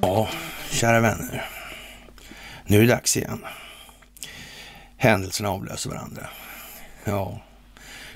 Ja, 0.00 0.28
kära 0.70 1.00
vänner. 1.00 1.44
Nu 2.66 2.76
är 2.76 2.80
det 2.80 2.86
dags 2.86 3.16
igen. 3.16 3.44
Händelserna 4.96 5.48
avlöser 5.48 5.90
varandra. 5.90 6.26
Ja, 7.04 7.40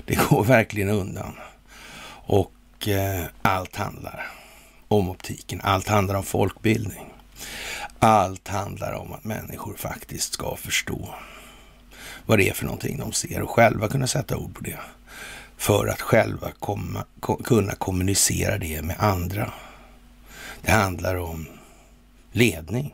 det 0.05 0.15
går 0.15 0.43
verkligen 0.43 0.89
undan. 0.89 1.35
Och 2.25 2.87
eh, 2.87 3.25
allt 3.41 3.75
handlar 3.75 4.31
om 4.87 5.09
optiken. 5.09 5.61
Allt 5.63 5.87
handlar 5.87 6.15
om 6.15 6.23
folkbildning. 6.23 7.13
Allt 7.99 8.47
handlar 8.47 8.93
om 8.93 9.13
att 9.13 9.23
människor 9.23 9.75
faktiskt 9.75 10.33
ska 10.33 10.55
förstå 10.55 11.15
vad 12.25 12.37
det 12.37 12.49
är 12.49 12.53
för 12.53 12.65
någonting 12.65 12.97
de 12.97 13.11
ser 13.11 13.41
och 13.41 13.49
själva 13.49 13.87
kunna 13.87 14.07
sätta 14.07 14.37
ord 14.37 14.55
på 14.55 14.61
det. 14.61 14.79
För 15.63 15.87
att 15.87 16.01
själva 16.01 16.51
komma, 16.51 17.05
kunna 17.43 17.75
kommunicera 17.75 18.57
det 18.57 18.81
med 18.81 18.95
andra. 18.99 19.53
Det 20.61 20.71
handlar 20.71 21.15
om 21.15 21.47
ledning 22.31 22.93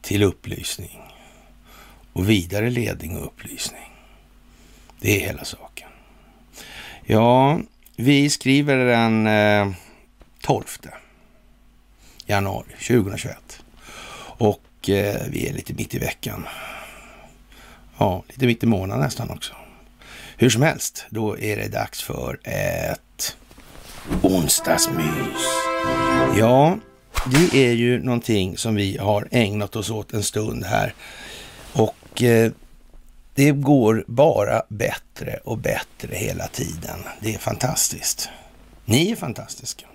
till 0.00 0.22
upplysning 0.22 1.00
och 2.12 2.28
vidare 2.28 2.70
ledning 2.70 3.16
och 3.16 3.24
upplysning. 3.26 3.90
Det 5.00 5.16
är 5.16 5.26
hela 5.26 5.44
saken. 5.44 5.88
Ja, 7.04 7.60
vi 7.96 8.30
skriver 8.30 8.76
den 8.76 9.26
eh, 9.26 9.74
12 10.40 10.64
januari 12.26 12.72
2021 12.88 13.62
och 14.38 14.88
eh, 14.88 15.22
vi 15.30 15.48
är 15.48 15.52
lite 15.52 15.74
mitt 15.74 15.94
i 15.94 15.98
veckan. 15.98 16.46
Ja, 17.98 18.22
lite 18.28 18.46
mitt 18.46 18.62
i 18.62 18.66
månaden 18.66 19.04
nästan 19.04 19.30
också. 19.30 19.54
Hur 20.40 20.50
som 20.50 20.62
helst, 20.62 21.06
då 21.10 21.38
är 21.38 21.56
det 21.56 21.68
dags 21.68 22.02
för 22.02 22.40
ett 22.44 23.36
onsdagsmys. 24.22 25.44
Ja, 26.38 26.78
det 27.26 27.66
är 27.66 27.72
ju 27.72 28.02
någonting 28.02 28.56
som 28.56 28.74
vi 28.74 28.96
har 28.98 29.28
ägnat 29.30 29.76
oss 29.76 29.90
åt 29.90 30.12
en 30.12 30.22
stund 30.22 30.64
här. 30.64 30.94
Och 31.72 32.22
eh, 32.22 32.52
det 33.34 33.50
går 33.50 34.04
bara 34.06 34.62
bättre 34.68 35.40
och 35.44 35.58
bättre 35.58 36.16
hela 36.16 36.46
tiden. 36.46 36.98
Det 37.20 37.34
är 37.34 37.38
fantastiskt. 37.38 38.28
Ni 38.84 39.10
är 39.10 39.16
fantastiska. 39.16 39.86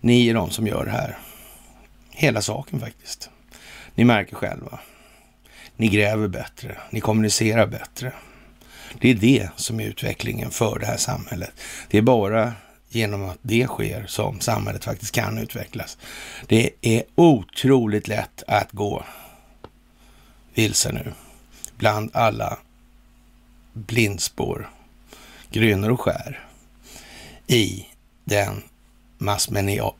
Ni 0.00 0.28
är 0.28 0.34
de 0.34 0.50
som 0.50 0.66
gör 0.66 0.84
det 0.84 0.90
här. 0.90 1.18
Hela 2.10 2.42
saken 2.42 2.80
faktiskt. 2.80 3.30
Ni 3.94 4.04
märker 4.04 4.36
själva. 4.36 4.78
Ni 5.76 5.88
gräver 5.88 6.28
bättre. 6.28 6.78
Ni 6.90 7.00
kommunicerar 7.00 7.66
bättre. 7.66 8.12
Det 9.00 9.10
är 9.10 9.14
det 9.14 9.48
som 9.56 9.80
är 9.80 9.84
utvecklingen 9.84 10.50
för 10.50 10.78
det 10.78 10.86
här 10.86 10.96
samhället. 10.96 11.52
Det 11.88 11.98
är 11.98 12.02
bara 12.02 12.52
genom 12.88 13.28
att 13.28 13.38
det 13.42 13.66
sker 13.66 14.06
som 14.06 14.40
samhället 14.40 14.84
faktiskt 14.84 15.14
kan 15.14 15.38
utvecklas. 15.38 15.98
Det 16.46 16.70
är 16.80 17.02
otroligt 17.14 18.08
lätt 18.08 18.42
att 18.46 18.72
gå 18.72 19.04
vilse 20.54 20.92
nu 20.92 21.12
bland 21.76 22.10
alla 22.12 22.58
blindspår, 23.72 24.70
grönor 25.50 25.90
och 25.90 26.00
skär 26.00 26.46
i 27.46 27.86
den 28.24 28.62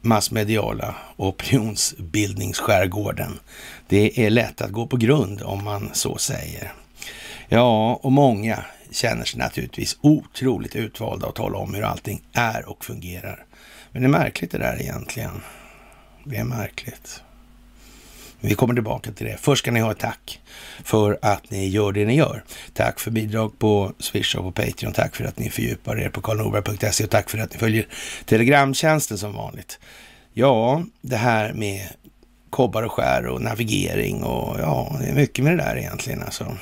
massmediala 0.02 0.94
opinionsbildningsskärgården. 1.16 3.40
Det 3.88 4.26
är 4.26 4.30
lätt 4.30 4.60
att 4.60 4.70
gå 4.70 4.86
på 4.86 4.96
grund 4.96 5.42
om 5.42 5.64
man 5.64 5.90
så 5.92 6.18
säger. 6.18 6.72
Ja, 7.48 8.00
och 8.02 8.12
många 8.12 8.64
känner 8.94 9.24
sig 9.24 9.38
naturligtvis 9.38 9.96
otroligt 10.00 10.76
utvalda 10.76 11.26
att 11.26 11.34
tala 11.34 11.58
om 11.58 11.74
hur 11.74 11.82
allting 11.82 12.22
är 12.32 12.68
och 12.68 12.84
fungerar. 12.84 13.44
Men 13.92 14.02
det 14.02 14.06
är 14.06 14.10
märkligt 14.10 14.50
det 14.50 14.58
där 14.58 14.80
egentligen. 14.80 15.42
Det 16.24 16.36
är 16.36 16.44
märkligt. 16.44 17.22
Vi 18.40 18.54
kommer 18.54 18.74
tillbaka 18.74 19.12
till 19.12 19.26
det. 19.26 19.36
Först 19.40 19.62
ska 19.62 19.70
ni 19.70 19.80
ha 19.80 19.90
ett 19.90 19.98
tack 19.98 20.40
för 20.84 21.18
att 21.22 21.50
ni 21.50 21.68
gör 21.68 21.92
det 21.92 22.04
ni 22.04 22.16
gör. 22.16 22.44
Tack 22.72 23.00
för 23.00 23.10
bidrag 23.10 23.58
på 23.58 23.92
Swish 23.98 24.36
och 24.36 24.42
på 24.42 24.62
Patreon. 24.62 24.92
Tack 24.92 25.16
för 25.16 25.24
att 25.24 25.38
ni 25.38 25.50
fördjupar 25.50 26.00
er 26.00 26.08
på 26.08 26.20
karlnorberg.se 26.20 27.04
och 27.04 27.10
tack 27.10 27.30
för 27.30 27.38
att 27.38 27.52
ni 27.52 27.58
följer 27.58 27.86
Telegramtjänsten 28.24 29.18
som 29.18 29.32
vanligt. 29.32 29.78
Ja, 30.32 30.84
det 31.00 31.16
här 31.16 31.52
med 31.52 31.88
kobbar 32.50 32.82
och 32.82 32.92
skär 32.92 33.26
och 33.26 33.42
navigering 33.42 34.22
och 34.22 34.60
ja, 34.60 34.96
det 35.00 35.06
är 35.06 35.14
mycket 35.14 35.44
med 35.44 35.58
det 35.58 35.64
där 35.64 35.76
egentligen 35.76 36.22
alltså. 36.22 36.56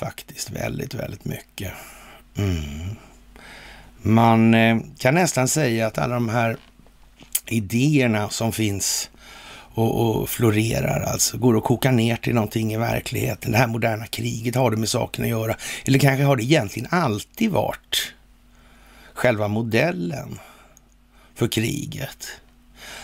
Faktiskt 0.00 0.50
väldigt, 0.50 0.94
väldigt 0.94 1.24
mycket. 1.24 1.72
Mm. 2.36 2.96
Man 4.02 4.54
eh, 4.54 4.78
kan 4.98 5.14
nästan 5.14 5.48
säga 5.48 5.86
att 5.86 5.98
alla 5.98 6.14
de 6.14 6.28
här 6.28 6.56
idéerna 7.46 8.28
som 8.28 8.52
finns 8.52 9.10
och, 9.74 10.20
och, 10.20 10.28
florerar, 10.28 11.00
alltså 11.00 11.38
går 11.38 11.56
att 11.58 11.64
koka 11.64 11.90
ner 11.90 12.16
till 12.16 12.34
någonting 12.34 12.72
i 12.72 12.76
verkligheten. 12.76 13.52
Det 13.52 13.58
här 13.58 13.66
moderna 13.66 14.06
kriget, 14.06 14.54
har 14.54 14.70
det 14.70 14.76
med 14.76 14.88
saken 14.88 15.24
att 15.24 15.30
göra? 15.30 15.56
Eller 15.84 15.98
kanske 15.98 16.24
har 16.24 16.36
det 16.36 16.42
egentligen 16.42 16.88
alltid 16.90 17.50
varit 17.50 18.14
själva 19.14 19.48
modellen 19.48 20.38
för 21.34 21.48
kriget? 21.48 22.28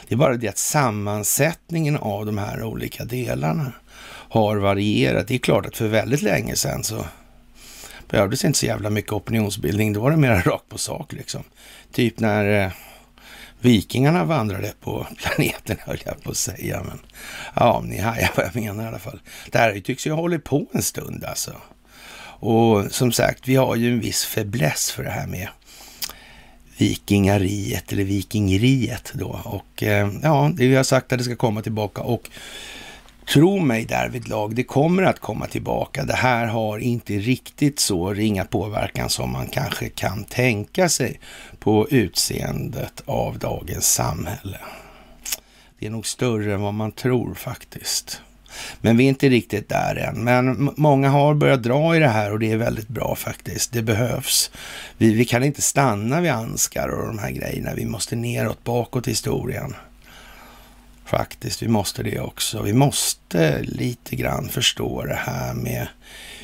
Det 0.08 0.14
är 0.14 0.18
bara 0.18 0.36
det 0.36 0.48
att 0.48 0.58
sammansättningen 0.58 1.96
av 1.96 2.26
de 2.26 2.38
här 2.38 2.62
olika 2.62 3.04
delarna 3.04 3.72
har 4.36 4.56
varierat. 4.56 5.28
Det 5.28 5.34
är 5.34 5.38
klart 5.38 5.66
att 5.66 5.76
för 5.76 5.88
väldigt 5.88 6.22
länge 6.22 6.56
sedan 6.56 6.84
så 6.84 7.06
behövdes 8.08 8.44
inte 8.44 8.58
så 8.58 8.66
jävla 8.66 8.90
mycket 8.90 9.12
opinionsbildning. 9.12 9.92
Då 9.92 10.00
var 10.00 10.10
det 10.10 10.16
mer 10.16 10.42
rakt 10.46 10.68
på 10.68 10.78
sak 10.78 11.12
liksom. 11.12 11.42
Typ 11.92 12.20
när 12.20 12.64
eh, 12.64 12.72
vikingarna 13.60 14.24
vandrade 14.24 14.72
på 14.80 15.06
planeten 15.16 15.76
höll 15.80 15.98
jag 16.04 16.22
på 16.22 16.30
att 16.30 16.36
säga. 16.36 16.82
Men 16.82 16.98
ja, 17.54 17.82
ni 17.84 17.98
hajar 17.98 18.30
vad 18.36 18.46
jag 18.46 18.54
menar 18.54 18.84
i 18.84 18.86
alla 18.86 18.98
fall. 18.98 19.20
Det 19.50 19.58
här 19.58 19.80
tycks 19.80 20.06
ju 20.06 20.10
ha 20.10 20.20
hållit 20.20 20.44
på 20.44 20.66
en 20.72 20.82
stund 20.82 21.24
alltså. 21.24 21.52
Och 22.38 22.84
som 22.90 23.12
sagt, 23.12 23.48
vi 23.48 23.56
har 23.56 23.76
ju 23.76 23.92
en 23.92 24.00
viss 24.00 24.24
fäbless 24.24 24.90
för 24.90 25.04
det 25.04 25.10
här 25.10 25.26
med 25.26 25.48
vikingariet 26.78 27.92
eller 27.92 28.04
vikingeriet 28.04 29.12
då. 29.14 29.40
Och 29.44 29.82
eh, 29.82 30.10
ja, 30.22 30.50
det 30.54 30.68
vi 30.68 30.76
har 30.76 30.84
sagt 30.84 31.12
att 31.12 31.18
det 31.18 31.24
ska 31.24 31.36
komma 31.36 31.62
tillbaka 31.62 32.02
och 32.02 32.30
Tro 33.28 33.58
mig 33.58 33.84
därvidlag, 33.84 34.54
det 34.54 34.62
kommer 34.62 35.02
att 35.02 35.20
komma 35.20 35.46
tillbaka. 35.46 36.04
Det 36.04 36.14
här 36.14 36.46
har 36.46 36.78
inte 36.78 37.12
riktigt 37.12 37.78
så 37.80 38.12
ringa 38.12 38.44
påverkan 38.44 39.08
som 39.08 39.32
man 39.32 39.46
kanske 39.46 39.88
kan 39.88 40.24
tänka 40.24 40.88
sig 40.88 41.20
på 41.58 41.88
utseendet 41.90 43.02
av 43.04 43.38
dagens 43.38 43.92
samhälle. 43.92 44.58
Det 45.78 45.86
är 45.86 45.90
nog 45.90 46.06
större 46.06 46.54
än 46.54 46.60
vad 46.60 46.74
man 46.74 46.92
tror 46.92 47.34
faktiskt. 47.34 48.20
Men 48.80 48.96
vi 48.96 49.04
är 49.04 49.08
inte 49.08 49.28
riktigt 49.28 49.68
där 49.68 49.96
än. 49.96 50.24
Men 50.24 50.70
många 50.76 51.08
har 51.08 51.34
börjat 51.34 51.62
dra 51.62 51.96
i 51.96 51.98
det 51.98 52.08
här 52.08 52.32
och 52.32 52.38
det 52.38 52.52
är 52.52 52.56
väldigt 52.56 52.88
bra 52.88 53.14
faktiskt. 53.14 53.72
Det 53.72 53.82
behövs. 53.82 54.50
Vi, 54.98 55.14
vi 55.14 55.24
kan 55.24 55.44
inte 55.44 55.62
stanna 55.62 56.20
vid 56.20 56.30
Anskar 56.30 56.88
och 56.88 57.06
de 57.06 57.18
här 57.18 57.30
grejerna. 57.30 57.74
Vi 57.74 57.86
måste 57.86 58.16
neråt, 58.16 58.64
bakåt 58.64 59.06
i 59.08 59.10
historien. 59.10 59.74
Faktiskt, 61.06 61.62
vi 61.62 61.68
måste 61.68 62.02
det 62.02 62.20
också. 62.20 62.62
Vi 62.62 62.72
måste 62.72 63.62
lite 63.62 64.16
grann 64.16 64.48
förstå 64.48 65.04
det 65.04 65.14
här 65.14 65.54
med 65.54 65.88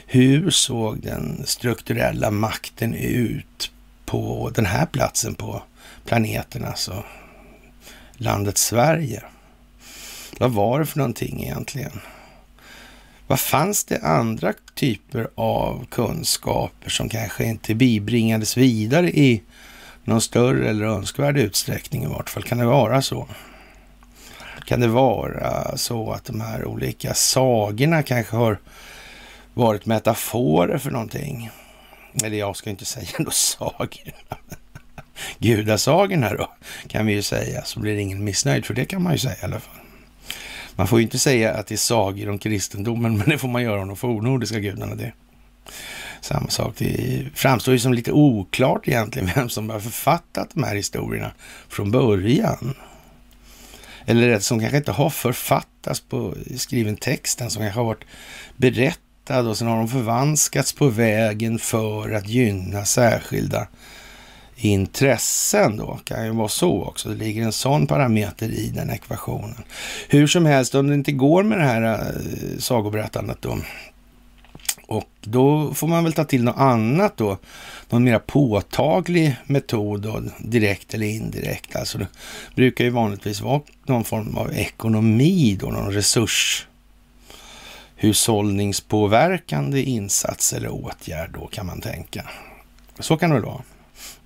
hur 0.07 0.51
såg 0.51 1.01
den 1.01 1.43
strukturella 1.47 2.31
makten 2.31 2.95
ut 2.95 3.73
på 4.07 4.51
den 4.55 4.67
här 4.67 4.87
platsen 4.87 5.35
på 5.35 5.63
planeten, 6.05 6.65
alltså 6.65 7.05
landet 8.17 8.59
Sverige. 8.59 9.23
Vad 10.39 10.53
var 10.53 10.81
det 10.81 10.87
för 10.87 10.99
någonting 10.99 11.43
egentligen? 11.43 12.01
Vad 13.27 13.41
fanns 13.41 13.85
det 13.85 13.99
andra 13.99 14.53
typer 14.75 15.29
av 15.35 15.87
kunskaper 15.91 16.91
som 16.91 17.09
kanske 17.09 17.45
inte 17.45 17.75
bibringades 17.75 18.57
vidare 18.57 19.11
i 19.11 19.43
någon 20.05 20.21
större 20.21 20.69
eller 20.71 20.85
önskvärd 20.85 21.37
utsträckning 21.39 22.03
i 22.03 22.07
vart 22.07 22.31
fall? 22.31 22.43
Kan 22.43 22.59
det 22.59 22.67
vara 22.67 23.03
så? 23.03 23.29
Kan 24.65 24.81
det 24.81 24.89
vara 24.89 25.77
så 25.77 26.13
att 26.13 26.25
de 26.25 26.41
här 26.41 26.65
olika 26.65 27.15
sagorna 27.15 28.03
kanske 28.03 28.37
har 28.37 28.59
varit 29.55 29.87
metaforer 29.87 30.79
för 30.79 30.91
någonting? 30.91 31.51
Eller 32.25 32.39
jag 32.39 32.57
ska 32.57 32.71
inte 32.71 32.85
säga 32.85 33.09
då 33.19 33.31
sagorna. 33.31 34.37
Gudasagorna 35.39 36.35
då, 36.35 36.53
kan 36.89 37.07
vi 37.07 37.13
ju 37.13 37.23
säga, 37.23 37.65
så 37.65 37.81
blir 37.81 37.97
ingen 37.97 38.25
missnöjd, 38.25 38.65
för 38.65 38.75
det 38.75 38.85
kan 38.85 39.03
man 39.03 39.13
ju 39.13 39.19
säga 39.19 39.35
i 39.43 39.45
alla 39.45 39.61
fall. 39.61 39.75
Man 40.77 40.89
får 40.89 40.99
ju 40.99 41.03
inte 41.03 41.19
säga 41.19 41.55
att 41.55 41.67
det 41.67 41.75
är 41.75 41.77
sagor 41.77 42.29
om 42.29 42.39
kristendomen, 42.39 43.17
men 43.19 43.29
det 43.29 43.39
får 43.39 43.49
man 43.49 43.63
göra 43.63 43.83
om 43.83 43.89
de 43.89 43.97
fornnordiska 43.97 44.59
gudarna. 44.59 44.95
Det. 44.95 45.13
Samma 46.21 46.49
sak, 46.49 46.75
det 46.79 47.25
framstår 47.35 47.75
ju 47.75 47.81
som 47.81 47.95
lite 47.95 48.13
oklart 48.13 48.89
egentligen 48.89 49.31
vem 49.35 49.49
som 49.49 49.71
har 49.71 49.81
författat 49.81 50.51
de 50.55 50.63
här 50.63 50.75
historierna 50.75 51.33
från 51.69 51.91
början. 51.91 52.75
Eller 54.07 54.39
som 54.39 54.61
kanske 54.61 54.77
inte 54.77 54.93
har 54.93 55.11
författats 55.11 56.01
på 56.01 56.35
skriven 56.57 56.97
texten, 56.97 57.51
som 57.51 57.63
kanske 57.63 57.81
har 57.81 57.85
varit 57.85 58.05
berättad 58.57 59.49
och 59.49 59.59
sen 59.59 59.69
har 59.69 59.77
de 59.77 59.89
förvanskats 59.89 60.73
på 60.73 60.87
vägen 60.87 61.59
för 61.59 62.13
att 62.13 62.29
gynna 62.29 62.85
särskilda 62.85 63.69
intressen 64.57 65.77
då. 65.77 66.01
Kan 66.05 66.25
ju 66.25 66.31
vara 66.31 66.49
så 66.49 66.85
också. 66.85 67.09
Det 67.09 67.15
ligger 67.15 67.43
en 67.43 67.53
sån 67.53 67.87
parameter 67.87 68.49
i 68.49 68.73
den 68.75 68.91
ekvationen. 68.91 69.63
Hur 70.09 70.27
som 70.27 70.47
helst, 70.47 70.75
om 70.75 70.89
det 70.89 70.95
inte 70.95 71.13
går 71.13 71.43
med 71.43 71.59
det 71.59 71.65
här 71.65 71.83
äh, 71.83 72.59
sagoberättandet 72.59 73.39
då. 73.41 73.59
Och 74.93 75.09
då 75.21 75.75
får 75.75 75.89
man 75.89 76.05
väl 76.05 76.13
ta 76.13 76.25
till 76.25 76.45
något 76.45 76.59
annat 76.59 77.17
då. 77.17 77.39
Någon 77.89 78.05
mer 78.05 78.19
påtaglig 78.19 79.37
metod 79.47 80.01
då, 80.01 80.23
direkt 80.39 80.95
eller 80.95 81.07
indirekt. 81.07 81.77
Alltså 81.77 81.99
det 81.99 82.07
brukar 82.55 82.85
ju 82.85 82.91
vanligtvis 82.91 83.41
vara 83.41 83.61
någon 83.87 84.05
form 84.05 84.37
av 84.37 84.53
ekonomi 84.53 85.59
då, 85.61 85.67
någon 85.67 85.93
resurs 85.93 86.67
hushållningspåverkande 87.97 89.83
insats 89.83 90.53
eller 90.53 90.69
åtgärd 90.69 91.31
då 91.35 91.47
kan 91.47 91.67
man 91.67 91.81
tänka. 91.81 92.31
Så 92.99 93.17
kan 93.17 93.31
det 93.31 93.37
väl 93.37 93.45
vara. 93.45 93.63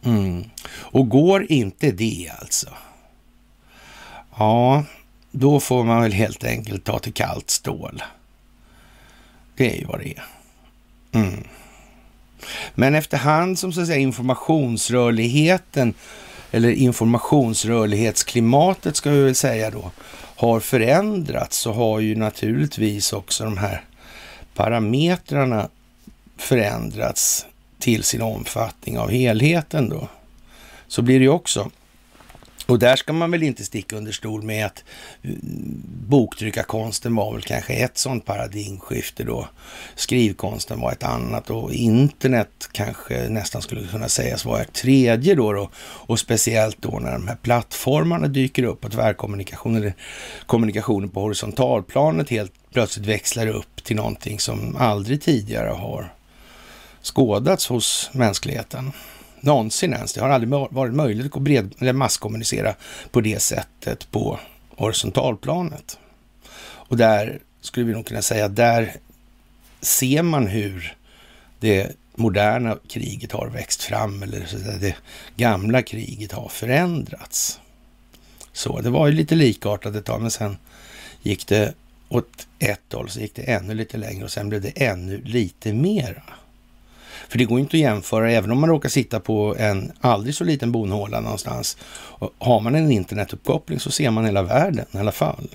Mm. 0.04 0.44
Och 0.68 1.08
går 1.08 1.52
inte 1.52 1.90
det 1.90 2.32
alltså, 2.40 2.68
ja, 4.38 4.84
då 5.30 5.60
får 5.60 5.84
man 5.84 6.02
väl 6.02 6.12
helt 6.12 6.44
enkelt 6.44 6.84
ta 6.84 6.98
till 6.98 7.12
kallt 7.12 7.50
stål. 7.50 8.02
Det 9.56 9.74
är 9.74 9.78
ju 9.78 9.84
vad 9.84 9.98
det 9.98 10.08
är. 10.08 10.35
Mm. 11.16 11.44
Men 12.74 12.94
efterhand 12.94 13.58
som 13.58 13.72
så 13.72 13.80
att 13.80 13.86
säga 13.86 13.98
informationsrörligheten 13.98 15.94
eller 16.50 16.70
informationsrörlighetsklimatet 16.70 18.96
ska 18.96 19.10
vi 19.10 19.22
väl 19.22 19.34
säga 19.34 19.70
då 19.70 19.90
har 20.36 20.60
förändrats 20.60 21.58
så 21.58 21.72
har 21.72 22.00
ju 22.00 22.16
naturligtvis 22.16 23.12
också 23.12 23.44
de 23.44 23.56
här 23.56 23.84
parametrarna 24.54 25.68
förändrats 26.36 27.46
till 27.78 28.02
sin 28.02 28.22
omfattning 28.22 28.98
av 28.98 29.10
helheten 29.10 29.88
då. 29.88 30.08
Så 30.88 31.02
blir 31.02 31.18
det 31.18 31.24
ju 31.24 31.30
också. 31.30 31.70
Och 32.66 32.78
där 32.78 32.96
ska 32.96 33.12
man 33.12 33.30
väl 33.30 33.42
inte 33.42 33.64
sticka 33.64 33.96
under 33.96 34.12
stol 34.12 34.42
med 34.42 34.66
att 34.66 34.84
mm, 35.22 35.38
boktryckarkonsten 36.08 37.16
var 37.16 37.32
väl 37.32 37.42
kanske 37.42 37.72
ett 37.74 37.98
sådant 37.98 38.24
paradigmskifte 38.24 39.24
då. 39.24 39.48
Skrivkonsten 39.94 40.80
var 40.80 40.92
ett 40.92 41.02
annat 41.02 41.50
och 41.50 41.72
internet 41.72 42.68
kanske 42.72 43.28
nästan 43.28 43.62
skulle 43.62 43.86
kunna 43.86 44.08
sägas 44.08 44.44
vara 44.44 44.60
ett 44.62 44.72
tredje 44.72 45.34
då. 45.34 45.52
då. 45.52 45.70
Och 45.78 46.18
speciellt 46.18 46.82
då 46.82 46.98
när 46.98 47.12
de 47.12 47.28
här 47.28 47.36
plattformarna 47.36 48.28
dyker 48.28 48.62
upp 48.62 48.84
och 48.84 48.92
tvärkommunikationen 48.92 49.82
eller 49.82 49.94
kommunikationen 50.46 51.08
på 51.08 51.20
horisontalplanet 51.20 52.30
helt 52.30 52.52
plötsligt 52.72 53.06
växlar 53.06 53.46
upp 53.46 53.84
till 53.84 53.96
någonting 53.96 54.40
som 54.40 54.76
aldrig 54.76 55.22
tidigare 55.22 55.70
har 55.70 56.12
skådats 57.02 57.66
hos 57.66 58.10
mänskligheten. 58.12 58.92
Någonsin 59.40 59.92
ens. 59.92 60.12
Det 60.12 60.20
har 60.20 60.28
aldrig 60.28 60.50
varit 60.50 60.94
möjligt 60.94 61.36
att 61.36 61.42
bred, 61.42 61.74
eller 61.78 61.92
masskommunicera 61.92 62.74
på 63.10 63.20
det 63.20 63.42
sättet 63.42 64.10
på 64.10 64.38
horisontalplanet. 64.76 65.98
Och 66.60 66.96
där 66.96 67.38
skulle 67.60 67.86
vi 67.86 67.92
nog 67.92 68.06
kunna 68.06 68.22
säga, 68.22 68.48
där 68.48 68.96
ser 69.80 70.22
man 70.22 70.46
hur 70.46 70.96
det 71.60 71.92
moderna 72.14 72.78
kriget 72.88 73.32
har 73.32 73.48
växt 73.48 73.82
fram 73.82 74.22
eller 74.22 74.46
det 74.80 74.96
gamla 75.36 75.82
kriget 75.82 76.32
har 76.32 76.48
förändrats. 76.48 77.60
Så 78.52 78.80
det 78.80 78.90
var 78.90 79.06
ju 79.06 79.12
lite 79.12 79.34
likartat 79.34 79.94
ett 79.94 80.04
tag, 80.04 80.20
men 80.20 80.30
sen 80.30 80.56
gick 81.22 81.46
det 81.46 81.74
åt 82.08 82.48
ett 82.58 82.92
håll, 82.92 83.10
så 83.10 83.20
gick 83.20 83.34
det 83.34 83.42
ännu 83.42 83.74
lite 83.74 83.96
längre 83.96 84.24
och 84.24 84.30
sen 84.30 84.48
blev 84.48 84.60
det 84.60 84.82
ännu 84.84 85.22
lite 85.24 85.72
mera. 85.72 86.22
För 87.28 87.38
det 87.38 87.44
går 87.44 87.60
inte 87.60 87.76
att 87.76 87.80
jämföra, 87.80 88.32
även 88.32 88.50
om 88.50 88.60
man 88.60 88.70
råkar 88.70 88.88
sitta 88.88 89.20
på 89.20 89.56
en 89.58 89.92
aldrig 90.00 90.34
så 90.34 90.44
liten 90.44 90.72
bonhåla 90.72 91.20
någonstans. 91.20 91.76
Och 92.18 92.34
har 92.38 92.60
man 92.60 92.74
en 92.74 92.92
internetuppkoppling 92.92 93.80
så 93.80 93.90
ser 93.90 94.10
man 94.10 94.24
hela 94.24 94.42
världen 94.42 94.86
i 94.92 94.98
alla 94.98 95.12
fall. 95.12 95.48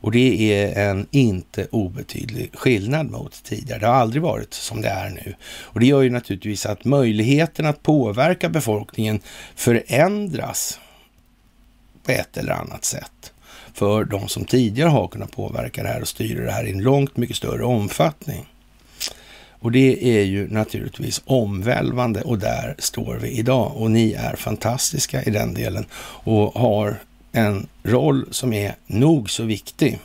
Och 0.00 0.12
det 0.12 0.52
är 0.52 0.90
en 0.90 1.06
inte 1.10 1.66
obetydlig 1.70 2.50
skillnad 2.54 3.10
mot 3.10 3.44
tidigare. 3.44 3.80
Det 3.80 3.86
har 3.86 3.94
aldrig 3.94 4.22
varit 4.22 4.54
som 4.54 4.82
det 4.82 4.88
är 4.88 5.10
nu. 5.10 5.34
Och 5.60 5.80
det 5.80 5.86
gör 5.86 6.02
ju 6.02 6.10
naturligtvis 6.10 6.66
att 6.66 6.84
möjligheten 6.84 7.66
att 7.66 7.82
påverka 7.82 8.48
befolkningen 8.48 9.20
förändras 9.54 10.80
på 12.04 12.12
ett 12.12 12.36
eller 12.36 12.52
annat 12.52 12.84
sätt 12.84 13.32
för 13.74 14.04
de 14.04 14.28
som 14.28 14.44
tidigare 14.44 14.88
har 14.88 15.08
kunnat 15.08 15.30
påverka 15.32 15.82
det 15.82 15.88
här 15.88 16.00
och 16.00 16.08
styra 16.08 16.44
det 16.44 16.52
här 16.52 16.64
i 16.64 16.70
en 16.70 16.82
långt 16.82 17.16
mycket 17.16 17.36
större 17.36 17.64
omfattning. 17.64 18.46
Och 19.60 19.72
det 19.72 20.18
är 20.18 20.24
ju 20.24 20.48
naturligtvis 20.48 21.22
omvälvande 21.24 22.22
och 22.22 22.38
där 22.38 22.74
står 22.78 23.16
vi 23.16 23.30
idag. 23.30 23.72
Och 23.76 23.90
ni 23.90 24.12
är 24.12 24.36
fantastiska 24.36 25.22
i 25.22 25.30
den 25.30 25.54
delen 25.54 25.86
och 26.24 26.52
har 26.52 26.96
en 27.32 27.66
roll 27.82 28.26
som 28.30 28.52
är 28.52 28.74
nog 28.86 29.30
så 29.30 29.44
viktig 29.44 29.98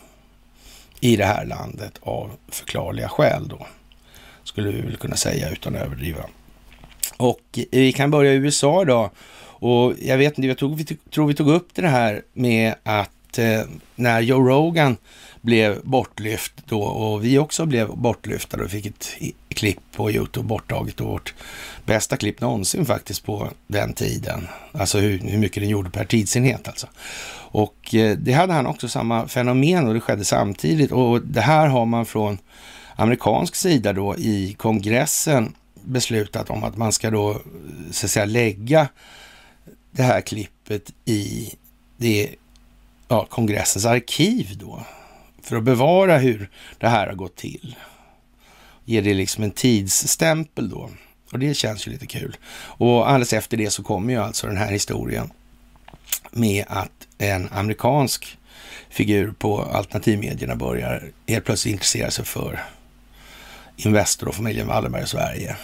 i 1.00 1.16
det 1.16 1.26
här 1.26 1.46
landet 1.46 2.00
av 2.02 2.32
förklarliga 2.48 3.10
skäl 3.10 3.48
då. 3.48 3.68
Skulle 4.44 4.72
vi 4.72 4.82
väl 4.82 4.98
kunna 4.98 5.16
säga 5.16 5.50
utan 5.50 5.76
att 5.76 5.82
överdriva. 5.82 6.24
Och 7.18 7.60
vi 7.72 7.92
kan 7.92 8.12
börja 8.12 8.34
i 8.34 8.36
USA 8.36 8.82
idag. 8.82 9.10
Och 9.64 9.94
jag 10.02 10.18
vet 10.18 10.38
inte, 10.38 10.48
jag 10.48 10.58
tror 10.58 10.76
vi, 10.76 10.86
tror 10.86 11.28
vi 11.28 11.34
tog 11.34 11.50
upp 11.50 11.68
det 11.74 11.88
här 11.88 12.22
med 12.34 12.76
att 12.84 13.38
eh, 13.38 13.62
när 13.96 14.22
Joe 14.22 14.50
Rogan 14.50 14.98
blev 15.44 15.82
bortlyft 15.84 16.54
då 16.66 16.84
och 16.84 17.26
vi 17.26 17.38
också 17.38 17.66
blev 17.66 17.88
bortlyftade 17.88 18.64
och 18.64 18.72
fick 18.72 18.86
ett 18.86 19.08
klipp 19.48 19.80
på 19.96 20.12
Youtube 20.12 20.48
borttaget 20.48 21.02
och 21.02 21.08
vårt 21.08 21.34
bästa 21.86 22.18
klipp 22.18 22.42
någonsin 22.42 22.86
faktiskt 22.86 23.26
på 23.26 23.50
den 23.68 23.94
tiden. 23.94 24.48
Alltså 24.72 25.00
hur, 25.00 25.20
hur 25.20 25.38
mycket 25.38 25.64
den 25.64 25.70
gjorde 25.70 25.90
per 25.90 26.06
tidsenhet 26.06 26.68
alltså. 26.68 26.88
Och 27.36 27.96
eh, 27.96 28.18
det 28.18 28.34
hade 28.34 28.54
han 28.54 28.68
också 28.68 28.88
samma 28.88 29.28
fenomen 29.28 29.88
och 29.88 29.94
det 29.94 30.00
skedde 30.00 30.26
samtidigt 30.26 30.92
och 30.92 31.22
det 31.22 31.42
här 31.42 31.68
har 31.68 31.86
man 31.86 32.06
från 32.06 32.38
amerikansk 32.96 33.56
sida 33.56 33.94
då 33.94 34.18
i 34.18 34.54
kongressen 34.54 35.56
beslutat 35.86 36.50
om 36.50 36.64
att 36.64 36.78
man 36.78 36.92
ska 36.92 37.10
då 37.10 37.42
så 37.92 38.06
att 38.06 38.12
säga 38.12 38.26
lägga 38.26 38.88
det 39.92 40.04
här 40.04 40.22
klippet 40.22 40.92
i 41.06 41.54
det, 41.98 42.30
ja, 43.08 43.26
kongressens 43.30 43.86
arkiv 43.86 44.58
då 44.60 44.84
för 45.44 45.56
att 45.56 45.64
bevara 45.64 46.18
hur 46.18 46.50
det 46.78 46.88
här 46.88 47.08
har 47.08 47.14
gått 47.14 47.36
till. 47.36 47.76
Ger 48.86 49.02
det 49.02 49.14
liksom 49.14 49.44
en 49.44 49.52
tidsstämpel 49.52 50.70
då. 50.70 50.90
Och 51.32 51.40
det 51.40 51.54
känns 51.54 51.88
ju 51.88 51.92
lite 51.92 52.08
kul. 52.08 52.38
Och 52.54 53.10
alldeles 53.10 53.34
efter 53.34 53.58
det 53.58 53.70
så 53.70 53.84
kommer 53.84 54.14
ju 54.14 54.20
alltså 54.20 54.48
den 54.48 54.58
här 54.58 54.72
historien 54.72 55.32
med 56.32 56.66
att 56.68 57.08
en 57.18 57.50
amerikansk 57.52 58.38
figur 58.90 59.32
på 59.32 59.62
alternativmedierna 59.62 60.56
börjar 60.56 61.12
helt 61.28 61.46
plötsligt 61.46 61.72
intressera 61.72 62.12
sig 62.12 62.26
för 62.26 62.64
Investor 63.78 64.28
och 64.28 64.36
familjen 64.36 64.68
Wallenberg 64.68 65.04
i 65.04 65.08
Sverige. 65.08 65.56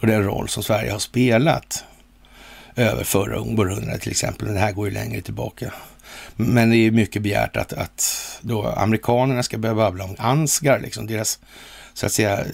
Och 0.00 0.06
den 0.06 0.24
roll 0.24 0.48
som 0.48 0.62
Sverige 0.62 0.92
har 0.92 0.98
spelat 0.98 1.84
över 2.78 3.04
förra 3.04 3.40
århundradet 3.40 4.02
till 4.02 4.10
exempel. 4.10 4.48
Det 4.48 4.60
här 4.60 4.72
går 4.72 4.88
ju 4.88 4.94
längre 4.94 5.20
tillbaka. 5.20 5.72
Men 6.36 6.70
det 6.70 6.76
är 6.76 6.90
mycket 6.90 7.22
begärt 7.22 7.56
att, 7.56 7.72
att 7.72 8.04
då 8.40 8.66
amerikanerna 8.66 9.42
ska 9.42 9.58
börja 9.58 9.74
babbla 9.74 10.04
om 10.04 10.16
Ansgar, 10.18 10.80
liksom 10.80 11.06
deras 11.06 11.38
så 11.94 12.06
att 12.06 12.12
säga 12.12 12.38
eh, 12.40 12.44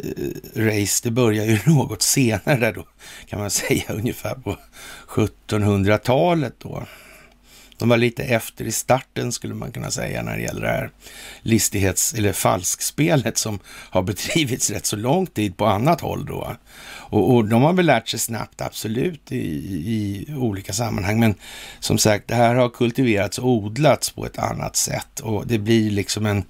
race, 0.57 1.00
det 1.02 1.11
börjar 1.11 1.45
ju 1.45 1.59
något 1.66 2.02
senare 2.02 2.57
där 2.57 2.73
då, 2.73 2.87
kan 3.26 3.40
man 3.40 3.50
säga, 3.50 3.83
ungefär 3.88 4.35
på 4.35 4.57
1700-talet 5.09 6.54
då. 6.59 6.83
De 7.78 7.88
var 7.88 7.97
lite 7.97 8.23
efter 8.23 8.64
i 8.64 8.73
starten 8.73 9.33
skulle 9.33 9.54
man 9.54 9.73
kunna 9.73 9.90
säga 9.90 10.23
när 10.23 10.37
det 10.37 10.43
gäller 10.43 10.61
det 10.61 10.69
här 10.69 10.90
listighets 11.43 12.14
eller 12.14 12.33
falskspelet 12.33 13.38
som 13.38 13.59
har 13.66 14.02
bedrivits 14.02 14.71
rätt 14.71 14.87
så 14.87 14.97
lång 14.97 15.26
tid 15.26 15.57
på 15.57 15.66
annat 15.66 16.00
håll 16.00 16.26
då. 16.26 16.57
Och, 16.87 17.35
och 17.35 17.45
de 17.45 17.62
har 17.62 17.73
väl 17.73 17.87
lärt 17.87 18.09
sig 18.09 18.21
snabbt, 18.21 18.61
absolut, 18.61 19.33
i, 19.33 19.37
i, 19.37 20.26
olika 20.37 20.73
sammanhang. 20.73 21.21
Men 21.21 21.35
som 21.81 21.99
sagt, 21.99 22.28
det 22.28 22.35
här 22.35 22.54
har 22.54 22.69
kultiverats 22.69 23.38
och 23.38 23.49
odlats 23.49 24.11
på 24.11 24.26
ett 24.26 24.38
annat 24.38 24.76
sätt 24.76 25.21
och 25.21 25.47
det 25.47 25.59
blir 25.59 25.90
liksom 25.90 26.26
en, 26.26 26.45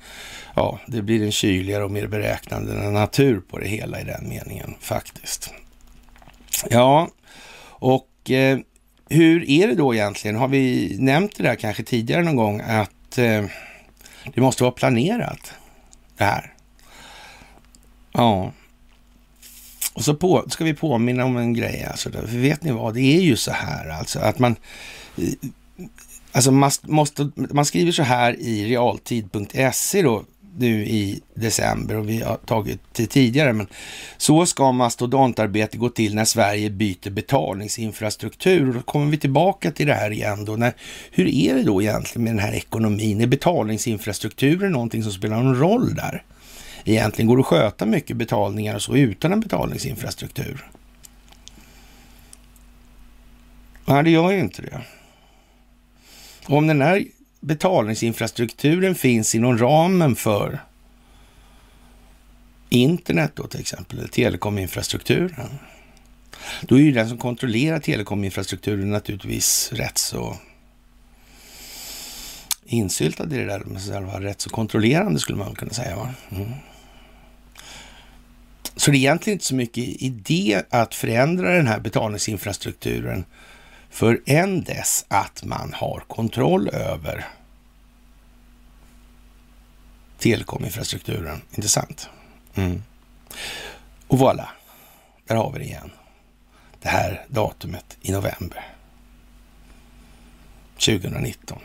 ja, 0.56 0.80
det 0.86 1.02
blir 1.02 1.22
en 1.22 1.32
kyligare 1.32 1.84
och 1.84 1.90
mer 1.90 2.06
beräknande 2.06 2.90
natur 2.90 3.40
på 3.50 3.58
det 3.58 3.68
hela 3.68 4.00
i 4.00 4.04
den 4.04 4.28
meningen 4.28 4.74
faktiskt. 4.80 5.50
Ja, 6.70 7.08
och 7.66 8.30
eh, 8.30 8.58
hur 9.14 9.50
är 9.50 9.68
det 9.68 9.74
då 9.74 9.94
egentligen? 9.94 10.36
Har 10.36 10.48
vi 10.48 10.96
nämnt 10.98 11.36
det 11.36 11.42
där 11.42 11.54
kanske 11.54 11.82
tidigare 11.82 12.22
någon 12.22 12.36
gång 12.36 12.60
att 12.60 13.18
eh, 13.18 13.44
det 14.34 14.40
måste 14.40 14.62
vara 14.62 14.72
planerat 14.72 15.52
det 16.16 16.24
här? 16.24 16.52
Ja. 18.12 18.52
Och 19.94 20.04
så 20.04 20.14
på, 20.14 20.44
ska 20.48 20.64
vi 20.64 20.74
påminna 20.74 21.24
om 21.24 21.36
en 21.36 21.54
grej. 21.54 21.84
Alltså, 21.90 22.10
för 22.10 22.38
vet 22.38 22.62
ni 22.62 22.72
vad? 22.72 22.94
Det 22.94 23.16
är 23.16 23.20
ju 23.20 23.36
så 23.36 23.52
här 23.52 23.88
alltså 23.88 24.18
att 24.18 24.38
man 24.38 24.56
eh, 25.16 25.24
Alltså 26.32 26.50
man, 26.50 26.70
måste, 26.82 27.30
man 27.34 27.64
skriver 27.64 27.92
så 27.92 28.02
här 28.02 28.40
i 28.40 28.64
realtid.se 28.68 30.02
då 30.02 30.24
nu 30.58 30.86
i 30.86 31.20
december 31.34 31.96
och 31.96 32.08
vi 32.08 32.22
har 32.22 32.36
tagit 32.36 32.80
det 32.92 33.06
tidigare. 33.06 33.52
Men 33.52 33.66
så 34.16 34.46
ska 34.46 34.72
mastodontarbete 34.72 35.78
gå 35.78 35.88
till 35.88 36.14
när 36.14 36.24
Sverige 36.24 36.70
byter 36.70 37.10
betalningsinfrastruktur. 37.10 38.68
Och 38.68 38.74
då 38.74 38.82
kommer 38.82 39.10
vi 39.10 39.18
tillbaka 39.18 39.70
till 39.70 39.86
det 39.86 39.94
här 39.94 40.10
igen 40.10 40.44
då. 40.44 40.56
När, 40.56 40.72
hur 41.10 41.28
är 41.28 41.54
det 41.54 41.62
då 41.62 41.82
egentligen 41.82 42.24
med 42.24 42.32
den 42.32 42.44
här 42.44 42.52
ekonomin? 42.52 43.20
Är 43.20 43.26
betalningsinfrastrukturen 43.26 44.72
någonting 44.72 45.02
som 45.02 45.12
spelar 45.12 45.42
någon 45.42 45.60
roll 45.60 45.94
där? 45.94 46.22
Egentligen 46.84 47.28
går 47.28 47.36
det 47.36 47.40
att 47.40 47.46
sköta 47.46 47.86
mycket 47.86 48.16
betalningar 48.16 48.74
och 48.74 48.82
så 48.82 48.96
utan 48.96 49.32
en 49.32 49.40
betalningsinfrastruktur? 49.40 50.66
Nej, 53.86 54.04
det 54.04 54.10
gör 54.10 54.30
ju 54.30 54.40
inte 54.40 54.62
det. 54.62 54.80
Om 56.46 56.66
den 56.66 56.82
här 56.82 57.04
betalningsinfrastrukturen 57.44 58.94
finns 58.94 59.34
inom 59.34 59.58
ramen 59.58 60.16
för 60.16 60.60
internet 62.68 63.32
då 63.34 63.46
till 63.46 63.60
exempel, 63.60 63.98
eller 63.98 64.08
telekominfrastrukturen. 64.08 65.58
Då 66.62 66.74
är 66.78 66.80
ju 66.80 66.92
den 66.92 67.08
som 67.08 67.18
kontrollerar 67.18 67.78
telekominfrastrukturen 67.78 68.90
naturligtvis 68.90 69.72
rätt 69.72 69.98
så 69.98 70.36
insyltad 72.66 73.24
i 73.24 73.38
det 73.38 73.44
där 73.44 73.62
Men 73.66 73.80
själva 73.80 74.20
rätt 74.20 74.40
så 74.40 74.50
kontrollerande 74.50 75.20
skulle 75.20 75.38
man 75.38 75.54
kunna 75.54 75.72
säga. 75.72 75.96
Va? 75.96 76.14
Mm. 76.30 76.50
Så 78.76 78.90
det 78.90 78.96
är 78.96 78.98
egentligen 78.98 79.34
inte 79.34 79.44
så 79.44 79.54
mycket 79.54 79.84
idé 80.02 80.62
att 80.70 80.94
förändra 80.94 81.54
den 81.54 81.66
här 81.66 81.80
betalningsinfrastrukturen 81.80 83.24
för 83.94 84.20
än 84.26 84.64
dess 84.64 85.04
att 85.08 85.44
man 85.44 85.72
har 85.74 86.00
kontroll 86.08 86.68
över 86.68 87.26
telekominfrastrukturen. 90.18 91.42
Intressant. 91.50 92.08
Mm. 92.54 92.82
Och 94.06 94.18
voilà, 94.18 94.48
där 95.26 95.36
har 95.36 95.52
vi 95.52 95.58
det 95.58 95.64
igen. 95.64 95.90
Det 96.80 96.88
här 96.88 97.26
datumet 97.28 97.96
i 98.00 98.12
november 98.12 98.74
2019. 100.74 101.58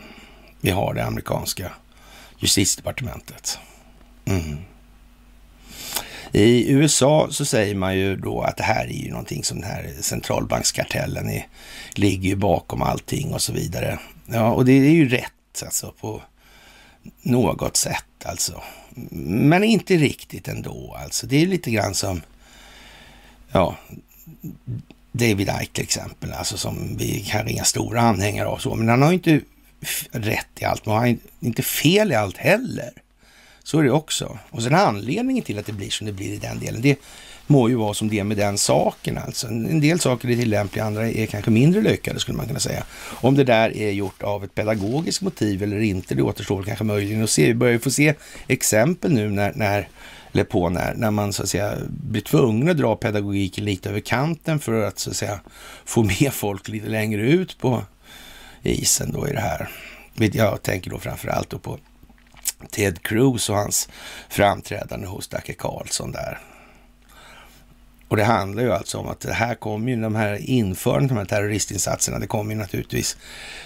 Vi 0.60 0.70
har 0.70 0.94
det 0.94 1.04
amerikanska 1.04 1.72
justitiedepartementet. 2.38 3.58
Mm. 4.24 4.56
I 6.32 6.70
USA 6.70 7.28
så 7.30 7.44
säger 7.44 7.74
man 7.74 7.98
ju 7.98 8.16
då 8.16 8.42
att 8.42 8.56
det 8.56 8.62
här 8.62 8.84
är 8.84 9.04
ju 9.04 9.10
någonting 9.10 9.44
som 9.44 9.60
den 9.60 9.70
här 9.70 9.90
centralbankskartellen 10.00 11.30
är, 11.30 11.46
ligger 11.94 12.28
ju 12.28 12.36
bakom 12.36 12.82
allting 12.82 13.34
och 13.34 13.42
så 13.42 13.52
vidare. 13.52 13.98
Ja, 14.26 14.50
och 14.50 14.64
det 14.64 14.72
är 14.72 14.90
ju 14.90 15.08
rätt 15.08 15.62
alltså 15.62 15.94
på 16.00 16.22
något 17.22 17.76
sätt 17.76 18.04
alltså. 18.24 18.62
Men 19.10 19.64
inte 19.64 19.96
riktigt 19.96 20.48
ändå 20.48 20.96
alltså. 21.04 21.26
Det 21.26 21.42
är 21.42 21.46
lite 21.46 21.70
grann 21.70 21.94
som, 21.94 22.22
ja, 23.52 23.76
David 25.12 25.50
Icke 25.62 25.72
till 25.72 25.84
exempel, 25.84 26.32
alltså 26.32 26.56
som 26.56 26.96
vi 26.96 27.20
kan 27.20 27.46
ringa 27.46 27.64
stora 27.64 28.00
anhängare 28.00 28.48
av 28.48 28.58
så, 28.58 28.74
men 28.74 28.88
han 28.88 29.02
har 29.02 29.08
ju 29.08 29.14
inte 29.14 29.40
rätt 30.10 30.60
i 30.60 30.64
allt, 30.64 30.86
men 30.86 30.94
han 30.94 31.02
har 31.02 31.16
inte 31.40 31.62
fel 31.62 32.12
i 32.12 32.14
allt 32.14 32.36
heller. 32.36 32.90
Så 33.70 33.78
är 33.78 33.82
det 33.82 33.90
också. 33.90 34.38
Och 34.50 34.62
sen 34.62 34.74
anledningen 34.74 35.44
till 35.44 35.58
att 35.58 35.66
det 35.66 35.72
blir 35.72 35.90
som 35.90 36.06
det 36.06 36.12
blir 36.12 36.32
i 36.32 36.36
den 36.36 36.58
delen, 36.58 36.80
det 36.82 36.98
må 37.46 37.68
ju 37.68 37.74
vara 37.74 37.94
som 37.94 38.08
det 38.08 38.18
är 38.18 38.24
med 38.24 38.36
den 38.36 38.58
saken 38.58 39.18
alltså. 39.18 39.46
En 39.46 39.80
del 39.80 40.00
saker 40.00 40.30
är 40.30 40.36
tillämpliga, 40.36 40.84
andra 40.84 41.10
är 41.10 41.26
kanske 41.26 41.50
mindre 41.50 41.82
lyckade 41.82 42.20
skulle 42.20 42.36
man 42.36 42.46
kunna 42.46 42.60
säga. 42.60 42.84
Om 43.08 43.34
det 43.34 43.44
där 43.44 43.76
är 43.76 43.90
gjort 43.90 44.22
av 44.22 44.44
ett 44.44 44.54
pedagogiskt 44.54 45.22
motiv 45.22 45.62
eller 45.62 45.78
inte, 45.78 46.14
det 46.14 46.22
återstår 46.22 46.62
kanske 46.62 46.84
möjligen 46.84 47.24
att 47.24 47.30
se. 47.30 47.46
Vi 47.46 47.54
börjar 47.54 47.72
ju 47.72 47.78
få 47.78 47.90
se 47.90 48.14
exempel 48.46 49.12
nu 49.12 49.30
när, 49.30 49.52
när 49.54 49.88
eller 50.32 50.44
på 50.44 50.68
när, 50.68 50.94
när 50.94 51.10
man 51.10 51.32
så 51.32 51.42
att 51.42 51.48
säga 51.48 51.74
blir 51.88 52.22
tvungen 52.22 52.68
att 52.68 52.76
dra 52.76 52.96
pedagogiken 52.96 53.64
lite 53.64 53.88
över 53.88 54.00
kanten 54.00 54.60
för 54.60 54.82
att 54.82 54.98
så 54.98 55.10
att 55.10 55.16
säga 55.16 55.40
få 55.84 56.02
med 56.02 56.32
folk 56.32 56.68
lite 56.68 56.88
längre 56.88 57.22
ut 57.22 57.58
på 57.58 57.82
isen 58.62 59.12
då 59.12 59.28
i 59.28 59.32
det 59.32 59.40
här. 59.40 59.68
Jag 60.14 60.62
tänker 60.62 60.90
då 60.90 60.98
framför 60.98 61.28
allt 61.28 61.50
då 61.50 61.58
på 61.58 61.78
Ted 62.70 63.02
Cruz 63.02 63.50
och 63.50 63.56
hans 63.56 63.88
framträdande 64.28 65.06
hos 65.06 65.28
Dacke 65.28 65.52
Karlsson 65.52 66.12
där. 66.12 66.38
Och 68.08 68.16
det 68.16 68.24
handlar 68.24 68.62
ju 68.62 68.72
alltså 68.72 68.98
om 68.98 69.08
att 69.08 69.20
det 69.20 69.32
här 69.32 69.54
kommer 69.54 69.90
ju, 69.90 70.00
de 70.00 70.14
här 70.14 70.50
införandet 70.50 71.10
av 71.10 71.16
de 71.16 71.20
här 71.20 71.26
terroristinsatserna, 71.26 72.18
det 72.18 72.26
kommer 72.26 72.54
ju 72.54 72.60
naturligtvis, 72.60 73.16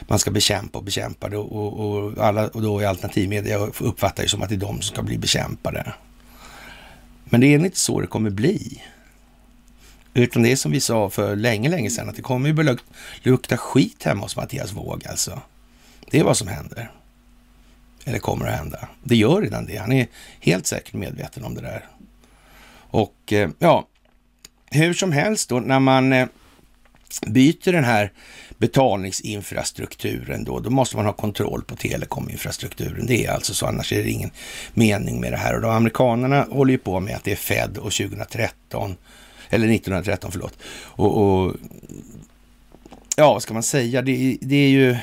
man 0.01 0.19
ska 0.19 0.31
bekämpa 0.31 0.79
och 0.79 0.85
bekämpa 0.85 1.29
det 1.29 1.37
och, 1.37 1.81
och, 1.81 2.19
alla, 2.19 2.49
och 2.49 2.63
då 2.63 2.83
i 2.83 2.85
alternativmedia 2.85 3.59
uppfattar 3.59 4.23
ju 4.23 4.29
som 4.29 4.43
att 4.43 4.49
det 4.49 4.55
är 4.55 4.57
de 4.57 4.75
som 4.75 4.95
ska 4.95 5.03
bli 5.03 5.19
bekämpade. 5.19 5.95
Men 7.25 7.41
det 7.41 7.47
är 7.47 7.59
inte 7.59 7.79
så 7.79 8.01
det 8.01 8.07
kommer 8.07 8.31
bli. 8.31 8.83
Utan 10.15 10.43
det 10.43 10.53
är 10.53 10.57
som 10.57 10.73
vi 10.73 10.81
sa 10.81 11.11
för 11.11 11.37
länge, 11.37 11.69
länge 11.69 11.91
sedan, 11.91 12.09
att 12.09 12.17
det 12.17 12.23
kommer 12.23 12.49
ju 12.49 12.55
börja 12.55 12.77
lukta 13.23 13.57
skit 13.57 14.05
hemma 14.05 14.23
hos 14.23 14.37
Mattias 14.37 14.73
Våg 14.73 15.07
alltså. 15.07 15.41
Det 16.11 16.21
är 16.21 16.25
vad 16.25 16.37
som 16.37 16.49
händer. 16.49 16.91
Eller 18.05 18.19
kommer 18.19 18.47
att 18.47 18.59
hända. 18.59 18.89
Det 19.03 19.17
gör 19.17 19.43
redan 19.43 19.67
det. 19.67 19.77
Han 19.77 19.93
är 19.93 20.07
helt 20.41 20.67
säkert 20.67 20.95
medveten 20.95 21.45
om 21.45 21.55
det 21.55 21.61
där. 21.61 21.87
Och 22.91 23.33
eh, 23.33 23.51
ja, 23.59 23.89
hur 24.71 24.95
som 24.95 25.13
helst 25.13 25.49
då, 25.49 25.61
när 25.61 25.81
man 25.81 26.13
eh, 26.13 26.27
byter 27.27 27.73
den 27.73 27.85
här 27.85 28.13
betalningsinfrastrukturen 28.59 30.45
då, 30.45 30.61
då 30.61 30.71
måste 30.71 30.97
man 30.97 31.07
ha 31.07 31.13
kontroll 31.13 31.63
på 31.63 31.77
telekominfrastrukturen. 31.77 33.07
Det 33.07 33.27
är 33.27 33.31
alltså 33.31 33.55
så, 33.55 33.67
annars 33.67 33.93
är 33.93 34.03
det 34.03 34.11
ingen 34.11 34.31
mening 34.75 35.21
med 35.21 35.33
det 35.33 35.37
här. 35.37 35.55
Och 35.55 35.61
de 35.61 35.71
amerikanerna 35.71 36.47
håller 36.51 36.73
ju 36.73 36.79
på 36.79 37.01
med 37.01 37.17
att 37.17 37.25
det 37.25 37.33
är 37.33 37.37
Fed 37.37 37.79
och 37.79 37.93
2013, 37.93 38.97
eller 39.51 39.67
1913 39.67 40.31
förlåt. 40.33 40.59
Och, 40.75 41.17
och 41.17 41.57
ja, 43.17 43.33
vad 43.33 43.43
ska 43.43 43.55
man 43.55 43.63
säga? 43.63 44.03
Det, 44.03 44.39
det 44.41 44.57
är 44.57 44.69
ju 44.69 44.97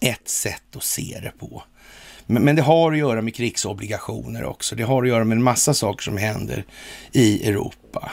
ett 0.00 0.28
sätt 0.28 0.76
att 0.76 0.82
se 0.82 1.18
det 1.22 1.32
på. 1.38 1.62
Men, 2.30 2.44
men, 2.44 2.56
det 2.56 2.62
har 2.62 2.92
att 2.92 2.98
göra 2.98 3.22
med 3.22 3.34
krigsobligationer 3.34 4.44
också. 4.44 4.76
Det 4.76 4.82
har 4.82 5.02
att 5.02 5.08
göra 5.08 5.24
med 5.24 5.36
en 5.36 5.42
massa 5.42 5.74
saker 5.74 6.02
som 6.02 6.16
händer 6.16 6.64
i 7.12 7.48
Europa 7.48 8.10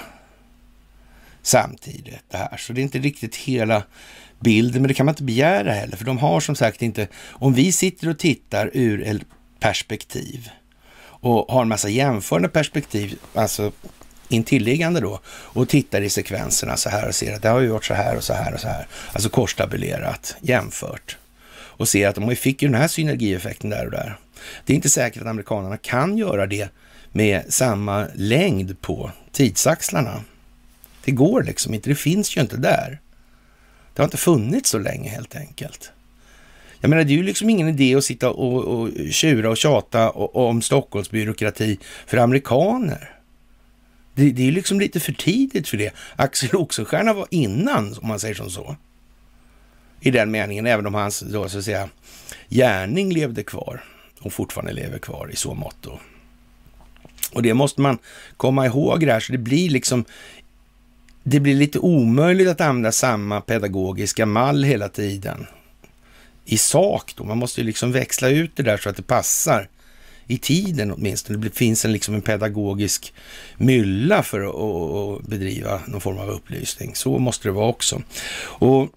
samtidigt. 1.42 2.24
Det 2.32 2.38
här. 2.38 2.58
Så 2.58 2.74
det 2.74 2.82
är 2.82 2.84
inte 2.84 3.00
riktigt 3.00 3.36
hela 3.36 3.84
bilden, 4.40 4.82
men 4.82 4.88
det 4.88 4.94
kan 4.94 5.06
man 5.06 5.14
inte 5.14 5.24
begära 5.24 5.72
heller, 5.72 5.98
för 5.98 6.06
de 6.06 6.18
har 6.18 6.40
som 6.40 6.56
sagt 6.56 6.82
inte, 6.82 7.08
om 7.30 7.54
vi 7.54 7.72
sitter 7.72 8.10
och 8.10 8.20
tittar 8.20 8.72
ur 8.74 9.04
ett 9.04 9.22
perspektiv 9.60 10.50
och 11.02 11.54
har 11.54 11.62
en 11.62 11.68
massa 11.68 11.90
jämförande 11.90 12.50
perspektiv, 12.50 13.20
alltså 13.34 13.72
intilliggande 14.28 15.00
då, 15.00 15.20
och 15.28 15.70
tittar 15.70 16.02
i 16.02 16.10
sekvenserna 16.10 16.78
så 16.78 16.90
här 16.90 17.08
och 17.08 17.16
ser 17.16 17.36
att 17.36 17.42
det 17.42 17.50
har 17.50 17.60
ju 17.60 17.68
varit 17.68 17.86
så 17.86 17.94
här 17.94 18.16
och 18.18 18.24
så 18.24 18.34
här 18.34 18.54
och 18.54 18.60
så 18.60 18.68
här, 18.68 18.88
alltså 19.14 19.30
korstabulerat, 19.30 20.36
jämfört 20.42 21.18
och 21.78 21.88
ser 21.88 22.08
att 22.08 22.16
de 22.16 22.36
fick 22.36 22.62
ju 22.62 22.68
den 22.68 22.82
här 22.82 22.88
synergieffekten 22.88 23.70
där 23.70 23.86
och 23.86 23.92
där. 23.92 24.18
Det 24.66 24.74
är 24.74 24.76
inte 24.76 24.90
säkert 24.90 25.22
att 25.22 25.28
amerikanerna 25.28 25.78
kan 25.78 26.18
göra 26.18 26.48
det 26.48 26.70
med 27.12 27.54
samma 27.54 28.08
längd 28.16 28.82
på 28.82 29.12
tidsaxlarna. 29.32 30.24
Det 31.06 31.12
går 31.12 31.44
liksom 31.44 31.74
inte, 31.74 31.90
det 31.90 31.96
finns 31.96 32.38
ju 32.38 32.42
inte 32.42 32.58
där. 32.58 33.00
Det 33.94 34.02
har 34.02 34.06
inte 34.06 34.18
funnits 34.18 34.70
så 34.70 34.80
länge 34.80 35.10
helt 35.10 35.36
enkelt. 35.36 35.92
Jag 36.80 36.90
menar, 36.90 37.04
det 37.04 37.14
är 37.14 37.18
ju 37.18 37.24
liksom 37.24 37.50
ingen 37.50 37.68
idé 37.68 37.96
att 37.96 38.04
sitta 38.04 38.30
och, 38.30 38.66
och 38.66 38.90
tjura 39.12 39.50
och 39.50 39.58
tjata 39.58 40.10
om 40.12 40.62
Stockholmsbyråkrati 40.62 41.80
för 42.08 42.18
amerikaner. 42.18 43.12
Det, 44.16 44.32
det 44.32 44.42
är 44.42 44.46
ju 44.46 44.52
liksom 44.52 44.80
lite 44.80 45.00
för 45.00 45.14
tidigt 45.14 45.68
för 45.68 45.78
det. 45.78 45.94
Axel 46.16 46.56
Oxenstierna 46.56 47.14
var 47.14 47.28
innan, 47.32 47.96
om 48.02 48.08
man 48.08 48.20
säger 48.20 48.36
som 48.36 48.50
så 48.50 48.76
i 50.06 50.12
den 50.12 50.32
meningen, 50.32 50.66
även 50.66 50.88
om 50.88 50.94
hans 50.94 51.20
då, 51.20 51.50
så 51.50 51.58
att 51.58 51.66
säga, 51.66 51.90
gärning 52.50 53.14
levde 53.14 53.44
kvar 53.44 53.84
och 54.20 54.34
fortfarande 54.34 54.74
lever 54.74 55.00
kvar 55.00 55.30
i 55.34 55.36
så 55.36 55.54
mått. 55.54 55.88
Och 57.34 57.42
det 57.42 57.54
måste 57.54 57.82
man 57.82 57.98
komma 58.38 58.66
ihåg 58.66 59.08
det 59.08 59.22
så 59.22 59.32
det 59.32 59.38
blir 59.38 59.70
liksom 59.70 60.06
det 61.24 61.40
blir 61.40 61.56
lite 61.56 61.80
omöjligt 61.80 62.48
att 62.48 62.62
använda 62.62 62.92
samma 62.92 63.42
pedagogiska 63.42 64.26
mall 64.26 64.64
hela 64.64 64.90
tiden. 64.90 65.46
I 66.46 66.58
sak 66.58 67.14
då, 67.18 67.24
man 67.24 67.38
måste 67.38 67.62
ju 67.62 67.68
liksom 67.68 67.92
växla 67.92 68.30
ut 68.30 68.52
det 68.56 68.64
där 68.64 68.78
så 68.78 68.90
att 68.90 68.96
det 68.98 69.04
passar 69.04 69.70
i 70.28 70.38
tiden 70.38 70.92
åtminstone. 70.92 71.40
Det 71.40 71.56
finns 71.56 71.86
en, 71.86 71.94
liksom 71.94 72.16
en 72.16 72.22
pedagogisk 72.22 73.14
mylla 73.58 74.24
för 74.24 74.42
att, 74.42 74.56
att 74.56 75.28
bedriva 75.30 75.82
någon 75.88 76.02
form 76.02 76.18
av 76.18 76.30
upplysning. 76.30 76.96
Så 76.96 77.20
måste 77.20 77.48
det 77.48 77.52
vara 77.52 77.68
också. 77.68 78.02
Och 78.40 78.90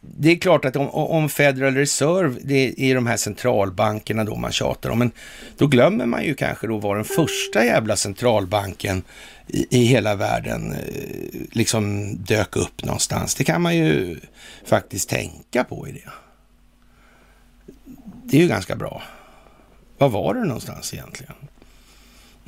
det 0.00 0.30
är 0.30 0.36
klart 0.36 0.64
att 0.64 0.76
om, 0.76 0.88
om 0.90 1.28
Federal 1.28 1.74
Reserve, 1.74 2.40
det 2.42 2.74
är 2.80 2.94
de 2.94 3.06
här 3.06 3.16
centralbankerna 3.16 4.24
då 4.24 4.36
man 4.36 4.52
tjatar 4.52 4.90
om, 4.90 4.98
men 4.98 5.10
då 5.56 5.66
glömmer 5.66 6.06
man 6.06 6.24
ju 6.24 6.34
kanske 6.34 6.66
då 6.66 6.78
var 6.78 6.96
den 6.96 7.04
första 7.04 7.64
jävla 7.64 7.96
centralbanken 7.96 9.02
i, 9.46 9.66
i 9.70 9.84
hela 9.84 10.14
världen 10.14 10.72
eh, 10.72 11.40
liksom 11.52 12.14
dök 12.16 12.56
upp 12.56 12.84
någonstans. 12.84 13.34
Det 13.34 13.44
kan 13.44 13.62
man 13.62 13.76
ju 13.76 14.20
faktiskt 14.64 15.08
tänka 15.08 15.64
på 15.64 15.88
i 15.88 15.92
det. 15.92 16.10
Det 18.24 18.36
är 18.36 18.40
ju 18.40 18.48
ganska 18.48 18.76
bra. 18.76 19.02
Var 19.98 20.08
var 20.08 20.34
det 20.34 20.44
någonstans 20.44 20.94
egentligen? 20.94 21.34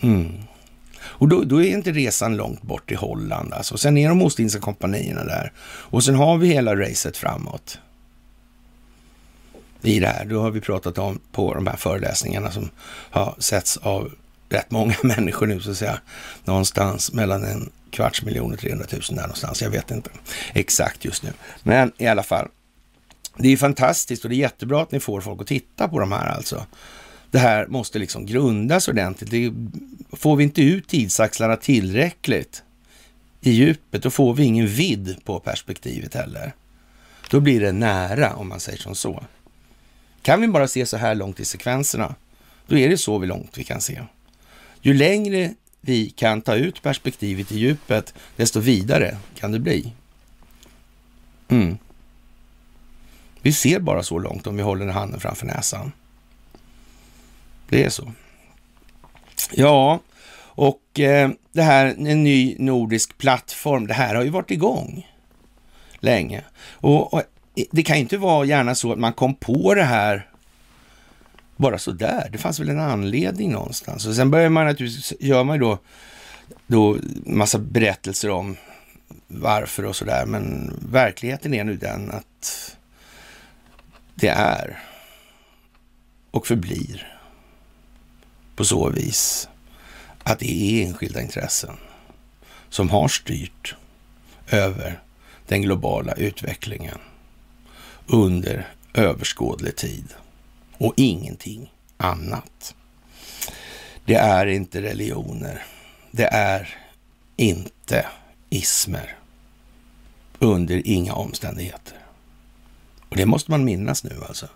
Mm. 0.00 0.32
Och 1.08 1.28
då, 1.28 1.42
då, 1.44 1.62
är 1.62 1.68
inte 1.68 1.92
resan 1.92 2.36
långt 2.36 2.62
bort 2.62 2.88
till 2.88 2.96
Holland. 2.96 3.54
Alltså. 3.54 3.78
Sen 3.78 3.96
är 3.96 4.08
de 4.08 4.22
Ostindiska 4.22 4.60
kompanierna 4.60 5.24
där. 5.24 5.52
Och 5.60 6.04
sen 6.04 6.14
har 6.14 6.38
vi 6.38 6.46
hela 6.48 6.76
racet 6.76 7.16
framåt. 7.16 7.78
I 9.82 10.00
det 10.00 10.06
här. 10.06 10.24
Då 10.24 10.40
har 10.40 10.50
vi 10.50 10.60
pratat 10.60 10.98
om 10.98 11.20
på 11.32 11.54
de 11.54 11.66
här 11.66 11.76
föreläsningarna 11.76 12.50
som 12.50 12.70
har 13.10 13.34
setts 13.38 13.76
av 13.76 14.12
rätt 14.48 14.70
många 14.70 14.94
människor 15.02 15.46
nu 15.46 15.60
så 15.60 15.70
att 15.70 15.76
säga. 15.76 16.00
Någonstans 16.44 17.12
mellan 17.12 17.44
en 17.44 17.70
kvarts 17.90 18.22
miljon 18.22 18.52
och 18.52 18.58
300 18.58 18.86
000 18.92 19.00
där 19.08 19.22
någonstans. 19.22 19.62
Jag 19.62 19.70
vet 19.70 19.90
inte 19.90 20.10
exakt 20.52 21.04
just 21.04 21.22
nu. 21.22 21.32
Men 21.62 21.92
i 21.98 22.06
alla 22.06 22.22
fall. 22.22 22.48
Det 23.40 23.52
är 23.52 23.56
fantastiskt 23.56 24.24
och 24.24 24.30
det 24.30 24.36
är 24.36 24.38
jättebra 24.38 24.82
att 24.82 24.92
ni 24.92 25.00
får 25.00 25.20
folk 25.20 25.40
att 25.40 25.46
titta 25.46 25.88
på 25.88 26.00
de 26.00 26.12
här 26.12 26.28
alltså. 26.28 26.66
Det 27.30 27.38
här 27.38 27.66
måste 27.66 27.98
liksom 27.98 28.26
grundas 28.26 28.88
ordentligt. 28.88 29.30
Det, 29.30 29.52
får 30.16 30.36
vi 30.36 30.44
inte 30.44 30.62
ut 30.62 30.88
tidsaxlarna 30.88 31.56
tillräckligt 31.56 32.62
i 33.40 33.50
djupet, 33.50 34.02
då 34.02 34.10
får 34.10 34.34
vi 34.34 34.44
ingen 34.44 34.66
vidd 34.66 35.16
på 35.24 35.40
perspektivet 35.40 36.14
heller. 36.14 36.52
Då 37.30 37.40
blir 37.40 37.60
det 37.60 37.72
nära, 37.72 38.34
om 38.34 38.48
man 38.48 38.60
säger 38.60 38.78
som 38.78 38.94
så. 38.94 39.24
Kan 40.22 40.40
vi 40.40 40.48
bara 40.48 40.68
se 40.68 40.86
så 40.86 40.96
här 40.96 41.14
långt 41.14 41.40
i 41.40 41.44
sekvenserna, 41.44 42.14
då 42.66 42.78
är 42.78 42.88
det 42.88 42.98
så 42.98 43.18
vi 43.18 43.26
långt 43.26 43.58
vi 43.58 43.64
kan 43.64 43.80
se. 43.80 44.02
Ju 44.82 44.94
längre 44.94 45.54
vi 45.80 46.10
kan 46.10 46.42
ta 46.42 46.54
ut 46.54 46.82
perspektivet 46.82 47.52
i 47.52 47.58
djupet, 47.58 48.14
desto 48.36 48.60
vidare 48.60 49.16
kan 49.34 49.52
det 49.52 49.58
bli. 49.58 49.92
Mm. 51.48 51.78
Vi 53.42 53.52
ser 53.52 53.80
bara 53.80 54.02
så 54.02 54.18
långt 54.18 54.46
om 54.46 54.56
vi 54.56 54.62
håller 54.62 54.86
handen 54.86 55.20
framför 55.20 55.46
näsan. 55.46 55.92
Det 57.68 57.84
är 57.84 57.90
så. 57.90 58.12
Ja, 59.52 60.00
och 60.40 61.00
eh, 61.00 61.30
det 61.52 61.62
här, 61.62 61.86
en 61.86 62.24
ny 62.24 62.56
nordisk 62.58 63.18
plattform, 63.18 63.86
det 63.86 63.94
här 63.94 64.14
har 64.14 64.22
ju 64.22 64.30
varit 64.30 64.50
igång 64.50 65.06
länge. 66.00 66.44
Och, 66.70 67.14
och 67.14 67.20
eh, 67.54 67.64
det 67.70 67.82
kan 67.82 67.96
ju 67.96 68.02
inte 68.02 68.18
vara 68.18 68.44
gärna 68.44 68.74
så 68.74 68.92
att 68.92 68.98
man 68.98 69.12
kom 69.12 69.34
på 69.34 69.74
det 69.74 69.84
här 69.84 70.26
bara 71.56 71.78
så 71.78 71.90
där. 71.90 72.28
Det 72.32 72.38
fanns 72.38 72.60
väl 72.60 72.68
en 72.68 72.80
anledning 72.80 73.52
någonstans. 73.52 74.06
Och 74.06 74.14
sen 74.14 74.30
börjar 74.30 74.48
man 74.48 74.66
naturligtvis, 74.66 75.12
gör 75.20 75.44
man 75.44 75.56
ju 75.56 75.60
då, 75.60 75.78
då 76.66 76.96
massa 77.26 77.58
berättelser 77.58 78.30
om 78.30 78.56
varför 79.26 79.84
och 79.84 79.96
sådär. 79.96 80.26
Men 80.26 80.74
verkligheten 80.92 81.54
är 81.54 81.64
nu 81.64 81.76
den 81.76 82.10
att 82.10 82.76
det 84.14 84.28
är 84.28 84.78
och 86.30 86.46
förblir 86.46 87.17
på 88.58 88.64
så 88.64 88.90
vis 88.90 89.48
att 90.22 90.38
det 90.38 90.50
är 90.50 90.86
enskilda 90.86 91.22
intressen 91.22 91.76
som 92.68 92.90
har 92.90 93.08
styrt 93.08 93.74
över 94.50 95.02
den 95.46 95.62
globala 95.62 96.12
utvecklingen 96.12 96.98
under 98.06 98.68
överskådlig 98.94 99.76
tid 99.76 100.14
och 100.78 100.94
ingenting 100.96 101.72
annat. 101.96 102.74
Det 104.04 104.14
är 104.14 104.46
inte 104.46 104.82
religioner. 104.82 105.64
Det 106.10 106.26
är 106.26 106.78
inte 107.36 108.06
ismer 108.50 109.16
under 110.38 110.86
inga 110.86 111.14
omständigheter. 111.14 111.98
Och 113.08 113.16
det 113.16 113.26
måste 113.26 113.50
man 113.50 113.64
minnas 113.64 114.04
nu 114.04 114.16
alltså. 114.28 114.48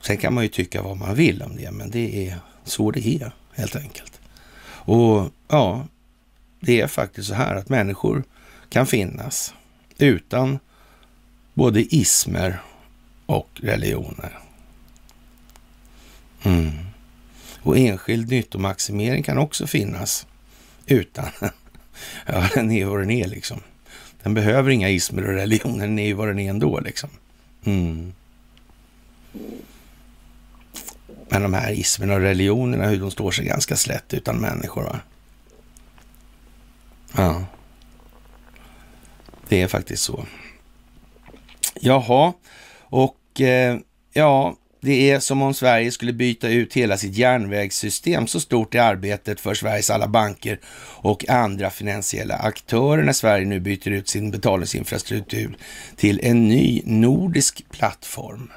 Sen 0.00 0.16
kan 0.16 0.34
man 0.34 0.44
ju 0.44 0.48
tycka 0.48 0.82
vad 0.82 0.96
man 0.96 1.14
vill 1.14 1.42
om 1.42 1.56
det, 1.56 1.70
men 1.70 1.90
det 1.90 2.28
är 2.28 2.38
så 2.64 2.90
det 2.90 3.08
är 3.08 3.32
helt 3.52 3.76
enkelt. 3.76 4.20
Och 4.64 5.30
ja, 5.48 5.86
det 6.60 6.80
är 6.80 6.86
faktiskt 6.86 7.28
så 7.28 7.34
här 7.34 7.54
att 7.54 7.68
människor 7.68 8.24
kan 8.68 8.86
finnas 8.86 9.54
utan 9.98 10.58
både 11.54 11.94
ismer 11.94 12.62
och 13.26 13.48
religioner. 13.54 14.38
Mm. 16.42 16.70
Och 17.62 17.78
enskild 17.78 18.30
nyttomaximering 18.30 19.22
kan 19.22 19.38
också 19.38 19.66
finnas 19.66 20.26
utan, 20.86 21.30
ja 22.26 22.48
den 22.54 22.70
är 22.70 22.84
vad 22.84 23.00
den 23.00 23.10
är 23.10 23.28
liksom. 23.28 23.60
Den 24.22 24.34
behöver 24.34 24.70
inga 24.70 24.88
ismer 24.88 25.28
och 25.28 25.34
religioner, 25.34 25.86
den 25.86 25.98
är 25.98 26.06
ju 26.06 26.14
vad 26.14 26.28
den 26.28 26.38
är 26.38 26.50
ändå 26.50 26.80
liksom. 26.80 27.10
Mm. 27.64 28.12
Men 31.30 31.42
de 31.42 31.54
här 31.54 31.72
ismerna 31.72 32.14
och 32.14 32.20
religionerna, 32.20 32.86
hur 32.86 33.00
de 33.00 33.10
står 33.10 33.30
sig 33.30 33.44
ganska 33.44 33.76
slätt 33.76 34.14
utan 34.14 34.36
människor. 34.36 34.82
Va? 34.82 35.00
Ja. 37.16 37.44
Det 39.48 39.62
är 39.62 39.68
faktiskt 39.68 40.02
så. 40.02 40.26
Jaha, 41.80 42.32
och 42.80 43.40
eh, 43.40 43.78
ja, 44.12 44.56
det 44.80 45.10
är 45.10 45.20
som 45.20 45.42
om 45.42 45.54
Sverige 45.54 45.90
skulle 45.90 46.12
byta 46.12 46.48
ut 46.48 46.74
hela 46.74 46.96
sitt 46.96 47.16
järnvägssystem. 47.16 48.26
Så 48.26 48.40
stort 48.40 48.74
är 48.74 48.80
arbetet 48.80 49.40
för 49.40 49.54
Sveriges 49.54 49.90
alla 49.90 50.08
banker 50.08 50.60
och 51.02 51.28
andra 51.28 51.70
finansiella 51.70 52.34
aktörer 52.34 53.02
när 53.02 53.12
Sverige 53.12 53.46
nu 53.46 53.60
byter 53.60 53.88
ut 53.88 54.08
sin 54.08 54.30
betalningsinfrastruktur 54.30 55.56
till 55.96 56.20
en 56.22 56.48
ny 56.48 56.82
nordisk 56.84 57.64
plattform. 57.70 58.50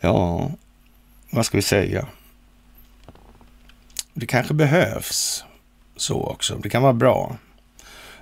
Ja, 0.00 0.50
vad 1.34 1.46
ska 1.46 1.58
vi 1.58 1.62
säga? 1.62 2.08
Det 4.14 4.26
kanske 4.26 4.54
behövs 4.54 5.44
så 5.96 6.26
också. 6.26 6.56
Det 6.56 6.68
kan 6.68 6.82
vara 6.82 6.92
bra. 6.92 7.36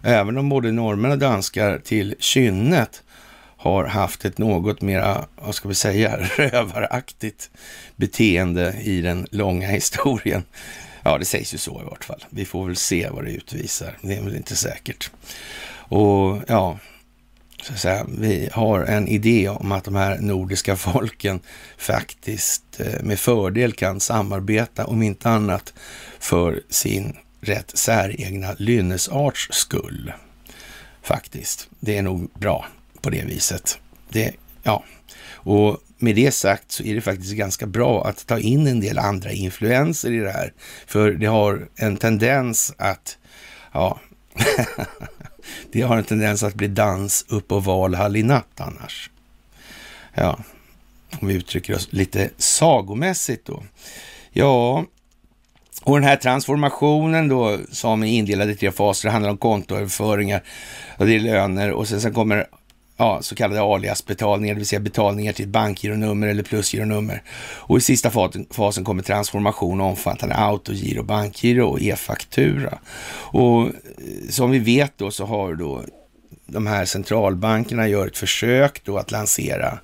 Även 0.03 0.39
om 0.39 0.49
både 0.49 0.73
norrmän 0.73 1.11
och 1.11 1.19
danskar 1.19 1.79
till 1.79 2.15
kynnet 2.19 3.03
har 3.57 3.85
haft 3.85 4.25
ett 4.25 4.39
något 4.39 4.81
mera, 4.81 5.25
vad 5.37 5.55
ska 5.55 5.69
vi 5.69 5.75
säga, 5.75 6.17
rövaraktigt 6.37 7.51
beteende 7.97 8.75
i 8.83 9.01
den 9.01 9.27
långa 9.31 9.69
historien. 9.69 10.43
Ja, 11.03 11.19
det 11.19 11.25
sägs 11.25 11.55
ju 11.55 11.59
så 11.59 11.81
i 11.81 11.85
vart 11.85 12.05
fall. 12.05 12.25
Vi 12.31 12.45
får 12.45 12.67
väl 12.67 12.77
se 12.77 13.09
vad 13.11 13.25
det 13.25 13.31
utvisar. 13.31 13.99
Det 14.03 14.17
är 14.17 14.23
väl 14.23 14.37
inte 14.37 14.57
säkert. 14.57 15.11
Och 15.73 16.39
ja, 16.47 16.79
så 17.63 17.73
att 17.73 17.79
säga, 17.79 18.07
vi 18.19 18.49
har 18.53 18.81
en 18.81 19.09
idé 19.09 19.49
om 19.49 19.73
att 19.73 19.85
de 19.85 19.95
här 19.95 20.19
nordiska 20.19 20.77
folken 20.77 21.41
faktiskt 21.79 22.81
eh, 22.81 23.03
med 23.03 23.19
fördel 23.19 23.73
kan 23.73 24.01
samarbeta, 24.01 24.87
om 24.87 25.03
inte 25.03 25.29
annat 25.29 25.75
för 26.19 26.63
sin 26.69 27.17
rätt 27.41 27.71
säregna 27.75 28.55
lynnesarts 28.59 29.49
skull. 29.51 30.13
Faktiskt. 31.03 31.69
Det 31.81 31.99
är 31.99 32.03
nog 32.03 32.31
bra 32.35 32.67
på 33.01 33.11
det 33.11 33.25
viset. 33.25 33.79
Det, 34.09 34.33
ja. 34.63 34.85
Och 35.33 35.79
med 35.99 36.17
det 36.17 36.33
sagt 36.33 36.73
så 36.73 36.83
är 36.83 36.95
det 36.95 37.01
faktiskt 37.01 37.33
ganska 37.33 37.67
bra 37.67 38.07
att 38.07 38.27
ta 38.27 38.39
in 38.39 38.67
en 38.67 38.81
del 38.81 38.99
andra 38.99 39.31
influenser 39.31 40.13
i 40.13 40.19
det 40.19 40.33
här. 40.33 40.53
För 40.87 41.11
det 41.11 41.27
har 41.27 41.69
en 41.77 41.97
tendens 41.97 42.75
att, 42.79 43.19
ja, 43.73 44.01
det 45.73 45.83
har 45.83 45.97
en 45.97 46.05
tendens 46.05 46.43
att 46.43 46.55
bli 46.55 46.69
dans 46.69 47.25
upp 47.29 47.53
och 47.53 47.65
Valhall 47.65 48.17
i 48.17 48.23
natt 48.23 48.61
annars. 48.61 49.11
Ja, 50.15 50.39
om 51.21 51.29
vi 51.29 51.35
uttrycker 51.35 51.75
oss 51.75 51.89
lite 51.93 52.31
sagomässigt 52.37 53.47
då. 53.47 53.63
Ja, 54.31 54.85
och 55.83 55.97
den 55.97 56.09
här 56.09 56.17
transformationen 56.17 57.29
då 57.29 57.59
som 57.71 58.03
är 58.03 58.07
indelad 58.07 58.51
i 58.51 58.57
tre 58.57 58.73
faser, 58.73 59.09
det 59.09 59.13
handlar 59.13 59.31
om 59.31 59.39
kontoöverföringar, 59.39 60.43
och 60.97 61.07
det 61.07 61.15
är 61.15 61.21
löner 61.21 61.71
och 61.71 61.89
sen, 61.89 62.01
sen 62.01 62.15
kommer 62.15 62.47
ja, 63.01 63.23
så 63.23 63.35
kallade 63.35 63.61
aliasbetalningar, 63.61 64.55
det 64.55 64.59
vill 64.59 64.67
säga 64.67 64.81
betalningar 64.81 65.33
till 65.33 65.45
ett 65.45 65.51
bankgironummer 65.51 66.27
eller 66.27 66.43
plusgironummer. 66.43 67.23
Och 67.57 67.79
i 67.79 67.81
sista 67.81 68.11
fasen 68.51 68.85
kommer 68.85 69.03
transformation 69.03 69.81
omfattande 69.81 70.35
autogiro, 70.35 71.03
bankgiro 71.03 71.69
och 71.69 71.81
e-faktura. 71.81 72.79
Och 73.33 73.63
eh, 73.63 73.71
som 74.31 74.51
vi 74.51 74.59
vet 74.59 74.99
då 74.99 75.11
så 75.11 75.25
har 75.27 75.55
då 75.55 75.83
de 76.47 76.67
här 76.67 76.85
centralbankerna 76.85 77.89
gör 77.89 78.07
ett 78.07 78.17
försök 78.17 78.85
då 78.85 78.99
att 78.99 79.11
lansera 79.11 79.79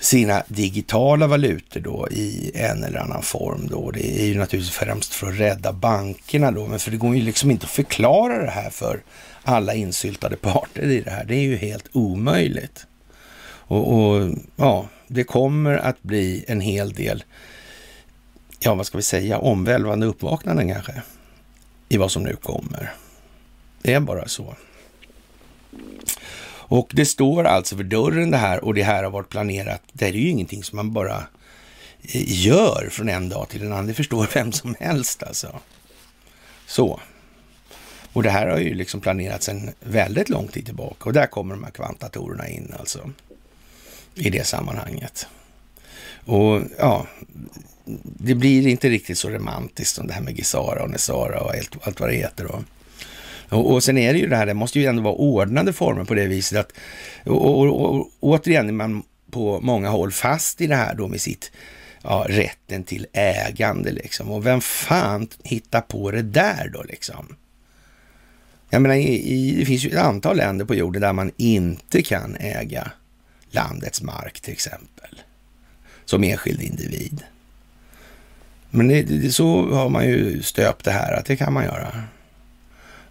sina 0.00 0.42
digitala 0.48 1.26
valutor 1.26 1.80
då 1.80 2.08
i 2.10 2.50
en 2.54 2.84
eller 2.84 2.98
annan 2.98 3.22
form 3.22 3.66
då. 3.70 3.90
Det 3.90 4.20
är 4.20 4.26
ju 4.26 4.38
naturligtvis 4.38 4.76
främst 4.76 5.14
för 5.14 5.26
att 5.26 5.40
rädda 5.40 5.72
bankerna 5.72 6.50
då, 6.50 6.66
men 6.66 6.78
för 6.78 6.90
det 6.90 6.96
går 6.96 7.16
ju 7.16 7.22
liksom 7.22 7.50
inte 7.50 7.64
att 7.64 7.70
förklara 7.70 8.42
det 8.42 8.50
här 8.50 8.70
för 8.70 9.00
alla 9.44 9.74
insyltade 9.74 10.36
parter 10.36 10.82
i 10.82 11.00
det 11.00 11.10
här. 11.10 11.24
Det 11.24 11.34
är 11.34 11.42
ju 11.42 11.56
helt 11.56 11.88
omöjligt. 11.92 12.86
Och, 13.66 13.92
och, 13.92 14.34
ja, 14.56 14.88
det 15.06 15.24
kommer 15.24 15.76
att 15.76 16.02
bli 16.02 16.44
en 16.48 16.60
hel 16.60 16.92
del, 16.92 17.24
ja 18.58 18.74
vad 18.74 18.86
ska 18.86 18.98
vi 18.98 19.02
säga, 19.02 19.38
omvälvande 19.38 20.06
uppvaknanden 20.06 20.72
kanske 20.72 21.02
i 21.88 21.96
vad 21.96 22.12
som 22.12 22.22
nu 22.22 22.36
kommer. 22.36 22.92
Det 23.82 23.92
är 23.92 24.00
bara 24.00 24.28
så. 24.28 24.56
Och 26.66 26.90
det 26.92 27.06
står 27.06 27.44
alltså 27.44 27.76
för 27.76 27.84
dörren 27.84 28.30
det 28.30 28.36
här 28.36 28.64
och 28.64 28.74
det 28.74 28.82
här 28.82 29.04
har 29.04 29.10
varit 29.10 29.28
planerat. 29.28 29.82
Det 29.92 30.06
är 30.06 30.12
ju 30.12 30.28
ingenting 30.28 30.64
som 30.64 30.76
man 30.76 30.92
bara 30.92 31.16
eh, 32.02 32.44
gör 32.46 32.88
från 32.90 33.08
en 33.08 33.28
dag 33.28 33.48
till 33.48 33.62
en 33.62 33.72
annan. 33.72 33.86
Det 33.86 33.94
förstår 33.94 34.28
vem 34.34 34.52
som 34.52 34.74
helst 34.80 35.22
alltså. 35.22 35.60
Så. 36.66 37.00
Och 38.14 38.22
det 38.22 38.30
här 38.30 38.46
har 38.46 38.58
ju 38.58 38.74
liksom 38.74 39.00
planerats 39.00 39.48
en 39.48 39.70
väldigt 39.80 40.28
lång 40.28 40.48
tid 40.48 40.66
tillbaka 40.66 41.04
och 41.04 41.12
där 41.12 41.26
kommer 41.26 41.54
de 41.54 41.64
här 41.64 41.70
kvantdatorerna 41.70 42.48
in 42.48 42.74
alltså. 42.78 43.10
I 44.14 44.30
det 44.30 44.46
sammanhanget. 44.46 45.26
Och 46.24 46.62
ja, 46.78 47.06
det 48.02 48.34
blir 48.34 48.66
inte 48.66 48.88
riktigt 48.88 49.18
så 49.18 49.30
romantiskt 49.30 49.96
som 49.96 50.06
det 50.06 50.12
här 50.12 50.22
med 50.22 50.38
Gisara 50.38 50.82
och 50.82 50.90
Nesara 50.90 51.40
och 51.40 51.54
allt, 51.54 51.76
allt 51.82 52.00
vad 52.00 52.08
det 52.08 52.16
heter. 52.16 52.46
Och, 52.46 52.62
Och, 53.48 53.72
och 53.72 53.84
sen 53.84 53.98
är 53.98 54.12
det 54.12 54.18
ju 54.18 54.28
det 54.28 54.36
här, 54.36 54.46
det 54.46 54.54
måste 54.54 54.80
ju 54.80 54.86
ändå 54.86 55.02
vara 55.02 55.14
ordnade 55.14 55.72
former 55.72 56.04
på 56.04 56.14
det 56.14 56.26
viset 56.26 56.58
att, 56.58 56.72
och, 57.26 57.60
och, 57.60 57.94
och 57.94 58.10
återigen 58.20 58.68
är 58.68 58.72
man 58.72 59.02
på 59.30 59.60
många 59.60 59.88
håll 59.88 60.12
fast 60.12 60.60
i 60.60 60.66
det 60.66 60.76
här 60.76 60.94
då 60.94 61.08
med 61.08 61.20
sitt 61.20 61.52
ja, 62.02 62.26
rätten 62.28 62.84
till 62.84 63.06
ägande 63.12 63.92
liksom. 63.92 64.30
Och 64.30 64.46
vem 64.46 64.60
fan 64.60 65.28
hittar 65.42 65.80
på 65.80 66.10
det 66.10 66.22
där 66.22 66.70
då 66.72 66.82
liksom? 66.82 67.36
Jag 68.74 68.82
menar, 68.82 68.94
i, 68.94 69.32
i, 69.32 69.54
det 69.58 69.64
finns 69.64 69.84
ju 69.84 69.90
ett 69.90 69.98
antal 69.98 70.36
länder 70.36 70.64
på 70.64 70.74
jorden 70.74 71.02
där 71.02 71.12
man 71.12 71.32
inte 71.36 72.02
kan 72.02 72.36
äga 72.36 72.90
landets 73.50 74.02
mark 74.02 74.40
till 74.40 74.52
exempel. 74.52 75.22
Som 76.04 76.24
enskild 76.24 76.62
individ. 76.62 77.22
Men 78.70 78.88
det, 78.88 79.02
det, 79.02 79.32
så 79.32 79.74
har 79.74 79.88
man 79.88 80.06
ju 80.06 80.42
stöpt 80.42 80.84
det 80.84 80.90
här, 80.90 81.12
att 81.12 81.26
det 81.26 81.36
kan 81.36 81.52
man 81.52 81.64
göra. 81.64 82.02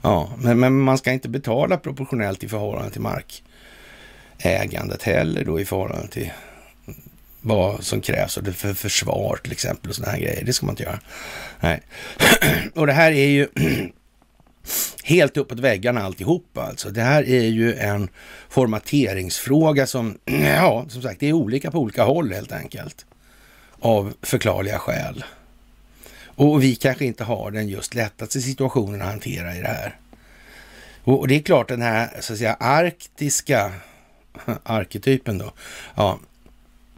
Ja, 0.02 0.34
men, 0.38 0.60
men 0.60 0.80
man 0.80 0.98
ska 0.98 1.12
inte 1.12 1.30
betala 1.30 1.78
proportionellt 1.78 2.44
i 2.44 2.48
förhållande 2.48 2.92
till 2.92 3.02
markägandet 4.42 5.04
heller 5.04 5.46
då 5.46 5.60
i 5.60 5.66
förhållande 5.66 6.08
till 6.08 6.32
vad 7.42 7.84
som 7.84 8.02
krävs 8.02 8.38
och 8.38 8.44
det 8.44 8.54
för 8.54 8.74
försvar 8.74 9.40
till 9.44 9.52
exempel 9.52 9.90
och 9.90 9.96
sådana 9.96 10.12
här 10.12 10.20
grejer. 10.20 10.44
Det 10.46 10.54
ska 10.54 10.66
man 10.66 10.74
inte 10.74 10.84
göra. 10.84 11.00
Nej. 11.60 11.82
och 12.76 12.88
det 12.88 12.94
här 12.94 13.12
är 13.12 13.28
ju 13.28 13.48
helt 15.04 15.38
uppåt 15.38 15.60
väggarna 15.60 16.02
alltihopa 16.02 16.64
alltså. 16.64 16.90
Det 16.90 17.02
här 17.02 17.30
är 17.30 17.48
ju 17.48 17.76
en 17.76 18.10
formateringsfråga 18.50 19.88
som, 19.88 20.18
ja, 20.26 20.86
som 20.90 21.02
sagt, 21.02 21.20
det 21.20 21.28
är 21.28 21.34
olika 21.34 21.72
på 21.72 21.80
olika 21.80 22.04
håll 22.04 22.34
helt 22.34 22.52
enkelt. 22.52 23.06
Av 23.80 24.14
förklarliga 24.22 24.80
skäl. 24.80 25.24
Och 26.36 26.64
vi 26.64 26.76
kanske 26.76 27.06
inte 27.06 27.24
har 27.24 27.52
den 27.52 27.68
just 27.68 27.96
lättaste 27.96 28.42
situationen 28.42 29.02
att 29.02 29.08
hantera 29.08 29.56
i 29.56 29.62
det 29.62 29.68
här. 29.68 29.98
Och 31.04 31.28
det 31.28 31.36
är 31.36 31.40
klart 31.40 31.68
den 31.68 31.82
här, 31.82 32.10
så 32.20 32.34
att 32.34 32.40
säga, 32.40 32.54
arktiska 32.54 33.74
arketypen 34.64 35.38
då. 35.38 35.54
Ja, 35.96 36.20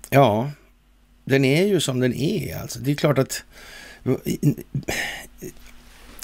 ja, 0.09 0.51
den 1.25 1.45
är 1.45 1.65
ju 1.65 1.79
som 1.79 1.99
den 1.99 2.13
är 2.13 2.57
alltså. 2.57 2.79
Det 2.79 2.91
är 2.91 2.95
klart 2.95 3.17
att 3.17 3.43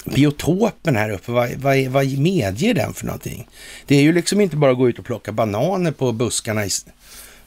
biotopen 0.04 0.96
här 0.96 1.10
uppe, 1.10 1.32
vad, 1.32 1.50
vad, 1.50 1.86
vad 1.86 2.18
medger 2.18 2.74
den 2.74 2.94
för 2.94 3.06
någonting? 3.06 3.48
Det 3.86 3.96
är 3.96 4.02
ju 4.02 4.12
liksom 4.12 4.40
inte 4.40 4.56
bara 4.56 4.70
att 4.70 4.78
gå 4.78 4.88
ut 4.88 4.98
och 4.98 5.04
plocka 5.04 5.32
bananer 5.32 5.92
på 5.92 6.12
buskarna 6.12 6.66
i, 6.66 6.70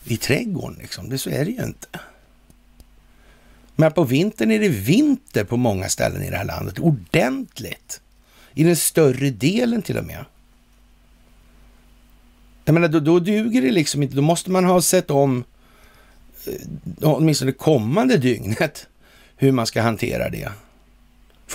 i 0.04 0.18
trädgården. 0.18 0.78
Liksom. 0.82 1.10
Det, 1.10 1.18
så 1.18 1.30
är 1.30 1.46
det 1.46 1.52
ju 1.52 1.64
inte. 1.64 1.88
Men 3.76 3.92
på 3.92 4.04
vintern 4.04 4.52
är 4.52 4.60
det 4.60 4.70
vinter 4.70 5.44
på 5.44 5.58
många 5.58 5.90
ställen 5.90 6.24
i 6.24 6.30
det 6.30 6.38
här 6.38 6.46
landet. 6.46 6.80
Ordentligt. 6.80 8.02
I 8.54 8.64
den 8.64 8.76
större 8.76 9.30
delen 9.30 9.82
till 9.82 9.98
och 9.98 10.06
med. 10.06 10.26
Jag 12.66 12.74
menar, 12.74 12.88
då, 12.88 13.00
då 13.00 13.20
duger 13.20 13.62
det 13.62 13.72
liksom 13.72 14.04
inte. 14.04 14.16
Då 14.16 14.22
måste 14.22 14.52
man 14.52 14.66
ha 14.66 14.82
sett 14.82 15.12
om 15.12 15.44
eh, 16.48 16.54
åtminstone 17.02 17.52
kommande 17.52 18.18
dygnet 18.18 18.88
hur 19.36 19.52
man 19.52 19.68
ska 19.68 19.82
hantera 19.82 20.30
det. 20.30 20.50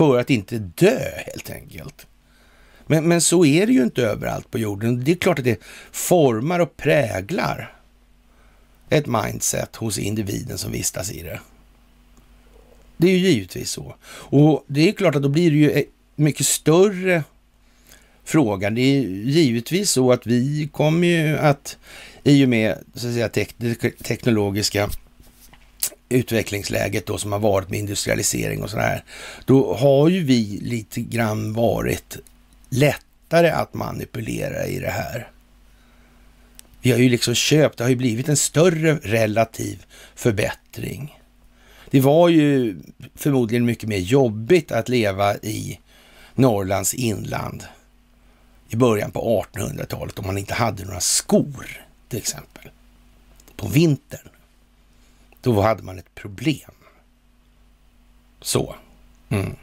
För 0.00 0.18
att 0.18 0.30
inte 0.30 0.58
dö 0.58 1.00
helt 1.26 1.50
enkelt. 1.50 2.06
Men, 2.86 3.08
men 3.08 3.20
så 3.20 3.44
är 3.44 3.66
det 3.66 3.72
ju 3.72 3.82
inte 3.82 4.02
överallt 4.02 4.50
på 4.50 4.58
jorden. 4.58 5.04
Det 5.04 5.12
är 5.12 5.16
klart 5.16 5.38
att 5.38 5.44
det 5.44 5.60
formar 5.92 6.60
och 6.60 6.76
präglar 6.76 7.76
ett 8.88 9.06
mindset 9.06 9.76
hos 9.76 9.98
individen 9.98 10.58
som 10.58 10.72
vistas 10.72 11.12
i 11.12 11.22
det. 11.22 11.40
Det 12.96 13.06
är 13.06 13.12
ju 13.12 13.28
givetvis 13.28 13.70
så. 13.70 13.94
Och 14.06 14.64
det 14.66 14.88
är 14.88 14.92
klart 14.92 15.14
att 15.14 15.22
då 15.22 15.28
blir 15.28 15.50
det 15.50 15.56
ju 15.56 15.84
mycket 16.16 16.46
större 16.46 17.24
fråga. 18.24 18.70
Det 18.70 18.80
är 18.80 19.02
givetvis 19.08 19.90
så 19.90 20.12
att 20.12 20.26
vi 20.26 20.68
kommer 20.72 21.08
ju 21.08 21.38
att, 21.38 21.78
i 22.22 22.44
och 22.44 22.48
med 22.48 22.78
så 22.94 23.06
att 23.06 23.14
säga, 23.14 23.28
tek 23.28 23.54
teknologiska 24.02 24.90
utvecklingsläget 26.10 27.06
då 27.06 27.18
som 27.18 27.32
har 27.32 27.38
varit 27.38 27.70
med 27.70 27.78
industrialisering 27.78 28.62
och 28.62 28.70
sådär, 28.70 29.04
då 29.44 29.74
har 29.74 30.08
ju 30.08 30.24
vi 30.24 30.58
lite 30.62 31.00
grann 31.00 31.52
varit 31.52 32.16
lättare 32.70 33.50
att 33.50 33.74
manipulera 33.74 34.66
i 34.66 34.78
det 34.78 34.90
här. 34.90 35.30
Vi 36.82 36.90
har 36.90 36.98
ju 36.98 37.08
liksom 37.08 37.34
köpt, 37.34 37.78
det 37.78 37.84
har 37.84 37.90
ju 37.90 37.96
blivit 37.96 38.28
en 38.28 38.36
större 38.36 38.94
relativ 38.94 39.84
förbättring. 40.14 41.18
Det 41.90 42.00
var 42.00 42.28
ju 42.28 42.76
förmodligen 43.14 43.64
mycket 43.64 43.88
mer 43.88 43.98
jobbigt 43.98 44.72
att 44.72 44.88
leva 44.88 45.36
i 45.36 45.80
Norrlands 46.34 46.94
inland 46.94 47.64
i 48.68 48.76
början 48.76 49.10
på 49.10 49.44
1800-talet 49.52 50.18
om 50.18 50.26
man 50.26 50.38
inte 50.38 50.54
hade 50.54 50.84
några 50.84 51.00
skor 51.00 51.86
till 52.08 52.18
exempel. 52.18 52.70
På 53.56 53.68
vintern. 53.68 54.29
Då 55.42 55.60
hade 55.60 55.82
man 55.82 55.98
ett 55.98 56.14
problem. 56.14 56.70
Så. 58.40 58.74
Mm. 59.28 59.56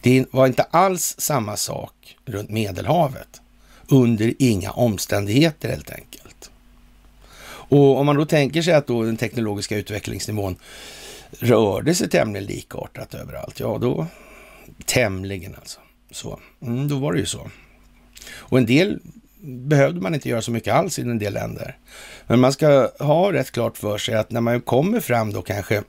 Det 0.00 0.26
var 0.30 0.46
inte 0.46 0.62
alls 0.62 1.14
samma 1.18 1.56
sak 1.56 2.16
runt 2.24 2.50
Medelhavet. 2.50 3.40
Under 3.88 4.34
inga 4.38 4.70
omständigheter 4.70 5.68
helt 5.68 5.90
enkelt. 5.90 6.50
Och 7.42 7.98
om 7.98 8.06
man 8.06 8.16
då 8.16 8.26
tänker 8.26 8.62
sig 8.62 8.74
att 8.74 8.86
då 8.86 9.02
den 9.02 9.16
teknologiska 9.16 9.76
utvecklingsnivån 9.76 10.56
rörde 11.30 11.94
sig 11.94 12.08
tämligen 12.08 12.46
likartat 12.46 13.14
överallt, 13.14 13.60
ja 13.60 13.78
då 13.78 14.06
tämligen 14.84 15.54
alltså. 15.54 15.80
Så, 16.10 16.40
mm, 16.62 16.88
då 16.88 16.98
var 16.98 17.12
det 17.12 17.18
ju 17.18 17.26
så. 17.26 17.50
Och 18.30 18.58
en 18.58 18.66
del 18.66 19.00
behövde 19.42 20.00
man 20.00 20.14
inte 20.14 20.28
göra 20.28 20.42
så 20.42 20.50
mycket 20.50 20.74
alls 20.74 20.98
i 20.98 21.02
en 21.02 21.18
del 21.18 21.32
länder. 21.32 21.76
Men 22.26 22.40
man 22.40 22.52
ska 22.52 22.90
ha 22.98 23.32
rätt 23.32 23.50
klart 23.50 23.78
för 23.78 23.98
sig 23.98 24.14
att 24.14 24.30
när 24.30 24.40
man 24.40 24.60
kommer 24.60 25.00
fram 25.00 25.32
då 25.32 25.42
kanske 25.42 25.82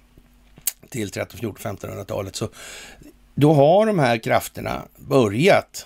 till 0.90 1.12
13, 1.12 1.40
14, 1.40 1.78
1500-talet 1.78 2.36
så 2.36 2.50
då 3.36 3.54
har 3.54 3.86
de 3.86 4.00
här 4.00 4.18
krafterna 4.18 4.82
börjat 4.98 5.86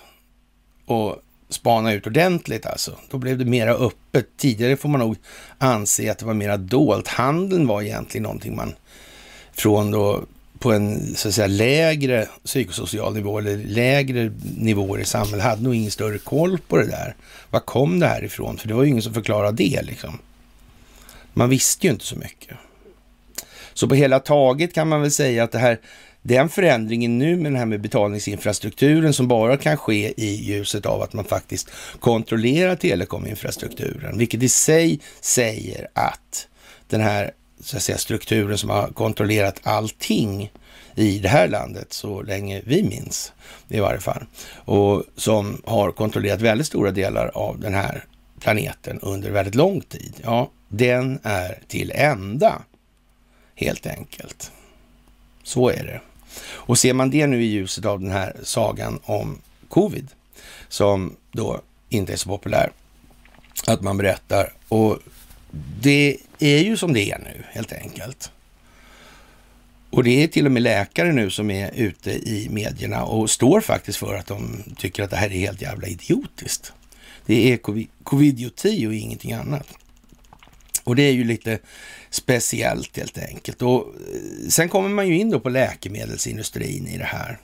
och 0.86 1.16
spana 1.48 1.92
ut 1.92 2.06
ordentligt 2.06 2.66
alltså. 2.66 2.98
Då 3.10 3.18
blev 3.18 3.38
det 3.38 3.44
mera 3.44 3.74
öppet. 3.74 4.26
Tidigare 4.36 4.76
får 4.76 4.88
man 4.88 5.00
nog 5.00 5.16
anse 5.58 6.10
att 6.10 6.18
det 6.18 6.26
var 6.26 6.34
mera 6.34 6.56
dolt. 6.56 7.08
Handeln 7.08 7.66
var 7.66 7.82
egentligen 7.82 8.22
någonting 8.22 8.56
man 8.56 8.74
från 9.52 9.90
då 9.90 10.24
på 10.58 10.72
en 10.72 11.14
så 11.16 11.28
att 11.28 11.34
säga 11.34 11.46
lägre 11.46 12.28
psykosocial 12.44 13.14
nivå 13.14 13.38
eller 13.38 13.56
lägre 13.56 14.32
nivåer 14.56 15.00
i 15.00 15.04
samhället 15.04 15.44
hade 15.44 15.62
nog 15.62 15.74
ingen 15.74 15.90
större 15.90 16.18
koll 16.18 16.58
på 16.68 16.76
det 16.76 16.86
där. 16.86 17.14
Var 17.50 17.60
kom 17.60 18.00
det 18.00 18.06
här 18.06 18.24
ifrån? 18.24 18.58
För 18.58 18.68
det 18.68 18.74
var 18.74 18.82
ju 18.82 18.88
ingen 18.88 19.02
som 19.02 19.14
förklarade 19.14 19.56
det 19.56 19.82
liksom. 19.82 20.18
Man 21.32 21.48
visste 21.48 21.86
ju 21.86 21.92
inte 21.92 22.04
så 22.04 22.16
mycket. 22.16 22.56
Så 23.74 23.88
på 23.88 23.94
hela 23.94 24.20
taget 24.20 24.74
kan 24.74 24.88
man 24.88 25.00
väl 25.00 25.10
säga 25.10 25.44
att 25.44 25.52
det 25.52 25.58
här, 25.58 25.80
den 26.22 26.48
förändringen 26.48 27.18
nu 27.18 27.36
med 27.36 27.44
den 27.44 27.56
här 27.56 27.66
med 27.66 27.80
betalningsinfrastrukturen 27.80 29.12
som 29.12 29.28
bara 29.28 29.56
kan 29.56 29.76
ske 29.76 30.14
i 30.16 30.34
ljuset 30.34 30.86
av 30.86 31.02
att 31.02 31.12
man 31.12 31.24
faktiskt 31.24 31.70
kontrollerar 32.00 32.76
telekominfrastrukturen, 32.76 34.18
vilket 34.18 34.42
i 34.42 34.48
sig 34.48 35.00
säger 35.20 35.88
att 35.94 36.48
den 36.88 37.00
här 37.00 37.30
så 37.60 37.76
att 37.76 37.82
säga, 37.82 37.98
strukturen 37.98 38.58
som 38.58 38.70
har 38.70 38.88
kontrollerat 38.88 39.60
allting 39.62 40.52
i 40.94 41.18
det 41.18 41.28
här 41.28 41.48
landet 41.48 41.92
så 41.92 42.22
länge 42.22 42.62
vi 42.64 42.82
minns 42.82 43.32
i 43.68 43.80
varje 43.80 44.00
fall. 44.00 44.24
Och 44.54 45.02
som 45.16 45.62
har 45.64 45.92
kontrollerat 45.92 46.40
väldigt 46.40 46.66
stora 46.66 46.90
delar 46.90 47.30
av 47.34 47.60
den 47.60 47.74
här 47.74 48.04
planeten 48.40 48.98
under 49.02 49.30
väldigt 49.30 49.54
lång 49.54 49.80
tid. 49.80 50.14
Ja, 50.22 50.50
den 50.68 51.18
är 51.22 51.58
till 51.68 51.92
ända 51.94 52.62
helt 53.54 53.86
enkelt. 53.86 54.50
Så 55.42 55.68
är 55.68 55.84
det. 55.84 56.00
Och 56.44 56.78
ser 56.78 56.94
man 56.94 57.10
det 57.10 57.26
nu 57.26 57.42
i 57.42 57.46
ljuset 57.46 57.84
av 57.84 58.00
den 58.00 58.10
här 58.10 58.36
sagan 58.42 59.00
om 59.04 59.38
covid 59.68 60.08
som 60.68 61.16
då 61.32 61.60
inte 61.88 62.12
är 62.12 62.16
så 62.16 62.28
populär 62.28 62.70
att 63.66 63.82
man 63.82 63.96
berättar 63.96 64.52
och 64.68 64.98
det 65.80 66.16
är 66.38 66.58
ju 66.58 66.76
som 66.76 66.92
det 66.92 67.10
är 67.10 67.18
nu 67.18 67.44
helt 67.50 67.72
enkelt. 67.72 68.30
Och 69.90 70.04
det 70.04 70.22
är 70.22 70.28
till 70.28 70.46
och 70.46 70.52
med 70.52 70.62
läkare 70.62 71.12
nu 71.12 71.30
som 71.30 71.50
är 71.50 71.70
ute 71.74 72.10
i 72.10 72.48
medierna 72.50 73.04
och 73.04 73.30
står 73.30 73.60
faktiskt 73.60 73.98
för 73.98 74.14
att 74.14 74.26
de 74.26 74.62
tycker 74.76 75.02
att 75.02 75.10
det 75.10 75.16
här 75.16 75.32
är 75.32 75.38
helt 75.38 75.62
jävla 75.62 75.88
idiotiskt. 75.88 76.72
Det 77.26 77.52
är 77.52 77.58
covidioti 78.02 78.86
och 78.86 78.94
ingenting 78.94 79.32
annat. 79.32 79.66
Och 80.84 80.96
det 80.96 81.02
är 81.02 81.12
ju 81.12 81.24
lite 81.24 81.58
speciellt 82.10 82.96
helt 82.96 83.18
enkelt. 83.18 83.62
Och 83.62 83.78
eh, 83.78 84.48
sen 84.48 84.68
kommer 84.68 84.88
man 84.88 85.08
ju 85.08 85.18
in 85.18 85.30
då 85.30 85.40
på 85.40 85.48
läkemedelsindustrin 85.48 86.86
i 86.86 86.98
det 86.98 87.04
här 87.04 87.38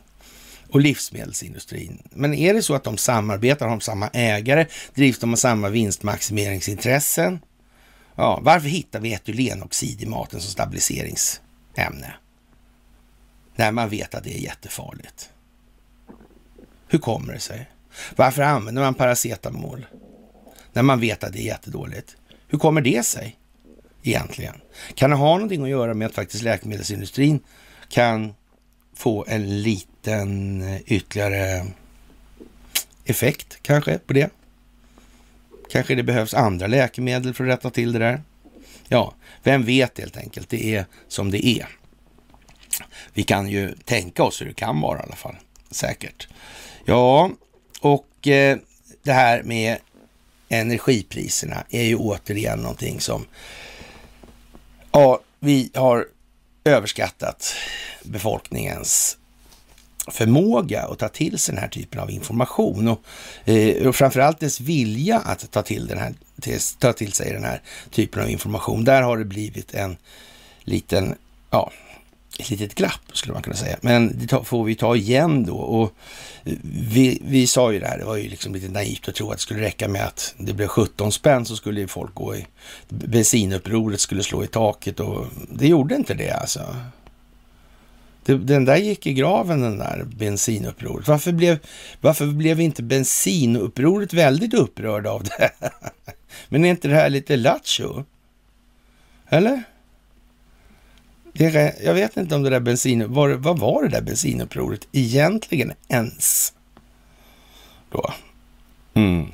och 0.69 0.81
livsmedelsindustrin. 0.81 2.03
Men 2.11 2.35
är 2.35 2.55
det 2.55 2.63
så 2.63 2.75
att 2.75 2.85
de 2.85 2.97
samarbetar, 2.97 3.67
har 3.67 3.77
de 3.77 3.81
samma 3.81 4.09
ägare, 4.09 4.67
drivs 4.95 5.19
de 5.19 5.33
av 5.33 5.37
samma 5.37 5.69
vinstmaximeringsintressen? 5.69 7.39
Ja, 8.15 8.41
varför 8.43 8.69
hittar 8.69 9.01
vi 9.01 9.13
etylenoxid 9.15 10.03
i 10.03 10.07
maten 10.07 10.41
som 10.41 10.51
stabiliseringsämne? 10.51 12.15
När 13.57 13.73
man 13.73 13.89
vet 13.89 14.15
att 14.15 14.25
det 14.25 14.39
är 14.39 14.41
jättefarligt. 14.41 15.31
Hur 16.89 16.99
kommer 16.99 17.33
det 17.33 17.41
sig? 17.41 17.71
Varför 18.17 18.43
använder 18.43 18.83
man 18.83 18.95
paracetamol 18.95 19.87
när 20.73 20.83
man 20.83 21.01
vet 21.01 21.25
att 21.25 21.33
det 21.33 21.39
är 21.39 21.47
jättedåligt? 21.47 22.17
Hur 22.49 22.59
kommer 22.59 22.81
det 22.81 23.07
sig 23.07 23.39
egentligen? 24.03 24.61
Kan 24.95 25.11
det 25.11 25.17
ha 25.17 25.35
någonting 25.35 25.63
att 25.63 25.69
göra 25.69 25.95
med 25.95 26.07
att 26.07 26.15
faktiskt 26.15 26.43
läkemedelsindustrin 26.43 27.41
kan 27.89 28.35
få 28.95 29.25
en 29.29 29.63
liten 29.63 30.63
eh, 30.63 30.81
ytterligare 30.87 31.67
effekt 33.05 33.59
kanske 33.63 33.99
på 33.99 34.13
det? 34.13 34.31
Kanske 35.73 35.95
det 35.95 36.03
behövs 36.03 36.35
andra 36.35 36.67
läkemedel 36.67 37.35
för 37.35 37.45
att 37.45 37.51
rätta 37.51 37.71
till 37.71 37.93
det 37.93 37.99
där? 37.99 38.23
Ja, 38.89 39.15
vem 39.43 39.65
vet 39.65 39.99
helt 39.99 40.17
enkelt. 40.17 40.49
Det 40.49 40.75
är 40.75 40.87
som 41.09 41.31
det 41.31 41.47
är. 41.47 41.69
Vi 43.13 43.23
kan 43.23 43.49
ju 43.49 43.75
tänka 43.85 44.23
oss 44.23 44.41
hur 44.41 44.47
det 44.47 44.55
kan 44.55 44.81
vara 44.81 44.99
i 44.99 45.03
alla 45.03 45.17
fall. 45.17 45.37
Säkert. 45.71 46.29
Ja, 46.85 47.31
och 47.81 48.29
eh, 48.29 48.59
det 49.03 49.13
här 49.13 49.43
med 49.43 49.79
energipriserna 50.49 51.65
är 51.71 51.83
ju 51.83 51.97
återigen 51.97 52.59
någonting 52.59 53.01
som 53.01 53.27
ja, 54.93 55.21
vi 55.41 55.71
har 55.75 56.07
överskattat 56.65 57.55
befolkningens 58.03 59.19
förmåga 60.11 60.83
att 60.83 60.99
ta 60.99 61.09
till 61.09 61.39
sig 61.39 61.55
den 61.55 61.63
här 61.63 61.71
typen 61.71 62.01
av 62.01 62.11
information 62.11 62.89
och, 62.89 63.05
eh, 63.45 63.87
och 63.87 63.97
framförallt 63.97 64.41
dess 64.41 64.61
vilja 64.61 65.19
att 65.19 65.51
ta 65.51 65.63
till, 65.63 65.87
den 65.87 65.99
här, 65.99 66.15
ta 66.79 66.93
till 66.93 67.13
sig 67.13 67.33
den 67.33 67.45
här 67.45 67.63
typen 67.91 68.23
av 68.23 68.31
information. 68.31 68.85
Där 68.85 69.03
har 69.03 69.19
det 69.19 69.25
blivit 69.25 69.75
en 69.75 69.97
liten, 70.65 71.15
ja, 71.51 71.73
ett 72.39 72.51
litet 72.51 72.75
glapp 72.75 73.01
skulle 73.13 73.33
man 73.33 73.43
kunna 73.43 73.57
säga. 73.57 73.77
Men 73.81 74.27
det 74.27 74.45
får 74.45 74.65
vi 74.65 74.75
ta 74.75 74.97
igen 74.97 75.45
då. 75.45 75.57
Och 75.57 75.95
eh, 76.45 76.53
vi, 76.63 77.23
vi 77.25 77.47
sa 77.47 77.73
ju 77.73 77.81
det 77.81 77.87
här, 77.87 77.99
det 77.99 78.05
var 78.05 78.17
ju 78.17 78.29
liksom 78.29 78.55
lite 78.55 78.69
naivt 78.69 79.09
att 79.09 79.15
tro 79.15 79.31
att 79.31 79.37
det 79.37 79.43
skulle 79.43 79.61
räcka 79.61 79.89
med 79.89 80.07
att 80.07 80.35
det 80.39 80.53
blev 80.53 80.69
17 80.69 81.13
spänn 81.13 81.45
så 81.45 81.57
skulle 81.57 81.89
folk 81.89 82.15
gå 82.15 82.37
i 82.37 82.47
bensinupproret 82.89 84.01
skulle 84.01 84.23
slå 84.23 84.45
i 84.45 84.47
taket 84.47 85.01
och 85.01 85.27
det 85.49 85.69
gjorde 85.69 85.95
inte 85.95 86.15
det 86.15 86.31
alltså. 86.31 86.77
Den 88.25 88.65
där 88.65 88.77
gick 88.77 89.07
i 89.07 89.13
graven 89.13 89.61
den 89.61 89.79
där 89.79 90.05
bensinupproret. 90.17 91.09
Varför 91.09 91.33
blev, 91.33 91.59
varför 92.01 92.27
blev 92.27 92.61
inte 92.61 92.83
bensinupproret 92.83 94.13
väldigt 94.13 94.55
upprörd 94.55 95.07
av 95.07 95.25
det? 95.25 95.51
Men 96.49 96.65
är 96.65 96.71
inte 96.71 96.89
det 96.89 96.95
här 96.95 97.11
lite 97.11 97.37
lattjo? 97.37 98.05
Eller? 99.29 99.63
Det, 101.33 101.75
jag 101.85 101.95
vet 101.95 102.17
inte 102.17 102.35
om 102.35 102.43
det 102.43 102.51
där 102.51 102.61
bensin... 102.61 103.13
Vad, 103.13 103.31
vad 103.31 103.59
var 103.59 103.83
det 103.83 103.89
där 103.89 104.03
bensinupproret 104.03 104.89
egentligen 104.93 105.73
ens? 105.89 106.53
Då. 107.91 108.13
Mm. 108.95 109.27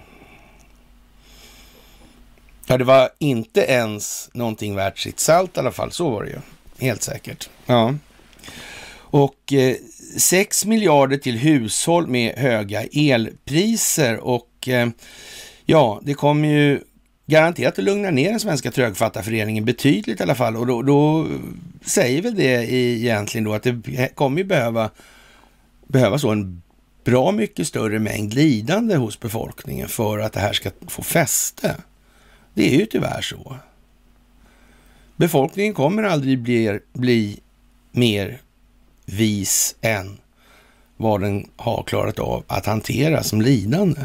Ja, 2.66 2.79
det 2.79 2.85
var 2.85 3.11
inte 3.18 3.61
ens 3.61 4.31
någonting 4.33 4.74
värt 4.74 4.98
sitt 4.98 5.20
salt 5.20 5.57
i 5.57 5.61
alla 5.61 5.72
fall. 5.72 5.92
Så 5.92 6.11
var 6.11 6.24
det 6.24 6.31
ju. 6.31 6.38
Helt 6.79 7.03
säkert. 7.03 7.51
Ja. 7.66 7.94
Och 9.11 9.53
eh, 9.53 9.77
6 10.16 10.64
miljarder 10.64 11.16
till 11.16 11.38
hushåll 11.38 12.07
med 12.07 12.35
höga 12.38 12.83
elpriser 12.83 14.16
och 14.16 14.68
eh, 14.68 14.88
ja, 15.64 16.01
det 16.03 16.14
kommer 16.14 16.49
ju 16.49 16.81
garanterat 17.27 17.79
att 17.79 17.85
lugna 17.85 18.11
ner 18.11 18.31
den 18.31 18.40
svenska 18.40 18.71
trögfattarföreningen 18.71 19.64
betydligt 19.64 20.21
i 20.21 20.23
alla 20.23 20.35
fall. 20.35 20.57
Och 20.57 20.66
då, 20.66 20.83
då 20.83 21.27
säger 21.83 22.23
väl 22.23 22.35
det 22.35 22.73
egentligen 22.73 23.44
då 23.44 23.55
att 23.55 23.62
det 23.62 24.14
kommer 24.14 24.38
ju 24.38 24.44
behöva, 24.44 24.90
behöva 25.87 26.18
så 26.18 26.31
en 26.31 26.62
bra 27.05 27.33
mycket 27.33 27.66
större 27.66 27.99
mängd 27.99 28.35
lidande 28.35 28.97
hos 28.97 29.21
befolkningen 29.21 29.88
för 29.88 30.18
att 30.18 30.33
det 30.33 30.40
här 30.40 30.53
ska 30.53 30.71
få 30.87 31.03
fäste. 31.03 31.77
Det 32.55 32.75
är 32.75 32.79
ju 32.79 32.87
tyvärr 32.87 33.23
så. 33.23 33.57
Befolkningen 35.16 35.75
kommer 35.75 36.03
aldrig 36.03 36.38
bli, 36.38 36.81
bli 36.92 37.40
mer 37.92 38.40
vis 39.09 39.77
än 39.81 40.18
vad 40.97 41.21
den 41.21 41.51
har 41.57 41.83
klarat 41.83 42.18
av 42.18 42.44
att 42.47 42.66
hantera 42.66 43.23
som 43.23 43.40
lidande. 43.42 44.01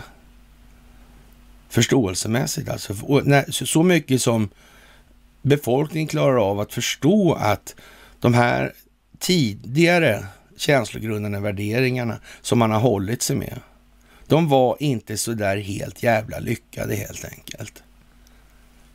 Förståelsemässigt 1.69 2.69
alltså. 2.69 2.95
Så 3.51 3.83
mycket 3.83 4.21
som 4.21 4.49
befolkningen 5.41 6.07
klarar 6.07 6.49
av 6.49 6.59
att 6.59 6.73
förstå 6.73 7.33
att 7.33 7.75
de 8.19 8.33
här 8.33 8.73
tidigare 9.19 10.25
känslogrundande 10.57 11.39
värderingarna 11.39 12.19
som 12.41 12.59
man 12.59 12.71
har 12.71 12.79
hållit 12.79 13.21
sig 13.21 13.35
med, 13.35 13.59
de 14.27 14.49
var 14.49 14.77
inte 14.79 15.17
så 15.17 15.33
där 15.33 15.57
helt 15.57 16.03
jävla 16.03 16.39
lyckade 16.39 16.95
helt 16.95 17.25
enkelt. 17.25 17.83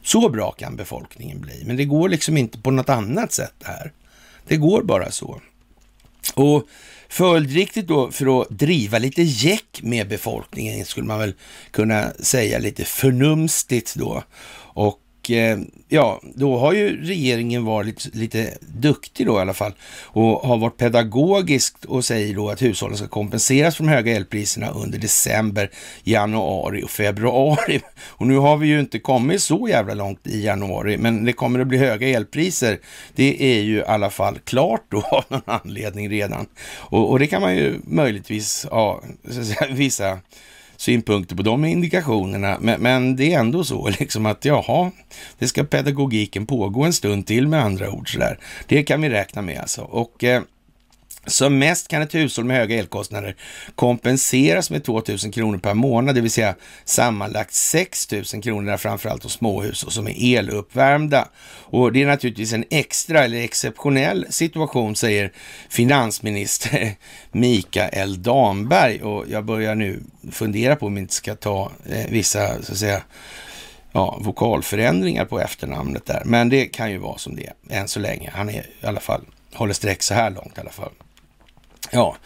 Så 0.03 0.29
bra 0.29 0.53
kan 0.53 0.77
befolkningen 0.77 1.40
bli, 1.40 1.62
men 1.66 1.77
det 1.77 1.85
går 1.85 2.09
liksom 2.09 2.37
inte 2.37 2.59
på 2.59 2.71
något 2.71 2.88
annat 2.88 3.33
sätt 3.33 3.55
det 3.59 3.66
här. 3.66 3.92
Det 4.47 4.57
går 4.57 4.83
bara 4.83 5.11
så. 5.11 5.40
Och 6.35 6.69
följdriktigt 7.09 7.88
då, 7.88 8.11
för 8.11 8.41
att 8.43 8.49
driva 8.51 8.99
lite 8.99 9.23
jäck 9.23 9.81
med 9.83 10.09
befolkningen, 10.09 10.85
skulle 10.85 11.07
man 11.07 11.19
väl 11.19 11.35
kunna 11.71 12.11
säga 12.21 12.59
lite 12.59 12.85
förnumstigt 12.85 13.95
då. 13.95 14.23
Och 14.75 14.99
Eh, 15.31 15.59
ja, 15.88 16.21
då 16.35 16.59
har 16.59 16.73
ju 16.73 17.05
regeringen 17.05 17.64
varit 17.64 18.14
lite 18.14 18.59
duktig 18.61 19.27
då 19.27 19.38
i 19.38 19.41
alla 19.41 19.55
fall 19.55 19.73
och 20.03 20.49
har 20.49 20.57
varit 20.57 20.77
pedagogisk 20.77 21.75
och 21.88 22.05
säger 22.05 22.35
då 22.35 22.51
att 22.51 22.62
hushållen 22.62 22.97
ska 22.97 23.09
kompenseras 23.09 23.77
för 23.77 23.85
de 23.85 23.91
höga 23.91 24.17
elpriserna 24.17 24.71
under 24.71 24.99
december, 24.99 25.71
januari 26.05 26.83
och 26.83 26.91
februari. 26.91 27.81
Och 28.07 28.27
nu 28.27 28.37
har 28.37 28.57
vi 28.57 28.67
ju 28.67 28.81
inte 28.81 28.99
kommit 28.99 29.43
så 29.43 29.69
jävla 29.69 29.95
långt 29.95 30.27
i 30.27 30.45
januari, 30.45 30.97
men 30.97 31.25
det 31.25 31.33
kommer 31.33 31.61
att 31.61 31.67
bli 31.67 31.79
höga 31.79 32.09
elpriser. 32.09 32.79
Det 33.14 33.43
är 33.43 33.61
ju 33.61 33.77
i 33.79 33.85
alla 33.85 34.11
fall 34.11 34.38
klart 34.45 34.85
då 34.88 34.99
av 35.11 35.25
någon 35.29 35.43
anledning 35.45 36.11
redan. 36.11 36.47
Och, 36.77 37.11
och 37.11 37.19
det 37.19 37.27
kan 37.27 37.43
man 37.43 37.57
ju 37.57 37.81
möjligtvis 37.85 38.67
ha 38.71 38.79
ja, 38.79 39.03
vissa 39.71 40.19
synpunkter 40.79 41.37
på 41.37 41.43
de 41.43 41.64
indikationerna. 41.64 42.57
Men, 42.61 42.81
men, 42.81 43.17
det 43.17 43.35
är 43.35 43.38
ändå 43.38 43.64
så 43.64 43.88
liksom 44.01 44.27
att 44.27 44.45
jaha, 44.45 44.91
det 45.38 45.49
ska 45.49 45.64
pedagogiken 45.64 46.47
pågå 46.47 46.85
en 46.85 46.93
stund 46.93 47.27
till 47.27 47.49
med 47.49 47.62
andra 47.62 47.91
ord 47.91 48.12
sådär. 48.12 48.38
Det 48.67 48.83
kan 48.83 49.03
vi 49.03 49.09
räkna 49.09 49.43
med 49.43 49.61
alltså. 49.61 49.83
Och 49.83 50.25
eh, 50.25 50.43
som 51.26 51.59
mest 51.59 51.88
kan 51.88 52.02
ett 52.02 52.14
hushåll 52.14 52.44
med 52.44 52.57
höga 52.57 52.78
elkostnader 52.78 53.37
kompenseras 53.74 54.70
med 54.70 54.85
2 54.85 55.02
000 55.09 55.33
kronor 55.33 55.59
per 55.59 55.74
månad, 55.74 56.14
det 56.14 56.20
vill 56.20 56.31
säga 56.31 56.54
sammanlagt 56.85 57.54
6 57.54 58.12
000 58.12 58.24
kronor, 58.42 58.76
framförallt 58.76 59.22
hos 59.22 59.33
småhus 59.33 59.83
och 59.83 59.92
som 59.92 60.09
är 60.09 60.38
eluppvärmda. 60.38 61.28
Och 61.70 61.92
det 61.92 62.02
är 62.02 62.07
naturligtvis 62.07 62.52
en 62.52 62.64
extra 62.70 63.24
eller 63.24 63.42
exceptionell 63.42 64.26
situation, 64.31 64.96
säger 64.96 65.33
finansminister 65.68 66.96
Mikael 67.33 68.22
Damberg. 68.22 69.02
Och 69.02 69.24
jag 69.28 69.44
börjar 69.44 69.74
nu 69.74 70.02
fundera 70.33 70.76
på 70.76 70.87
om 70.87 70.94
vi 70.94 71.00
inte 71.00 71.14
ska 71.14 71.35
ta 71.35 71.72
eh, 71.90 72.07
vissa, 72.09 72.62
så 72.62 72.72
att 72.72 72.78
säga, 72.78 73.02
ja, 73.92 74.18
vokalförändringar 74.20 75.24
på 75.24 75.40
efternamnet 75.40 76.07
där. 76.07 76.22
Men 76.24 76.48
det 76.48 76.66
kan 76.66 76.90
ju 76.90 76.98
vara 76.98 77.18
som 77.18 77.37
det 77.37 77.46
är 77.46 77.81
än 77.81 77.88
så 77.88 78.00
länge. 78.00 78.31
Han 78.35 78.48
är 78.48 78.66
i 78.83 78.87
alla 78.87 79.00
fall, 79.00 79.20
håller 79.54 79.74
streck 79.74 80.02
så 80.02 80.14
här 80.14 80.31
långt 80.31 80.59
i 80.59 80.61
alla 80.61 80.70
fall. 80.70 80.92
Ja, 81.92 82.16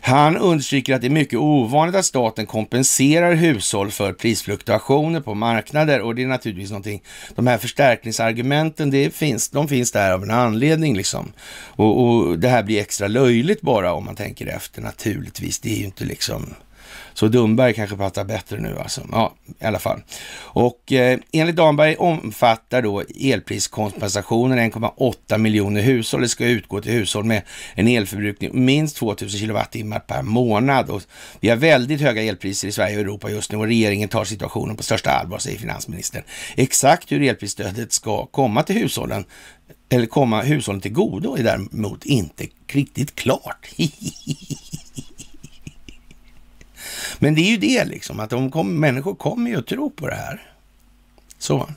han 0.00 0.36
understryker 0.36 0.94
att 0.94 1.00
det 1.00 1.06
är 1.06 1.10
mycket 1.10 1.38
ovanligt 1.38 1.96
att 1.96 2.04
staten 2.04 2.46
kompenserar 2.46 3.34
hushåll 3.34 3.90
för 3.90 4.12
prisfluktuationer 4.12 5.20
på 5.20 5.34
marknader 5.34 6.00
och 6.00 6.14
det 6.14 6.22
är 6.22 6.26
naturligtvis 6.26 6.70
någonting. 6.70 7.02
De 7.34 7.46
här 7.46 7.58
förstärkningsargumenten, 7.58 8.90
det 8.90 9.14
finns, 9.14 9.48
de 9.48 9.68
finns 9.68 9.92
där 9.92 10.12
av 10.12 10.22
en 10.22 10.30
anledning 10.30 10.96
liksom. 10.96 11.32
Och, 11.66 12.04
och 12.04 12.38
det 12.38 12.48
här 12.48 12.62
blir 12.62 12.80
extra 12.80 13.08
löjligt 13.08 13.60
bara 13.60 13.92
om 13.92 14.04
man 14.04 14.16
tänker 14.16 14.46
efter 14.46 14.82
naturligtvis. 14.82 15.58
Det 15.58 15.72
är 15.72 15.78
ju 15.78 15.84
inte 15.84 16.04
liksom 16.04 16.54
så 17.14 17.28
Dumberg 17.28 17.74
kanske 17.74 17.96
passar 17.96 18.24
bättre 18.24 18.58
nu 18.58 18.78
alltså. 18.78 19.06
Ja, 19.12 19.34
i 19.60 19.64
alla 19.64 19.78
fall. 19.78 20.00
Och 20.36 20.92
eh, 20.92 21.18
enligt 21.32 21.56
Damberg 21.56 21.96
omfattar 21.96 22.82
då 22.82 23.02
elpriskompensationen 23.20 24.72
1,8 24.72 25.38
miljoner 25.38 25.82
hushåll. 25.82 26.20
Det 26.20 26.28
ska 26.28 26.46
utgå 26.46 26.80
till 26.80 26.92
hushåll 26.92 27.24
med 27.24 27.42
en 27.74 27.88
elförbrukning 27.88 28.64
minst 28.64 28.96
2000 28.96 29.40
kilowattimmar 29.40 29.98
per 29.98 30.22
månad. 30.22 30.90
Och 30.90 31.02
vi 31.40 31.48
har 31.48 31.56
väldigt 31.56 32.00
höga 32.00 32.22
elpriser 32.22 32.68
i 32.68 32.72
Sverige 32.72 32.96
och 32.96 33.02
Europa 33.02 33.30
just 33.30 33.52
nu 33.52 33.58
och 33.58 33.66
regeringen 33.66 34.08
tar 34.08 34.24
situationen 34.24 34.76
på 34.76 34.82
största 34.82 35.10
allvar, 35.10 35.38
säger 35.38 35.58
finansministern. 35.58 36.22
Exakt 36.56 37.12
hur 37.12 37.22
elprisstödet 37.22 37.92
ska 37.92 38.26
komma 38.26 38.62
till 38.62 38.76
hushållen 38.76 39.24
eller 39.88 40.06
komma 40.06 40.42
hushållen 40.42 40.80
till 40.80 40.92
godo 40.92 41.36
är 41.36 41.42
däremot 41.42 42.04
inte 42.04 42.46
riktigt 42.66 43.14
klart. 43.14 43.68
Men 47.18 47.34
det 47.34 47.40
är 47.40 47.50
ju 47.50 47.56
det 47.56 47.84
liksom, 47.84 48.20
att 48.20 48.30
de 48.30 48.50
kom, 48.50 48.80
människor 48.80 49.14
kommer 49.14 49.50
ju 49.50 49.58
att 49.58 49.66
tro 49.66 49.90
på 49.90 50.08
det 50.08 50.14
här. 50.14 50.42
Så. 51.38 51.68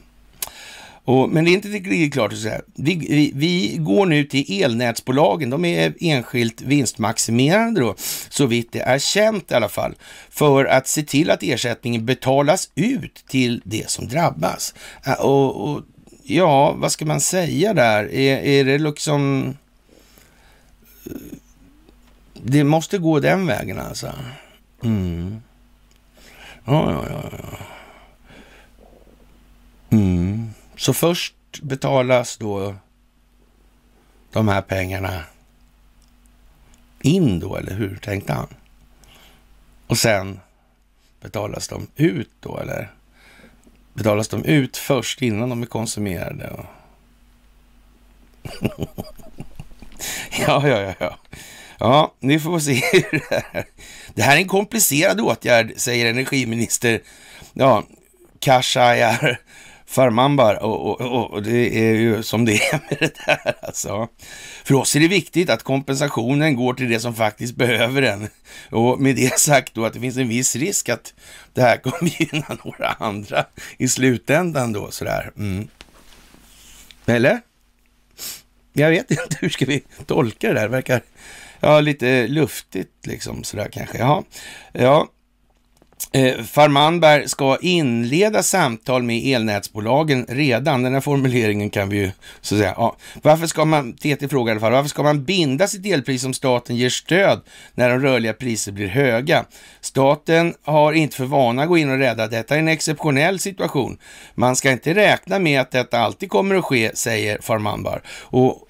Och, 1.08 1.30
men 1.30 1.46
det 1.46 1.52
är 1.52 1.54
inte 1.54 1.68
riktigt 1.68 2.14
klart 2.14 2.34
att 2.34 2.40
säga. 2.40 2.62
Vi, 2.76 2.96
vi, 2.96 3.32
vi, 3.36 3.78
går 3.78 4.06
nu 4.06 4.24
till 4.24 4.64
elnätsbolagen. 4.64 5.50
De 5.50 5.66
är 5.66 5.94
enskilt 6.00 6.62
vinstmaximerande 6.62 7.82
då, 7.82 7.96
så 8.30 8.46
vitt 8.46 8.72
det 8.72 8.80
är 8.80 9.00
känt 9.00 9.52
i 9.52 9.54
alla 9.54 9.70
fall, 9.70 9.96
för 10.30 10.66
att 10.66 10.88
se 10.88 11.04
till 11.04 11.30
att 11.30 11.44
ersättningen 11.44 12.06
betalas 12.06 12.70
ut 12.76 13.26
till 13.28 13.62
det 13.66 13.90
som 13.90 14.08
drabbas. 14.08 14.74
Och, 15.20 15.70
och 15.70 15.82
ja, 16.24 16.74
vad 16.74 16.92
ska 16.92 17.06
man 17.06 17.22
säga 17.22 17.74
där? 17.74 18.14
Är, 18.14 18.38
är 18.38 18.66
det 18.66 18.78
liksom... 18.78 19.54
Eh, 21.06 21.12
det 22.44 22.64
måste 22.64 22.98
gå 22.98 23.20
den 23.20 23.48
vägen 23.48 23.80
alltså. 23.80 24.14
Mm. 24.84 25.42
Ja, 26.66 26.92
ja, 26.92 27.06
ja. 27.10 27.30
ja. 27.32 27.58
Mm. 29.90 30.50
Så 30.76 30.94
först 30.94 31.36
betalas 31.62 32.38
då 32.38 32.76
de 34.32 34.48
här 34.48 34.62
pengarna 34.62 35.24
in 37.02 37.40
då, 37.40 37.56
eller 37.56 37.74
hur 37.74 37.98
tänkte 37.98 38.34
han? 38.34 38.48
Och 39.88 39.98
sen 39.98 40.40
betalas 41.22 41.68
de 41.68 41.88
ut 41.96 42.32
då, 42.40 42.58
eller? 42.58 42.92
Betalas 43.94 44.28
de 44.28 44.46
ut 44.46 44.78
först 44.78 45.22
innan 45.22 45.50
de 45.50 45.62
är 45.62 45.66
konsumerade? 45.66 46.66
ja, 50.48 50.68
ja, 50.68 50.82
ja, 50.82 50.94
ja. 51.00 51.18
Ja, 51.80 52.16
ni 52.20 52.40
får 52.40 52.60
se 52.60 52.74
hur 52.92 53.24
det 53.30 53.44
här... 53.52 53.66
Det 54.16 54.22
här 54.22 54.36
är 54.36 54.42
en 54.42 54.48
komplicerad 54.48 55.22
åtgärd, 55.22 55.74
säger 55.78 56.06
energiminister 56.06 57.02
ja, 57.54 57.84
Kashayar 58.40 59.40
Farmanbar. 59.86 60.64
Och, 60.64 61.02
och, 61.02 61.32
och, 61.32 61.44
det 61.44 61.90
är 61.90 61.94
ju 61.94 62.24
som 62.24 62.46
det 62.46 62.54
är 62.54 62.80
med 62.90 62.98
det 63.00 63.16
där 63.26 63.56
alltså. 63.62 64.08
För 64.64 64.76
oss 64.76 64.96
är 64.96 65.00
det 65.00 65.08
viktigt 65.08 65.50
att 65.50 65.64
kompensationen 65.64 66.56
går 66.56 66.74
till 66.74 66.90
det 66.90 67.00
som 67.00 67.16
faktiskt 67.16 67.56
behöver 67.56 68.02
den. 68.02 68.30
Och 68.70 69.00
med 69.02 69.16
det 69.16 69.40
sagt 69.40 69.74
då 69.74 69.86
att 69.86 69.94
det 69.94 70.00
finns 70.00 70.18
en 70.18 70.28
viss 70.28 70.56
risk 70.56 70.90
att 70.90 71.14
det 71.54 71.62
här 71.62 71.78
kommer 71.78 72.22
gynna 72.22 72.58
några 72.66 72.88
andra 72.88 73.46
i 73.78 73.88
slutändan 73.88 74.74
då 74.74 74.92
sådär. 74.92 75.32
Mm. 75.38 75.68
Eller? 77.06 77.40
Jag 78.74 78.90
vet 78.90 79.12
inte, 79.12 79.38
hur 79.42 79.50
ska 79.50 79.66
vi 79.66 79.84
tolka 80.06 80.48
det 80.48 80.54
där? 80.54 80.62
Det 80.62 80.68
verkar 80.68 81.02
ja, 81.60 81.80
lite 81.80 82.28
luftigt 82.28 83.06
liksom 83.06 83.44
sådär 83.44 83.70
kanske. 83.72 83.98
Ja, 83.98 84.24
ja. 84.72 85.08
Eh, 86.12 86.44
Farmanberg 86.44 87.30
ska 87.30 87.58
inleda 87.62 88.44
samtal 88.44 89.04
med 89.04 89.26
elnätsbolagen 89.26 90.26
redan. 90.30 90.84
Den 90.84 90.94
här 90.94 91.02
formuleringen 91.02 91.70
kan 91.70 91.90
vi 91.90 91.98
ju 91.98 92.12
så 92.42 92.56
att 92.56 92.60
säga. 92.60 92.74
Ja. 92.78 92.98
Varför 93.22 93.48
ska 93.48 93.66
man, 93.66 93.94
TT 93.94 94.28
frågar 94.28 94.52
i 94.52 94.54
alla 94.54 94.60
fall, 94.60 94.72
varför 94.72 94.90
ska 94.90 95.04
man 95.04 95.24
binda 95.24 95.68
sitt 95.68 95.86
elpris 95.86 96.26
om 96.26 96.34
staten 96.34 96.76
ger 96.76 96.90
stöd 96.90 97.42
när 97.76 97.90
de 97.90 98.00
rörliga 98.00 98.34
priser 98.34 98.72
blir 98.72 98.88
höga? 98.88 99.46
Staten 99.82 100.54
har 100.64 100.94
inte 100.94 101.16
för 101.16 101.26
vana 101.26 101.62
att 101.62 101.68
gå 101.68 101.78
in 101.78 101.90
och 101.90 101.98
rädda. 101.98 102.28
Detta 102.28 102.56
är 102.56 102.60
en 102.60 102.68
exceptionell 102.68 103.40
situation. 103.40 103.98
Man 104.36 104.56
ska 104.56 104.72
inte 104.72 104.94
räkna 104.94 105.40
med 105.40 105.62
att 105.62 105.72
detta 105.72 106.00
alltid 106.00 106.30
kommer 106.30 106.56
att 106.56 106.66
ske, 106.66 106.96
säger 106.96 107.38
Farmanbar. 107.42 108.02
Och 108.22 108.67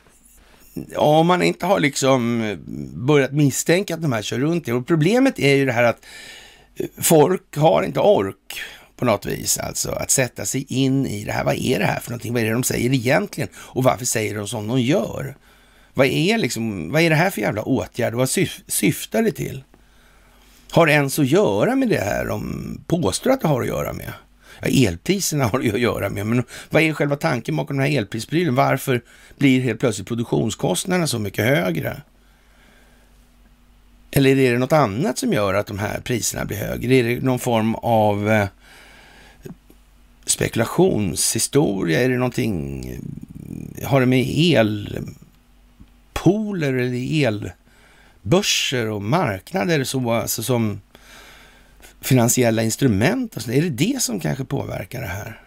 om 0.95 1.27
man 1.27 1.41
inte 1.41 1.65
har 1.65 1.79
liksom 1.79 2.43
eh, 2.43 2.57
börjat 2.93 3.31
misstänka 3.31 3.93
att 3.93 4.01
de 4.01 4.13
här 4.13 4.21
kör 4.21 4.39
runt 4.39 4.65
det. 4.65 4.73
Och 4.73 4.87
problemet 4.87 5.39
är 5.39 5.55
ju 5.55 5.65
det 5.65 5.71
här 5.71 5.83
att 5.83 6.05
eh, 6.75 6.85
folk 7.01 7.57
har 7.57 7.83
inte 7.83 7.99
ork 7.99 8.61
på 8.97 9.05
något 9.05 9.25
vis, 9.25 9.57
alltså 9.57 9.91
att 9.91 10.11
sätta 10.11 10.45
sig 10.45 10.65
in 10.69 11.05
i 11.07 11.23
det 11.23 11.31
här. 11.31 11.43
Vad 11.43 11.55
är 11.55 11.79
det 11.79 11.85
här 11.85 11.99
för 11.99 12.11
någonting? 12.11 12.33
Vad 12.33 12.41
är 12.41 12.45
det 12.45 12.53
de 12.53 12.63
säger 12.63 12.93
egentligen? 12.93 13.49
Och 13.55 13.83
varför 13.83 14.05
säger 14.05 14.35
de 14.35 14.47
som 14.47 14.67
de 14.67 14.81
gör? 14.81 15.37
Vad 15.93 16.07
är, 16.07 16.37
liksom, 16.37 16.91
vad 16.91 17.01
är 17.01 17.09
det 17.09 17.15
här 17.15 17.29
för 17.29 17.41
jävla 17.41 17.61
åtgärd? 17.61 18.13
Vad 18.13 18.29
syf 18.29 18.61
syftar 18.67 19.23
det 19.23 19.31
till? 19.31 19.63
Har 20.71 20.85
det 20.85 20.93
ens 20.93 21.19
att 21.19 21.27
göra 21.27 21.75
med 21.75 21.89
det 21.89 21.99
här 21.99 22.25
de 22.25 22.81
påstår 22.87 23.31
att 23.31 23.41
det 23.41 23.47
har 23.47 23.61
att 23.61 23.67
göra 23.67 23.93
med? 23.93 24.13
Ja, 24.61 24.67
elpriserna 24.67 25.45
har 25.45 25.59
det 25.59 25.71
att 25.71 25.79
göra 25.79 26.09
med, 26.09 26.25
men 26.25 26.43
vad 26.69 26.81
är 26.81 26.93
själva 26.93 27.15
tanken 27.15 27.55
bakom 27.55 27.77
den 27.77 27.85
här 27.85 27.97
elprisprylen? 27.97 28.55
Varför 28.55 29.01
blir 29.37 29.61
helt 29.61 29.79
plötsligt 29.79 30.07
produktionskostnaderna 30.07 31.07
så 31.07 31.19
mycket 31.19 31.45
högre? 31.45 32.01
Eller 34.11 34.37
är 34.37 34.51
det 34.51 34.59
något 34.59 34.71
annat 34.71 35.17
som 35.17 35.33
gör 35.33 35.53
att 35.53 35.67
de 35.67 35.79
här 35.79 35.99
priserna 35.99 36.45
blir 36.45 36.57
högre? 36.57 36.95
Är 36.95 37.03
det 37.03 37.23
någon 37.23 37.39
form 37.39 37.75
av 37.75 38.29
eh, 38.29 38.47
spekulationshistoria? 40.25 42.01
Är 42.01 42.09
det 42.09 42.17
någonting, 42.17 42.85
har 43.83 43.99
det 43.99 44.05
med 44.05 44.25
elpooler 46.15 46.73
eller 46.73 47.27
elbörser 48.23 48.89
och 48.89 49.01
marknader 49.01 49.83
så, 49.83 50.11
alltså 50.11 50.43
som 50.43 50.81
finansiella 52.01 52.63
instrument? 52.63 53.37
Är 53.47 53.61
det 53.61 53.69
det 53.69 54.01
som 54.01 54.19
kanske 54.19 54.45
påverkar 54.45 55.01
det 55.01 55.07
här? 55.07 55.41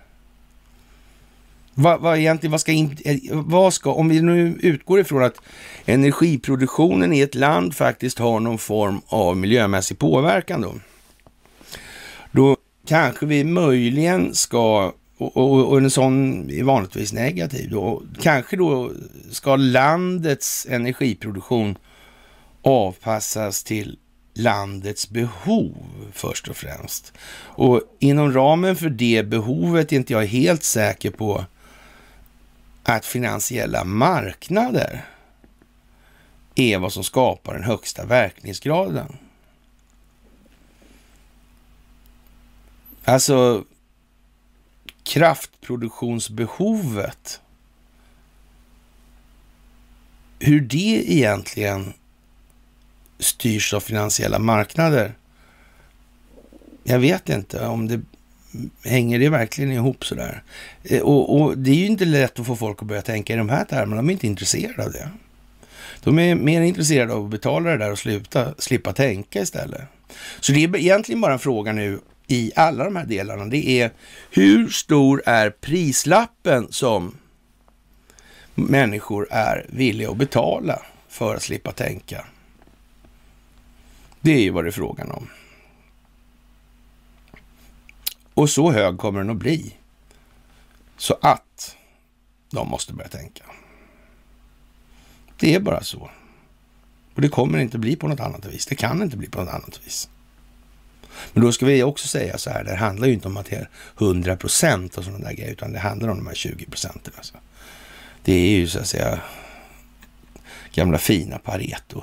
Vad, 1.74 2.00
vad 2.00 2.18
egentligen, 2.18 2.50
vad 2.50 2.60
ska, 2.60 2.72
in, 2.72 2.96
eh, 3.04 3.16
vad 3.30 3.74
ska, 3.74 3.92
om 3.92 4.08
vi 4.08 4.22
nu 4.22 4.58
utgår 4.60 5.00
ifrån 5.00 5.22
att 5.22 5.40
energiproduktionen 5.84 7.12
i 7.12 7.20
ett 7.20 7.34
land 7.34 7.74
faktiskt 7.74 8.18
har 8.18 8.40
någon 8.40 8.58
form 8.58 9.00
av 9.06 9.36
miljömässig 9.36 9.98
påverkan 9.98 10.60
då. 10.60 10.74
Då 12.32 12.56
kanske 12.86 13.26
vi 13.26 13.44
möjligen 13.44 14.34
ska, 14.34 14.92
och, 15.18 15.36
och, 15.36 15.68
och 15.68 15.78
en 15.78 15.90
sån 15.90 16.50
är 16.50 16.64
vanligtvis 16.64 17.12
negativ 17.12 17.70
då, 17.70 18.02
kanske 18.20 18.56
då 18.56 18.92
ska 19.30 19.56
landets 19.56 20.66
energiproduktion 20.70 21.78
avpassas 22.62 23.64
till 23.64 23.98
landets 24.42 25.10
behov 25.10 26.10
först 26.12 26.48
och 26.48 26.56
främst. 26.56 27.12
Och 27.32 27.82
inom 27.98 28.32
ramen 28.32 28.76
för 28.76 28.90
det 28.90 29.22
behovet 29.22 29.92
är 29.92 29.96
inte 29.96 30.12
jag 30.12 30.26
helt 30.26 30.64
säker 30.64 31.10
på 31.10 31.44
att 32.82 33.06
finansiella 33.06 33.84
marknader 33.84 35.04
är 36.54 36.78
vad 36.78 36.92
som 36.92 37.04
skapar 37.04 37.54
den 37.54 37.64
högsta 37.64 38.04
verkningsgraden. 38.04 39.16
Alltså 43.04 43.64
kraftproduktionsbehovet. 45.02 47.40
Hur 50.38 50.60
det 50.60 51.12
egentligen 51.12 51.92
styrs 53.20 53.74
av 53.74 53.80
finansiella 53.80 54.38
marknader. 54.38 55.14
Jag 56.84 56.98
vet 56.98 57.28
inte 57.28 57.66
om 57.66 57.88
det 57.88 58.00
hänger 58.84 59.18
det 59.18 59.28
verkligen 59.28 59.72
ihop 59.72 60.04
sådär? 60.04 60.42
Eh, 60.82 61.00
och, 61.00 61.40
och 61.40 61.58
det 61.58 61.70
är 61.70 61.74
ju 61.74 61.86
inte 61.86 62.04
lätt 62.04 62.40
att 62.40 62.46
få 62.46 62.56
folk 62.56 62.82
att 62.82 62.88
börja 62.88 63.02
tänka 63.02 63.32
i 63.32 63.36
de 63.36 63.48
här 63.48 63.64
termerna. 63.64 63.96
De 63.96 64.08
är 64.08 64.12
inte 64.12 64.26
intresserade 64.26 64.84
av 64.84 64.92
det. 64.92 65.10
De 66.02 66.18
är 66.18 66.34
mer 66.34 66.60
intresserade 66.60 67.12
av 67.12 67.24
att 67.24 67.30
betala 67.30 67.70
det 67.70 67.76
där 67.76 67.92
och 67.92 67.98
sluta, 67.98 68.54
slippa 68.58 68.92
tänka 68.92 69.40
istället. 69.40 69.82
Så 70.40 70.52
det 70.52 70.64
är 70.64 70.76
egentligen 70.76 71.20
bara 71.20 71.32
en 71.32 71.38
fråga 71.38 71.72
nu 71.72 72.00
i 72.26 72.52
alla 72.56 72.84
de 72.84 72.96
här 72.96 73.06
delarna. 73.06 73.44
Det 73.44 73.80
är 73.80 73.90
hur 74.30 74.68
stor 74.68 75.22
är 75.26 75.50
prislappen 75.50 76.66
som 76.70 77.16
människor 78.54 79.26
är 79.30 79.66
villiga 79.68 80.10
att 80.10 80.16
betala 80.16 80.82
för 81.08 81.34
att 81.34 81.42
slippa 81.42 81.72
tänka? 81.72 82.24
Det 84.20 84.32
är 84.32 84.40
ju 84.40 84.50
vad 84.50 84.64
det 84.64 84.68
är 84.68 84.72
frågan 84.72 85.10
om. 85.10 85.28
Och 88.34 88.50
så 88.50 88.72
hög 88.72 88.98
kommer 88.98 89.18
den 89.18 89.30
att 89.30 89.36
bli. 89.36 89.76
Så 90.96 91.18
att 91.22 91.76
de 92.50 92.68
måste 92.68 92.92
börja 92.92 93.08
tänka. 93.08 93.44
Det 95.38 95.54
är 95.54 95.60
bara 95.60 95.82
så. 95.82 96.10
Och 97.14 97.20
det 97.20 97.28
kommer 97.28 97.58
inte 97.58 97.78
bli 97.78 97.96
på 97.96 98.08
något 98.08 98.20
annat 98.20 98.46
vis. 98.46 98.66
Det 98.66 98.74
kan 98.74 99.02
inte 99.02 99.16
bli 99.16 99.28
på 99.28 99.40
något 99.40 99.54
annat 99.54 99.80
vis. 99.86 100.08
Men 101.32 101.42
då 101.42 101.52
ska 101.52 101.66
vi 101.66 101.82
också 101.82 102.08
säga 102.08 102.38
så 102.38 102.50
här, 102.50 102.64
det 102.64 102.74
handlar 102.74 103.06
ju 103.06 103.14
inte 103.14 103.28
om 103.28 103.36
att 103.36 103.46
det 103.46 103.56
är 103.56 103.68
100 103.98 104.36
procent 104.36 104.98
och 104.98 105.04
sådana 105.04 105.24
där 105.24 105.34
grejer, 105.34 105.52
utan 105.52 105.72
det 105.72 105.78
handlar 105.78 106.08
om 106.08 106.16
de 106.16 106.26
här 106.26 106.34
20 106.34 106.66
procenten. 106.66 107.12
Alltså. 107.16 107.34
Det 108.24 108.32
är 108.32 108.50
ju 108.50 108.68
så 108.68 108.78
att 108.78 108.86
säga 108.86 109.20
gamla 110.72 110.98
fina 110.98 111.38
Pareto 111.38 112.02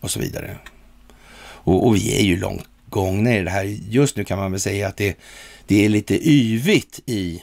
och 0.00 0.10
så 0.10 0.20
vidare. 0.20 0.58
Och, 1.68 1.86
och 1.86 1.96
vi 1.96 2.18
är 2.18 2.22
ju 2.22 2.36
långt 2.36 2.68
gångna 2.88 3.36
i 3.36 3.42
det 3.42 3.50
här. 3.50 3.64
Just 3.88 4.16
nu 4.16 4.24
kan 4.24 4.38
man 4.38 4.50
väl 4.50 4.60
säga 4.60 4.88
att 4.88 4.96
det, 4.96 5.16
det 5.66 5.84
är 5.84 5.88
lite 5.88 6.28
yvigt 6.30 7.00
i 7.06 7.42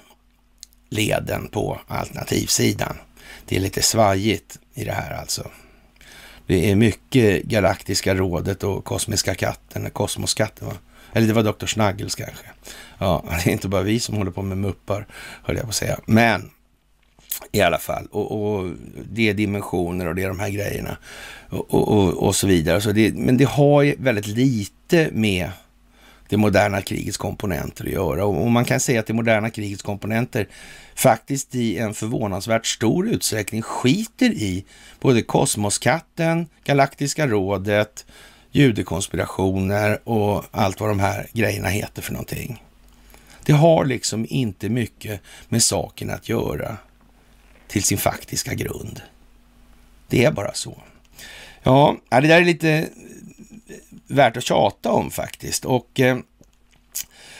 leden 0.90 1.48
på 1.48 1.80
alternativsidan. 1.88 2.98
Det 3.46 3.56
är 3.56 3.60
lite 3.60 3.82
svajigt 3.82 4.60
i 4.74 4.84
det 4.84 4.92
här 4.92 5.14
alltså. 5.14 5.48
Det 6.48 6.72
är 6.72 6.76
mycket 6.76 7.44
Galaktiska 7.44 8.16
rådet 8.16 8.64
och 8.64 8.86
Kosmiska 8.86 9.36
katten, 9.36 9.90
Kosmoskatten 9.90 10.68
va? 10.68 10.74
Eller 11.14 11.28
det 11.28 11.34
var 11.34 11.44
Dr. 11.44 11.66
Snuggles 11.66 12.16
kanske. 12.16 12.46
Ja, 12.98 13.24
det 13.44 13.50
är 13.50 13.54
inte 13.54 13.68
bara 13.68 13.82
vi 13.82 14.00
som 14.00 14.16
håller 14.16 14.32
på 14.32 14.42
med 14.42 14.58
muppar, 14.58 15.08
höll 15.44 15.56
jag 15.56 15.64
på 15.64 15.70
att 15.70 15.76
säga. 15.76 16.00
Men 16.06 16.52
i 17.52 17.62
alla 17.62 17.78
fall, 17.78 18.08
och, 18.12 18.32
och 18.32 18.72
det 19.12 19.30
är 19.30 19.34
dimensioner 19.34 20.08
och 20.08 20.16
det 20.16 20.24
är 20.24 20.28
de 20.28 20.40
här 20.40 20.50
grejerna 20.50 20.98
och, 21.50 21.74
och, 21.74 22.14
och 22.14 22.36
så 22.36 22.48
vidare. 22.48 22.82
Så 22.82 22.92
det, 22.92 23.16
men 23.16 23.38
det 23.38 23.46
har 23.46 23.82
ju 23.82 23.96
väldigt 24.00 24.28
lite 24.28 25.10
med 25.12 25.50
det 26.30 26.38
moderna 26.38 26.82
krigets 26.82 27.18
komponenter 27.18 27.86
att 27.86 27.92
göra. 27.92 28.26
Och, 28.26 28.52
man 28.52 28.66
kan 28.66 28.80
säga 28.80 29.00
att 29.00 29.06
det 29.06 29.14
moderna 29.14 29.50
krigets 29.50 29.84
komponenter 29.84 30.48
faktiskt 30.96 31.56
i 31.56 31.78
en 31.78 31.94
förvånansvärt 31.94 32.66
stor 32.66 33.08
utsträckning 33.08 33.62
skiter 33.62 34.30
i 34.30 34.66
både 35.00 35.22
kosmoskatten, 35.22 36.48
galaktiska 36.64 37.28
rådet, 37.28 38.06
judekonspirationer 38.52 40.10
och 40.10 40.44
allt 40.52 40.80
vad 40.80 40.90
de 40.90 41.00
här 41.00 41.28
grejerna 41.34 41.68
heter 41.68 42.02
för 42.02 42.14
någonting. 42.14 42.64
Det 43.46 43.54
har 43.54 43.86
liksom 43.86 44.26
inte 44.30 44.70
mycket 44.70 45.22
med 45.50 45.64
saken 45.64 46.10
att 46.10 46.30
göra 46.30 46.78
till 47.68 47.84
sin 47.84 47.98
faktiska 47.98 48.54
grund. 48.54 49.02
Det 50.08 50.26
är 50.26 50.32
bara 50.32 50.54
så. 50.54 50.82
Ja, 51.64 51.98
det 52.10 52.22
där 52.22 52.42
är 52.42 52.46
lite 52.46 52.70
eh, 52.70 52.86
värt 54.08 54.38
att 54.38 54.44
tjata 54.44 54.92
om 54.92 55.12
faktiskt. 55.12 55.66
Och 55.66 56.00
eh, 56.00 56.18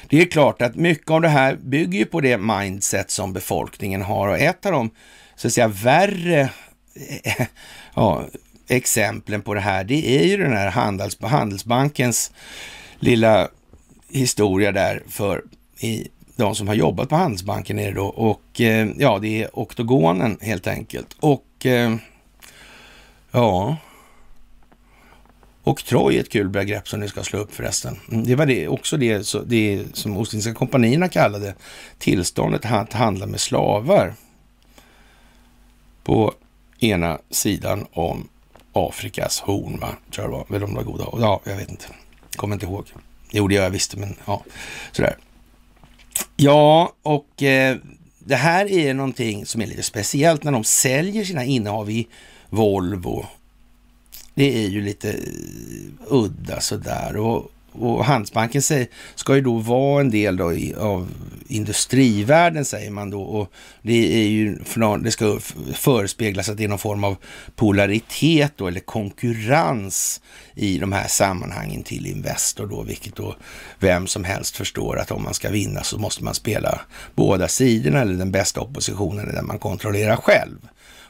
det 0.10 0.22
är 0.22 0.26
klart 0.26 0.62
att 0.62 0.76
mycket 0.76 1.12
av 1.12 1.22
det 1.22 1.28
här 1.28 1.56
bygger 1.56 2.00
ju 2.00 2.06
på 2.06 2.22
det 2.22 2.38
mindset 2.38 3.12
som 3.12 3.34
befolkningen 3.34 4.02
har 4.02 4.28
och 4.28 4.40
ett 4.40 4.66
av 4.66 4.72
de 4.72 4.90
så 5.36 5.48
att 5.48 5.54
säga 5.54 5.68
värre 5.68 6.50
eh, 7.24 7.48
ja, 7.96 8.26
exemplen 8.68 9.42
på 9.42 9.54
det 9.54 9.60
här, 9.60 9.84
det 9.84 10.20
är 10.20 10.28
ju 10.28 10.38
den 10.38 10.54
här 10.54 10.72
handels, 10.72 11.22
Handelsbankens 11.22 12.32
lilla 13.00 13.50
historia 14.10 14.72
där 14.72 15.04
för 15.08 15.44
i 15.80 16.08
de 16.36 16.56
som 16.56 16.68
har 16.68 16.76
jobbat 16.76 17.10
på 17.10 17.16
Handelsbanken 17.16 17.80
är 17.80 17.88
det 17.88 17.96
då 17.96 18.06
och 18.06 18.62
eh, 18.62 18.88
ja, 18.98 19.20
det 19.20 19.44
är 19.44 19.50
oktogonen 19.54 20.38
helt 20.42 20.68
enkelt. 20.68 21.16
Och 21.20 21.66
eh, 21.66 21.96
ja, 23.32 23.78
Oktroj 25.68 26.16
är 26.16 26.20
ett 26.20 26.30
kul 26.30 26.50
begrepp 26.50 26.88
som 26.88 27.00
ni 27.00 27.08
ska 27.08 27.24
slå 27.24 27.40
upp 27.40 27.56
förresten. 27.56 28.00
Mm, 28.12 28.24
det 28.24 28.36
var 28.36 28.46
det, 28.46 28.68
också 28.68 28.98
det, 28.98 29.24
så, 29.24 29.40
det 29.40 29.84
som 29.94 30.18
Ostindiska 30.18 30.54
kompanierna 30.54 31.10
kallade 31.10 31.56
tillståndet 31.98 32.66
att 32.66 32.94
handla 32.94 33.26
med 33.26 33.40
slavar 33.40 34.14
på 36.04 36.34
ena 36.80 37.20
sidan 37.30 37.86
om 37.92 38.30
Afrikas 38.74 39.40
horn, 39.40 39.80
va? 39.80 39.90
tror 40.12 40.24
jag 40.24 40.34
det 40.34 40.38
var. 40.38 40.56
Eller 40.56 40.66
om 40.66 40.74
det 40.74 40.76
var 40.76 40.84
goda 40.84 41.06
Ja, 41.20 41.42
jag 41.44 41.56
vet 41.56 41.70
inte. 41.70 41.86
Kommer 42.36 42.56
inte 42.56 42.66
ihåg. 42.66 42.86
Jo, 43.30 43.48
det 43.48 43.56
gör 43.56 43.64
jag 43.64 43.70
visst, 43.70 43.96
men 43.96 44.16
ja, 44.26 44.44
sådär. 44.92 45.18
Ja, 46.36 46.94
och 47.02 47.44
eh, 47.44 47.78
det 48.20 48.36
här 48.36 48.72
är 48.72 48.94
någonting 48.94 49.46
som 49.46 49.62
är 49.62 49.68
lite 49.68 49.84
speciellt 49.84 50.44
när 50.44 50.52
de 50.52 50.64
säljer 50.64 51.26
sina 51.26 51.44
innehav 51.44 51.90
i 51.90 52.08
Volvo. 52.50 53.26
Det 54.36 54.66
är 54.66 54.70
ju 54.70 54.82
lite 54.82 55.10
eh, 55.10 55.18
udda 56.08 56.62
sådär. 56.62 57.18
Och, 57.18 57.52
och 57.80 58.06
Handelsbanken 58.06 58.62
säger, 58.62 58.88
ska 59.16 59.36
ju 59.36 59.42
då 59.42 59.58
vara 59.58 60.02
en 60.02 60.12
del 60.12 60.38
då 60.38 60.54
i, 60.54 60.74
av 60.76 61.08
industrivärlden 61.48 62.66
säger 62.66 62.92
man 62.92 63.10
då. 63.10 63.22
Och 63.22 63.52
det 63.82 64.24
är 64.24 64.28
ju, 64.28 64.60
det 65.04 65.12
ska 65.12 65.40
förespeglas 65.74 66.50
att 66.50 66.58
det 66.58 66.64
är 66.64 66.68
någon 66.68 66.80
form 66.80 67.04
av 67.04 67.18
polaritet 67.56 68.54
då, 68.56 68.68
eller 68.68 68.80
konkurrens 68.80 70.22
i 70.56 70.78
de 70.78 70.92
här 70.92 71.08
sammanhangen 71.08 71.84
till 71.84 72.06
Investor 72.06 72.68
då, 72.68 72.82
vilket 72.82 73.16
då 73.16 73.36
vem 73.80 74.08
som 74.08 74.24
helst 74.24 74.58
förstår 74.58 75.00
att 75.00 75.12
om 75.12 75.24
man 75.24 75.34
ska 75.34 75.50
vinna 75.50 75.84
så 75.84 75.98
måste 75.98 76.24
man 76.24 76.36
spela 76.36 76.82
båda 77.16 77.48
sidorna 77.48 78.02
eller 78.02 78.14
den 78.14 78.32
bästa 78.32 78.62
oppositionen, 78.62 79.20
eller 79.20 79.34
den 79.34 79.48
man 79.48 79.60
kontrollerar 79.60 80.16
själv. 80.16 80.58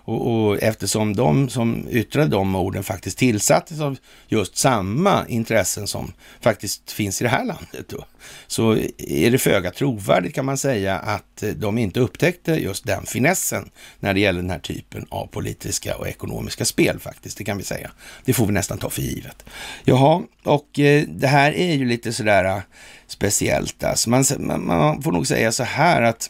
Och, 0.06 0.28
och, 0.32 0.64
eftersom 0.64 1.16
de 1.16 1.50
som 1.50 1.88
yttrade 1.90 2.30
de 2.30 2.56
orden 2.56 2.84
faktiskt 2.84 3.18
tillsattes 3.18 3.80
av 3.80 3.98
just 4.28 4.58
samma 4.58 5.28
intressen 5.28 5.88
som 5.88 6.14
faktiskt 6.42 6.92
finns 6.92 7.22
i 7.22 7.24
det 7.24 7.30
här 7.30 7.46
landet, 7.46 7.88
då, 7.88 8.06
så 8.48 8.78
är 8.98 9.32
det 9.32 9.38
föga 9.38 9.72
trovärdigt 9.72 10.36
kan 10.36 10.46
man 10.46 10.58
säga 10.58 11.00
att 11.00 11.44
eh, 11.44 11.50
de 11.50 11.78
inte 11.78 12.00
upptäckte 12.00 12.52
just 12.52 12.86
den 12.86 13.06
finessen 13.06 13.70
när 14.00 14.14
det 14.14 14.20
gäller 14.20 14.42
den 14.42 14.50
här 14.50 14.60
typen 14.60 15.06
av 15.10 15.28
politiska 15.28 15.98
och 15.98 16.08
ekonomiska 16.08 16.66
spel 16.66 17.00
faktiskt. 17.00 17.38
Det 17.38 17.44
kan 17.44 17.58
vi 17.58 17.64
säga. 17.64 17.92
Det 18.26 18.34
får 18.34 18.46
vi 18.46 18.54
nästan 18.54 18.78
ta 18.78 18.90
för 18.90 19.02
givet. 19.02 19.46
Jaha, 19.84 20.22
och 20.44 20.80
eh, 20.80 21.04
det 21.08 21.28
här 21.28 21.52
är 21.52 21.74
ju 21.74 21.86
lite 21.86 22.14
sådär 22.14 22.46
eh, 22.46 22.62
speciellt. 23.08 23.84
Alltså 23.84 24.10
man, 24.10 24.26
man 24.40 25.02
får 25.02 25.12
nog 25.12 25.28
säga 25.28 25.52
så 25.52 25.64
här 25.64 26.02
att 26.02 26.30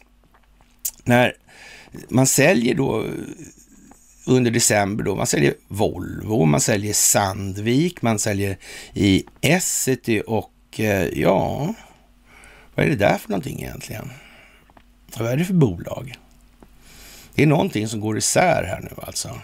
när 1.03 1.33
man 2.09 2.27
säljer 2.27 2.75
då 2.75 3.05
under 4.25 4.51
december 4.51 5.03
då. 5.03 5.15
Man 5.15 5.27
säljer 5.27 5.53
Volvo, 5.67 6.45
man 6.45 6.61
säljer 6.61 6.93
Sandvik, 6.93 8.01
man 8.01 8.19
säljer 8.19 8.57
i 8.93 9.23
Essity 9.41 10.21
och 10.27 10.79
eh, 10.79 11.19
ja, 11.19 11.73
vad 12.75 12.85
är 12.85 12.89
det 12.89 12.95
där 12.95 13.17
för 13.17 13.29
någonting 13.29 13.63
egentligen? 13.63 14.09
Vad 15.17 15.31
är 15.31 15.37
det 15.37 15.45
för 15.45 15.53
bolag? 15.53 16.15
Det 17.35 17.43
är 17.43 17.47
någonting 17.47 17.87
som 17.87 17.99
går 17.99 18.17
isär 18.17 18.63
här 18.63 18.81
nu 18.81 18.91
alltså. 18.97 19.39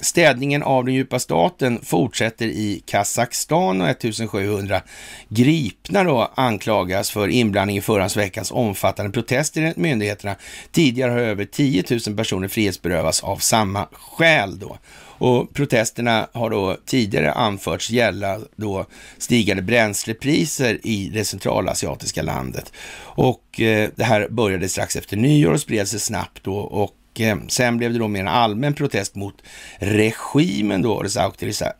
Städningen 0.00 0.62
av 0.62 0.84
den 0.84 0.94
djupa 0.94 1.18
staten 1.18 1.80
fortsätter 1.82 2.46
i 2.46 2.82
Kazakstan 2.86 3.80
och 3.80 3.88
1700 3.88 4.82
gripna 5.28 6.04
då 6.04 6.32
anklagas 6.34 7.10
för 7.10 7.28
inblandning 7.28 7.76
i 7.76 7.80
förra 7.80 8.08
veckans 8.08 8.52
omfattande 8.52 9.12
protester 9.12 9.62
enligt 9.62 9.76
myndigheterna. 9.76 10.36
Tidigare 10.72 11.10
har 11.10 11.18
över 11.18 11.44
10 11.44 11.84
000 12.06 12.16
personer 12.16 12.48
frihetsberövats 12.48 13.24
av 13.24 13.36
samma 13.36 13.88
skäl 13.92 14.58
då. 14.58 14.78
Och 15.18 15.54
protesterna 15.54 16.28
har 16.32 16.50
då 16.50 16.76
tidigare 16.86 17.32
anförts 17.32 17.90
gälla 17.90 18.40
då 18.56 18.86
stigande 19.18 19.62
bränslepriser 19.62 20.86
i 20.86 21.10
det 21.14 21.24
centralasiatiska 21.24 22.22
landet. 22.22 22.72
Och 23.00 23.60
eh, 23.60 23.90
det 23.96 24.04
här 24.04 24.28
började 24.28 24.68
strax 24.68 24.96
efter 24.96 25.16
nyår 25.16 25.52
och 25.52 25.60
spred 25.60 25.88
sig 25.88 26.00
snabbt 26.00 26.44
då 26.44 26.56
och 26.56 26.97
Eh, 27.14 27.36
sen 27.48 27.76
blev 27.76 27.92
det 27.92 27.98
då 27.98 28.08
mer 28.08 28.20
en 28.20 28.28
allmän 28.28 28.74
protest 28.74 29.14
mot 29.14 29.42
regimen 29.78 30.82
då, 30.82 31.02
dess 31.02 31.16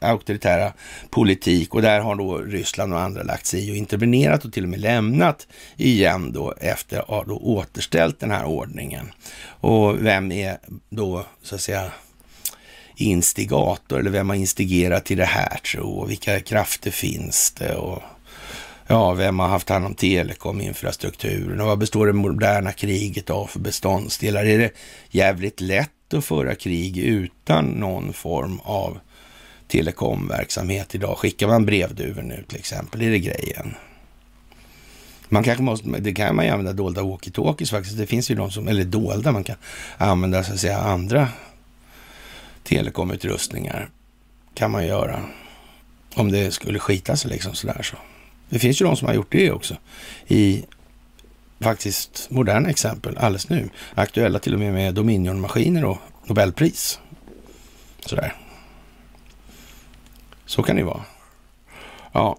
auktoritära 0.01 0.73
politik. 1.11 1.75
Och 1.75 1.83
där 1.83 2.01
har 2.01 2.15
då 2.15 2.39
Ryssland 2.39 2.93
och 2.93 3.01
andra 3.01 3.23
lagt 3.23 3.47
sig 3.47 3.69
i 3.69 3.73
och 3.73 3.77
intervenerat 3.77 4.45
och 4.45 4.53
till 4.53 4.63
och 4.63 4.69
med 4.69 4.81
lämnat 4.81 5.47
igen 5.77 6.33
då 6.33 6.55
efter 6.61 6.99
att 6.99 7.09
ha 7.09 7.25
då 7.25 7.37
återställt 7.37 8.21
den 8.21 8.31
här 8.31 8.45
ordningen. 8.45 9.13
Och 9.61 10.07
vem 10.07 10.33
är 10.33 10.59
då 10.91 11.27
så 11.43 11.55
att 11.55 11.61
säga 11.61 11.93
instigator 12.97 13.99
eller 13.99 14.11
vem 14.11 14.29
har 14.29 14.37
instigerat 14.37 15.05
till 15.05 15.19
det 15.19 15.25
här 15.25 15.59
tro 15.59 15.91
och 15.91 16.11
vilka 16.11 16.41
krafter 16.41 16.91
finns 16.91 17.51
det 17.51 17.75
och 17.75 18.03
Ja, 18.91 19.13
vem 19.15 19.39
har 19.39 19.49
haft 19.49 19.69
hand 19.69 19.87
om 19.87 19.95
telekominfrastrukturen 19.95 21.61
och 21.61 21.67
vad 21.67 21.79
består 21.79 22.07
det 22.07 22.13
moderna 22.13 22.73
kriget 22.73 23.31
av 23.31 23.47
för 23.47 23.61
beståndsdelar? 23.61 24.45
Är 24.45 24.59
det 24.59 24.71
jävligt 25.11 25.61
lätt 25.61 26.15
att 26.15 26.25
föra 26.25 26.55
krig 26.55 26.99
utan 26.99 27.65
någon 27.65 28.13
form 28.13 28.61
av 28.65 28.99
telekomverksamhet 29.67 30.95
idag? 30.95 31.19
Skickar 31.19 31.49
man 31.49 31.67
brevduvor 31.67 32.23
nu 32.23 32.45
till 32.49 32.59
exempel? 32.59 33.03
Är 33.03 33.11
det 33.11 33.19
grejen? 33.19 33.75
Man 35.29 35.45
kanske 35.45 35.63
måste, 35.63 35.89
det 35.89 36.13
kan 36.13 36.37
man 36.37 36.45
ju 36.45 36.51
använda 36.51 36.73
dolda 36.73 37.03
walkie-talkies 37.03 37.71
faktiskt. 37.71 37.99
Det 37.99 38.07
finns 38.07 38.31
ju 38.31 38.35
de 38.35 38.51
som, 38.51 38.69
eller 38.69 38.85
dolda, 38.85 39.33
man 39.33 39.45
kan 39.45 39.57
använda 39.97 40.45
så 40.45 40.53
att 40.53 40.61
säga 40.61 40.79
andra 40.79 41.29
telekomutrustningar. 42.65 43.91
Kan 44.55 44.71
man 44.71 44.87
göra. 44.87 45.23
Om 46.15 46.33
det 46.33 46.55
skulle 46.55 46.79
skita 46.79 47.17
sig 47.17 47.31
liksom 47.31 47.55
sådär 47.55 47.83
så. 47.83 47.97
Det 48.49 48.59
finns 48.59 48.81
ju 48.81 48.85
de 48.85 48.97
som 48.97 49.09
har 49.09 49.15
gjort 49.15 49.33
det 49.33 49.53
också 49.53 49.77
i 50.27 50.65
faktiskt 51.61 52.27
moderna 52.31 52.71
exempel 52.71 53.19
alldeles 53.19 53.49
nu. 53.49 53.69
Aktuella 53.95 54.39
till 54.39 54.55
och 54.55 54.61
med 54.61 54.73
med 54.73 54.95
Dominion-maskiner 54.95 55.85
och 55.85 55.99
Nobelpris. 56.27 57.01
Sådär. 58.07 58.35
Så 60.47 60.63
kan 60.63 60.77
det 60.77 60.85
vara. 60.85 61.05
Ja, 62.13 62.39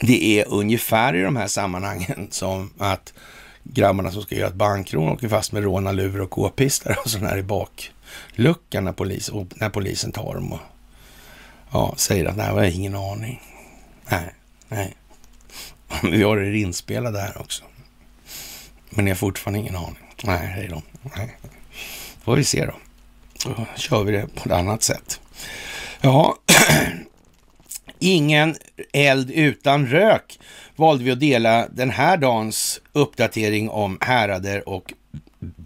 det 0.00 0.40
är 0.40 0.48
ungefär 0.48 1.14
i 1.14 1.22
de 1.22 1.36
här 1.36 1.46
sammanhangen 1.46 2.28
som 2.30 2.70
att 2.78 3.12
grabbarna 3.62 4.10
som 4.10 4.22
ska 4.22 4.34
göra 4.34 4.48
ett 4.48 4.54
bankrån 4.54 5.12
åker 5.12 5.28
fast 5.28 5.52
med 5.52 5.62
rånarluvor 5.62 6.20
och 6.20 6.30
k-pistar 6.30 6.98
och 7.04 7.10
sådär 7.10 7.38
i 7.38 7.42
bakluckan 7.42 8.84
när, 8.84 8.92
polis, 8.92 9.30
när 9.54 9.70
polisen 9.70 10.12
tar 10.12 10.34
dem 10.34 10.52
och 10.52 10.60
ja, 11.72 11.94
säger 11.96 12.24
att 12.24 12.36
nej, 12.36 12.46
jag 12.46 12.54
har 12.54 12.64
ingen 12.64 12.94
aning. 12.94 13.40
Nej, 14.08 14.34
nej. 14.68 14.94
Vi 16.02 16.22
har 16.22 16.36
det 16.36 16.58
inspelade 16.58 17.20
här 17.20 17.40
också. 17.40 17.64
Men 18.90 19.04
ni 19.04 19.10
har 19.10 19.16
fortfarande 19.16 19.58
ingen 19.58 19.76
aning. 19.76 19.98
Nej, 20.24 20.46
hej 20.46 20.68
då. 20.68 20.82
Nej. 21.16 21.36
Får 22.24 22.36
vi 22.36 22.44
se 22.44 22.66
då. 22.66 22.74
Då 23.44 23.66
kör 23.76 24.04
vi 24.04 24.12
det 24.12 24.26
på 24.34 24.48
ett 24.48 24.54
annat 24.54 24.82
sätt. 24.82 25.20
Ja, 26.00 26.36
ingen 27.98 28.56
eld 28.92 29.30
utan 29.30 29.86
rök 29.86 30.38
valde 30.76 31.04
vi 31.04 31.10
att 31.10 31.20
dela 31.20 31.68
den 31.68 31.90
här 31.90 32.16
dagens 32.16 32.80
uppdatering 32.92 33.70
om 33.70 33.98
härader 34.00 34.68
och 34.68 34.92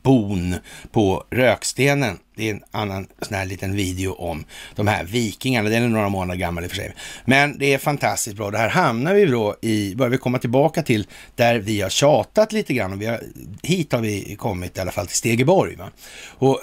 bon 0.09 0.55
på 0.93 1.25
Rökstenen. 1.31 2.19
Det 2.37 2.49
är 2.49 2.55
en 2.55 2.63
annan 2.71 3.07
sån 3.23 3.37
här 3.37 3.47
liten 3.47 3.77
video 3.77 4.13
om 4.13 4.45
de 4.75 4.87
här 4.87 5.05
vikingarna. 5.05 5.69
Den 5.69 5.83
är 5.83 5.89
några 5.89 6.09
månader 6.09 6.41
gammal 6.41 6.65
i 6.65 6.67
och 6.67 6.71
för 6.71 6.77
sig. 6.77 6.95
Men 7.25 7.59
det 7.59 7.75
är 7.75 7.79
fantastiskt 7.79 8.37
bra. 8.37 8.51
Det 8.51 8.59
här 8.59 8.69
hamnar 8.69 9.15
vi 9.15 9.27
då 9.27 9.57
i, 9.63 9.95
börjar 9.95 10.11
vi 10.11 10.19
komma 10.19 10.39
tillbaka 10.39 10.83
till 10.83 11.07
där 11.35 11.59
vi 11.59 11.81
har 11.81 11.91
tjatat 11.91 12.53
lite 12.53 12.75
grann. 12.75 12.93
Och 12.93 13.03
vi 13.03 13.07
har, 13.07 13.21
hit 13.63 13.93
har 13.93 14.01
vi 14.01 14.37
kommit 14.37 14.77
i 14.77 14.81
alla 14.81 14.91
fall 14.91 15.07
till 15.07 15.17
Stegeborg. 15.17 15.77
Va? 15.77 15.91
Och 16.39 16.61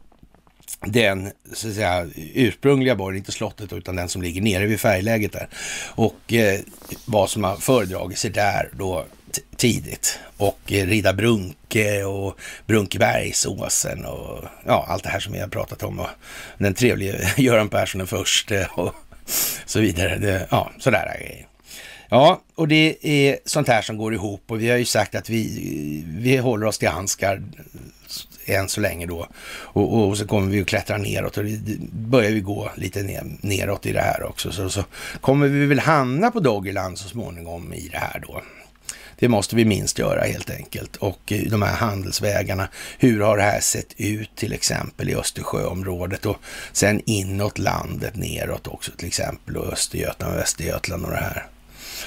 den 0.86 1.30
så 1.52 1.68
att 1.68 1.74
säga, 1.74 2.06
ursprungliga 2.34 2.96
borgen, 2.96 3.18
inte 3.18 3.32
slottet 3.32 3.72
utan 3.72 3.96
den 3.96 4.08
som 4.08 4.22
ligger 4.22 4.42
nere 4.42 4.66
vid 4.66 4.80
färgläget 4.80 5.32
där. 5.32 5.48
Och 5.94 6.32
eh, 6.32 6.60
vad 7.04 7.30
som 7.30 7.44
har 7.44 7.56
föredragit 7.56 8.18
sig 8.18 8.30
där 8.30 8.68
då 8.72 9.06
tidigt. 9.56 10.18
Och 10.36 10.60
Rida 10.66 11.12
Brunke 11.12 12.04
och 12.04 12.38
Brunkebergsåsen 12.66 14.04
och 14.04 14.44
ja, 14.66 14.86
allt 14.88 15.02
det 15.02 15.08
här 15.08 15.20
som 15.20 15.32
vi 15.32 15.40
har 15.40 15.48
pratat 15.48 15.82
om. 15.82 16.00
Och 16.00 16.08
den 16.58 16.74
trevlige 16.74 17.32
Göran 17.36 17.68
Persson 17.68 17.98
den 17.98 18.06
förste 18.06 18.68
och 18.74 18.94
så 19.66 19.80
vidare. 19.80 20.18
Det, 20.18 20.46
ja, 20.50 20.70
sådär 20.78 21.18
grejer. 21.20 21.46
Ja, 22.08 22.42
och 22.54 22.68
det 22.68 22.96
är 23.02 23.38
sånt 23.44 23.68
här 23.68 23.82
som 23.82 23.96
går 23.96 24.14
ihop 24.14 24.42
och 24.46 24.60
vi 24.60 24.70
har 24.70 24.76
ju 24.76 24.84
sagt 24.84 25.14
att 25.14 25.30
vi, 25.30 26.04
vi 26.06 26.36
håller 26.36 26.66
oss 26.66 26.78
till 26.78 26.88
handskar 26.88 27.42
än 28.46 28.68
så 28.68 28.80
länge 28.80 29.06
då. 29.06 29.26
Och, 29.58 30.08
och 30.08 30.18
så 30.18 30.26
kommer 30.26 30.50
vi 30.50 30.60
att 30.60 30.66
klättra 30.66 30.98
neråt 30.98 31.36
och 31.36 31.44
det 31.44 31.78
börjar 31.92 32.30
vi 32.30 32.40
gå 32.40 32.70
lite 32.76 33.02
ner, 33.02 33.24
neråt 33.40 33.86
i 33.86 33.92
det 33.92 34.00
här 34.00 34.22
också. 34.22 34.52
Så, 34.52 34.70
så 34.70 34.84
kommer 35.20 35.48
vi 35.48 35.66
väl 35.66 35.78
hamna 35.78 36.30
på 36.30 36.40
Doggerland 36.40 36.98
så 36.98 37.08
småningom 37.08 37.72
i 37.72 37.88
det 37.88 37.98
här 37.98 38.22
då. 38.26 38.42
Det 39.18 39.28
måste 39.28 39.56
vi 39.56 39.64
minst 39.64 39.98
göra 39.98 40.24
helt 40.24 40.50
enkelt. 40.50 40.96
Och 40.96 41.32
eh, 41.32 41.42
de 41.50 41.62
här 41.62 41.74
handelsvägarna, 41.74 42.68
hur 42.98 43.20
har 43.20 43.36
det 43.36 43.42
här 43.42 43.60
sett 43.60 43.94
ut 43.96 44.36
till 44.36 44.52
exempel 44.52 45.10
i 45.10 45.14
Östersjöområdet 45.14 46.26
och 46.26 46.36
sen 46.72 47.02
inåt 47.06 47.58
landet 47.58 48.16
neråt 48.16 48.66
också 48.66 48.92
till 48.92 49.06
exempel 49.06 49.56
och 49.56 49.72
Östergötland, 49.72 50.36
Västergötland 50.36 51.04
och 51.04 51.10
det 51.10 51.16
här. 51.16 51.46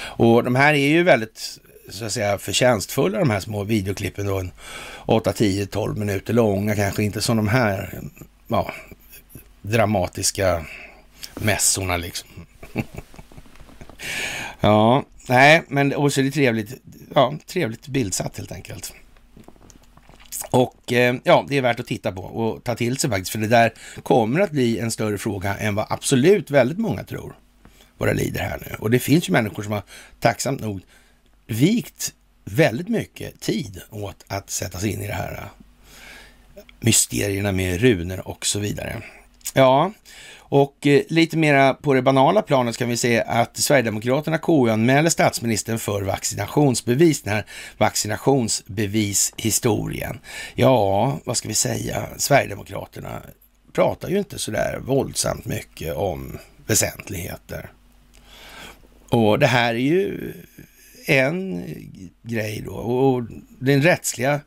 Och 0.01 0.43
de 0.43 0.55
här 0.55 0.73
är 0.73 0.87
ju 0.87 1.03
väldigt 1.03 1.59
så 1.89 2.05
att 2.05 2.11
säga 2.11 2.37
förtjänstfulla 2.37 3.19
de 3.19 3.29
här 3.29 3.39
små 3.39 3.63
videoklippen 3.63 4.25
då, 4.25 4.43
8, 5.05 5.33
10, 5.33 5.65
12 5.65 5.97
minuter 5.97 6.33
långa 6.33 6.75
kanske 6.75 7.03
inte 7.03 7.21
som 7.21 7.37
de 7.37 7.47
här 7.47 8.01
ja, 8.47 8.73
dramatiska 9.61 10.65
mässorna 11.35 11.97
liksom. 11.97 12.29
ja, 14.59 15.03
nej, 15.29 15.63
men 15.67 15.95
också 15.95 16.21
är 16.21 16.25
det 16.25 16.31
trevligt 16.31 16.81
ja, 17.15 17.33
trevligt 17.45 17.87
bildsatt 17.87 18.37
helt 18.37 18.51
enkelt. 18.51 18.93
Och 20.51 20.93
eh, 20.93 21.15
ja, 21.23 21.45
det 21.49 21.57
är 21.57 21.61
värt 21.61 21.79
att 21.79 21.87
titta 21.87 22.11
på 22.11 22.21
och 22.21 22.63
ta 22.63 22.75
till 22.75 22.97
sig 22.97 23.09
faktiskt, 23.09 23.31
för 23.31 23.39
det 23.39 23.47
där 23.47 23.73
kommer 24.03 24.39
att 24.39 24.51
bli 24.51 24.79
en 24.79 24.91
större 24.91 25.17
fråga 25.17 25.57
än 25.57 25.75
vad 25.75 25.85
absolut 25.89 26.51
väldigt 26.51 26.77
många 26.77 27.03
tror. 27.03 27.35
Våra 27.97 28.13
lider 28.13 28.39
här 28.41 28.57
nu. 28.69 28.75
Och 28.79 28.91
det 28.91 28.99
finns 28.99 29.29
ju 29.29 29.33
människor 29.33 29.63
som 29.63 29.71
har 29.71 29.83
tacksamt 30.19 30.61
nog 30.61 30.81
vikt 31.47 32.13
väldigt 32.45 32.87
mycket 32.87 33.39
tid 33.39 33.81
åt 33.89 34.25
att 34.27 34.49
sätta 34.49 34.79
sig 34.79 34.91
in 34.91 35.01
i 35.01 35.07
det 35.07 35.13
här 35.13 35.33
eh, 35.33 36.63
mysterierna 36.79 37.51
med 37.51 37.81
runor 37.81 38.27
och 38.27 38.45
så 38.45 38.59
vidare. 38.59 39.01
Ja, 39.53 39.91
och 40.49 40.87
eh, 40.87 41.01
lite 41.07 41.37
mera 41.37 41.73
på 41.73 41.93
det 41.93 42.01
banala 42.01 42.41
planet 42.41 42.77
kan 42.77 42.89
vi 42.89 42.97
se 42.97 43.23
att 43.27 43.57
Sverigedemokraterna 43.57 44.37
KU-anmäler 44.37 45.09
statsministern 45.09 45.79
för 45.79 46.01
vaccinationsbevis, 46.01 47.21
den 47.21 47.33
här 47.33 47.45
vaccinationsbevishistorien. 47.77 50.19
Ja, 50.55 51.19
vad 51.23 51.37
ska 51.37 51.47
vi 51.47 51.53
säga? 51.53 52.07
Sverigedemokraterna 52.17 53.21
pratar 53.73 54.09
ju 54.09 54.17
inte 54.17 54.39
så 54.39 54.51
där 54.51 54.79
våldsamt 54.79 55.45
mycket 55.45 55.95
om 55.95 56.37
väsentligheter. 56.65 57.69
Och 59.09 59.39
det 59.39 59.47
här 59.47 59.73
är 59.73 59.79
ju 59.79 60.33
en 61.05 61.65
grej 62.21 62.63
då. 62.65 62.73
Och 62.73 63.23
den 63.59 63.81
rättsliga 63.81 64.39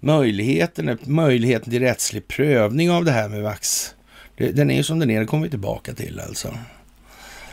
möjligheten, 0.00 0.98
möjligheten 1.02 1.70
till 1.70 1.82
rättslig 1.82 2.28
prövning 2.28 2.90
av 2.90 3.04
det 3.04 3.12
här 3.12 3.28
med 3.28 3.42
vax 3.42 3.95
den 4.36 4.70
är 4.70 4.74
ju 4.74 4.82
som 4.82 4.98
den 4.98 5.10
är, 5.10 5.20
det 5.20 5.26
kommer 5.26 5.44
vi 5.44 5.50
tillbaka 5.50 5.94
till 5.94 6.20
alltså. 6.20 6.58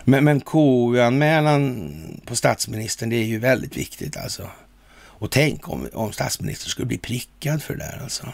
Men, 0.03 0.23
men 0.23 0.41
KU-anmälan 0.41 2.21
på 2.25 2.35
statsministern, 2.35 3.09
det 3.09 3.15
är 3.15 3.23
ju 3.23 3.39
väldigt 3.39 3.77
viktigt 3.77 4.17
alltså. 4.17 4.49
Och 4.95 5.31
tänk 5.31 5.69
om, 5.69 5.89
om 5.93 6.11
statsministern 6.11 6.69
skulle 6.69 6.85
bli 6.85 6.97
prickad 6.97 7.63
för 7.63 7.75
det 7.75 7.83
där 7.83 7.99
alltså. 8.03 8.33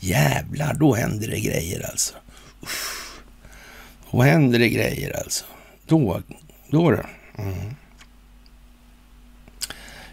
Jävlar, 0.00 0.74
då 0.74 0.94
händer 0.94 1.28
det 1.28 1.40
grejer 1.40 1.90
alltså. 1.90 2.14
Uff. 2.62 3.22
Då 4.10 4.22
händer 4.22 4.58
det 4.58 4.68
grejer 4.68 5.16
alltså. 5.16 5.44
Då, 5.86 6.22
då 6.70 6.90
det. 6.90 7.06
Mm. 7.38 7.74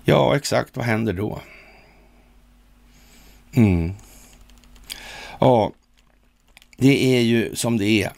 Ja, 0.04 0.36
exakt. 0.36 0.78
Vad 0.78 0.86
händer 0.86 1.14
då? 1.14 1.42
Mm. 3.54 3.94
Ja, 5.40 5.72
det 6.78 7.18
är 7.18 7.22
ju 7.22 7.56
som 7.56 7.78
det 7.78 8.04
är. 8.04 8.12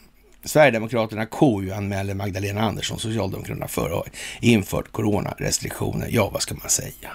Sverigedemokraterna 0.44 1.26
KU-anmäler 1.26 2.14
Magdalena 2.14 2.60
Andersson, 2.60 2.98
Socialdemokraterna, 2.98 3.68
för 3.68 3.86
att 3.86 3.92
ha 3.92 4.06
infört 4.40 4.92
coronarestriktioner. 4.92 6.08
Ja, 6.10 6.30
vad 6.30 6.42
ska 6.42 6.54
man 6.54 6.68
säga? 6.68 7.10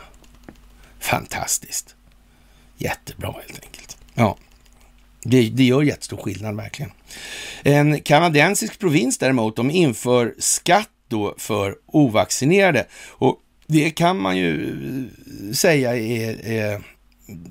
Fantastiskt. 0.99 1.95
Jättebra 2.77 3.31
helt 3.47 3.63
enkelt. 3.63 3.97
Ja, 4.13 4.37
det, 5.23 5.49
det 5.49 5.63
gör 5.63 5.81
jättestor 5.81 6.17
skillnad 6.17 6.55
verkligen. 6.55 6.91
En 7.63 8.01
kanadensisk 8.01 8.79
provins 8.79 9.17
däremot, 9.17 9.55
de 9.55 9.71
inför 9.71 10.35
skatt 10.39 10.89
då 11.07 11.35
för 11.37 11.75
ovaccinerade. 11.85 12.85
Och 13.09 13.39
det 13.67 13.89
kan 13.89 14.19
man 14.19 14.37
ju 14.37 15.09
säga 15.53 15.95
är, 15.95 16.45
är 16.47 16.81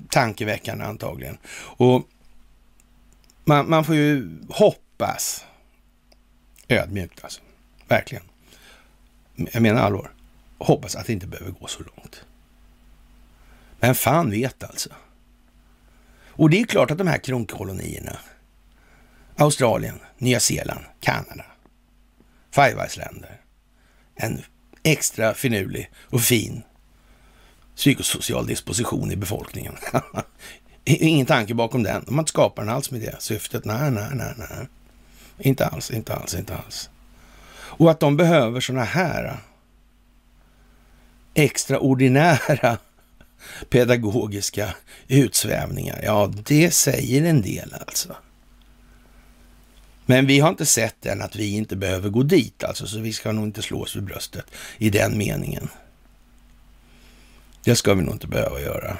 tankeväckande 0.09 0.85
antagligen. 0.85 1.37
Och 1.55 2.07
man, 3.43 3.69
man 3.69 3.85
får 3.85 3.95
ju 3.95 4.41
hoppas 4.49 5.45
ödmjukt 6.67 7.23
alltså. 7.23 7.41
Verkligen. 7.87 8.23
Jag 9.35 9.61
menar 9.61 9.81
allvar. 9.81 10.11
Hoppas 10.57 10.95
att 10.95 11.05
det 11.05 11.13
inte 11.13 11.27
behöver 11.27 11.51
gå 11.51 11.67
så 11.67 11.83
långt. 11.83 12.25
Men 13.79 13.95
fan 13.95 14.29
vet 14.29 14.63
alltså. 14.63 14.89
Och 16.35 16.49
det 16.49 16.59
är 16.61 16.65
klart 16.65 16.91
att 16.91 16.97
de 16.97 17.07
här 17.07 17.17
kronkolonierna, 17.17 18.17
Australien, 19.35 19.99
Nya 20.17 20.39
Zeeland, 20.39 20.85
Kanada, 20.99 21.45
Five 22.51 22.81
Eyes-länder, 22.81 23.41
en 24.15 24.41
extra 24.83 25.33
finurlig 25.33 25.91
och 25.95 26.21
fin 26.21 26.63
psykosocial 27.75 28.47
disposition 28.47 29.11
i 29.11 29.15
befolkningen. 29.15 29.77
Ingen 30.85 31.25
tanke 31.25 31.53
bakom 31.53 31.83
den. 31.83 32.03
De 32.05 32.13
har 32.13 32.21
inte 32.21 32.29
skapat 32.29 32.65
den 32.65 32.75
alls 32.75 32.91
med 32.91 33.01
det 33.01 33.21
syftet. 33.21 33.65
Nej, 33.65 33.91
nej, 33.91 34.09
nej, 34.13 34.33
nej. 34.37 34.67
Inte 35.39 35.65
alls, 35.65 35.91
inte 35.91 36.13
alls, 36.13 36.33
inte 36.33 36.55
alls. 36.55 36.89
Och 37.55 37.91
att 37.91 37.99
de 37.99 38.17
behöver 38.17 38.59
sådana 38.59 38.83
här 38.83 39.25
äh, 39.25 39.33
extraordinära 41.43 42.77
pedagogiska 43.69 44.75
utsvävningar. 45.07 46.01
Ja, 46.03 46.31
det 46.45 46.71
säger 46.71 47.23
en 47.23 47.41
del 47.41 47.75
alltså. 47.87 48.15
Men 50.05 50.27
vi 50.27 50.39
har 50.39 50.49
inte 50.49 50.65
sett 50.65 51.05
än 51.05 51.21
att 51.21 51.35
vi 51.35 51.55
inte 51.55 51.75
behöver 51.75 52.09
gå 52.09 52.23
dit 52.23 52.63
alltså, 52.63 52.87
så 52.87 52.99
vi 52.99 53.13
ska 53.13 53.31
nog 53.31 53.45
inte 53.45 53.61
slå 53.61 53.81
oss 53.81 53.95
vid 53.95 54.03
bröstet 54.03 54.45
i 54.77 54.89
den 54.89 55.17
meningen. 55.17 55.69
Det 57.63 57.75
ska 57.75 57.93
vi 57.93 58.03
nog 58.03 58.15
inte 58.15 58.27
behöva 58.27 58.61
göra. 58.61 58.97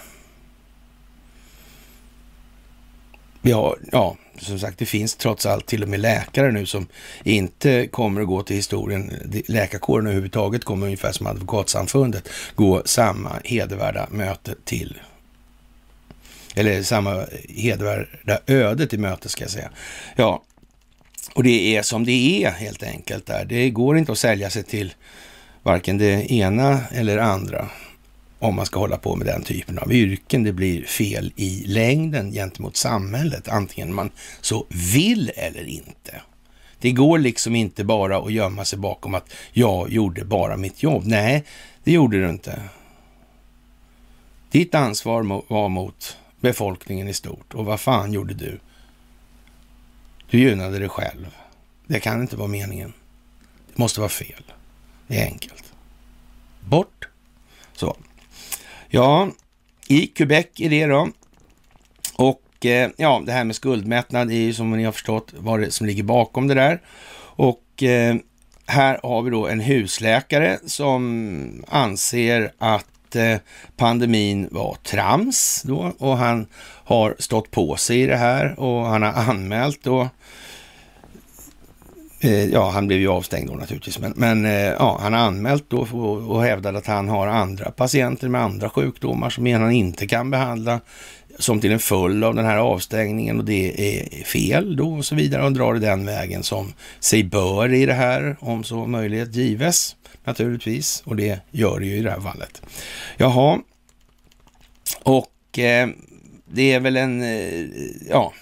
Vi 3.46 3.52
har, 3.52 3.78
ja, 3.92 4.18
som 4.40 4.60
sagt, 4.60 4.80
det 4.80 4.86
finns 4.86 5.16
trots 5.16 5.46
allt 5.46 5.66
till 5.66 5.84
och 5.84 5.90
med 5.90 6.00
läkare 6.00 6.52
nu 6.52 6.66
som 6.66 6.88
inte 7.24 7.88
kommer 7.88 8.22
att 8.22 8.28
gå 8.28 8.44
till 8.44 8.56
historien. 8.56 9.12
Läkarkåren 9.48 10.06
överhuvudtaget 10.06 10.64
kommer 10.64 10.86
ungefär 10.86 11.12
som 11.12 11.28
Advokatsamfundet 11.28 12.30
gå 12.56 12.82
samma 12.86 13.32
hedervärda 13.44 14.08
möte 14.12 14.56
till. 14.66 15.00
Eller 16.56 16.84
samma 16.84 17.26
hedervärda 17.50 18.40
öde 18.48 18.88
till 18.88 19.00
möte 19.00 19.30
ska 19.30 19.44
jag 19.44 19.52
säga. 19.52 19.70
Ja, 20.16 20.44
och 21.34 21.44
det 21.44 21.76
är 21.76 21.82
som 21.82 22.06
det 22.06 22.44
är 22.46 22.52
helt 22.52 22.84
enkelt 22.84 23.26
där. 23.26 23.46
Det 23.46 23.70
går 23.70 23.98
inte 23.98 24.12
att 24.12 24.18
sälja 24.18 24.50
sig 24.50 24.64
till 24.64 24.94
varken 25.64 25.98
det 25.98 26.32
ena 26.32 26.80
eller 26.92 27.18
andra 27.18 27.70
om 28.44 28.56
man 28.56 28.66
ska 28.66 28.80
hålla 28.80 28.98
på 28.98 29.16
med 29.16 29.28
den 29.28 29.44
typen 29.44 29.80
av 29.80 29.94
yrken. 29.94 30.44
Det 30.44 30.54
blir 30.54 30.86
fel 30.86 31.34
i 31.36 31.64
längden 31.68 32.32
gentemot 32.32 32.76
samhället, 32.76 33.48
antingen 33.48 33.94
man 33.94 34.12
så 34.42 34.66
vill 34.94 35.32
eller 35.36 35.68
inte. 35.68 36.22
Det 36.80 36.92
går 36.92 37.20
liksom 37.20 37.56
inte 37.56 37.84
bara 37.84 38.18
att 38.18 38.34
gömma 38.34 38.66
sig 38.66 38.80
bakom 38.80 39.14
att 39.14 39.34
jag 39.52 39.92
gjorde 39.92 40.26
bara 40.26 40.58
mitt 40.58 40.84
jobb. 40.84 41.04
Nej, 41.06 41.44
det 41.84 41.92
gjorde 41.92 42.22
du 42.22 42.30
inte. 42.30 42.62
Ditt 44.52 44.76
ansvar 44.76 45.44
var 45.48 45.70
mot 45.70 46.18
befolkningen 46.40 47.08
i 47.08 47.14
stort. 47.14 47.54
Och 47.54 47.66
vad 47.66 47.80
fan 47.80 48.14
gjorde 48.14 48.34
du? 48.34 48.60
Du 50.30 50.40
gynnade 50.40 50.80
dig 50.80 50.90
själv. 50.90 51.28
Det 51.88 52.00
kan 52.00 52.22
inte 52.22 52.36
vara 52.36 52.48
meningen. 52.48 52.94
Det 53.68 53.78
måste 53.78 54.00
vara 54.00 54.10
fel. 54.10 54.44
Det 55.08 55.22
är 55.22 55.26
enkelt. 55.26 55.74
Bort. 56.60 57.08
Så. 57.74 57.98
Ja, 58.96 59.30
i 59.88 60.08
Quebec 60.08 60.46
är 60.56 60.70
det 60.70 60.86
då. 60.86 61.10
Och 62.16 62.66
eh, 62.66 62.90
ja, 62.98 63.24
det 63.26 63.32
här 63.32 63.44
med 63.44 63.56
skuldmättnad 63.56 64.32
är 64.32 64.36
ju 64.36 64.54
som 64.54 64.72
ni 64.72 64.84
har 64.84 64.92
förstått 64.92 65.34
vad 65.38 65.60
det 65.60 65.72
som 65.72 65.88
ligger 65.88 66.04
bakom 66.04 66.48
det 66.48 66.54
där. 66.54 66.82
Och 67.36 67.84
eh, 67.84 68.16
här 68.66 69.00
har 69.04 69.22
vi 69.22 69.30
då 69.30 69.48
en 69.48 69.60
husläkare 69.60 70.60
som 70.66 71.64
anser 71.68 72.52
att 72.58 73.16
eh, 73.16 73.38
pandemin 73.78 74.48
var 74.52 74.78
trams 74.84 75.62
då 75.66 75.94
och 75.98 76.18
han 76.18 76.48
har 76.84 77.16
stått 77.20 77.52
på 77.52 77.76
sig 77.76 78.02
i 78.02 78.06
det 78.06 78.18
här 78.18 78.60
och 78.60 78.86
han 78.86 79.02
har 79.02 79.14
anmält 79.14 79.84
då 79.84 80.10
Eh, 82.24 82.46
ja, 82.46 82.70
han 82.70 82.88
blev 82.88 83.00
ju 83.00 83.08
avstängd 83.08 83.50
då 83.50 83.56
naturligtvis, 83.56 84.00
men, 84.00 84.14
men 84.16 84.46
eh, 84.46 84.52
ja, 84.52 84.98
han 85.02 85.14
har 85.14 85.20
anmält 85.20 85.66
då 85.68 85.78
och, 85.78 85.88
hävdat 85.88 86.44
hävdade 86.44 86.78
att 86.78 86.88
han 86.88 87.10
har 87.10 87.28
andra 87.28 87.72
patienter 87.72 88.28
med 88.28 88.42
andra 88.42 88.70
sjukdomar 88.70 89.30
som 89.30 89.46
han 89.46 89.72
inte 89.72 90.08
kan 90.08 90.32
behandla 90.32 90.80
som 91.40 91.62
till 91.62 91.72
en 91.72 91.80
följd 91.80 92.24
av 92.24 92.36
den 92.36 92.46
här 92.46 92.58
avstängningen 92.58 93.40
och 93.40 93.46
det 93.46 93.98
är 93.98 94.24
fel 94.24 94.76
då 94.76 94.94
och 94.94 95.06
så 95.06 95.16
vidare 95.16 95.46
och 95.46 95.52
drar 95.52 95.74
det 95.74 95.80
den 95.80 96.06
vägen 96.06 96.44
som 96.44 96.74
sig 97.00 97.24
bör 97.24 97.74
i 97.74 97.86
det 97.86 97.94
här 97.94 98.38
om 98.40 98.64
så 98.64 98.88
möjlighet 98.88 99.36
gives 99.36 99.96
naturligtvis 100.24 101.04
och 101.06 101.16
det 101.16 101.40
gör 101.52 101.80
det 101.80 101.86
ju 101.86 101.96
i 101.96 102.02
det 102.02 102.12
här 102.12 102.20
fallet. 102.20 102.62
Jaha, 103.18 103.60
och 105.04 105.60
eh, 105.60 105.90
det 106.46 106.74
är 106.74 106.80
väl 106.80 106.98
en, 106.98 107.22
eh, 107.22 107.66
ja, 108.10 108.34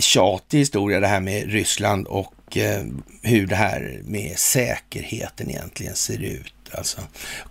tjatig 0.00 0.58
historia 0.58 1.00
det 1.00 1.06
här 1.06 1.20
med 1.20 1.50
Ryssland 1.50 2.06
och 2.06 2.56
eh, 2.56 2.84
hur 3.22 3.46
det 3.46 3.56
här 3.56 4.00
med 4.04 4.38
säkerheten 4.38 5.50
egentligen 5.50 5.96
ser 5.96 6.22
ut. 6.22 6.54
Alltså, 6.72 7.00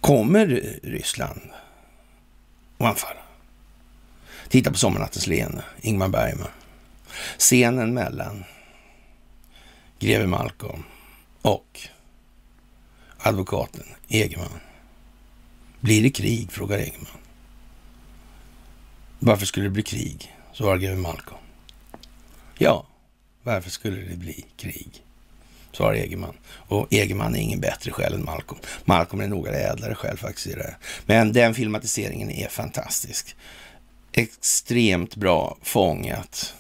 kommer 0.02 0.46
Ryssland 0.84 1.42
att 2.78 2.88
anfalla? 2.88 3.22
Titta 4.50 4.72
på 4.72 4.78
Sommarnattens 4.78 5.28
leende, 5.28 5.64
Ingmar 5.82 6.08
Bergman. 6.08 6.48
Scenen 7.38 7.94
mellan 7.94 8.44
greve 10.00 10.28
Malcolm 10.28 10.84
och 11.42 11.80
advokaten 13.18 13.84
Egerman. 14.08 14.60
Blir 15.80 16.04
det 16.04 16.10
krig? 16.10 16.52
frågar 16.52 16.78
Egerman. 16.78 17.18
Varför 19.20 19.46
skulle 19.46 19.66
det 19.66 19.70
bli 19.70 19.84
krig? 19.84 20.36
svarar 20.54 20.78
greve 20.78 20.96
Malcolm. 20.96 21.39
Ja, 22.62 22.86
varför 23.44 23.70
skulle 23.70 24.02
det 24.02 24.18
bli 24.18 24.46
krig? 24.58 25.04
Svarar 25.72 25.94
Egerman. 25.94 26.38
Och 26.48 26.94
Egerman 26.94 27.36
är 27.36 27.40
ingen 27.40 27.60
bättre 27.60 27.92
själ 27.92 28.14
än 28.14 28.26
Malcolm. 28.26 28.60
Malcolm 28.86 29.22
är 29.22 29.28
några 29.28 29.52
ädlare 29.52 29.96
själ, 29.96 30.18
faktiskt 30.18 30.48
i 30.48 30.54
det 30.54 30.64
här. 30.64 30.78
Men 31.06 31.34
den 31.34 31.54
filmatiseringen 31.54 32.32
är 32.32 32.48
fantastisk. 32.48 33.36
Extremt 34.12 35.16
bra 35.16 35.58
fångat. 35.62 36.56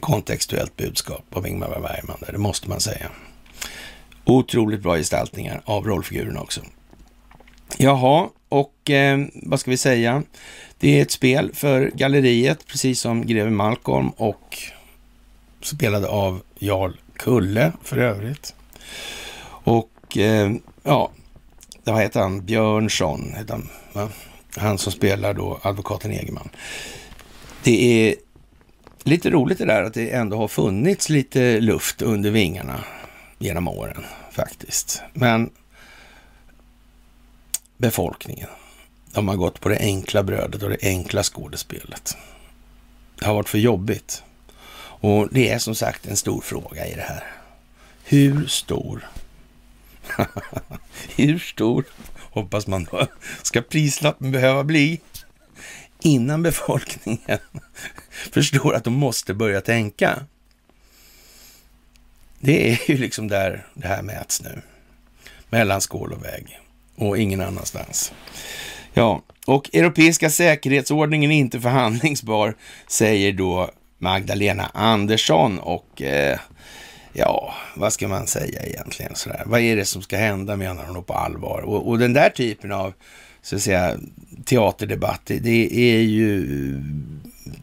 Kontextuellt 0.00 0.76
budskap 0.76 1.24
av 1.36 1.46
Ingmar 1.46 1.80
Bergman, 1.80 2.18
det 2.32 2.38
måste 2.38 2.68
man 2.68 2.80
säga. 2.80 3.10
Otroligt 4.24 4.82
bra 4.82 4.96
gestaltningar 4.96 5.62
av 5.64 5.86
rollfigurerna 5.86 6.40
också. 6.40 6.60
Jaha, 7.76 8.28
och 8.54 8.90
eh, 8.90 9.20
vad 9.32 9.60
ska 9.60 9.70
vi 9.70 9.76
säga? 9.76 10.22
Det 10.78 10.98
är 10.98 11.02
ett 11.02 11.10
spel 11.10 11.50
för 11.54 11.90
galleriet, 11.94 12.66
precis 12.66 13.00
som 13.00 13.26
Greve 13.26 13.50
Malcolm 13.50 14.08
och 14.08 14.58
spelade 15.62 16.08
av 16.08 16.42
Jarl 16.58 16.92
Kulle 17.16 17.72
för 17.82 17.98
övrigt. 17.98 18.54
Och 19.46 20.18
eh, 20.18 20.52
ja, 20.82 21.10
vad 21.84 22.02
heter 22.02 22.20
han? 22.20 22.44
Björnsson, 22.44 23.34
heter 23.36 23.52
han, 23.52 23.68
va? 23.92 24.08
han 24.56 24.78
som 24.78 24.92
spelar 24.92 25.34
då 25.34 25.58
advokaten 25.62 26.12
Egerman. 26.12 26.48
Det 27.62 28.08
är 28.08 28.14
lite 29.02 29.30
roligt 29.30 29.58
det 29.58 29.64
där 29.64 29.82
att 29.82 29.94
det 29.94 30.10
ändå 30.10 30.36
har 30.36 30.48
funnits 30.48 31.08
lite 31.08 31.60
luft 31.60 32.02
under 32.02 32.30
vingarna 32.30 32.84
genom 33.38 33.68
åren 33.68 34.04
faktiskt. 34.30 35.02
Men 35.12 35.50
befolkningen 37.76 38.48
de 39.14 39.28
har 39.28 39.36
gått 39.36 39.60
på 39.60 39.68
det 39.68 39.78
enkla 39.78 40.22
brödet 40.22 40.62
och 40.62 40.70
det 40.70 40.82
enkla 40.82 41.22
skådespelet. 41.22 42.16
Det 43.18 43.26
har 43.26 43.34
varit 43.34 43.48
för 43.48 43.58
jobbigt. 43.58 44.22
Och 44.76 45.28
det 45.30 45.50
är 45.50 45.58
som 45.58 45.74
sagt 45.74 46.06
en 46.06 46.16
stor 46.16 46.40
fråga 46.40 46.86
i 46.86 46.94
det 46.94 47.02
här. 47.02 47.24
Hur 48.04 48.46
stor? 48.46 49.08
Hur 51.16 51.38
stor 51.38 51.84
hoppas 52.16 52.66
man 52.66 52.84
då 52.84 53.06
ska 53.42 53.62
prislappen 53.62 54.32
behöva 54.32 54.64
bli 54.64 55.00
innan 56.00 56.42
befolkningen 56.42 57.38
förstår 58.10 58.74
att 58.74 58.84
de 58.84 58.94
måste 58.94 59.34
börja 59.34 59.60
tänka. 59.60 60.26
Det 62.40 62.72
är 62.72 62.90
ju 62.90 62.96
liksom 62.96 63.28
där 63.28 63.66
det 63.74 63.88
här 63.88 64.02
mäts 64.02 64.42
nu. 64.42 64.62
Mellan 65.50 65.80
skål 65.80 66.12
och 66.12 66.24
vägg 66.24 66.60
och 66.96 67.18
ingen 67.18 67.40
annanstans. 67.40 68.12
Ja, 68.92 69.22
och 69.46 69.74
europeiska 69.74 70.30
säkerhetsordningen 70.30 71.30
är 71.30 71.38
inte 71.38 71.60
förhandlingsbar, 71.60 72.54
säger 72.88 73.32
då 73.32 73.70
Magdalena 73.98 74.70
Andersson 74.74 75.58
och 75.58 76.02
eh, 76.02 76.38
ja, 77.12 77.54
vad 77.76 77.92
ska 77.92 78.08
man 78.08 78.26
säga 78.26 78.62
egentligen? 78.62 79.14
Sådär? 79.14 79.42
Vad 79.46 79.60
är 79.60 79.76
det 79.76 79.84
som 79.84 80.02
ska 80.02 80.16
hända 80.16 80.56
menar 80.56 80.84
hon 80.84 81.04
på 81.04 81.14
allvar? 81.14 81.60
Och, 81.60 81.88
och 81.88 81.98
den 81.98 82.12
där 82.12 82.30
typen 82.30 82.72
av 82.72 82.92
så 83.42 83.56
att 83.56 83.62
säga, 83.62 83.96
teaterdebatt, 84.44 85.20
det 85.24 85.74
är 85.74 86.00
ju 86.00 86.46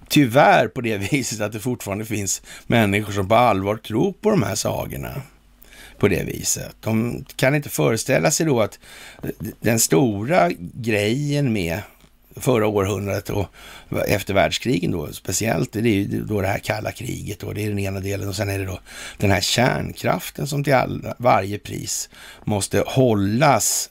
tyvärr 0.07 0.67
på 0.67 0.81
det 0.81 0.97
viset 1.11 1.41
att 1.41 1.51
det 1.51 1.59
fortfarande 1.59 2.05
finns 2.05 2.41
människor 2.67 3.13
som 3.13 3.27
på 3.27 3.35
allvar 3.35 3.75
tror 3.75 4.13
på 4.13 4.29
de 4.29 4.43
här 4.43 4.55
sagorna 4.55 5.21
på 6.01 6.07
det 6.07 6.23
viset. 6.23 6.75
De 6.79 7.25
kan 7.35 7.55
inte 7.55 7.69
föreställa 7.69 8.31
sig 8.31 8.45
då 8.45 8.61
att 8.61 8.79
den 9.59 9.79
stora 9.79 10.49
grejen 10.73 11.53
med 11.53 11.81
förra 12.35 12.67
århundradet 12.67 13.29
och 13.29 13.47
efter 14.07 14.33
världskrigen 14.33 14.91
då 14.91 15.07
speciellt, 15.13 15.73
det 15.73 15.79
är 15.79 15.83
ju 15.83 16.23
då 16.23 16.41
det 16.41 16.47
här 16.47 16.59
kalla 16.59 16.91
kriget 16.91 17.43
och 17.43 17.53
det 17.55 17.65
är 17.65 17.69
den 17.69 17.79
ena 17.79 17.99
delen 17.99 18.29
och 18.29 18.35
sen 18.35 18.49
är 18.49 18.59
det 18.59 18.65
då 18.65 18.79
den 19.17 19.31
här 19.31 19.41
kärnkraften 19.41 20.47
som 20.47 20.63
till 20.63 20.73
all, 20.73 21.13
varje 21.17 21.59
pris 21.59 22.09
måste 22.43 22.83
hållas 22.87 23.89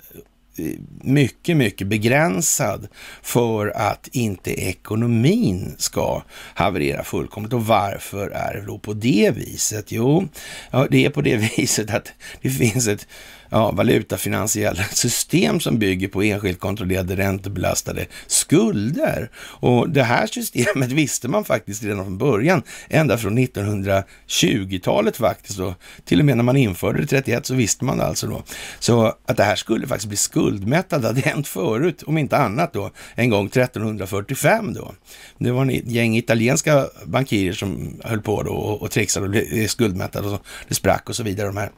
mycket, 1.03 1.57
mycket 1.57 1.87
begränsad 1.87 2.89
för 3.23 3.73
att 3.77 4.09
inte 4.13 4.51
ekonomin 4.51 5.75
ska 5.79 6.23
haverera 6.55 7.05
fullkomligt. 7.05 7.53
Och 7.53 7.67
varför 7.67 8.31
är 8.31 8.55
det 8.55 8.67
då 8.67 8.79
på 8.79 8.93
det 8.93 9.31
viset? 9.37 9.93
Jo, 9.93 10.29
ja, 10.71 10.87
det 10.91 11.05
är 11.05 11.11
på 11.11 11.23
det 11.23 11.37
viset 11.57 11.91
att 11.91 12.13
det 12.43 12.51
finns 12.51 12.89
ett 12.89 13.07
ja, 13.51 13.70
valutafinansiella 13.72 14.84
system 14.92 15.61
som 15.61 15.78
bygger 15.78 16.09
på 16.09 16.22
enskilt 16.22 16.61
kontrollerade 16.61 17.16
räntebelastade 17.16 18.07
skulder. 18.26 19.30
Och 19.36 19.90
det 19.90 20.03
här 20.03 20.26
systemet 20.26 20.92
visste 20.92 21.28
man 21.28 21.44
faktiskt 21.44 21.82
redan 21.82 22.05
från 22.05 22.18
början, 22.18 22.62
ända 22.88 23.18
från 23.18 23.38
1920-talet 23.38 25.16
faktiskt. 25.16 25.59
Och 25.59 25.74
till 26.05 26.18
och 26.18 26.24
med 26.24 26.36
när 26.36 26.44
man 26.44 26.57
införde 26.57 27.01
det 27.01 27.07
31 27.07 27.46
så 27.46 27.55
visste 27.55 27.84
man 27.84 27.98
det 27.98 28.05
alltså 28.05 28.26
då. 28.26 28.42
Så 28.78 29.14
att 29.26 29.36
det 29.36 29.44
här 29.44 29.57
skulle 29.57 29.86
faktiskt 29.86 30.09
bli 30.09 30.16
skuldmättat 30.16 31.05
hade 31.05 31.20
hänt 31.20 31.48
förut, 31.48 32.03
om 32.07 32.18
inte 32.18 32.36
annat 32.36 32.72
då, 32.72 32.90
en 33.14 33.30
gång 33.30 33.46
1345 33.46 34.74
då. 34.74 34.92
Det 35.38 35.51
var 35.51 35.62
en 35.62 35.70
gäng 35.70 36.16
italienska 36.16 36.86
bankirer 37.05 37.53
som 37.53 38.01
höll 38.05 38.20
på 38.20 38.42
då 38.42 38.53
och, 38.53 38.82
och 38.82 38.90
trixade 38.90 39.24
och 39.24 39.30
blev 39.30 39.66
skuldmättade 39.66 40.28
och 40.28 40.32
så, 40.32 40.40
det 40.68 40.74
sprack 40.74 41.09
och 41.09 41.16
så 41.16 41.22
vidare. 41.22 41.46
De 41.46 41.57
här 41.57 41.70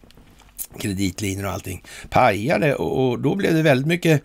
kreditlinjer 0.78 1.46
och 1.46 1.52
allting 1.52 1.84
pajade 2.10 2.74
och, 2.74 3.10
och 3.10 3.18
då 3.18 3.34
blev 3.34 3.54
det 3.54 3.62
väldigt 3.62 3.86
mycket 3.86 4.22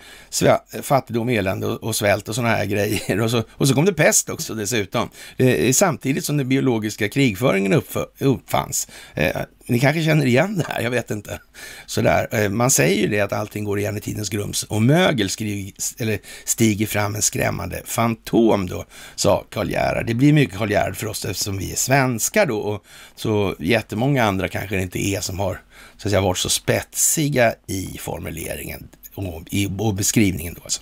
fattigdom, 0.81 1.29
elände 1.29 1.67
och, 1.67 1.83
och 1.83 1.95
svält 1.95 2.29
och 2.29 2.35
sådana 2.35 2.55
här 2.55 2.65
grejer. 2.65 3.21
Och 3.21 3.31
så, 3.31 3.43
och 3.51 3.67
så 3.67 3.73
kom 3.73 3.85
det 3.85 3.93
pest 3.93 4.29
också 4.29 4.53
dessutom. 4.53 5.09
Eh, 5.37 5.71
samtidigt 5.71 6.25
som 6.25 6.37
den 6.37 6.49
biologiska 6.49 7.09
krigföringen 7.09 7.73
uppf 7.73 7.97
uppfanns. 8.19 8.87
Eh, 9.13 9.41
ni 9.65 9.79
kanske 9.79 10.03
känner 10.03 10.25
igen 10.25 10.57
det 10.57 10.65
här, 10.73 10.81
jag 10.81 10.91
vet 10.91 11.11
inte. 11.11 11.39
Sådär. 11.85 12.27
Eh, 12.31 12.49
man 12.49 12.71
säger 12.71 13.01
ju 13.01 13.07
det 13.07 13.19
att 13.19 13.33
allting 13.33 13.63
går 13.63 13.79
igen 13.79 13.97
i 13.97 14.01
tidens 14.01 14.29
grums 14.29 14.63
och 14.63 14.81
mögel 14.81 15.29
skriver, 15.29 15.71
eller 15.97 16.19
stiger 16.45 16.87
fram 16.87 17.15
en 17.15 17.21
skrämmande 17.21 17.81
fantom 17.85 18.67
då, 18.67 18.85
sa 19.15 19.45
Karl 19.49 19.69
Gerhard. 19.69 20.05
Det 20.05 20.13
blir 20.13 20.33
mycket 20.33 20.57
Karl 20.57 20.71
Gerhard 20.71 20.97
för 20.97 21.07
oss 21.07 21.25
eftersom 21.25 21.57
vi 21.57 21.71
är 21.71 21.75
svenskar 21.75 22.45
då 22.45 22.57
och 22.57 22.85
så 23.15 23.55
jättemånga 23.59 24.23
andra 24.23 24.47
kanske 24.47 24.75
det 24.75 24.81
inte 24.81 24.99
är 24.99 25.21
som 25.21 25.39
har 25.39 25.61
så 25.97 26.07
att 26.07 26.11
säga, 26.11 26.21
varit 26.21 26.37
så 26.37 26.49
spetsiga 26.49 27.53
i 27.67 27.97
formuleringen 27.99 28.87
och, 29.15 29.43
i, 29.51 29.69
och 29.77 29.93
beskrivningen. 29.93 30.53
Då 30.53 30.61
alltså. 30.63 30.81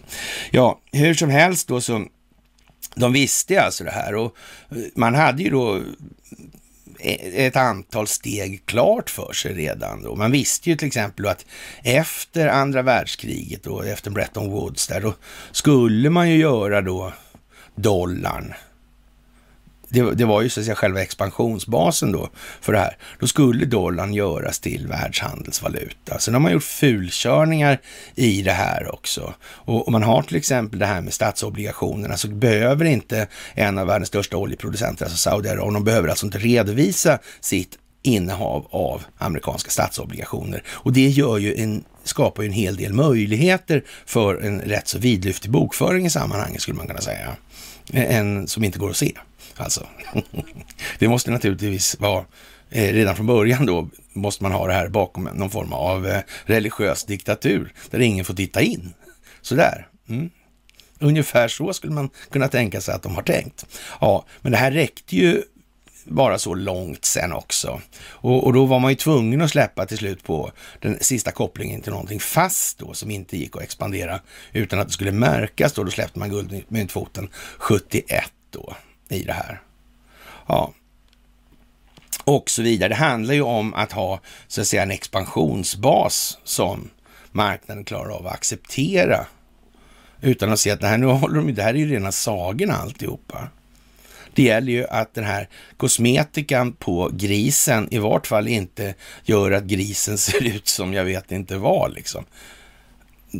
Ja, 0.52 0.80
hur 0.92 1.14
som 1.14 1.30
helst 1.30 1.68
då 1.68 1.82
så, 1.82 2.06
de 2.96 3.14
visste 3.14 3.62
alltså 3.62 3.84
det 3.84 3.92
här 3.92 4.16
och 4.16 4.36
eh, 4.72 4.78
man 4.96 5.16
hade 5.16 5.44
ju 5.44 5.50
då 5.50 5.78
eh, 7.00 7.46
ett 7.46 7.56
antal 7.56 8.08
steg 8.08 8.66
klart 8.66 9.10
för 9.10 9.34
sig 9.34 9.54
redan 9.54 10.04
då. 10.04 10.16
Man 10.16 10.32
visste 10.32 10.70
ju 10.70 10.76
till 10.76 10.88
exempel 10.88 11.26
att 11.26 11.46
efter 11.84 12.48
andra 12.48 12.82
världskriget 12.82 13.68
och 13.68 13.88
efter 13.88 14.12
Bretton 14.12 14.52
Woods 14.52 14.88
där, 14.88 15.02
då 15.02 15.14
skulle 15.52 16.10
man 16.10 16.30
ju 16.30 16.38
göra 16.38 16.82
då 16.82 17.14
dollarn 17.76 18.54
det, 19.90 20.12
det, 20.16 20.26
var 20.26 20.42
ju 20.42 20.50
så 20.50 20.60
att 20.60 20.66
säga 20.66 20.76
själva 20.76 21.02
expansionsbasen 21.02 22.12
då 22.12 22.30
för 22.62 22.74
det 22.74 22.80
här. 22.80 22.98
Då 23.20 23.28
skulle 23.28 23.66
dollarn 23.66 24.14
göras 24.14 24.60
till 24.60 24.88
världshandelsvaluta. 24.88 26.20
Sen 26.20 26.34
har 26.34 26.42
man 26.42 26.52
gjort 26.52 26.64
fulkörningar 26.64 27.80
i 28.16 28.42
det 28.42 28.52
här 28.52 28.94
också. 28.94 29.34
Och 29.42 29.88
om 29.88 29.92
man 29.92 30.04
har 30.04 30.22
till 30.22 30.38
exempel 30.38 30.80
det 30.80 30.86
här 30.86 31.02
med 31.02 31.14
statsobligationerna 31.14 32.18
så 32.18 32.28
behöver 32.28 32.86
inte 32.86 33.28
en 33.54 33.78
av 33.78 33.88
världens 33.88 34.08
största 34.08 34.38
oljeproducenter, 34.38 35.06
alltså 35.06 35.18
Saudiarabien, 35.18 35.74
de 35.74 35.84
behöver 35.84 36.10
alltså 36.10 36.26
inte 36.26 36.38
redovisa 36.38 37.20
sitt 37.40 37.78
innehav 38.06 38.68
av 38.70 39.04
amerikanska 39.18 39.70
statsobligationer. 39.70 40.64
Och 40.68 40.94
det 40.94 41.08
gör 41.08 41.38
ju 41.38 41.56
en, 41.56 41.84
skapar 42.04 42.44
ju 42.44 42.48
en 42.48 42.54
hel 42.54 42.76
del 42.76 42.94
möjligheter 42.94 43.84
för 44.06 44.36
en 44.42 44.62
rätt 44.62 44.88
så 44.88 45.00
vidlyftig 45.00 45.52
bokföring 45.52 46.06
i 46.06 46.10
sammanhanget 46.10 46.62
skulle 46.62 46.78
man 46.78 46.88
kunna 46.88 47.02
säga. 47.02 47.36
En 47.94 48.48
som 48.48 48.64
inte 48.64 48.80
går 48.80 48.90
att 48.90 48.98
se. 48.98 49.12
Alltså, 49.58 49.88
det 51.00 51.08
måste 51.08 51.32
naturligtvis 51.32 52.00
vara 52.00 52.26
eh, 52.70 52.94
redan 52.94 53.16
från 53.16 53.28
början 53.28 53.66
då 53.66 53.90
måste 54.14 54.44
man 54.44 54.52
ha 54.52 54.68
det 54.68 54.74
här 54.74 54.88
bakom 54.88 55.24
någon 55.24 55.50
form 55.50 55.74
av 55.74 56.08
eh, 56.08 56.22
religiös 56.46 57.04
diktatur 57.04 57.74
där 57.90 58.00
ingen 58.00 58.26
får 58.26 58.34
titta 58.34 58.62
in. 58.62 58.94
Sådär. 59.42 59.88
Mm. 60.10 60.30
Ungefär 61.00 61.48
så 61.48 61.74
skulle 61.74 61.94
man 61.94 62.10
kunna 62.32 62.48
tänka 62.48 62.82
sig 62.82 62.96
att 62.96 63.04
de 63.04 63.16
har 63.16 63.24
tänkt. 63.24 63.66
Ja, 64.02 64.26
men 64.42 64.52
det 64.52 64.58
här 64.58 64.72
räckte 64.72 65.16
ju 65.16 65.44
bara 66.06 66.40
så 66.40 66.54
långt 66.54 67.06
sen 67.06 67.34
också. 67.34 67.82
Och, 68.06 68.44
och, 68.44 68.54
då 68.54 68.66
var 68.66 68.80
man 68.80 68.92
ju 68.92 68.96
tvungen 68.96 69.42
att 69.42 69.50
släppa 69.50 69.86
till 69.86 69.98
slut 69.98 70.24
på 70.24 70.52
den 70.80 70.98
sista 71.02 71.32
kopplingen 71.32 71.82
till 71.82 71.92
någonting 71.92 72.20
fast 72.20 72.80
då 72.80 72.94
som 72.94 73.12
inte 73.12 73.38
gick 73.38 73.56
att 73.56 73.62
expandera 73.62 74.20
utan 74.54 74.80
att 74.80 74.88
det 74.88 74.94
skulle 74.94 75.12
märkas 75.12 75.74
då. 75.74 75.84
Då 75.84 75.92
släppte 75.92 76.20
man 76.20 76.30
guldmyntfoten 76.30 77.30
71 77.58 78.24
då 78.50 78.76
i 79.10 79.24
det 79.24 79.34
här. 79.34 79.62
Ja, 80.48 80.74
och 82.24 82.50
så 82.50 82.62
vidare. 82.62 82.90
Det 82.90 82.96
handlar 82.96 83.34
ju 83.34 83.42
om 83.42 83.74
att 83.74 83.92
ha 83.92 84.20
så 84.48 84.62
att 84.62 84.68
säga 84.68 84.84
en 84.84 84.92
expansionsbas 84.92 86.38
som 86.44 86.90
marknaden 87.32 87.84
klarar 87.84 88.10
av 88.10 88.28
att 88.28 88.34
acceptera 88.34 89.26
utan 90.22 90.52
att 90.52 90.60
se 90.60 90.72
att 90.72 90.82
det 90.82 90.88
här, 90.88 90.98
nu 90.98 91.06
håller 91.06 91.36
de, 91.36 91.54
det 91.54 91.64
här 91.64 91.74
är 91.74 91.78
ju 91.78 91.94
rena 91.94 92.12
sagorna 92.12 92.74
alltihopa. 92.74 93.48
Det 94.34 94.44
gäller 94.44 94.72
ju 94.72 94.88
att 94.88 95.14
den 95.14 95.24
här 95.24 95.50
kosmetikan 95.78 96.74
på 96.74 97.10
grisen 97.14 97.88
i 97.92 97.98
vart 97.98 98.28
fall 98.28 98.48
inte 98.48 98.94
gör 99.24 99.52
att 99.52 99.64
grisen 99.64 100.18
ser 100.18 100.44
ut 100.44 100.68
som 100.68 100.94
jag 100.94 101.06
vet 101.06 101.32
inte 101.32 101.58
vad 101.58 101.94
liksom. 101.94 102.26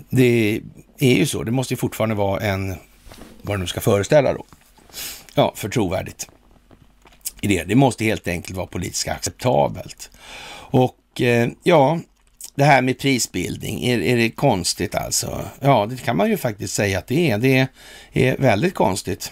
Det 0.10 0.62
är 1.00 1.16
ju 1.16 1.26
så, 1.26 1.44
det 1.44 1.52
måste 1.52 1.74
ju 1.74 1.78
fortfarande 1.78 2.16
vara 2.16 2.42
en, 2.42 2.76
vad 3.42 3.58
det 3.58 3.62
nu 3.62 3.68
ska 3.68 3.82
föreställa 3.82 4.34
då, 4.34 4.46
ja, 5.36 5.54
för 5.56 5.70
trovärdigt 5.70 6.30
i 7.42 7.48
det. 7.48 7.64
Det 7.64 7.76
måste 7.76 8.06
helt 8.06 8.28
enkelt 8.28 8.58
vara 8.58 8.68
politiskt 8.68 9.08
acceptabelt. 9.08 10.10
Och 10.72 11.22
eh, 11.22 11.50
ja, 11.64 12.00
det 12.56 12.64
här 12.64 12.82
med 12.82 13.00
prisbildning, 13.00 13.84
är, 13.84 14.00
är 14.00 14.18
det 14.18 14.30
konstigt 14.30 14.96
alltså? 14.96 15.46
Ja, 15.60 15.86
det 15.86 15.98
kan 15.98 16.18
man 16.18 16.30
ju 16.30 16.38
faktiskt 16.38 16.74
säga 16.74 17.00
att 17.00 17.08
det 17.08 17.32
är. 17.32 17.38
Det 17.38 17.68
är 18.14 18.38
väldigt 18.38 18.74
konstigt 18.74 19.32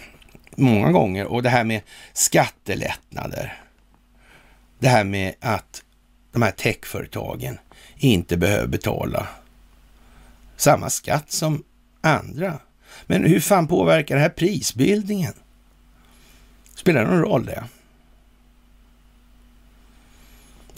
många 0.56 0.91
gånger. 0.91 1.26
Och 1.26 1.43
det 1.43 1.49
här 1.49 1.64
med 1.64 1.82
skattelättnader. 2.14 3.62
Det 4.80 4.88
här 4.88 5.04
med 5.04 5.34
att 5.39 5.84
de 6.32 6.41
här 6.41 6.51
techföretagen 6.51 7.58
inte 7.97 8.38
behöver 8.38 8.68
betala 8.68 9.28
samma 10.58 10.89
skatt 10.89 11.32
som 11.32 11.64
andra. 12.01 12.60
Men 13.06 13.24
hur 13.24 13.39
fan 13.39 13.68
påverkar 13.68 14.16
det 14.16 14.22
här 14.22 14.30
prisbildningen? 14.30 15.34
Spelar 16.84 17.01
det 17.01 17.11
någon 17.11 17.21
roll 17.21 17.45
det? 17.45 17.63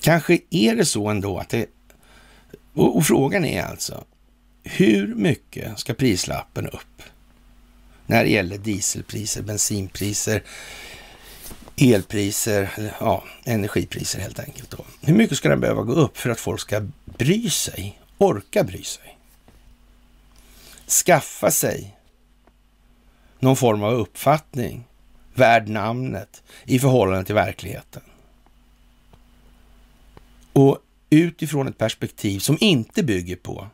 Kanske 0.01 0.39
är 0.49 0.75
det 0.75 0.85
så 0.85 1.07
ändå 1.07 1.37
att 1.37 1.49
det... 1.49 1.69
Och, 2.73 2.97
och 2.97 3.05
frågan 3.05 3.45
är 3.45 3.63
alltså, 3.63 4.03
hur 4.63 5.15
mycket 5.15 5.79
ska 5.79 5.93
prislappen 5.93 6.67
upp 6.67 7.01
när 8.05 8.23
det 8.23 8.29
gäller 8.29 8.57
dieselpriser, 8.57 9.41
bensinpriser, 9.41 10.43
elpriser, 11.75 12.93
ja, 12.99 13.23
energipriser 13.43 14.19
helt 14.19 14.39
enkelt. 14.39 14.69
Då. 14.69 14.85
Hur 15.01 15.13
mycket 15.13 15.37
ska 15.37 15.49
den 15.49 15.59
behöva 15.59 15.81
gå 15.81 15.93
upp 15.93 16.17
för 16.17 16.29
att 16.29 16.39
folk 16.39 16.61
ska 16.61 16.87
bry 17.05 17.49
sig, 17.49 18.01
orka 18.17 18.63
bry 18.63 18.83
sig? 18.83 19.17
Skaffa 20.87 21.51
sig 21.51 21.97
någon 23.39 23.55
form 23.55 23.83
av 23.83 23.93
uppfattning 23.93 24.85
värd 25.35 25.67
namnet 25.67 26.43
i 26.65 26.79
förhållande 26.79 27.25
till 27.25 27.35
verkligheten. 27.35 28.01
Och 30.53 30.79
utifrån 31.09 31.67
ett 31.67 31.77
perspektiv 31.77 32.39
som 32.39 32.57
inte 32.59 33.03
bygger 33.03 33.35
på 33.35 33.67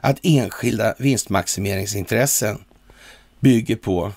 att 0.00 0.18
enskilda 0.22 0.94
vinstmaximeringsintressen 0.98 2.58
bygger 3.40 3.76
på 3.76 4.12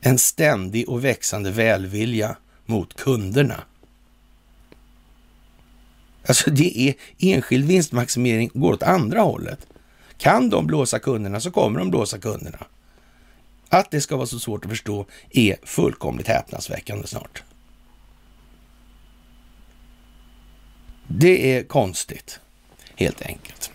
en 0.00 0.18
ständig 0.18 0.88
och 0.88 1.04
växande 1.04 1.50
välvilja 1.50 2.36
mot 2.66 2.94
kunderna. 2.94 3.64
Alltså 6.26 6.50
det 6.50 6.88
är 6.88 6.94
enskild 7.18 7.66
vinstmaximering 7.66 8.50
går 8.54 8.72
åt 8.72 8.82
andra 8.82 9.20
hållet. 9.20 9.66
Kan 10.18 10.50
de 10.50 10.66
blåsa 10.66 10.98
kunderna 10.98 11.40
så 11.40 11.50
kommer 11.50 11.78
de 11.78 11.90
blåsa 11.90 12.18
kunderna. 12.18 12.66
Att 13.72 13.90
det 13.90 14.00
ska 14.00 14.16
vara 14.16 14.26
så 14.26 14.38
svårt 14.38 14.64
att 14.64 14.70
förstå 14.70 15.06
är 15.30 15.56
fullkomligt 15.62 16.28
häpnadsväckande 16.28 17.06
snart. 17.06 17.42
Det 21.08 21.56
är 21.56 21.62
konstigt, 21.62 22.40
helt 22.96 23.22
enkelt. 23.22 23.70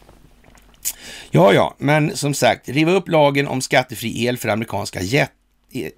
Ja, 1.32 1.54
ja, 1.54 1.76
men 1.78 2.18
som 2.18 2.34
sagt, 2.34 2.70
riva 2.70 2.92
upp 2.92 3.08
lagen 3.08 3.48
om 3.48 3.62
skattefri 3.62 4.26
el 4.26 4.38
för 4.38 4.50
amerikanska 4.50 5.00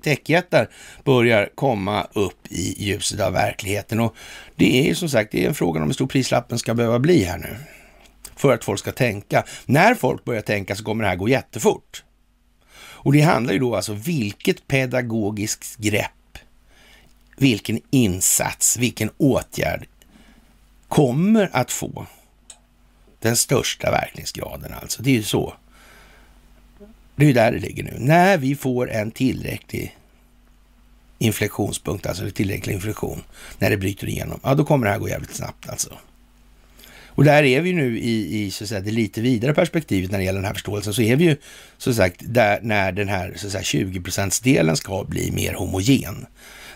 techjättar 0.04 0.70
börjar 1.04 1.50
komma 1.56 2.08
upp 2.14 2.47
i 2.50 2.84
ljuset 2.84 3.20
av 3.20 3.34
verkligheten. 3.34 4.00
Och 4.00 4.16
det 4.56 4.80
är 4.80 4.84
ju 4.84 4.95
som 4.95 5.10
sagt, 5.10 5.32
det 5.32 5.43
är 5.43 5.47
en 5.47 5.56
fråga 5.56 5.82
om 5.82 5.86
hur 5.88 5.93
stor 5.93 6.08
prislappen 6.08 6.60
ska 6.60 6.74
behöva 6.74 7.00
bli 7.00 7.24
här 7.24 7.38
nu. 7.38 7.56
För 8.36 8.54
att 8.54 8.64
folk 8.64 8.80
ska 8.80 8.91
tänka. 8.91 9.43
När 9.66 9.95
folk 9.95 10.26
börjar 10.26 10.41
tänka 10.41 10.76
så 10.76 10.84
kommer 10.84 11.04
det 11.04 11.10
här 11.10 11.16
gå 11.16 11.30
jättefort. 11.30 12.04
Och 13.02 13.14
det 13.14 13.22
handlar 13.22 13.54
ju 13.54 13.60
då 13.60 13.76
alltså 13.76 13.93
vilket 13.93 14.68
pedagogiskt 14.68 15.78
grepp, 15.78 16.38
vilken 17.38 17.80
insats, 17.89 18.78
vilken 18.78 19.10
åtgärd 19.18 19.88
kommer 20.88 21.50
att 21.54 21.72
få 21.72 22.06
den 23.20 23.36
största 23.36 23.91
verkningsgraden 23.91 24.74
alltså. 24.82 25.04
Det 25.04 25.10
är 25.10 25.16
ju 25.16 25.24
så. 25.24 25.54
Det 27.16 27.24
är 27.24 27.28
ju 27.28 27.34
där 27.34 27.52
det 27.52 27.60
ligger 27.60 27.84
nu. 27.84 27.95
När 28.00 28.38
vi 28.38 28.56
får 28.56 28.91
en 28.91 29.12
tillräcklig 29.12 29.97
inflektionspunkt, 31.18 32.06
alltså 32.06 32.32
tillräcklig 32.32 32.74
inflektion, 32.74 33.24
när 33.60 33.70
det 33.70 33.78
bryter 33.78 34.08
igenom, 34.08 34.39
ja 34.43 34.56
då 34.56 34.66
kommer 34.66 34.86
det 34.86 34.91
här 34.91 35.00
gå 35.00 35.10
jävligt 35.10 35.36
snabbt 35.36 35.70
alltså. 35.70 35.97
Och 37.20 37.26
där 37.26 37.43
är 37.43 37.61
vi 37.61 37.74
nu 37.74 37.99
i, 37.99 38.43
i 38.43 38.51
så 38.51 38.63
att 38.63 38.70
säga, 38.70 38.82
det 38.82 38.91
lite 38.91 39.22
vidare 39.22 39.53
perspektivet 39.53 40.11
när 40.11 40.17
det 40.17 40.24
gäller 40.24 40.39
den 40.39 40.45
här 40.45 40.53
förståelsen, 40.53 40.93
så 40.93 41.01
är 41.01 41.15
vi 41.15 41.24
ju 41.24 41.38
så 41.78 41.93
sagt 41.93 42.22
där 42.22 42.59
när 42.61 42.91
den 42.91 43.07
här 43.07 43.34
så 43.36 43.47
att 43.47 43.51
säga, 43.51 43.63
20 43.63 44.01
delen 44.43 44.78
ska 44.78 45.03
bli 45.03 45.32
mer 45.32 45.53
homogen. 45.53 46.26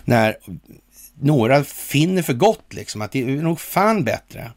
När 0.04 0.36
några 1.20 1.64
finner 1.64 2.22
för 2.22 2.32
gott 2.32 2.74
liksom 2.74 3.02
att 3.02 3.12
det 3.12 3.22
är 3.22 3.26
nog 3.26 3.60
fan 3.60 4.04
bättre 4.04 4.52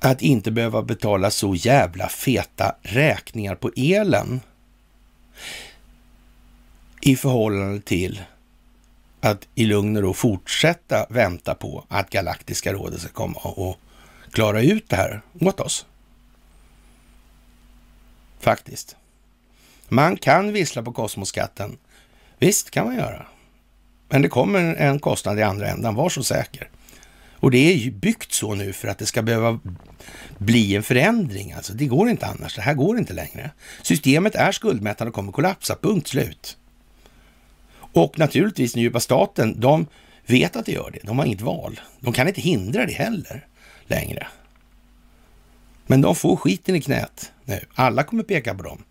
att 0.00 0.22
inte 0.22 0.50
behöva 0.50 0.82
betala 0.82 1.30
så 1.30 1.54
jävla 1.54 2.08
feta 2.08 2.76
räkningar 2.82 3.54
på 3.54 3.70
elen 3.76 4.40
i 7.00 7.16
förhållande 7.16 7.80
till 7.80 8.22
att 9.20 9.48
i 9.54 9.64
lugn 9.64 9.96
och 9.96 10.02
ro 10.02 10.14
fortsätta 10.14 11.06
vänta 11.10 11.54
på 11.54 11.84
att 11.88 12.10
Galaktiska 12.10 12.72
rådet 12.72 13.00
ska 13.00 13.08
komma 13.08 13.38
och 13.38 13.78
klara 14.34 14.62
ut 14.62 14.88
det 14.88 14.96
här 14.96 15.20
åt 15.40 15.60
oss. 15.60 15.86
Faktiskt. 18.40 18.96
Man 19.88 20.16
kan 20.16 20.52
vissla 20.52 20.82
på 20.82 20.92
kosmoskatten. 20.92 21.78
Visst 22.38 22.70
kan 22.70 22.86
man 22.86 22.96
göra. 22.96 23.26
Men 24.08 24.22
det 24.22 24.28
kommer 24.28 24.74
en 24.74 24.98
kostnad 24.98 25.38
i 25.38 25.42
andra 25.42 25.68
ändan, 25.68 25.94
var 25.94 26.08
så 26.08 26.24
säker. 26.24 26.68
Och 27.36 27.50
det 27.50 27.58
är 27.58 27.74
ju 27.74 27.90
byggt 27.90 28.32
så 28.32 28.54
nu 28.54 28.72
för 28.72 28.88
att 28.88 28.98
det 28.98 29.06
ska 29.06 29.22
behöva 29.22 29.60
bli 30.38 30.76
en 30.76 30.82
förändring. 30.82 31.52
Alltså, 31.52 31.72
det 31.72 31.86
går 31.86 32.08
inte 32.08 32.26
annars. 32.26 32.54
Det 32.54 32.62
här 32.62 32.74
går 32.74 32.98
inte 32.98 33.12
längre. 33.12 33.50
Systemet 33.82 34.34
är 34.34 34.52
skuldmättande 34.52 35.08
och 35.08 35.14
kommer 35.14 35.32
kollapsa. 35.32 35.76
Punkt 35.82 36.08
slut. 36.08 36.56
Och 37.74 38.18
naturligtvis 38.18 38.72
den 38.72 38.82
djupa 38.82 39.00
staten, 39.00 39.60
de 39.60 39.86
vet 40.26 40.56
att 40.56 40.66
det 40.66 40.72
gör 40.72 40.90
det. 40.90 41.00
De 41.02 41.18
har 41.18 41.26
inget 41.26 41.40
val. 41.40 41.80
De 42.00 42.12
kan 42.12 42.28
inte 42.28 42.40
hindra 42.40 42.86
det 42.86 42.92
heller 42.92 43.46
längre. 43.86 44.26
Men 45.86 46.00
de 46.00 46.16
får 46.16 46.36
skiten 46.36 46.76
i 46.76 46.80
knät 46.80 47.32
nu. 47.44 47.60
Alla 47.74 48.02
kommer 48.02 48.22
peka 48.22 48.54
på 48.54 48.62
dem. 48.62 48.84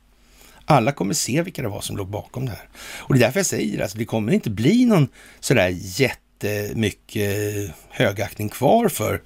Alla 0.65 0.91
kommer 0.91 1.13
se 1.13 1.41
vilka 1.41 1.61
det 1.61 1.67
var 1.67 1.81
som 1.81 1.97
låg 1.97 2.07
bakom 2.07 2.45
det 2.45 2.51
här. 2.51 2.69
Och 2.75 3.13
det 3.13 3.19
är 3.19 3.25
därför 3.25 3.39
jag 3.39 3.45
säger 3.45 3.77
att 3.77 3.83
alltså, 3.83 3.97
det 3.97 4.05
kommer 4.05 4.31
inte 4.33 4.49
bli 4.49 4.85
någon 4.85 5.07
sådär 5.39 5.75
jättemycket 5.79 7.71
högaktning 7.89 8.49
kvar 8.49 8.89
för 8.89 9.21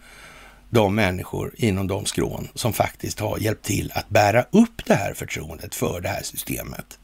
de 0.70 0.96
människor 0.96 1.54
inom 1.58 1.88
de 1.88 2.06
skrån 2.06 2.48
som 2.56 2.74
faktiskt 2.74 3.20
har 3.20 3.38
hjälpt 3.38 3.66
till 3.66 3.92
att 3.96 4.10
bära 4.10 4.46
upp 4.52 4.86
det 4.86 4.96
här 4.96 5.14
förtroendet 5.14 5.76
för 5.76 6.02
det 6.02 6.10
här 6.10 6.24
systemet. 6.24 7.00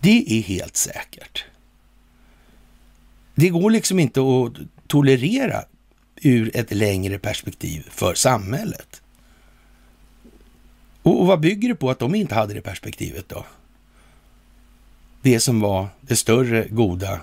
Det 0.00 0.38
är 0.38 0.42
helt 0.42 0.76
säkert. 0.76 1.44
Det 3.34 3.48
går 3.48 3.70
liksom 3.70 3.98
inte 3.98 4.20
att 4.20 4.52
tolerera 4.86 5.64
ur 6.22 6.56
ett 6.56 6.70
längre 6.70 7.18
perspektiv 7.18 7.88
för 7.90 8.14
samhället. 8.14 9.02
Och, 11.02 11.20
och 11.20 11.26
vad 11.26 11.40
bygger 11.40 11.68
det 11.68 11.74
på 11.74 11.90
att 11.90 11.98
de 11.98 12.14
inte 12.14 12.34
hade 12.34 12.54
det 12.54 12.60
perspektivet 12.60 13.28
då? 13.28 13.46
Det 15.22 15.40
som 15.40 15.60
var 15.60 15.88
det 16.00 16.16
större 16.16 16.68
goda, 16.68 17.20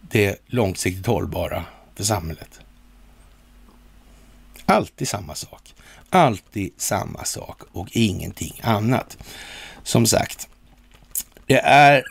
det 0.00 0.36
långsiktigt 0.46 1.06
hållbara 1.06 1.64
för 1.94 2.04
samhället. 2.04 2.60
Alltid 4.66 5.08
samma 5.08 5.34
sak. 5.34 5.74
Alltid 6.10 6.72
samma 6.76 7.24
sak 7.24 7.62
och 7.72 7.88
ingenting 7.92 8.60
annat. 8.62 9.18
Som 9.82 10.06
sagt, 10.06 10.48
det 11.46 11.60
är 11.60 12.04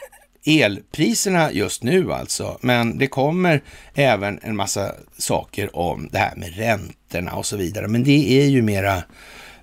elpriserna 0.45 1.51
just 1.51 1.83
nu 1.83 2.13
alltså, 2.13 2.57
men 2.61 2.97
det 2.97 3.07
kommer 3.07 3.63
även 3.93 4.39
en 4.41 4.55
massa 4.55 4.95
saker 5.17 5.75
om 5.75 6.09
det 6.11 6.17
här 6.17 6.35
med 6.35 6.55
räntorna 6.55 7.33
och 7.35 7.45
så 7.45 7.57
vidare. 7.57 7.87
Men 7.87 8.03
det 8.03 8.41
är 8.41 8.45
ju 8.45 8.61
mera, 8.61 9.03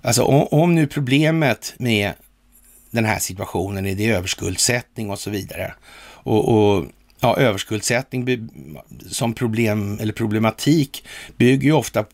alltså 0.03 0.23
om, 0.23 0.47
om 0.51 0.75
nu 0.75 0.87
problemet 0.87 1.75
med 1.79 2.13
den 2.91 3.05
här 3.05 3.19
situationen 3.19 3.87
är 3.87 3.95
det 3.95 4.11
överskuldsättning 4.11 5.11
och 5.11 5.19
så 5.19 5.31
vidare. 5.31 5.75
Och, 6.23 6.49
och 6.49 6.87
ja, 7.21 7.37
överskuldsättning 7.37 8.49
som 9.07 9.35
problem 9.35 9.99
eller 10.01 10.13
problematik 10.13 11.05
bygger 11.37 11.65
ju 11.65 11.73
ofta 11.73 12.05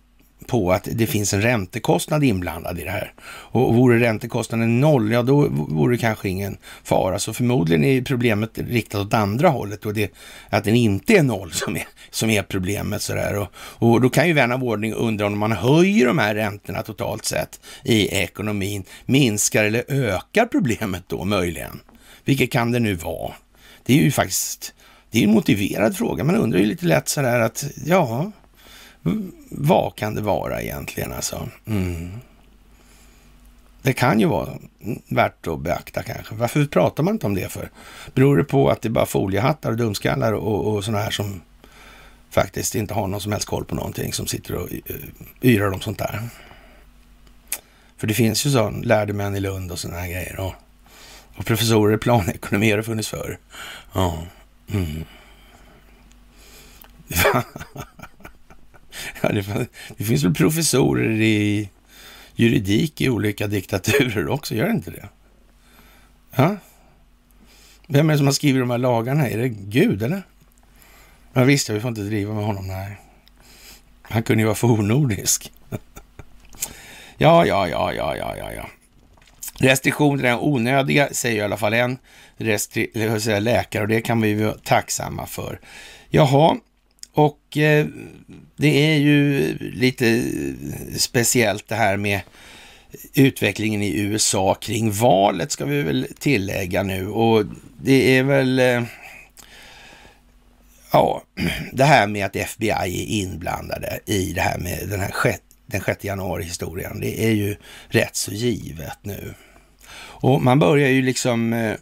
på 0.47 0.73
att 0.73 0.89
det 0.93 1.07
finns 1.07 1.35
en 1.35 1.43
räntekostnad 1.43 2.25
inblandad 2.25 2.79
i 2.79 2.85
det 2.85 2.91
här. 2.91 3.13
Och 3.27 3.75
vore 3.75 4.01
räntekostnaden 4.01 4.81
noll, 4.81 5.13
ja 5.13 5.23
då 5.23 5.49
vore 5.51 5.95
det 5.95 6.01
kanske 6.01 6.29
ingen 6.29 6.57
fara. 6.85 7.19
Så 7.19 7.33
förmodligen 7.33 7.85
är 7.85 8.03
problemet 8.03 8.59
riktat 8.59 9.01
åt 9.01 9.15
andra 9.15 9.49
hållet 9.49 9.87
och 9.87 9.95
det 9.95 10.13
att 10.51 10.65
den 10.65 10.75
inte 10.75 11.17
är 11.17 11.23
noll 11.23 11.53
som 11.53 11.77
är, 11.77 11.89
som 12.11 12.31
är 12.31 12.43
problemet. 12.43 13.03
Sådär. 13.03 13.37
Och, 13.37 13.49
och 13.79 14.01
då 14.01 14.09
kan 14.09 14.29
ju 14.29 14.33
vän 14.33 14.53
av 14.53 14.65
ordning 14.65 14.93
undra 14.93 15.27
om 15.27 15.39
man 15.39 15.53
höjer 15.53 16.07
de 16.07 16.19
här 16.19 16.35
räntorna 16.35 16.83
totalt 16.83 17.25
sett 17.25 17.61
i 17.85 18.09
ekonomin, 18.09 18.85
minskar 19.05 19.65
eller 19.65 19.85
ökar 19.89 20.47
problemet 20.47 21.03
då 21.07 21.25
möjligen? 21.25 21.81
Vilket 22.25 22.53
kan 22.53 22.73
det 22.73 22.79
nu 22.79 22.95
vara? 22.95 23.33
Det 23.87 23.99
är 23.99 24.03
ju 24.03 24.11
faktiskt 24.11 24.75
det 25.11 25.19
är 25.19 25.25
en 25.25 25.35
motiverad 25.35 25.97
fråga. 25.97 26.25
Man 26.25 26.37
undrar 26.37 26.59
ju 26.59 26.67
lite 26.67 26.87
lätt 26.87 27.09
sådär 27.09 27.41
att 27.41 27.65
ja, 27.85 28.33
vad 29.51 29.97
kan 29.97 30.15
det 30.15 30.23
vara 30.23 30.63
egentligen 30.63 31.13
alltså? 31.13 31.49
Mm. 31.67 32.11
Det 33.83 33.93
kan 33.93 34.21
ju 34.21 34.27
vara 34.27 34.59
värt 35.09 35.47
att 35.47 35.61
beakta 35.61 36.03
kanske. 36.03 36.35
Varför 36.35 36.67
pratar 36.67 37.03
man 37.03 37.15
inte 37.15 37.27
om 37.27 37.35
det 37.35 37.53
för? 37.53 37.71
Beror 38.15 38.37
det 38.37 38.45
på 38.45 38.71
att 38.71 38.83
det 38.83 38.89
är 38.89 38.91
bara 38.91 39.07
foliehattar 39.07 39.71
och 39.71 39.77
dumskallar 39.77 40.33
och, 40.33 40.75
och 40.75 40.85
sådana 40.85 41.03
här 41.03 41.11
som 41.11 41.41
faktiskt 42.31 42.75
inte 42.75 42.95
har 42.95 43.07
någon 43.07 43.21
som 43.21 43.33
helst 43.33 43.49
koll 43.49 43.65
på 43.65 43.75
någonting 43.75 44.13
som 44.13 44.27
sitter 44.27 44.55
och 44.55 44.73
eh, 44.73 44.97
yrar 45.43 45.73
om 45.73 45.81
sånt 45.81 45.99
där? 45.99 46.29
För 47.97 48.07
det 48.07 48.15
finns 48.15 48.47
ju 48.47 48.51
sån 48.51 48.81
lärde 48.81 49.13
män 49.13 49.37
i 49.37 49.41
Lund 49.41 49.73
och 49.73 49.79
sådana 49.79 50.01
här 50.01 50.09
grejer. 50.09 50.41
Och, 50.41 50.55
och 51.37 51.47
professorer 51.47 51.95
i 51.95 51.99
planekonomi 51.99 52.71
har 52.71 52.77
det 52.77 52.83
funnits 52.83 53.09
förr. 53.09 53.39
Ja. 53.93 54.19
Mm. 54.73 55.05
Ja, 59.21 59.29
det, 59.29 59.69
det, 59.97 60.05
finns 60.05 60.25
väl 60.25 60.35
professorer 60.35 61.21
i 61.21 61.71
juridik 62.35 63.01
i 63.01 63.09
olika 63.09 63.47
diktaturer 63.47 64.29
också, 64.29 64.55
gör 64.55 64.67
det 64.67 64.73
inte 64.73 64.91
det? 64.91 65.09
Ja? 66.37 66.57
Vem 67.87 68.09
är 68.09 68.13
det 68.13 68.19
som 68.19 68.27
har 68.27 68.33
skrivit 68.33 68.63
de 68.63 68.71
här 68.71 68.79
lagarna? 68.79 69.29
Är 69.29 69.39
det 69.39 69.49
Gud 69.49 70.03
eller? 70.03 70.23
Ja, 71.33 71.45
visst, 71.45 71.71
vi 71.71 71.81
får 71.81 71.89
inte 71.89 72.01
driva 72.01 72.35
med 72.35 72.45
honom, 72.45 72.69
nej. 72.69 72.97
Han 74.03 74.23
kunde 74.23 74.43
ju 74.43 74.45
vara 74.45 74.55
fornordisk. 74.55 75.53
ja, 77.17 77.47
ja, 77.47 77.69
ja, 77.69 77.93
ja, 77.93 78.17
ja, 78.17 78.37
ja, 78.37 78.53
ja. 78.53 78.67
Restriktioner 79.59 80.25
är 80.25 80.45
onödiga, 80.45 81.09
säger 81.13 81.37
i 81.37 81.45
alla 81.45 81.57
fall 81.57 81.73
en 81.73 81.99
restri- 82.37 83.19
säga, 83.19 83.41
läkare 83.41 83.83
och 83.83 83.89
det 83.89 84.01
kan 84.01 84.21
vi 84.21 84.35
vara 84.35 84.55
tacksamma 84.55 85.27
för. 85.27 85.61
Jaha, 86.09 86.57
och 87.13 87.57
eh, 87.57 87.87
det 88.57 88.93
är 88.93 88.97
ju 88.97 89.55
lite 89.59 90.25
speciellt 90.97 91.69
det 91.69 91.75
här 91.75 91.97
med 91.97 92.21
utvecklingen 93.15 93.83
i 93.83 94.01
USA 94.01 94.55
kring 94.55 94.93
valet 94.93 95.53
ska 95.53 95.65
vi 95.65 95.83
väl 95.83 96.07
tillägga 96.19 96.83
nu 96.83 97.09
och 97.09 97.45
det 97.83 98.19
är 98.19 98.23
väl 98.23 98.59
eh, 98.59 98.83
ja, 100.93 101.23
det 101.73 101.85
här 101.85 102.07
med 102.07 102.27
att 102.27 102.37
FBI 102.37 102.71
är 102.71 103.07
inblandade 103.07 104.01
i 104.07 104.33
det 104.33 104.41
här 104.41 104.59
med 104.59 104.89
den 104.89 105.01
här 105.01 105.15
6, 105.23 105.41
den 105.67 105.81
6 105.81 106.05
januari-historien. 106.05 107.01
Det 107.01 107.25
är 107.25 107.31
ju 107.31 107.57
rätt 107.89 108.17
så 108.17 108.33
givet 108.33 108.99
nu. 109.03 109.35
Och 109.99 110.43
man 110.43 110.59
börjar 110.59 110.89
ju 110.89 111.03
liksom 111.03 111.53
eh, 111.53 111.75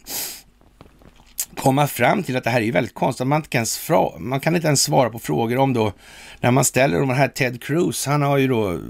komma 1.56 1.86
fram 1.86 2.22
till 2.22 2.36
att 2.36 2.44
det 2.44 2.50
här 2.50 2.60
är 2.60 2.64
ju 2.64 2.70
väldigt 2.70 2.94
konstigt. 2.94 3.26
Man 3.26 3.42
kan, 3.42 3.58
ens 3.58 3.90
man 4.18 4.40
kan 4.40 4.54
inte 4.54 4.66
ens 4.66 4.82
svara 4.82 5.10
på 5.10 5.18
frågor 5.18 5.58
om 5.58 5.72
då, 5.72 5.92
när 6.40 6.50
man 6.50 6.64
ställer 6.64 7.00
den 7.00 7.10
här 7.10 7.28
Ted 7.28 7.62
Cruz, 7.62 8.06
han 8.06 8.22
har 8.22 8.38
ju 8.38 8.48
då 8.48 8.80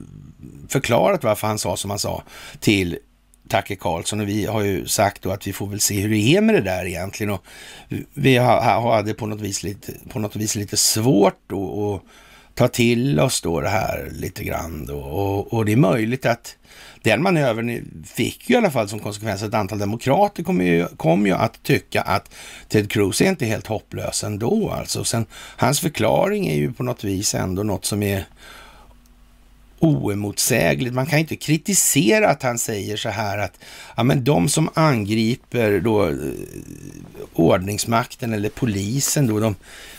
förklarat 0.68 1.24
varför 1.24 1.46
han 1.46 1.58
sa 1.58 1.76
som 1.76 1.90
han 1.90 1.98
sa 1.98 2.22
till 2.60 2.98
Tacke 3.48 3.76
Karlsson 3.76 4.20
och 4.20 4.28
vi 4.28 4.46
har 4.46 4.62
ju 4.62 4.86
sagt 4.86 5.22
då 5.22 5.30
att 5.30 5.46
vi 5.46 5.52
får 5.52 5.66
väl 5.66 5.80
se 5.80 6.00
hur 6.00 6.08
det 6.08 6.36
är 6.36 6.40
med 6.40 6.54
det 6.54 6.60
där 6.60 6.86
egentligen 6.86 7.30
och 7.30 7.44
vi 8.14 8.36
hade 8.36 9.14
på 9.14 9.26
något 9.26 9.40
vis 9.40 9.62
lite, 9.62 9.92
på 10.08 10.18
något 10.18 10.36
vis 10.36 10.56
lite 10.56 10.76
svårt 10.76 11.38
då 11.46 11.94
att 11.94 12.02
ta 12.54 12.68
till 12.68 13.20
oss 13.20 13.40
då 13.40 13.60
det 13.60 13.68
här 13.68 14.08
lite 14.12 14.44
grann 14.44 14.86
då 14.86 14.98
och, 14.98 15.52
och 15.52 15.64
det 15.64 15.72
är 15.72 15.76
möjligt 15.76 16.26
att 16.26 16.56
den 17.04 17.22
manövern 17.22 17.84
fick 18.06 18.50
ju 18.50 18.54
i 18.54 18.58
alla 18.58 18.70
fall 18.70 18.88
som 18.88 19.00
konsekvens 19.00 19.42
att 19.42 19.48
ett 19.48 19.54
antal 19.54 19.78
demokrater 19.78 20.42
kom 20.42 20.60
ju, 20.60 20.86
kom 20.96 21.26
ju 21.26 21.32
att 21.32 21.62
tycka 21.62 22.02
att 22.02 22.34
Ted 22.68 22.90
Cruz 22.90 23.20
är 23.20 23.28
inte 23.28 23.46
helt 23.46 23.66
hopplös 23.66 24.24
ändå 24.24 24.70
alltså. 24.70 25.04
Sen, 25.04 25.26
hans 25.34 25.80
förklaring 25.80 26.46
är 26.46 26.54
ju 26.54 26.72
på 26.72 26.82
något 26.82 27.04
vis 27.04 27.34
ändå 27.34 27.62
något 27.62 27.84
som 27.84 28.02
är 28.02 28.24
oemotsägligt. 29.78 30.94
Man 30.94 31.06
kan 31.06 31.18
inte 31.18 31.36
kritisera 31.36 32.28
att 32.28 32.42
han 32.42 32.58
säger 32.58 32.96
så 32.96 33.08
här 33.08 33.38
att 33.38 33.58
ja, 33.96 34.02
men 34.02 34.24
de 34.24 34.48
som 34.48 34.68
angriper 34.74 35.80
då 35.80 36.08
eh, 36.08 36.14
ordningsmakten 37.32 38.32
eller 38.32 38.48
polisen 38.48 39.26
då, 39.26 39.40
de, 39.40 39.54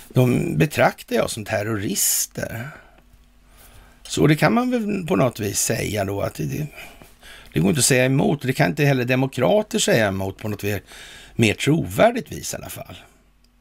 de 0.10 0.58
betraktar 0.58 1.16
jag 1.16 1.30
som 1.30 1.46
terrorister. 1.46 2.70
Så 4.08 4.28
det 4.28 4.36
kan 4.36 4.54
man 4.54 4.72
väl 4.72 5.06
på 5.08 5.16
något 5.16 5.40
vis 5.40 5.60
säga 5.60 6.06
då 6.06 6.22
att 6.22 6.36
det, 6.36 6.68
det 7.56 7.62
går 7.62 7.70
inte 7.70 7.80
att 7.80 7.86
säga 7.86 8.06
emot. 8.06 8.42
Det 8.42 8.54
kan 8.54 8.70
inte 8.70 8.86
heller 8.86 9.06
demokrater 9.06 9.80
säga 9.80 10.08
emot 10.08 10.38
på 10.38 10.48
något 10.48 10.64
mer, 10.64 10.82
mer 11.36 11.54
trovärdigt 11.54 12.32
vis 12.32 12.54
i 12.54 12.58
alla 12.58 12.70
fall. 12.70 12.96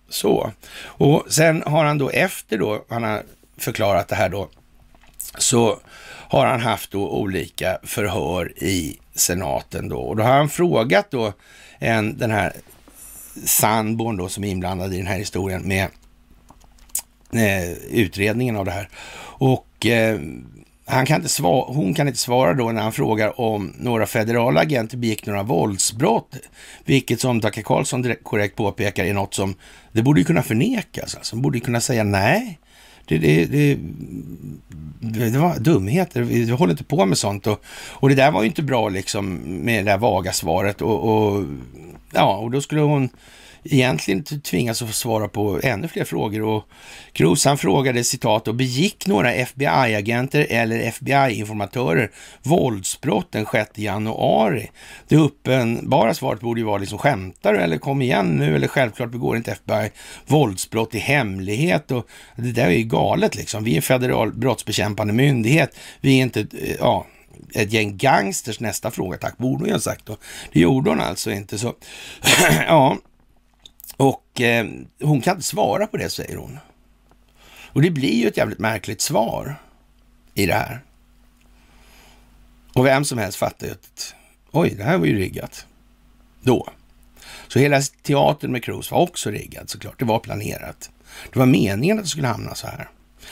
Så. 0.08 0.52
Och 0.82 1.24
sen 1.28 1.62
har 1.66 1.84
han 1.84 1.98
då 1.98 2.10
efter 2.10 2.58
då, 2.58 2.84
han 2.88 3.02
har 3.02 3.22
förklarat 3.58 4.08
det 4.08 4.14
här 4.14 4.28
då, 4.28 4.48
så 5.38 5.78
har 6.28 6.46
han 6.46 6.60
haft 6.60 6.90
då 6.90 7.10
olika 7.10 7.78
förhör 7.82 8.52
i 8.62 8.98
senaten 9.14 9.88
då. 9.88 9.98
Och 9.98 10.16
då 10.16 10.22
har 10.22 10.36
han 10.36 10.48
frågat 10.48 11.10
då 11.10 11.32
en, 11.78 12.18
den 12.18 12.30
här 12.30 12.52
sambon 13.44 14.16
då 14.16 14.28
som 14.28 14.44
är 14.44 14.48
inblandad 14.48 14.94
i 14.94 14.96
den 14.96 15.06
här 15.06 15.18
historien 15.18 15.68
med 15.68 15.88
eh, 17.32 17.72
utredningen 17.72 18.56
av 18.56 18.64
det 18.64 18.70
här. 18.70 18.88
Och 19.38 19.86
eh, 19.86 20.20
han 20.86 21.06
kan 21.06 21.16
inte 21.16 21.28
svara, 21.28 21.72
hon 21.72 21.94
kan 21.94 22.08
inte 22.08 22.20
svara 22.20 22.54
då 22.54 22.72
när 22.72 22.82
han 22.82 22.92
frågar 22.92 23.40
om 23.40 23.72
några 23.78 24.06
federala 24.06 24.60
agenter 24.60 24.96
begick 24.96 25.26
några 25.26 25.42
våldsbrott, 25.42 26.36
vilket 26.84 27.20
som 27.20 27.40
Dacke 27.40 27.62
Karlsson 27.62 28.14
korrekt 28.22 28.56
påpekar 28.56 29.04
är 29.04 29.14
något 29.14 29.34
som 29.34 29.54
det 29.92 30.02
borde 30.02 30.20
ju 30.20 30.24
kunna 30.24 30.42
förnekas. 30.42 31.14
Alltså, 31.14 31.36
borde 31.36 31.60
kunna 31.60 31.80
säga 31.80 32.04
nej, 32.04 32.58
det, 33.06 33.18
det, 33.18 33.44
det, 33.44 33.78
det 35.30 35.38
var 35.38 35.58
dumheter. 35.58 36.22
Vi 36.22 36.50
håller 36.50 36.72
inte 36.72 36.84
på 36.84 37.06
med 37.06 37.18
sånt. 37.18 37.46
Och, 37.46 37.64
och 37.90 38.08
det 38.08 38.14
där 38.14 38.30
var 38.30 38.42
ju 38.42 38.48
inte 38.48 38.62
bra 38.62 38.88
liksom 38.88 39.34
med 39.36 39.84
det 39.84 39.90
där 39.90 39.98
vaga 39.98 40.32
svaret. 40.32 40.82
Och, 40.82 41.04
och 41.04 41.44
ja, 42.12 42.36
och 42.36 42.50
då 42.50 42.60
skulle 42.60 42.80
hon 42.80 43.08
egentligen 43.64 44.24
tvingas 44.24 44.82
att 44.82 44.94
svara 44.94 45.28
på 45.28 45.60
ännu 45.62 45.88
fler 45.88 46.04
frågor. 46.04 46.42
Och 46.42 46.64
Cruz 47.12 47.44
han 47.44 47.58
frågade 47.58 48.04
citat 48.04 48.48
och 48.48 48.54
begick 48.54 49.06
några 49.06 49.32
FBI-agenter 49.32 50.46
eller 50.50 50.78
FBI-informatörer 50.78 52.10
våldsbrott 52.42 53.32
den 53.32 53.46
6 53.52 53.70
januari? 53.74 54.70
Det 55.08 55.16
uppenbara 55.16 56.14
svaret 56.14 56.40
borde 56.40 56.60
ju 56.60 56.66
vara 56.66 56.78
liksom 56.78 56.98
skämtar 56.98 57.52
du 57.52 57.58
eller 57.58 57.78
kom 57.78 58.02
igen 58.02 58.26
nu 58.26 58.56
eller 58.56 58.68
självklart 58.68 59.10
begår 59.10 59.36
inte 59.36 59.52
FBI 59.52 59.90
våldsbrott 60.26 60.94
i 60.94 60.98
hemlighet 60.98 61.90
och 61.90 62.08
det 62.36 62.52
där 62.52 62.66
är 62.66 62.70
ju 62.70 62.84
galet 62.84 63.34
liksom. 63.34 63.64
Vi 63.64 63.72
är 63.72 63.76
en 63.76 63.82
federal 63.82 64.32
brottsbekämpande 64.32 65.12
myndighet. 65.12 65.76
Vi 66.00 66.18
är 66.18 66.22
inte, 66.22 66.40
eh, 66.40 66.76
ja, 66.78 67.06
ett 67.54 67.72
gäng 67.72 67.96
gangsters 67.96 68.60
nästa 68.60 68.90
fråga, 68.90 69.18
tack, 69.18 69.38
borde 69.38 69.58
hon 69.62 69.66
ju 69.66 69.72
ha 69.72 69.80
sagt 69.80 70.06
då. 70.06 70.16
Det 70.52 70.60
gjorde 70.60 70.90
hon 70.90 71.00
alltså 71.00 71.30
inte, 71.30 71.58
så 71.58 71.74
ja, 72.68 72.98
och 73.96 74.40
eh, 74.40 74.66
hon 75.00 75.20
kan 75.20 75.36
inte 75.36 75.46
svara 75.46 75.86
på 75.86 75.96
det, 75.96 76.10
säger 76.10 76.36
hon. 76.36 76.58
Och 77.74 77.82
det 77.82 77.90
blir 77.90 78.20
ju 78.22 78.28
ett 78.28 78.36
jävligt 78.36 78.58
märkligt 78.58 79.00
svar 79.00 79.56
i 80.34 80.46
det 80.46 80.54
här. 80.54 80.80
Och 82.72 82.86
vem 82.86 83.04
som 83.04 83.18
helst 83.18 83.38
fattar 83.38 83.66
ju 83.66 83.72
att 83.72 84.14
oj, 84.50 84.74
det 84.76 84.84
här 84.84 84.98
var 84.98 85.06
ju 85.06 85.18
riggat. 85.18 85.66
Då. 86.40 86.68
Så 87.48 87.58
hela 87.58 87.80
teatern 87.80 88.52
med 88.52 88.64
Cruise 88.64 88.94
var 88.94 89.00
också 89.00 89.30
riggad 89.30 89.70
såklart. 89.70 89.98
Det 89.98 90.04
var 90.04 90.18
planerat. 90.18 90.90
Det 91.32 91.38
var 91.38 91.46
meningen 91.46 91.98
att 91.98 92.04
det 92.04 92.10
skulle 92.10 92.26
hamna 92.26 92.54
så 92.54 92.66
här. 92.66 92.88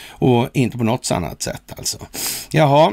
Och 0.09 0.49
inte 0.53 0.79
på 0.79 0.85
något 0.85 1.11
annat 1.11 1.43
sätt 1.43 1.73
alltså. 1.77 2.07
Jaha, 2.51 2.93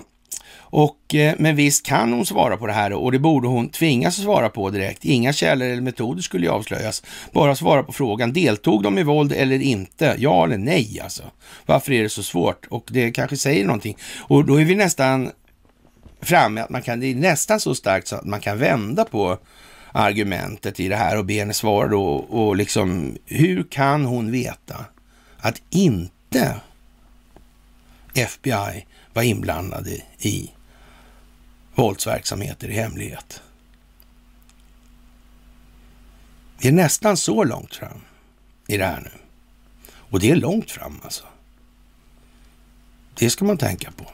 och, 0.72 1.16
eh, 1.16 1.36
men 1.38 1.56
visst 1.56 1.86
kan 1.86 2.14
hon 2.14 2.26
svara 2.26 2.58
på 2.58 2.68
det 2.68 2.74
här 2.74 2.94
och 2.94 3.12
det 3.12 3.20
borde 3.20 3.48
hon 3.48 3.70
tvingas 3.70 4.16
svara 4.16 4.50
på 4.50 4.70
direkt. 4.70 5.06
Inga 5.06 5.34
källor 5.34 5.68
eller 5.68 5.82
metoder 5.82 6.22
skulle 6.22 6.46
ju 6.46 6.52
avslöjas. 6.52 7.04
Bara 7.32 7.56
svara 7.56 7.84
på 7.84 7.92
frågan, 7.92 8.34
deltog 8.34 8.84
de 8.84 8.98
i 8.98 9.04
våld 9.04 9.34
eller 9.34 9.62
inte? 9.62 10.16
Ja 10.18 10.44
eller 10.44 10.58
nej 10.58 11.00
alltså. 11.04 11.24
Varför 11.66 11.92
är 11.92 12.04
det 12.04 12.10
så 12.10 12.24
svårt? 12.24 12.66
Och 12.70 12.90
det 12.92 13.12
kanske 13.12 13.38
säger 13.38 13.66
någonting. 13.66 13.98
Och 14.20 14.46
då 14.46 14.62
är 14.62 14.66
vi 14.66 14.76
nästan 14.76 15.32
framme 16.22 16.62
att 16.62 16.70
man 16.70 16.82
kan, 16.82 17.00
det 17.00 17.08
är 17.08 17.16
nästan 17.16 17.60
så 17.60 17.76
starkt 17.76 18.08
så 18.08 18.16
att 18.16 18.26
man 18.26 18.40
kan 18.40 18.58
vända 18.58 19.06
på 19.06 19.38
argumentet 19.92 20.80
i 20.80 20.88
det 20.88 20.96
här 20.96 21.18
och 21.18 21.26
be 21.26 21.34
henne 21.34 21.54
svara 21.54 21.88
då 21.88 22.04
och 22.14 22.56
liksom 22.56 23.18
hur 23.26 23.64
kan 23.64 24.06
hon 24.06 24.32
veta 24.32 24.86
att 25.38 25.62
inte 25.70 26.56
FBI 28.14 28.86
var 29.14 29.24
inblandade 29.24 29.90
i 30.20 30.52
våldsverksamheter 31.80 32.68
i 32.68 32.74
hemlighet. 32.74 33.42
Vi 36.58 36.68
är 36.68 36.72
nästan 36.72 37.18
så 37.18 37.44
långt 37.44 37.76
fram 37.76 38.02
i 38.68 38.78
det 38.78 38.86
här 38.86 39.02
nu. 39.02 39.12
Och 39.92 40.20
det 40.20 40.32
är 40.32 40.36
långt 40.36 40.72
fram 40.72 41.00
alltså. 41.04 41.24
Det 43.14 43.30
ska 43.30 43.46
man 43.46 43.58
tänka 43.58 43.92
på. 43.92 44.12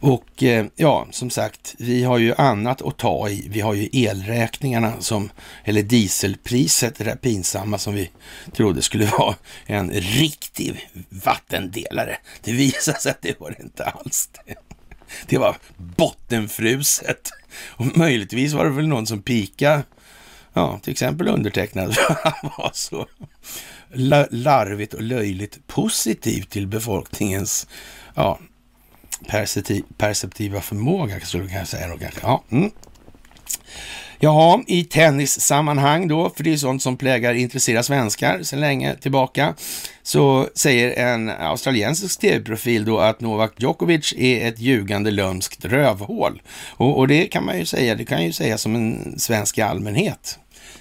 Och 0.00 0.42
eh, 0.42 0.66
ja, 0.76 1.08
som 1.10 1.30
sagt, 1.30 1.74
vi 1.78 2.04
har 2.04 2.18
ju 2.18 2.34
annat 2.34 2.82
att 2.82 2.96
ta 2.96 3.28
i. 3.28 3.48
Vi 3.50 3.60
har 3.60 3.74
ju 3.74 3.88
elräkningarna 3.92 5.00
som, 5.00 5.30
eller 5.64 5.82
dieselpriset, 5.82 6.94
det 6.94 7.04
där 7.04 7.16
pinsamma 7.16 7.78
som 7.78 7.94
vi 7.94 8.10
trodde 8.52 8.82
skulle 8.82 9.06
vara 9.18 9.34
en 9.66 9.90
riktig 9.90 10.90
vattendelare. 11.08 12.18
Det 12.42 12.52
visar 12.52 12.92
sig 12.92 13.10
att 13.10 13.22
det 13.22 13.40
var 13.40 13.50
det 13.50 13.62
inte 13.62 13.84
alls. 13.84 14.30
Det. 14.44 14.75
Det 15.26 15.38
var 15.38 15.56
bottenfruset. 15.76 17.30
Och 17.68 17.96
möjligtvis 17.96 18.52
var 18.52 18.64
det 18.64 18.70
väl 18.70 18.88
någon 18.88 19.06
som 19.06 19.22
pika, 19.22 19.82
ja, 20.52 20.80
till 20.82 20.92
exempel 20.92 21.28
undertecknad, 21.28 21.96
han 22.24 22.50
var 22.58 22.70
så 22.74 23.06
larvigt 24.30 24.94
och 24.94 25.02
löjligt 25.02 25.66
positiv 25.66 26.42
till 26.42 26.66
befolkningens, 26.66 27.66
ja, 28.14 28.38
perceptiva 29.98 30.60
förmåga, 30.60 31.20
skulle 31.20 31.52
jag 31.52 31.68
säga. 31.68 31.98
Ja, 32.22 32.44
mm. 32.50 32.70
Jaha, 34.18 34.62
i 34.66 34.84
tennissammanhang 34.84 36.08
då, 36.08 36.30
för 36.36 36.44
det 36.44 36.52
är 36.52 36.56
sånt 36.56 36.82
som 36.82 36.96
plägar 36.96 37.34
intressera 37.34 37.82
svenskar 37.82 38.42
sedan 38.42 38.60
länge 38.60 38.96
tillbaka, 38.96 39.54
så 40.02 40.48
säger 40.54 40.90
en 40.90 41.30
australiensisk 41.30 42.20
tv-profil 42.20 42.84
då 42.84 42.98
att 42.98 43.20
Novak 43.20 43.52
Djokovic 43.56 44.14
är 44.16 44.48
ett 44.48 44.58
ljugande 44.58 45.10
lömskt 45.10 45.64
rövhål. 45.64 46.42
Och, 46.70 46.98
och, 46.98 47.08
det 47.08 47.26
kan 47.26 47.44
man 47.44 47.58
ju 47.58 47.66
säga, 47.66 47.94
det 47.94 48.04
kan 48.04 48.24
ju 48.24 48.32
säga 48.32 48.58
som 48.58 48.74
en 48.74 49.18
svensk 49.18 49.58
i 49.58 49.62
allmänhet. 49.62 50.38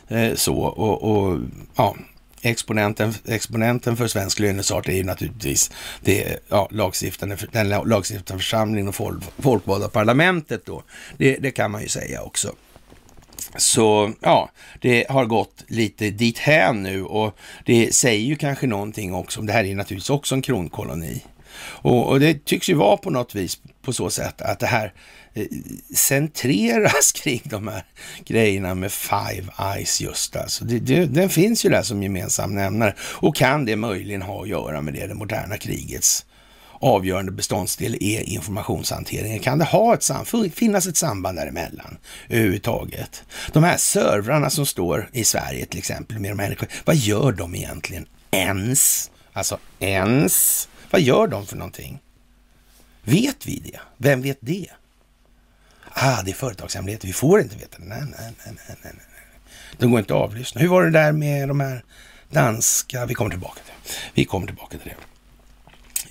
Eh, 0.07 0.33
så, 0.35 0.55
och, 0.55 1.03
och 1.03 1.39
ja, 1.75 1.95
exponenten, 2.41 3.13
exponenten 3.25 3.97
för 3.97 4.07
svensk 4.07 4.39
lönesart 4.39 4.87
är 4.87 4.93
ju 4.93 5.03
naturligtvis 5.03 5.71
det, 6.01 6.39
ja, 6.49 6.67
lagstiftande, 6.71 7.37
den 7.51 7.69
lagstiftande 7.69 8.43
församlingen 8.43 8.87
och 8.87 8.95
folk, 8.95 9.23
folkvalda 9.37 9.89
parlamentet 9.89 10.65
då. 10.65 10.83
Det, 11.17 11.37
det 11.37 11.51
kan 11.51 11.71
man 11.71 11.81
ju 11.81 11.87
säga 11.87 12.21
också. 12.21 12.55
Så 13.57 14.13
ja, 14.21 14.49
det 14.81 15.05
har 15.09 15.25
gått 15.25 15.63
lite 15.67 16.09
dit 16.09 16.37
här 16.37 16.73
nu 16.73 17.03
och 17.03 17.37
det 17.65 17.95
säger 17.95 18.25
ju 18.25 18.35
kanske 18.35 18.67
någonting 18.67 19.13
också 19.13 19.39
om 19.39 19.45
det 19.45 19.53
här 19.53 19.63
är 19.63 19.75
naturligtvis 19.75 20.09
också 20.09 20.35
en 20.35 20.41
kronkoloni. 20.41 21.23
Och, 21.59 22.07
och, 22.07 22.19
det 22.19 22.45
tycks 22.45 22.69
ju 22.69 22.73
vara 22.73 22.97
på 22.97 23.09
något 23.09 23.35
vis 23.35 23.57
på 23.81 23.93
så 23.93 24.09
sätt 24.09 24.41
att 24.41 24.59
det 24.59 24.67
här 24.67 24.93
eh, 25.33 25.45
centreras 25.95 27.11
kring 27.15 27.41
de 27.43 27.67
här 27.67 27.83
grejerna 28.25 28.75
med 28.75 28.91
Five 28.91 29.43
Eyes 29.75 30.01
just 30.01 30.35
alltså. 30.35 30.65
Det, 30.65 30.79
det, 30.79 31.05
den 31.05 31.29
finns 31.29 31.65
ju 31.65 31.69
där 31.69 31.81
som 31.81 32.03
gemensam 32.03 32.55
nämnare 32.55 32.95
och 32.99 33.35
kan 33.35 33.65
det 33.65 33.75
möjligen 33.75 34.21
ha 34.21 34.41
att 34.41 34.49
göra 34.49 34.81
med 34.81 34.93
det, 34.93 35.07
det 35.07 35.13
moderna 35.13 35.57
krigets 35.57 36.25
avgörande 36.85 37.31
beståndsdel 37.31 37.97
är 38.01 38.21
informationshanteringen. 38.21 39.39
Kan 39.39 39.57
det 39.57 39.65
ha 39.65 39.93
ett 39.93 40.53
finnas 40.53 40.87
ett 40.87 40.97
samband 40.97 41.37
däremellan 41.37 41.97
överhuvudtaget? 42.29 43.23
De 43.53 43.63
här 43.63 43.77
servrarna 43.77 44.49
som 44.49 44.65
står 44.65 45.09
i 45.11 45.23
Sverige 45.23 45.65
till 45.65 45.79
exempel 45.79 46.19
med 46.19 46.31
de 46.31 46.39
här, 46.39 46.57
vad 46.85 46.95
gör 46.95 47.31
de 47.31 47.55
egentligen 47.55 48.05
ens? 48.31 49.11
Alltså 49.33 49.57
ens? 49.79 50.67
Vad 50.91 51.01
gör 51.01 51.27
de 51.27 51.45
för 51.45 51.55
någonting? 51.55 51.99
Vet 53.03 53.45
vi 53.45 53.59
det? 53.59 53.79
Vem 53.97 54.21
vet 54.21 54.37
det? 54.39 54.67
Ah, 55.93 56.21
det 56.21 56.31
är 56.31 56.35
företagshemligheter. 56.35 57.07
Vi 57.07 57.13
får 57.13 57.41
inte 57.41 57.55
veta 57.55 57.77
det. 57.77 57.85
Nej, 57.85 58.01
nej, 58.01 58.33
nej, 58.45 58.55
nej, 58.67 58.77
nej. 58.83 58.93
De 59.77 59.91
går 59.91 59.99
inte 59.99 60.13
att 60.13 60.21
avlyssna. 60.21 60.61
Hur 60.61 60.67
var 60.67 60.83
det 60.83 60.91
där 60.91 61.11
med 61.11 61.47
de 61.47 61.59
här 61.59 61.83
danska? 62.29 63.05
Vi 63.05 63.13
kommer 63.13 63.31
tillbaka 63.31 63.59
till 63.65 63.73
det. 63.83 63.91
Vi 64.13 64.25
kommer 64.25 64.47
tillbaka 64.47 64.77
till 64.77 64.89
det. 64.89 65.14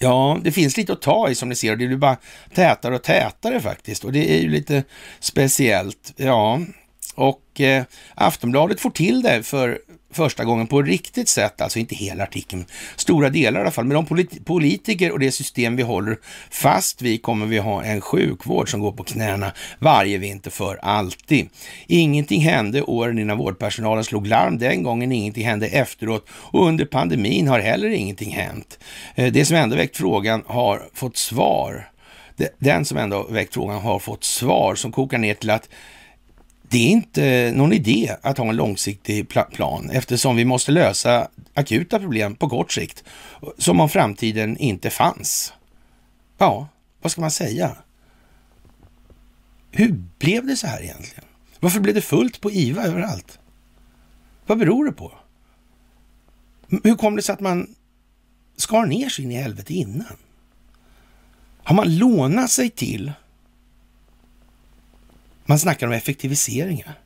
Ja, 0.05 0.39
det 0.43 0.53
finns 0.53 0.77
lite 0.77 0.93
att 0.93 1.03
ta 1.03 1.31
i 1.31 1.35
som 1.35 1.49
ni 1.49 1.55
ser 1.55 1.73
och 1.73 1.79
det 1.79 1.87
blir 1.87 1.97
bara 1.97 2.17
tätare 2.55 2.95
och 2.95 3.03
tätare 3.03 3.61
faktiskt 3.61 4.05
och 4.05 4.13
det 4.13 4.37
är 4.37 4.41
ju 4.41 4.49
lite 4.49 4.85
speciellt. 5.21 6.13
Ja, 6.17 6.61
och 7.15 7.61
eh, 7.61 7.85
Aftonbladet 8.15 8.81
får 8.81 8.91
till 8.91 9.23
det 9.23 9.43
för 9.43 9.79
första 10.15 10.45
gången 10.45 10.67
på 10.67 10.83
riktigt 10.83 11.29
sätt, 11.29 11.61
alltså 11.61 11.79
inte 11.79 11.95
hela 11.95 12.23
artikeln, 12.23 12.65
stora 12.97 13.31
delar 13.31 13.61
i 13.61 13.63
alla 13.63 13.71
fall. 13.71 13.85
Med 13.85 13.97
de 13.97 14.07
polit 14.07 14.45
politiker 14.45 15.13
och 15.13 15.19
det 15.19 15.33
system 15.33 15.77
vi 15.77 15.83
håller 15.83 16.19
fast 16.51 17.03
vid 17.03 17.23
kommer 17.23 17.47
vi 17.47 17.59
ha 17.59 17.85
en 17.85 18.01
sjukvård 18.01 18.71
som 18.71 18.81
går 18.81 18.93
på 18.93 19.05
knäna 19.05 19.53
varje 19.79 20.19
vinter 20.19 20.51
för 20.51 20.77
alltid. 20.83 21.49
Ingenting 21.87 22.41
hände 22.41 22.83
åren 22.83 23.19
innan 23.19 23.39
vårdpersonalen 23.39 24.05
slog 24.05 24.27
larm 24.27 24.59
den 24.59 24.83
gången, 24.83 25.13
ingenting 25.13 25.47
hände 25.47 25.67
efteråt 25.67 26.27
och 26.31 26.67
under 26.67 26.85
pandemin 26.85 27.49
har 27.49 27.61
heller 27.61 27.89
ingenting 27.89 28.31
hänt. 28.31 28.79
Eh, 29.15 29.33
det 29.33 29.45
som 29.45 29.57
ändå 29.57 29.77
väckt 29.77 29.97
frågan 29.97 30.43
har 30.47 30.89
fått 30.95 31.17
svar. 31.17 31.89
Den 32.59 32.85
som 32.85 32.99
ändå 32.99 33.27
väckt 33.31 33.55
frågan 33.55 33.81
har 33.81 33.99
fått 33.99 34.25
svar 34.25 34.75
som 34.75 34.93
kokar 34.93 35.19
ner 35.19 35.35
till 35.35 35.51
att 35.51 35.69
det 36.75 36.79
är 36.79 36.91
inte 36.91 37.53
någon 37.55 37.73
idé 37.73 38.17
att 38.23 38.39
ha 38.39 38.49
en 38.49 38.57
långsiktig 38.57 39.29
plan 39.29 39.91
eftersom 39.91 40.37
vi 40.37 40.45
måste 40.45 40.73
lösa 40.73 41.29
akuta 41.55 41.99
problem 41.99 42.35
på 42.35 42.49
kort 42.49 42.73
sikt 42.73 43.05
som 43.59 43.81
om 43.81 43.89
framtiden 43.89 44.57
inte 44.57 44.91
fanns. 44.91 45.53
Ja, 46.39 46.69
vad 47.03 47.13
ska 47.13 47.21
man 47.21 47.31
säga? 47.31 47.77
Hur 49.71 50.03
blev 50.19 50.47
det 50.47 50.57
så 50.57 50.67
här 50.67 50.83
egentligen? 50.83 51.25
Varför 51.61 51.81
blev 51.81 51.95
det 51.95 52.01
fullt 52.01 52.41
på 52.41 52.51
IVA 52.51 52.83
överallt? 52.83 53.39
Vad 54.47 54.59
beror 54.59 54.85
det 54.85 54.93
på? 54.93 55.13
Hur 56.69 56.95
kom 56.97 57.17
det 57.17 57.23
sig 57.23 57.33
att 57.33 57.41
man 57.41 57.75
skar 58.57 58.87
ner 58.87 59.09
sig 59.09 59.25
in 59.25 59.33
i 59.33 59.35
helvete 59.35 59.75
innan? 59.75 60.17
Har 61.63 61.77
man 61.77 61.99
lånat 61.99 62.51
sig 62.51 62.71
till 62.71 63.13
man 65.45 65.59
snackar 65.59 65.87
om 65.87 65.93
effektiviseringar. 65.93 66.99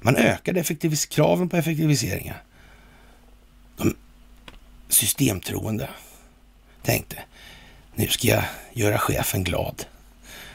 Man 0.00 0.16
ökade 0.16 0.60
effektivis 0.60 1.06
kraven 1.06 1.48
på 1.48 1.56
effektiviseringar. 1.56 2.42
De 3.76 3.96
systemtroende 4.88 5.88
tänkte, 6.82 7.18
nu 7.94 8.08
ska 8.08 8.28
jag 8.28 8.44
göra 8.72 8.98
chefen 8.98 9.44
glad. 9.44 9.84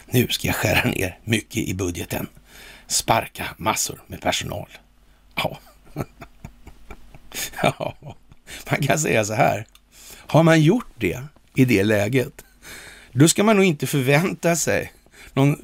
Nu 0.05 0.27
ska 0.27 0.47
jag 0.47 0.55
skära 0.55 0.89
ner 0.89 1.19
mycket 1.23 1.67
i 1.67 1.73
budgeten. 1.73 2.27
Sparka 2.87 3.45
massor 3.57 4.03
med 4.07 4.21
personal. 4.21 4.69
Ja. 5.35 5.59
ja, 7.61 7.95
man 8.69 8.81
kan 8.81 8.99
säga 8.99 9.25
så 9.25 9.33
här. 9.33 9.65
Har 10.27 10.43
man 10.43 10.61
gjort 10.61 10.93
det 10.97 11.21
i 11.55 11.65
det 11.65 11.83
läget, 11.83 12.45
då 13.11 13.27
ska 13.27 13.43
man 13.43 13.55
nog 13.55 13.65
inte 13.65 13.87
förvänta 13.87 14.55
sig 14.55 14.91
någon 15.35 15.61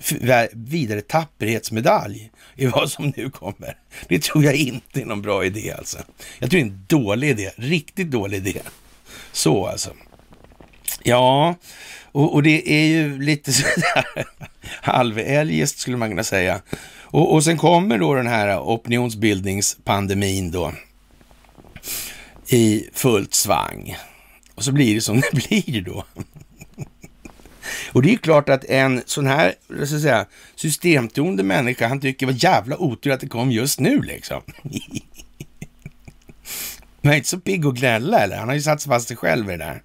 vidare 0.52 1.02
tapperhetsmedalj 1.02 2.32
i 2.56 2.66
vad 2.66 2.92
som 2.92 3.14
nu 3.18 3.30
kommer. 3.30 3.78
Det 4.08 4.24
tror 4.24 4.44
jag 4.44 4.56
inte 4.56 5.02
är 5.02 5.06
någon 5.06 5.22
bra 5.22 5.46
idé 5.46 5.72
alltså. 5.78 5.98
Jag 6.40 6.50
tror 6.50 6.60
det 6.60 6.68
är 6.68 6.72
en 6.72 6.86
dålig 6.88 7.30
idé, 7.30 7.52
riktigt 7.56 8.12
dålig 8.12 8.38
idé. 8.38 8.62
Så 9.32 9.66
alltså. 9.68 9.94
Ja, 11.04 11.56
och, 12.12 12.34
och 12.34 12.44
det 12.44 12.74
är 12.74 12.86
ju 12.86 13.22
lite 13.22 13.54
sådär 13.54 14.26
halveljest 14.82 15.80
skulle 15.80 15.98
man 15.98 16.10
kunna 16.10 16.24
säga. 16.24 16.62
Och, 17.02 17.34
och 17.34 17.44
sen 17.44 17.58
kommer 17.58 17.98
då 17.98 18.14
den 18.14 18.28
här 18.28 18.60
opinionsbildningspandemin 18.60 20.52
då 20.52 20.74
i 22.48 22.90
fullt 22.94 23.34
svang. 23.34 23.98
Och 24.56 24.64
så 24.64 24.72
blir 24.72 24.96
det 24.96 25.02
som 25.02 25.22
det 25.22 25.32
blir 25.50 25.82
då. 25.82 26.06
Och 27.92 28.02
det 28.02 28.14
är 28.14 28.18
klart 28.18 28.50
att 28.50 28.66
en 28.66 29.02
sån 29.06 29.28
här 29.28 29.54
så 29.86 29.96
att 29.96 30.02
säga, 30.02 30.26
systemtroende 30.56 31.44
människa, 31.44 31.88
han 31.88 32.02
tycker 32.02 32.26
det 32.26 32.34
var 32.34 32.44
jävla 32.44 32.78
otur 32.78 33.12
att 33.12 33.20
det 33.20 33.28
kom 33.28 33.52
just 33.52 33.80
nu 33.80 34.02
liksom. 34.02 34.42
Men 37.02 37.14
inte 37.14 37.30
så 37.30 37.40
pigg 37.40 37.66
och 37.66 37.76
gnälla 37.76 38.20
eller? 38.20 38.38
Han 38.38 38.48
har 38.48 38.56
ju 38.56 38.62
satt 38.62 38.84
fast 38.84 39.08
sig 39.08 39.18
själv 39.18 39.50
i 39.50 39.52
det 39.52 39.58
där. 39.58 39.84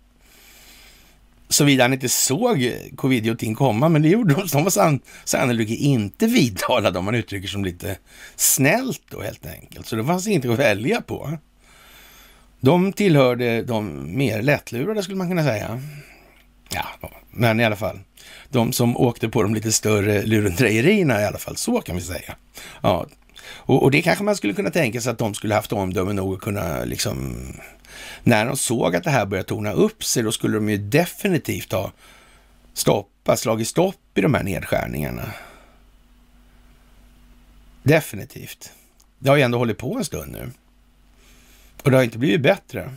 Såvida 1.49 1.84
han 1.84 1.93
inte 1.93 2.09
såg 2.09 2.59
covid-19 2.97 3.55
komma, 3.55 3.89
men 3.89 4.03
det 4.03 4.09
gjorde 4.09 4.34
de. 4.34 4.47
De 4.47 4.64
var 4.64 5.01
sannolikt 5.24 5.70
inte 5.70 6.26
vidtalade 6.26 6.99
om 6.99 7.05
man 7.05 7.14
uttrycker 7.14 7.49
som 7.49 7.64
lite 7.64 7.99
snällt 8.37 9.03
då 9.11 9.22
helt 9.22 9.47
enkelt. 9.47 9.87
Så 9.87 9.97
det 9.97 10.05
fanns 10.05 10.26
inte 10.26 10.53
att 10.53 10.59
välja 10.59 11.01
på. 11.01 11.39
De 12.61 12.93
tillhörde 12.93 13.62
de 13.62 14.07
mer 14.16 14.43
lättlurade 14.43 15.03
skulle 15.03 15.18
man 15.18 15.28
kunna 15.28 15.45
säga. 15.45 15.82
Ja, 16.69 16.85
men 17.31 17.61
i 17.61 17.64
alla 17.64 17.77
fall. 17.77 18.01
De 18.49 18.73
som 18.73 18.97
åkte 18.97 19.29
på 19.29 19.43
de 19.43 19.55
lite 19.55 19.73
större 19.73 20.23
lurendrejerierna 20.23 21.21
i 21.21 21.25
alla 21.25 21.39
fall, 21.39 21.57
så 21.57 21.81
kan 21.81 21.97
vi 21.97 22.03
säga. 22.03 22.37
Ja, 22.83 23.07
och, 23.49 23.83
och, 23.83 23.91
det 23.91 24.03
kanske 24.03 24.25
man 24.25 24.37
skulle 24.37 24.53
kunna 24.53 24.71
tänka 24.71 25.01
sig 25.01 25.12
att 25.12 25.19
de 25.19 25.35
skulle 25.35 25.55
haft 25.55 25.73
omdöme 25.73 26.12
nog 26.12 26.35
att 26.35 26.41
kunna 26.41 26.85
liksom... 26.85 27.37
När 28.23 28.47
de 28.47 28.57
såg 28.57 28.97
att 28.97 29.05
det 29.05 29.11
här 29.11 29.27
började 29.27 29.49
torna 29.49 29.73
upp 29.73 30.05
sig, 30.05 30.23
då 30.23 30.33
skulle 30.33 30.55
de 30.55 30.69
ju 30.69 30.79
definitivt 30.79 31.73
ha 31.73 31.93
stoppat, 32.75 33.39
slagit 33.39 33.69
stopp 33.69 34.19
i 34.19 34.21
de 34.21 34.35
här 34.35 34.43
nedskärningarna. 34.43 35.33
Definitivt. 37.83 38.73
Det 39.19 39.29
har 39.29 39.37
ju 39.37 39.43
ändå 39.43 39.59
hållit 39.59 39.79
på 39.79 39.97
en 39.97 40.05
stund 40.05 40.33
nu. 40.33 40.51
Och 41.83 41.91
det 41.91 41.97
har 41.97 42.05
inte 42.05 42.19
blivit 42.19 42.41
bättre. 42.41 42.91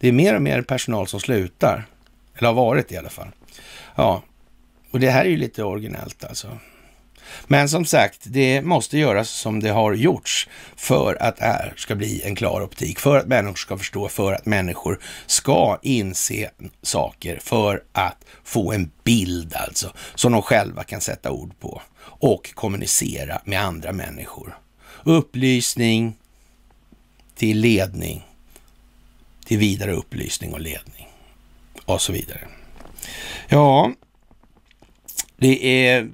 Det 0.00 0.08
är 0.08 0.12
mer 0.12 0.34
och 0.34 0.42
mer 0.42 0.62
personal 0.62 1.06
som 1.06 1.20
slutar. 1.20 1.86
Eller 2.34 2.48
har 2.48 2.54
varit 2.54 2.92
i 2.92 2.96
alla 2.96 3.10
fall. 3.10 3.28
Ja, 3.94 4.22
och 4.90 5.00
det 5.00 5.10
här 5.10 5.24
är 5.24 5.28
ju 5.28 5.36
lite 5.36 5.64
originellt 5.64 6.24
alltså. 6.24 6.58
Men 7.46 7.68
som 7.68 7.84
sagt, 7.84 8.20
det 8.24 8.62
måste 8.62 8.98
göras 8.98 9.30
som 9.30 9.60
det 9.60 9.70
har 9.70 9.92
gjorts 9.92 10.48
för 10.76 11.22
att 11.22 11.36
det 11.36 11.44
här 11.44 11.74
ska 11.76 11.94
bli 11.94 12.22
en 12.22 12.34
klar 12.34 12.60
optik, 12.62 12.98
för 12.98 13.18
att 13.18 13.26
människor 13.26 13.56
ska 13.56 13.78
förstå, 13.78 14.08
för 14.08 14.32
att 14.32 14.46
människor 14.46 15.00
ska 15.26 15.78
inse 15.82 16.50
saker, 16.82 17.38
för 17.42 17.82
att 17.92 18.24
få 18.44 18.72
en 18.72 18.90
bild 19.04 19.54
alltså, 19.54 19.92
som 20.14 20.32
de 20.32 20.42
själva 20.42 20.84
kan 20.84 21.00
sätta 21.00 21.30
ord 21.30 21.60
på 21.60 21.82
och 22.02 22.54
kommunicera 22.54 23.42
med 23.44 23.60
andra 23.60 23.92
människor. 23.92 24.58
Upplysning 25.04 26.16
till 27.34 27.60
ledning 27.60 28.29
till 29.50 29.58
vidare 29.58 29.92
upplysning 29.92 30.52
och 30.52 30.60
ledning 30.60 31.08
och 31.84 32.00
så 32.00 32.12
vidare. 32.12 32.40
Ja, 33.48 33.92
det 35.36 35.86
är 35.86 36.08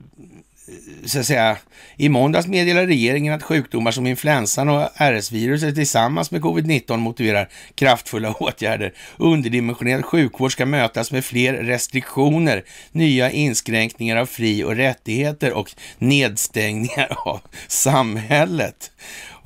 så 1.04 1.18
att 1.18 1.26
säga, 1.26 1.56
i 1.96 2.08
måndags 2.08 2.46
meddelade 2.46 2.86
regeringen 2.86 3.34
att 3.34 3.42
sjukdomar 3.42 3.90
som 3.90 4.06
influensan 4.06 4.68
och 4.68 4.88
RS-viruset 4.96 5.74
tillsammans 5.74 6.30
med 6.30 6.42
covid-19 6.42 6.96
motiverar 6.96 7.48
kraftfulla 7.74 8.32
åtgärder. 8.40 8.94
Underdimensionerad 9.16 10.04
sjukvård 10.04 10.52
ska 10.52 10.66
mötas 10.66 11.12
med 11.12 11.24
fler 11.24 11.54
restriktioner, 11.54 12.64
nya 12.92 13.30
inskränkningar 13.30 14.16
av 14.16 14.26
fri 14.26 14.64
och 14.64 14.76
rättigheter 14.76 15.52
och 15.52 15.70
nedstängningar 15.98 17.08
av 17.28 17.40
samhället. 17.68 18.90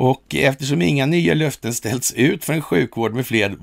Och 0.03 0.35
eftersom 0.35 0.83
inga 0.83 1.07
nya 1.07 1.35
löften 1.35 1.75
ställts 1.75 2.13
ut 2.13 2.45
för 2.45 2.53
en 2.53 2.63
sjukvård 2.63 3.15
med 3.15 3.27
fler 3.27 3.57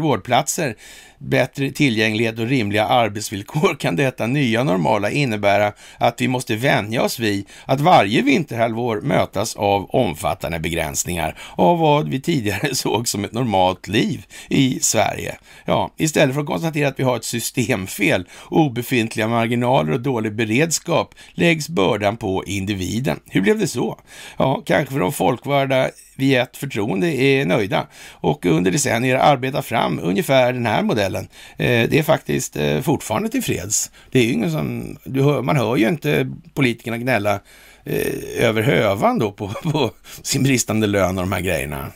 vårdplatser, 0.00 0.76
bättre 1.22 1.70
tillgänglighet 1.70 2.38
och 2.38 2.46
rimliga 2.46 2.86
arbetsvillkor 2.86 3.74
kan 3.78 3.96
detta 3.96 4.26
nya 4.26 4.64
normala 4.64 5.10
innebära 5.10 5.72
att 5.98 6.20
vi 6.20 6.28
måste 6.28 6.56
vänja 6.56 7.02
oss 7.02 7.18
vid 7.18 7.48
att 7.64 7.80
varje 7.80 8.22
vinterhalvår 8.22 9.00
mötas 9.00 9.56
av 9.56 9.90
omfattande 9.90 10.58
begränsningar 10.58 11.38
av 11.56 11.78
vad 11.78 12.08
vi 12.08 12.20
tidigare 12.20 12.74
såg 12.74 13.08
som 13.08 13.24
ett 13.24 13.32
normalt 13.32 13.88
liv 13.88 14.26
i 14.48 14.80
Sverige. 14.80 15.36
Ja, 15.64 15.90
istället 15.96 16.34
för 16.34 16.40
att 16.40 16.46
konstatera 16.46 16.88
att 16.88 16.98
vi 16.98 17.04
har 17.04 17.16
ett 17.16 17.24
systemfel, 17.24 18.28
obefintliga 18.48 19.28
marginaler 19.28 19.92
och 19.92 20.00
dålig 20.00 20.34
beredskap 20.34 21.14
läggs 21.34 21.68
bördan 21.68 22.16
på 22.16 22.44
individen. 22.44 23.20
Hur 23.26 23.40
blev 23.40 23.58
det 23.58 23.68
så? 23.68 24.00
Ja, 24.36 24.62
kanske 24.66 24.92
för 24.92 25.00
de 25.00 25.12
folkvalda 25.12 25.90
vi 26.16 26.34
ett 26.34 26.56
förtroende 26.56 27.06
är 27.06 27.46
nöjda 27.46 27.86
och 28.10 28.46
under 28.46 28.70
decennier 28.70 29.16
arbetar 29.16 29.62
fram 29.62 30.00
ungefär 30.02 30.52
den 30.52 30.66
här 30.66 30.82
modellen. 30.82 31.28
Eh, 31.56 31.88
det 31.88 31.98
är 31.98 32.02
faktiskt 32.02 32.56
eh, 32.56 32.80
fortfarande 32.80 33.28
tillfreds. 33.28 33.90
Det 34.10 34.18
är 34.18 34.24
ju 34.24 34.32
ingen 34.32 34.50
som, 34.50 34.96
hör, 35.14 35.42
man 35.42 35.56
hör 35.56 35.76
ju 35.76 35.88
inte 35.88 36.30
politikerna 36.54 36.98
gnälla 36.98 37.40
eh, 37.84 38.46
över 38.46 38.62
hövan 38.62 39.18
då 39.18 39.32
på, 39.32 39.48
på 39.48 39.90
sin 40.22 40.42
bristande 40.42 40.86
lön 40.86 41.18
och 41.18 41.24
de 41.24 41.32
här 41.32 41.40
grejerna. 41.40 41.92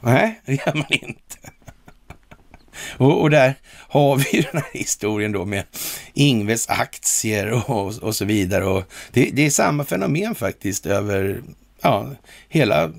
Nej, 0.00 0.40
det 0.46 0.52
gör 0.52 0.74
man 0.74 0.86
inte. 0.90 1.50
Och, 2.96 3.20
och, 3.20 3.30
där 3.30 3.54
har 3.88 4.16
vi 4.16 4.40
den 4.52 4.62
här 4.62 4.72
historien 4.72 5.32
då 5.32 5.44
med 5.44 5.64
Ingves 6.14 6.68
aktier 6.68 7.70
och, 7.70 8.02
och 8.02 8.16
så 8.16 8.24
vidare. 8.24 8.64
Och 8.64 8.84
det, 9.12 9.30
det, 9.32 9.46
är 9.46 9.50
samma 9.50 9.84
fenomen 9.84 10.34
faktiskt 10.34 10.86
över 10.86 11.42
ja, 11.82 12.10
hela 12.48 12.92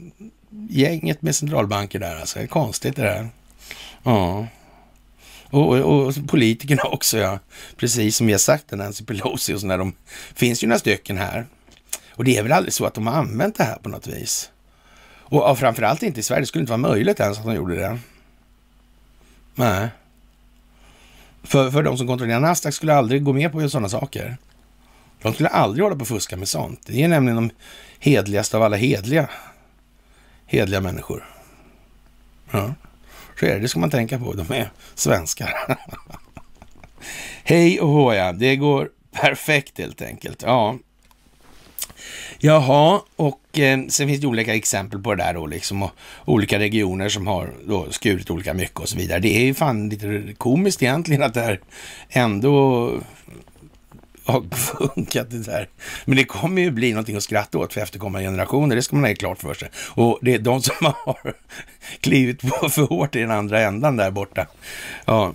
gänget 0.70 1.22
med 1.22 1.36
centralbanker 1.36 2.00
där. 2.00 2.20
Alltså, 2.20 2.40
det 2.40 2.46
är 2.46 2.48
konstigt 2.48 2.96
det 2.96 3.02
där. 3.02 3.30
Ja. 4.04 4.48
Och, 5.50 5.70
och, 5.70 6.08
och, 6.08 6.28
politikerna 6.28 6.84
också, 6.92 7.18
ja. 7.18 7.40
Precis 7.78 8.16
som 8.16 8.28
vi 8.28 8.34
har 8.34 8.40
sagt, 8.40 8.72
Nancy 8.72 9.06
Pelosi 9.06 9.54
och 9.54 9.62
sådär. 9.62 9.78
De 9.78 9.94
finns 10.36 10.64
ju 10.64 10.68
några 10.68 10.80
stycken 10.80 11.18
här. 11.18 11.46
Och 12.12 12.24
det 12.24 12.38
är 12.38 12.44
väl 12.44 12.52
aldrig 12.52 12.74
så 12.74 12.86
att 12.86 12.94
de 12.94 13.08
har 13.08 13.14
använt 13.14 13.58
det 13.58 13.64
här 13.64 13.76
på 13.76 13.90
något 13.90 14.08
vis. 14.08 14.52
Och, 15.32 15.50
och 15.50 15.60
framförallt 15.60 16.04
inte 16.04 16.20
i 16.20 16.24
Sverige. 16.24 16.42
Det 16.42 16.46
skulle 16.46 16.62
inte 16.62 16.72
vara 16.72 16.92
möjligt 16.92 17.20
ens 17.20 17.38
att 17.38 17.46
de 17.46 17.56
gjorde 17.56 17.76
det. 17.76 18.00
Nej. 19.56 19.90
För, 21.44 21.72
för 21.72 21.84
de 21.84 21.98
som 21.98 22.08
kontrollerar 22.08 22.40
Nasdaq 22.40 22.74
skulle 22.74 22.94
aldrig 22.94 23.24
gå 23.24 23.34
med 23.34 23.52
på 23.52 23.70
sådana 23.70 23.90
saker. 23.90 24.38
De 25.22 25.34
skulle 25.34 25.50
aldrig 25.50 25.84
hålla 25.84 25.96
på 25.96 26.02
och 26.02 26.08
fuska 26.08 26.38
med 26.38 26.48
sånt. 26.48 26.82
Det 26.86 27.04
är 27.04 27.08
nämligen 27.08 27.36
de 27.36 27.52
hedligaste 28.00 28.58
av 28.58 28.64
alla 28.64 28.78
hedliga, 28.78 29.30
hedliga 30.46 30.82
människor. 30.82 31.26
Ja, 32.52 32.74
så 33.40 33.46
är 33.46 33.54
det. 33.54 33.60
Det 33.60 33.68
ska 33.68 33.80
man 33.80 33.90
tänka 33.90 34.20
på. 34.20 34.34
De 34.34 34.54
är 34.54 34.72
svenskar. 34.96 35.78
Hej 37.44 37.80
och 37.80 37.90
håja. 37.90 38.34
Det 38.34 38.56
går 38.56 38.90
perfekt 39.12 39.78
helt 39.78 40.02
enkelt. 40.02 40.42
Ja, 40.42 40.78
Jaha, 42.40 43.02
och 43.16 43.60
eh, 43.60 43.80
sen 43.88 44.08
finns 44.08 44.22
det 44.22 44.28
olika 44.28 44.56
exempel 44.56 45.02
på 45.02 45.16
det 45.16 45.24
där 45.24 45.34
då 45.34 45.46
liksom 45.48 45.84
och 45.84 45.92
olika 46.26 46.60
regioner 46.60 47.10
som 47.10 47.28
har 47.28 47.54
då 47.68 47.88
skurit 47.92 48.32
olika 48.32 48.54
mycket 48.54 48.80
och 48.80 48.90
så 48.90 48.98
vidare. 48.98 49.20
Det 49.20 49.38
är 49.38 49.46
ju 49.46 49.54
fan 49.54 49.90
lite 49.90 50.34
komiskt 50.38 50.84
egentligen 50.84 51.24
att 51.24 51.34
det 51.34 51.42
här 51.42 51.60
ändå 52.10 52.90
har 54.26 54.56
funkat 54.56 55.32
det 55.32 55.40
där. 55.40 55.70
Men 56.06 56.18
det 56.18 56.24
kommer 56.24 56.62
ju 56.62 56.72
bli 56.72 56.92
någonting 56.92 57.16
att 57.16 57.24
skratta 57.24 57.58
åt 57.58 57.74
för 57.74 57.82
efterkommande 57.82 58.28
generationer, 58.28 58.76
det 58.76 58.82
ska 58.82 58.96
man 58.96 59.10
ha 59.10 59.16
klart 59.16 59.40
för 59.40 59.54
sig. 59.54 59.70
Och 59.76 60.20
det 60.22 60.34
är 60.34 60.40
de 60.40 60.62
som 60.62 60.76
har 61.06 61.34
klivit 62.00 62.42
på 62.42 62.70
för 62.70 62.82
hårt 62.82 63.16
i 63.16 63.20
den 63.20 63.32
andra 63.32 63.62
ändan 63.62 63.98
där 63.98 64.12
borta. 64.12 64.48
Ja, 65.06 65.34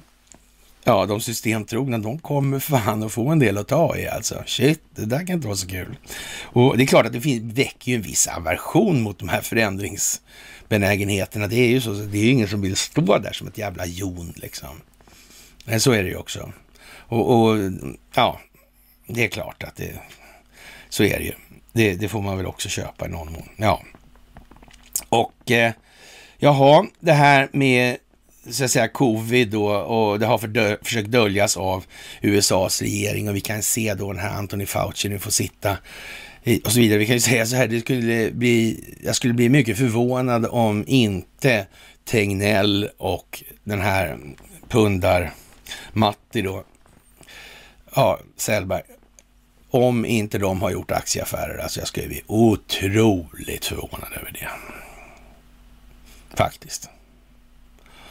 ja 0.85 1.07
de 1.07 1.21
systemtrogna, 1.21 1.99
de 1.99 2.19
kommer 2.19 2.59
fan 2.59 3.03
att 3.03 3.13
få 3.13 3.29
en 3.29 3.39
del 3.39 3.59
att 3.59 3.69
ta 3.69 3.97
i 3.97 4.09
alltså. 4.09 4.43
Shit, 4.47 4.83
det 4.95 5.05
där 5.05 5.27
kan 5.27 5.37
inte 5.37 5.47
vara 5.47 5.57
så 5.57 5.69
kul. 5.69 5.97
Och 6.43 6.77
det 6.77 6.85
är 6.85 6.87
klart 6.87 7.07
att 7.07 7.13
det 7.13 7.21
finns, 7.21 7.59
väcker 7.59 7.91
ju 7.91 7.97
en 7.97 8.03
viss 8.03 8.27
aversion 8.27 9.03
mot 9.03 9.19
de 9.19 9.29
här 9.29 9.41
förändringsbenägenheterna. 9.41 11.47
Det 11.47 11.57
är 11.57 11.69
ju 11.69 11.81
så, 11.81 11.93
det 11.93 12.19
är 12.19 12.23
ju 12.23 12.31
ingen 12.31 12.49
som 12.49 12.61
vill 12.61 12.77
stå 12.77 13.19
där 13.19 13.33
som 13.33 13.47
ett 13.47 13.59
jävla 13.59 13.87
jon 13.87 14.33
liksom. 14.37 14.81
Men 15.65 15.81
så 15.81 15.93
är 15.93 16.03
det 16.03 16.09
ju 16.09 16.17
också. 16.17 16.53
Och, 17.09 17.41
och 17.41 17.57
ja, 18.15 18.41
det 19.07 19.25
är 19.25 19.29
klart 19.29 19.63
att 19.63 19.77
det, 19.77 19.93
så 20.89 21.05
är 21.05 21.19
det 21.19 21.25
ju. 21.25 21.33
Det, 21.73 21.95
det 21.95 22.09
får 22.09 22.23
man 22.23 22.37
väl 22.37 22.47
också 22.47 22.69
köpa 22.69 23.07
i 23.07 23.09
någon 23.09 23.33
mån. 23.33 23.49
Ja. 23.57 23.83
Och 25.09 25.51
eh, 25.51 25.73
jaha, 26.39 26.87
det 27.01 27.13
här 27.13 27.49
med 27.53 27.97
så 28.51 28.65
att 28.65 28.71
säga 28.71 28.89
covid 28.89 29.51
då 29.51 29.67
och 29.69 30.19
det 30.19 30.27
har 30.27 30.39
fördö 30.39 30.77
försökt 30.83 31.09
döljas 31.09 31.57
av 31.57 31.85
USAs 32.21 32.83
regering 32.83 33.29
och 33.29 33.37
vi 33.37 33.41
kan 33.41 33.63
se 33.63 33.95
då 33.95 34.13
den 34.13 34.23
här 34.23 34.39
Anthony 34.39 34.67
Fauci 34.67 35.09
nu 35.09 35.19
får 35.19 35.31
sitta 35.31 35.77
i, 36.45 36.61
och 36.65 36.73
så 36.73 36.81
vidare. 36.81 36.99
Vi 36.99 37.07
kan 37.07 37.17
ju 37.17 37.21
säga 37.21 37.47
så 37.47 37.57
här, 37.57 37.67
det 37.67 37.81
skulle 37.81 38.31
bli, 38.31 38.85
jag 39.05 39.17
skulle 39.17 39.35
bli 39.35 39.49
mycket 39.49 39.79
förvånad 39.79 40.47
om 40.51 40.85
inte 40.87 41.67
Tegnell 42.05 42.89
och 42.99 43.43
den 43.65 43.81
här 43.81 44.19
pundar 44.69 45.33
Matti 45.93 46.43
då, 46.43 46.65
ja, 47.95 48.21
Sellberg, 48.37 48.83
om 49.77 50.05
inte 50.05 50.39
de 50.39 50.63
har 50.63 50.71
gjort 50.71 50.91
aktieaffärer. 50.91 51.59
Alltså 51.59 51.81
jag 51.81 51.89
skulle 51.89 52.09
bli 52.09 52.23
otroligt 52.27 53.65
förvånad 53.65 54.13
över 54.17 54.33
det. 54.33 54.49
Faktiskt. 56.37 56.91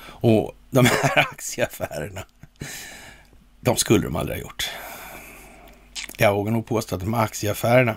Och 0.03 0.55
de 0.69 0.85
här 0.85 1.19
aktieaffärerna, 1.31 2.25
de 3.61 3.77
skulle 3.77 4.03
de 4.03 4.15
aldrig 4.15 4.37
ha 4.37 4.41
gjort. 4.41 4.69
Jag 6.17 6.33
vågar 6.33 6.51
nog 6.51 6.65
påstå 6.65 6.95
att 6.95 7.01
de 7.01 7.13
här 7.13 7.23
aktieaffärerna, 7.23 7.95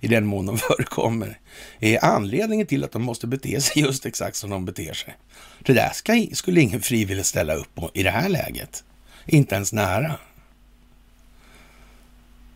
i 0.00 0.08
den 0.08 0.26
mån 0.26 0.46
de 0.46 0.58
förekommer, 0.68 1.38
är 1.78 2.04
anledningen 2.04 2.66
till 2.66 2.84
att 2.84 2.92
de 2.92 3.02
måste 3.02 3.26
bete 3.26 3.60
sig 3.60 3.82
just 3.82 4.06
exakt 4.06 4.36
som 4.36 4.50
de 4.50 4.64
beter 4.64 4.92
sig. 4.92 5.16
Det 5.58 5.72
där 5.72 5.90
ska, 5.90 6.26
skulle 6.32 6.60
ingen 6.60 6.80
frivilligt 6.80 7.26
ställa 7.26 7.54
upp 7.54 7.74
på 7.74 7.90
i 7.94 8.02
det 8.02 8.10
här 8.10 8.28
läget. 8.28 8.84
Inte 9.26 9.54
ens 9.54 9.72
nära. 9.72 10.14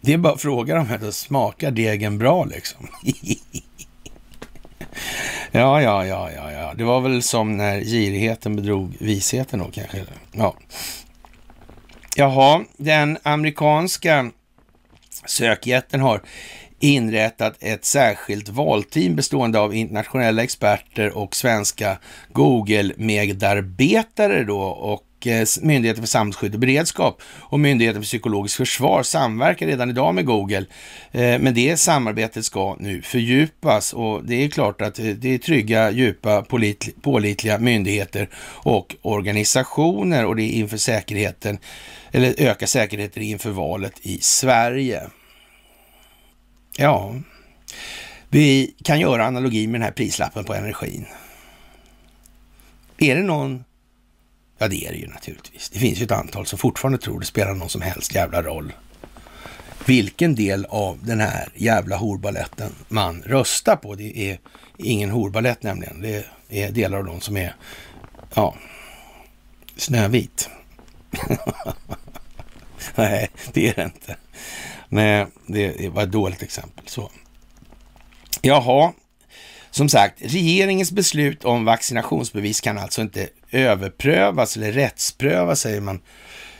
Det 0.04 0.12
är 0.12 0.18
bara 0.18 0.32
att 0.32 0.42
fråga 0.42 0.74
dem 0.74 0.86
här, 0.86 1.10
smakar 1.10 1.70
degen 1.70 2.18
bra 2.18 2.44
liksom? 2.44 2.88
ja, 5.50 5.82
ja, 5.82 6.06
ja, 6.06 6.30
ja, 6.30 6.52
ja. 6.52 6.74
Det 6.74 6.84
var 6.84 7.00
väl 7.00 7.22
som 7.22 7.56
när 7.56 7.80
girigheten 7.80 8.56
bedrog 8.56 8.96
visheten 9.00 9.58
då 9.58 9.70
kanske. 9.72 10.04
Ja. 10.32 10.54
Jaha, 12.16 12.64
den 12.76 13.18
amerikanska 13.22 14.30
sökjätten 15.26 16.00
har 16.00 16.22
inrättat 16.80 17.56
ett 17.60 17.84
särskilt 17.84 18.48
valteam 18.48 19.16
bestående 19.16 19.60
av 19.60 19.74
internationella 19.74 20.42
experter 20.42 21.18
och 21.18 21.36
svenska 21.36 21.98
Google-medarbetare 22.32 24.44
då 24.44 24.60
och 24.60 25.02
Myndigheten 25.62 26.02
för 26.02 26.08
samhällsskydd 26.08 26.54
och 26.54 26.60
beredskap 26.60 27.22
och 27.40 27.60
Myndigheten 27.60 28.02
för 28.02 28.06
psykologiskt 28.06 28.56
försvar 28.56 29.02
samverkar 29.02 29.66
redan 29.66 29.90
idag 29.90 30.14
med 30.14 30.26
Google. 30.26 30.66
Eh, 31.12 31.38
men 31.38 31.54
det 31.54 31.76
samarbetet 31.76 32.44
ska 32.44 32.76
nu 32.80 33.02
fördjupas 33.02 33.92
och 33.92 34.24
det 34.24 34.44
är 34.44 34.48
klart 34.48 34.80
att 34.80 34.98
eh, 34.98 35.04
det 35.04 35.34
är 35.34 35.38
trygga, 35.38 35.90
djupa, 35.90 36.42
pålitliga 37.02 37.58
myndigheter 37.58 38.28
och 38.44 38.96
organisationer 39.02 40.24
och 40.24 40.36
det 40.36 40.42
är 40.42 40.52
inför 40.52 40.76
säkerheten, 40.76 41.58
eller 42.10 42.34
öka 42.38 42.66
säkerheten 42.66 43.22
inför 43.22 43.50
valet 43.50 43.94
i 44.02 44.18
Sverige. 44.20 45.02
Ja, 46.76 47.14
vi 48.28 48.74
kan 48.84 49.00
göra 49.00 49.24
analogi 49.24 49.66
med 49.66 49.80
den 49.80 49.84
här 49.84 49.92
prislappen 49.92 50.44
på 50.44 50.54
energin. 50.54 51.06
Är 52.98 53.16
det 53.16 53.22
någon 53.22 53.64
Ja, 54.62 54.68
det 54.68 54.86
är 54.86 54.92
det 54.92 54.98
ju 54.98 55.06
naturligtvis. 55.06 55.70
Det 55.70 55.78
finns 55.78 56.00
ju 56.00 56.04
ett 56.04 56.10
antal 56.10 56.46
som 56.46 56.58
fortfarande 56.58 56.98
tror 56.98 57.20
det 57.20 57.26
spelar 57.26 57.54
någon 57.54 57.68
som 57.68 57.82
helst 57.82 58.14
jävla 58.14 58.42
roll 58.42 58.72
vilken 59.86 60.34
del 60.34 60.64
av 60.64 60.98
den 61.02 61.20
här 61.20 61.48
jävla 61.54 61.96
horbaletten 61.96 62.72
man 62.88 63.22
röstar 63.22 63.76
på. 63.76 63.94
Det 63.94 64.30
är 64.30 64.38
ingen 64.76 65.10
horbalett 65.10 65.62
nämligen. 65.62 66.00
Det 66.00 66.24
är 66.48 66.70
delar 66.70 66.98
av 66.98 67.04
dem 67.04 67.20
som 67.20 67.36
är, 67.36 67.54
ja, 68.34 68.54
snövit. 69.76 70.48
Nej, 72.94 73.30
det 73.52 73.68
är 73.68 73.74
det 73.74 73.84
inte. 73.84 74.16
Nej, 74.88 75.26
det 75.46 75.88
var 75.88 76.02
ett 76.02 76.12
dåligt 76.12 76.42
exempel. 76.42 76.84
Så. 76.88 77.10
Jaha, 78.42 78.92
som 79.70 79.88
sagt, 79.88 80.22
regeringens 80.22 80.92
beslut 80.92 81.44
om 81.44 81.64
vaccinationsbevis 81.64 82.60
kan 82.60 82.78
alltså 82.78 83.02
inte 83.02 83.28
överprövas 83.52 84.56
eller 84.56 84.72
rättsprövas, 84.72 85.60
säger 85.60 85.80
man 85.80 86.00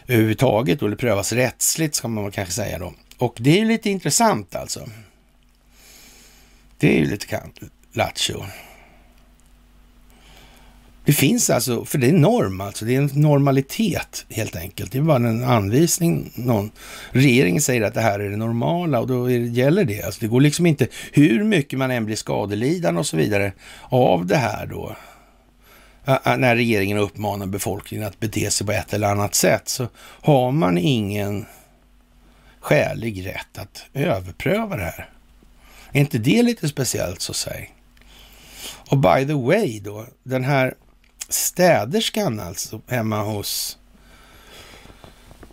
överhuvudtaget, 0.06 0.82
eller 0.82 0.96
prövas 0.96 1.32
rättsligt 1.32 1.94
ska 1.94 2.08
man 2.08 2.30
kanske 2.30 2.54
säga 2.54 2.78
då. 2.78 2.94
Och 3.18 3.36
det 3.40 3.50
är 3.50 3.58
ju 3.58 3.64
lite 3.64 3.90
intressant 3.90 4.54
alltså. 4.56 4.88
Det 6.78 6.96
är 6.96 6.98
ju 6.98 7.10
lite 7.10 7.40
Lattjo. 7.92 8.44
Det 11.04 11.12
finns 11.12 11.50
alltså, 11.50 11.84
för 11.84 11.98
det 11.98 12.08
är 12.08 12.12
norm 12.12 12.60
alltså, 12.60 12.84
det 12.84 12.94
är 12.94 12.98
en 12.98 13.10
normalitet 13.14 14.26
helt 14.28 14.56
enkelt. 14.56 14.92
Det 14.92 14.98
är 14.98 15.02
bara 15.02 15.16
en 15.16 15.44
anvisning. 15.44 16.32
Någon, 16.34 16.70
regeringen 17.10 17.62
säger 17.62 17.82
att 17.82 17.94
det 17.94 18.00
här 18.00 18.20
är 18.20 18.30
det 18.30 18.36
normala 18.36 19.00
och 19.00 19.06
då 19.06 19.30
är, 19.30 19.38
gäller 19.38 19.84
det. 19.84 20.02
Alltså 20.02 20.20
det 20.20 20.26
går 20.26 20.40
liksom 20.40 20.66
inte, 20.66 20.86
hur 21.12 21.44
mycket 21.44 21.78
man 21.78 21.90
än 21.90 22.04
blir 22.04 22.16
skadelidande 22.16 22.98
och 22.98 23.06
så 23.06 23.16
vidare 23.16 23.52
av 23.82 24.26
det 24.26 24.36
här 24.36 24.66
då, 24.66 24.96
när 26.04 26.56
regeringen 26.56 26.98
uppmanar 26.98 27.46
befolkningen 27.46 28.06
att 28.06 28.20
bete 28.20 28.50
sig 28.50 28.66
på 28.66 28.72
ett 28.72 28.92
eller 28.92 29.08
annat 29.08 29.34
sätt, 29.34 29.68
så 29.68 29.88
har 29.96 30.52
man 30.52 30.78
ingen 30.78 31.46
skälig 32.60 33.26
rätt 33.26 33.58
att 33.58 33.84
överpröva 33.94 34.76
det 34.76 34.84
här. 34.84 35.10
Är 35.92 36.00
inte 36.00 36.18
det 36.18 36.42
lite 36.42 36.68
speciellt 36.68 37.20
så 37.20 37.34
säg? 37.34 37.74
Och 38.88 38.98
by 38.98 39.26
the 39.26 39.32
way 39.32 39.80
då, 39.80 40.06
den 40.22 40.44
här 40.44 40.74
städerskan 41.28 42.40
alltså 42.40 42.80
hemma 42.86 43.22
hos 43.22 43.78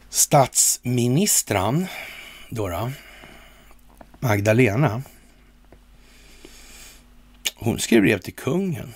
statsministran 0.10 1.88
då, 2.50 2.70
då 2.70 2.92
Magdalena. 4.20 5.02
Hon 7.56 7.80
skrev 7.80 8.02
brev 8.02 8.20
till 8.20 8.34
kungen. 8.34 8.94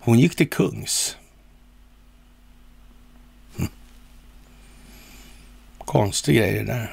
Hon 0.00 0.18
gick 0.18 0.36
till 0.36 0.50
kungs. 0.50 1.16
Hm. 3.58 3.68
Konstig 5.78 6.36
grej 6.36 6.52
det 6.52 6.64
där. 6.64 6.90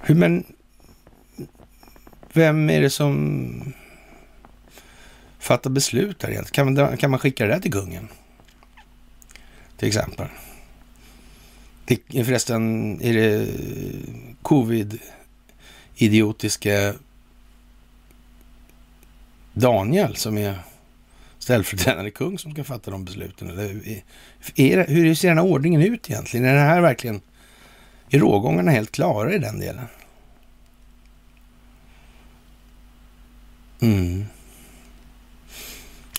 Hur, 0.00 0.14
men 0.14 0.44
vem 2.32 2.70
är 2.70 2.80
det 2.80 2.90
som 2.90 3.72
fattar 5.38 5.70
beslut 5.70 6.22
här 6.22 6.30
egentligen? 6.30 6.74
Kan 6.74 6.86
man, 6.86 6.96
kan 6.96 7.10
man 7.10 7.20
skicka 7.20 7.46
det 7.46 7.52
där 7.52 7.60
till 7.60 7.72
kungen? 7.72 8.08
Till 9.76 9.88
exempel. 9.88 10.26
Det, 11.84 12.24
förresten, 12.24 13.00
är 13.02 13.14
det 13.14 13.48
covid-idiotiska 14.42 16.94
Daniel 19.56 20.16
som 20.16 20.38
är 20.38 20.58
ställföreträdande 21.38 22.10
kung 22.10 22.38
som 22.38 22.52
ska 22.52 22.64
fatta 22.64 22.90
de 22.90 23.04
besluten? 23.04 23.50
Eller 23.50 24.02
är 24.56 24.76
det, 24.76 24.84
hur 24.88 25.14
ser 25.14 25.28
den 25.28 25.38
här 25.38 25.44
ordningen 25.44 25.82
ut 25.82 26.10
egentligen? 26.10 26.46
Är 26.46 26.54
det 26.54 26.60
här 26.60 26.80
verkligen, 26.80 27.20
är 28.10 28.18
rågångarna 28.18 28.70
helt 28.70 28.92
klara 28.92 29.34
i 29.34 29.38
den 29.38 29.60
delen? 29.60 29.86
Mm. 33.80 34.24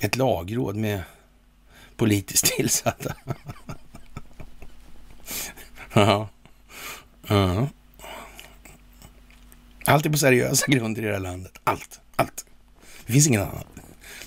Ett 0.01 0.15
lagråd 0.15 0.75
med 0.75 1.01
politiskt 1.95 2.45
tillsatta. 2.57 3.15
ja. 5.93 6.29
ja. 7.27 7.67
Allt 9.85 10.05
är 10.05 10.09
på 10.09 10.17
seriösa 10.17 10.65
grunder 10.71 11.01
i 11.01 11.05
det 11.05 11.13
här 11.13 11.19
landet. 11.19 11.59
Allt. 11.63 12.01
Allt. 12.15 12.46
Det 13.07 13.13
finns 13.13 13.27
ingen 13.27 13.41
annan. 13.41 13.63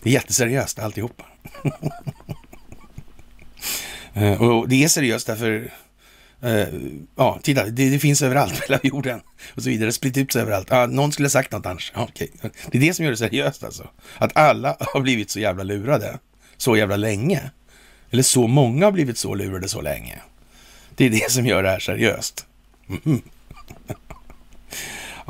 Det 0.03 0.11
är 0.11 0.15
jätteseriöst 0.15 0.79
alltihopa. 0.79 1.25
Eh, 4.15 4.43
och 4.43 4.69
det 4.69 4.85
är 4.85 4.89
seriöst 4.89 5.27
därför 5.27 5.73
Uh, 6.45 6.67
ja, 7.17 7.39
titta, 7.43 7.65
det, 7.65 7.91
det, 7.91 7.99
finns 7.99 8.23
överallt 8.23 8.55
på 8.59 8.63
hela 8.63 8.81
jorden 8.83 9.21
och 9.55 9.63
så 9.63 9.69
vidare. 9.69 9.93
Spritt 9.93 10.17
ut 10.17 10.33
sig 10.33 10.43
överallt. 10.43 10.73
Uh, 10.73 10.87
någon 10.87 11.13
skulle 11.13 11.27
ha 11.27 11.31
sagt 11.31 11.53
något 11.53 11.67
annars. 11.67 11.93
Uh, 11.97 12.03
okay. 12.03 12.29
Det 12.71 12.79
är 12.79 12.83
det 12.83 12.95
som 12.95 13.05
gör 13.05 13.13
det 13.13 13.19
seriöst 13.19 13.65
alltså. 13.65 13.89
Att 14.19 14.37
alla 14.37 14.77
har 14.81 15.01
blivit 15.01 15.31
så 15.31 15.41
jävla 15.41 15.63
lurade 15.63 16.19
så 16.57 16.77
jävla 16.77 16.97
länge. 16.97 17.51
Eller 18.11 18.23
så 18.23 18.47
många 18.47 18.85
har 18.85 18.93
blivit 18.93 19.19
så 19.19 19.35
lurade 19.35 19.69
så 19.69 19.81
länge. 19.81 20.19
Det 20.95 21.07
är 21.07 21.11
det 21.11 21.31
som 21.31 21.47
gör 21.47 21.63
det 21.63 21.71
här 21.71 21.79
seriöst. 21.79 22.47
Mm 23.05 23.23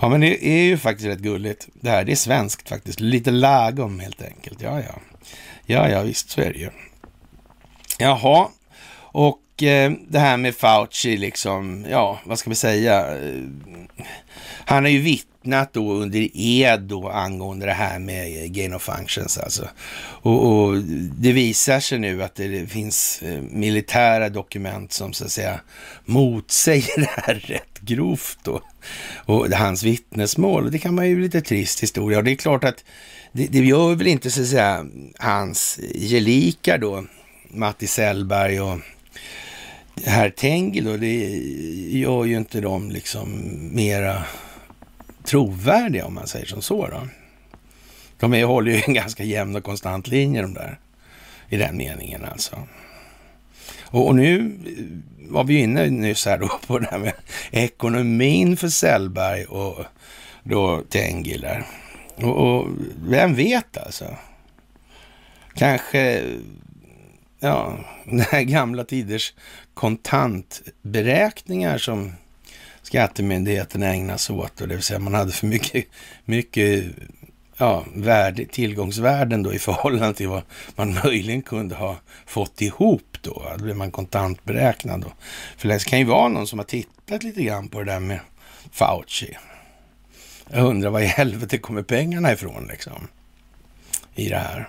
ja, 0.01 0.09
men 0.09 0.21
det 0.21 0.47
är 0.47 0.63
ju 0.63 0.79
faktiskt 0.79 1.09
rätt 1.09 1.19
gulligt. 1.19 1.69
Det 1.73 1.91
här, 1.91 2.05
det 2.05 2.13
är 2.13 2.17
svenskt 2.17 2.69
faktiskt. 2.69 3.01
Lite 3.01 3.31
lagom 3.31 4.01
helt 4.01 4.23
enkelt. 4.23 4.63
Ja, 4.63 4.81
ja. 4.81 4.95
Ja, 5.67 5.89
ja, 5.89 6.03
visst 6.03 6.31
så 6.31 6.41
är 6.41 6.53
det 6.53 6.59
ju. 6.59 6.71
Jaha, 7.99 8.49
och 9.13 9.41
Eh, 9.63 9.93
det 10.09 10.19
här 10.19 10.37
med 10.37 10.55
Fauci, 10.55 11.17
liksom, 11.17 11.87
ja, 11.91 12.21
vad 12.25 12.39
ska 12.39 12.51
vi 12.51 12.57
säga? 12.57 13.17
Eh, 13.17 13.43
han 14.65 14.87
är 14.87 14.91
ju 14.91 15.01
vitt 15.01 15.27
vittnat 15.41 15.73
då 15.73 15.93
under 15.93 16.29
ed 16.35 16.81
då 16.81 17.09
angående 17.09 17.67
det 17.67 17.73
här 17.73 17.99
med 17.99 18.55
gain 18.55 18.75
of 18.75 18.83
functions 18.83 19.39
alltså. 19.39 19.69
Och, 20.23 20.47
och 20.47 20.77
det 21.19 21.33
visar 21.33 21.81
sig 21.81 21.99
nu 21.99 22.23
att 22.23 22.35
det 22.35 22.71
finns 22.71 23.23
eh, 23.23 23.41
militära 23.41 24.29
dokument 24.29 24.93
som 24.93 25.13
så 25.13 25.25
att 25.25 25.31
säga 25.31 25.61
motsäger 26.05 27.01
det 27.01 27.11
här 27.11 27.35
rätt 27.35 27.81
grovt 27.81 28.39
då. 28.43 28.61
Och 29.27 29.47
hans 29.47 29.83
vittnesmål, 29.83 30.71
det 30.71 30.79
kan 30.79 30.95
man 30.95 31.09
ju 31.09 31.21
lite 31.21 31.41
trist 31.41 31.83
historia. 31.83 32.19
Och 32.19 32.25
det 32.25 32.31
är 32.31 32.37
klart 32.37 32.65
att 32.65 32.85
det, 33.33 33.47
det 33.47 33.59
gör 33.59 33.95
väl 33.95 34.07
inte 34.07 34.31
så 34.31 34.41
att 34.41 34.49
säga 34.49 34.87
hans 35.19 35.81
gelikar 35.95 36.79
då, 36.79 37.05
Matti 37.51 37.87
Sellberg 37.87 38.61
och 38.61 38.79
herr 40.05 40.31
Tengil 40.31 40.85
då, 40.85 40.97
det 40.97 41.17
gör 41.99 42.25
ju 42.25 42.37
inte 42.37 42.61
dem 42.61 42.91
liksom 42.91 43.43
mera 43.75 44.23
trovärdiga 45.25 46.07
om 46.07 46.15
man 46.15 46.27
säger 46.27 46.47
som 46.47 46.63
så 46.63 46.87
då. 46.87 47.09
De 48.19 48.35
är, 48.35 48.45
håller 48.45 48.73
ju 48.73 48.83
en 48.87 48.95
ganska 48.95 49.25
jämn 49.25 49.57
och 49.57 49.65
konstant 49.65 50.09
linje 50.09 50.43
de 50.43 50.55
där, 50.55 50.79
i 51.49 51.57
den 51.57 51.77
meningen 51.77 52.25
alltså. 52.25 52.57
Och, 53.81 54.07
och 54.07 54.15
nu 54.15 54.59
eh, 54.67 55.33
var 55.33 55.45
vi 55.45 55.59
inne 55.59 55.87
nyss 55.87 56.27
här 56.27 56.39
då 56.39 56.49
på 56.67 56.79
det 56.79 56.89
här 56.91 56.99
med 56.99 57.13
ekonomin 57.51 58.57
för 58.57 58.69
Sellberg 58.69 59.45
och 59.45 59.85
då 60.43 60.83
Tengil 60.89 61.41
där. 61.41 61.67
Och, 62.17 62.37
och 62.37 62.69
vem 63.05 63.35
vet 63.35 63.77
alltså? 63.77 64.17
Kanske 65.55 66.23
ja, 67.41 67.79
den 68.05 68.21
här 68.21 68.43
gamla 68.43 68.85
tiders 68.85 69.35
kontantberäkningar 69.75 71.79
som 71.79 72.13
skattemyndigheten 72.91 73.83
ägna 73.83 74.19
sig 74.19 74.37
åt. 74.37 74.57
det 74.57 74.67
vill 74.67 74.83
säga 74.83 74.99
man 74.99 75.15
hade 75.15 75.33
för 75.33 75.47
mycket, 75.47 75.87
mycket 76.25 76.85
ja, 77.57 77.85
värde, 77.95 78.45
tillgångsvärden 78.45 79.43
då 79.43 79.55
i 79.55 79.59
förhållande 79.59 80.15
till 80.15 80.29
vad 80.29 80.43
man 80.77 80.95
möjligen 81.05 81.43
kunde 81.43 81.75
ha 81.75 81.97
fått 82.27 82.61
ihop 82.61 83.19
då. 83.21 83.53
Då 83.59 83.65
blev 83.65 83.77
man 83.77 83.91
kontantberäknad. 83.91 85.01
Då. 85.01 85.13
För 85.57 85.69
det 85.69 85.85
kan 85.85 85.99
ju 85.99 86.05
vara 86.05 86.29
någon 86.29 86.47
som 86.47 86.59
har 86.59 86.67
tittat 86.67 87.23
lite 87.23 87.43
grann 87.43 87.69
på 87.69 87.79
det 87.79 87.93
där 87.93 88.01
med 88.01 88.21
Fauci. 88.73 89.37
Jag 90.51 90.67
undrar 90.67 90.91
var 90.91 91.01
i 91.01 91.07
helvete 91.07 91.59
kommer 91.59 91.83
pengarna 91.83 92.33
ifrån 92.33 92.67
liksom 92.71 93.09
i 94.15 94.29
det 94.29 94.39
här 94.39 94.69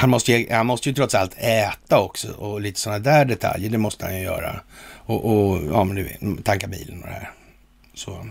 han 0.00 0.10
måste, 0.10 0.32
ju, 0.32 0.52
han 0.52 0.66
måste 0.66 0.88
ju 0.88 0.94
trots 0.94 1.14
allt 1.14 1.34
äta 1.38 2.00
också 2.00 2.32
och 2.32 2.60
lite 2.60 2.80
sådana 2.80 2.98
där 2.98 3.24
detaljer, 3.24 3.70
det 3.70 3.78
måste 3.78 4.04
han 4.04 4.16
ju 4.16 4.22
göra. 4.22 4.60
Och, 5.10 5.24
och 5.24 5.60
ja, 5.70 5.84
men 5.84 5.96
du 5.96 6.02
vet, 6.02 6.44
tanka 6.44 6.66
bilen 6.66 7.02
och 7.02 7.06
det 7.06 7.12
här. 7.12 7.30
Så. 7.94 8.26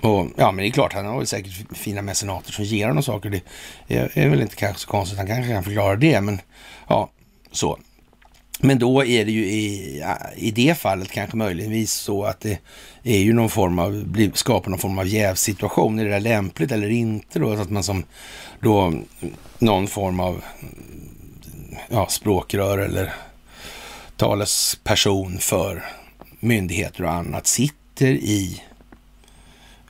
Och 0.00 0.26
ja, 0.36 0.52
men 0.52 0.56
det 0.56 0.68
är 0.68 0.70
klart, 0.70 0.92
han 0.92 1.06
har 1.06 1.18
väl 1.18 1.26
säkert 1.26 1.76
fina 1.76 2.02
mecenater 2.02 2.52
som 2.52 2.64
ger 2.64 2.88
honom 2.88 3.02
saker. 3.02 3.30
Det 3.30 3.42
är, 3.96 4.18
är 4.18 4.28
väl 4.28 4.42
inte 4.42 4.56
kanske 4.56 4.80
så 4.80 4.88
konstigt, 4.88 5.18
han 5.18 5.26
kanske 5.26 5.52
kan 5.52 5.64
förklara 5.64 5.96
det, 5.96 6.20
men 6.20 6.40
ja, 6.88 7.10
så. 7.50 7.78
Men 8.60 8.78
då 8.78 9.04
är 9.04 9.24
det 9.24 9.32
ju 9.32 9.46
i, 9.46 10.02
i 10.36 10.50
det 10.50 10.78
fallet 10.78 11.10
kanske 11.10 11.36
möjligtvis 11.36 11.92
så 11.92 12.24
att 12.24 12.40
det 12.40 12.58
är 13.02 13.18
ju 13.18 13.32
någon 13.32 13.50
form 13.50 13.78
av, 13.78 14.14
skapar 14.34 14.70
någon 14.70 14.78
form 14.78 14.98
av 14.98 15.08
jävsituation. 15.08 15.98
Är 15.98 16.04
det 16.04 16.10
där 16.10 16.20
lämpligt 16.20 16.72
eller 16.72 16.90
inte 16.90 17.38
då? 17.38 17.56
Så 17.56 17.62
att 17.62 17.70
man 17.70 17.82
som 17.82 18.04
då 18.60 18.92
någon 19.58 19.88
form 19.88 20.20
av 20.20 20.44
ja, 21.88 22.06
språkrör 22.08 22.78
eller 22.78 23.12
talesperson 24.16 25.38
för 25.38 25.84
myndigheter 26.40 27.04
och 27.04 27.12
annat 27.12 27.46
sitter 27.46 28.06
i 28.06 28.62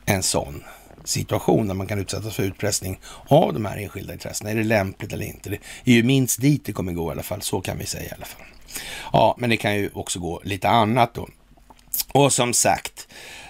en 0.04 0.22
sån 0.22 0.64
situation 1.04 1.68
där 1.68 1.74
man 1.74 1.86
kan 1.86 1.98
utsättas 1.98 2.36
för 2.36 2.42
utpressning 2.42 2.98
av 3.28 3.52
de 3.52 3.64
här 3.64 3.76
enskilda 3.76 4.12
intressena. 4.12 4.50
Är 4.50 4.54
det 4.54 4.64
lämpligt 4.64 5.12
eller 5.12 5.26
inte? 5.26 5.50
Det 5.50 5.58
är 5.84 5.94
ju 5.94 6.02
minst 6.02 6.40
dit 6.40 6.64
det 6.64 6.72
kommer 6.72 6.92
gå 6.92 7.08
i 7.08 7.12
alla 7.12 7.22
fall. 7.22 7.42
Så 7.42 7.60
kan 7.60 7.78
vi 7.78 7.86
säga 7.86 8.04
i 8.04 8.14
alla 8.16 8.26
fall. 8.26 8.46
Ja, 9.12 9.34
men 9.38 9.50
det 9.50 9.56
kan 9.56 9.76
ju 9.76 9.90
också 9.94 10.18
gå 10.18 10.40
lite 10.44 10.68
annat 10.68 11.14
då. 11.14 11.28
Och 12.12 12.32
som 12.32 12.52
sagt, 12.52 13.08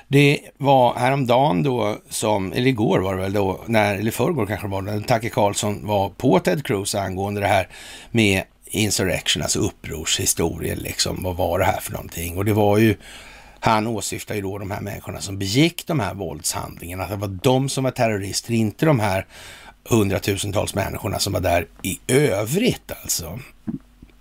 det 0.08 0.40
var 0.56 0.94
häromdagen 0.94 1.62
då, 1.62 1.98
som, 2.08 2.52
eller 2.52 2.66
igår 2.66 2.98
var 2.98 3.14
det 3.14 3.22
väl 3.22 3.32
då, 3.32 3.60
när, 3.66 3.94
eller 3.94 4.10
förrgår 4.10 4.46
kanske 4.46 4.66
det 4.66 4.70
var, 4.70 4.82
när 4.82 5.00
Tacke 5.00 5.28
Karlsson 5.28 5.86
var 5.86 6.08
på 6.08 6.38
Ted 6.38 6.66
Cruz 6.66 6.94
angående 6.94 7.40
det 7.40 7.46
här 7.46 7.68
med 8.10 8.42
insurrection, 8.76 9.42
alltså 9.42 9.58
upprorshistorien 9.58 10.78
liksom. 10.78 11.22
Vad 11.22 11.36
var 11.36 11.58
det 11.58 11.64
här 11.64 11.80
för 11.80 11.92
någonting? 11.92 12.36
Och 12.36 12.44
det 12.44 12.52
var 12.52 12.78
ju, 12.78 12.96
han 13.60 13.86
åsyftar 13.86 14.34
ju 14.34 14.42
då 14.42 14.58
de 14.58 14.70
här 14.70 14.80
människorna 14.80 15.20
som 15.20 15.38
begick 15.38 15.86
de 15.86 16.00
här 16.00 16.14
våldshandlingarna. 16.14 17.04
Att 17.04 17.10
det 17.10 17.16
var 17.16 17.38
de 17.42 17.68
som 17.68 17.84
var 17.84 17.90
terrorister, 17.90 18.52
inte 18.52 18.86
de 18.86 19.00
här 19.00 19.26
hundratusentals 19.84 20.74
människorna 20.74 21.18
som 21.18 21.32
var 21.32 21.40
där 21.40 21.66
i 21.82 22.00
övrigt 22.08 22.92
alltså. 23.02 23.38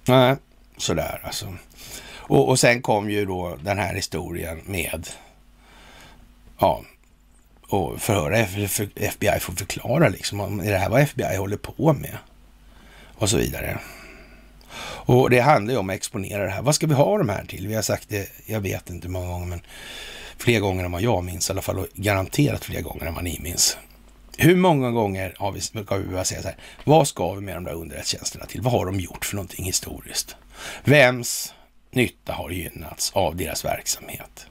Nej, 0.06 0.36
sådär 0.78 1.22
alltså. 1.24 1.54
Och, 2.28 2.50
och 2.50 2.60
sen 2.60 2.82
kom 2.82 3.10
ju 3.10 3.26
då 3.26 3.58
den 3.64 3.78
här 3.78 3.94
historien 3.94 4.62
med, 4.66 5.08
ja, 6.60 6.82
och 7.68 8.02
förhöra 8.02 8.38
FBI 8.96 9.40
får 9.40 9.54
förklara 9.54 10.10
liksom 10.10 10.40
om 10.40 10.60
är 10.60 10.72
det 10.72 10.78
här 10.78 10.90
vad 10.90 11.02
FBI 11.02 11.36
håller 11.38 11.58
på 11.58 11.94
med 11.94 12.18
och 13.16 13.30
så 13.30 13.38
vidare. 13.38 13.80
Och 14.82 15.30
det 15.30 15.40
handlar 15.40 15.74
ju 15.74 15.80
om 15.80 15.90
att 15.90 15.96
exponera 15.96 16.44
det 16.44 16.50
här. 16.50 16.62
Vad 16.62 16.76
ska 16.76 16.88
vi 16.88 16.94
ha 16.94 17.18
de 17.18 17.30
här 17.30 17.46
till? 17.46 17.68
Vi 17.68 17.76
har 17.76 17.82
sagt 17.82 18.10
det, 18.10 18.30
jag 18.46 18.60
vet 18.60 18.90
inte 18.90 19.08
hur 19.08 19.12
många 19.12 19.28
gånger, 19.28 19.46
men 19.46 19.62
fler 20.38 20.60
gånger 20.60 20.84
än 20.84 20.92
vad 20.92 21.02
jag 21.02 21.24
minns 21.24 21.50
i 21.50 21.52
alla 21.52 21.62
fall 21.62 21.80
och 21.80 21.88
garanterat 21.94 22.66
fler 22.66 22.82
gånger 22.82 23.06
än 23.06 23.14
vad 23.14 23.24
ni 23.24 23.40
minns. 23.44 23.78
Hur 24.38 24.56
många 24.56 24.92
gånger 24.92 25.34
har 25.38 25.52
vi, 25.52 25.62
ska 25.62 25.80
vi 25.80 26.04
behöva 26.04 26.24
säga 26.24 26.42
så 26.42 26.48
här, 26.48 26.58
vad 26.84 27.08
ska 27.08 27.34
vi 27.34 27.42
med 27.42 27.56
de 27.56 27.64
där 27.64 27.74
underrättelsetjänsterna 27.74 28.46
till? 28.46 28.62
Vad 28.62 28.74
har 28.74 28.86
de 28.86 29.00
gjort 29.00 29.26
för 29.26 29.36
någonting 29.36 29.66
historiskt? 29.66 30.36
Vems 30.84 31.54
nytta 31.92 32.34
har 32.34 32.50
gynnats 32.50 33.12
av 33.12 33.36
deras 33.36 33.66
verksamhet? 33.66 34.48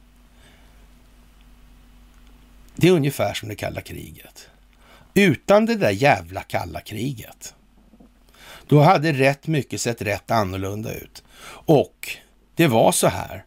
Det 2.77 2.89
är 2.89 2.93
ungefär 2.93 3.35
som 3.35 3.49
det 3.49 3.55
kalla 3.55 3.81
kriget. 3.81 4.49
Utan 5.15 5.67
det 5.67 5.75
där 5.75 5.91
jävla 5.91 6.43
kalla 6.43 6.81
kriget, 6.81 7.55
då 8.66 8.81
hade 8.81 9.12
rätt 9.12 9.47
mycket 9.47 9.81
sett 9.81 10.03
rätt 10.03 10.31
annorlunda 10.31 10.95
ut. 10.95 11.23
Och 11.66 12.16
det 12.55 12.66
var 12.66 12.93
så 12.93 13.09
här 13.09 13.45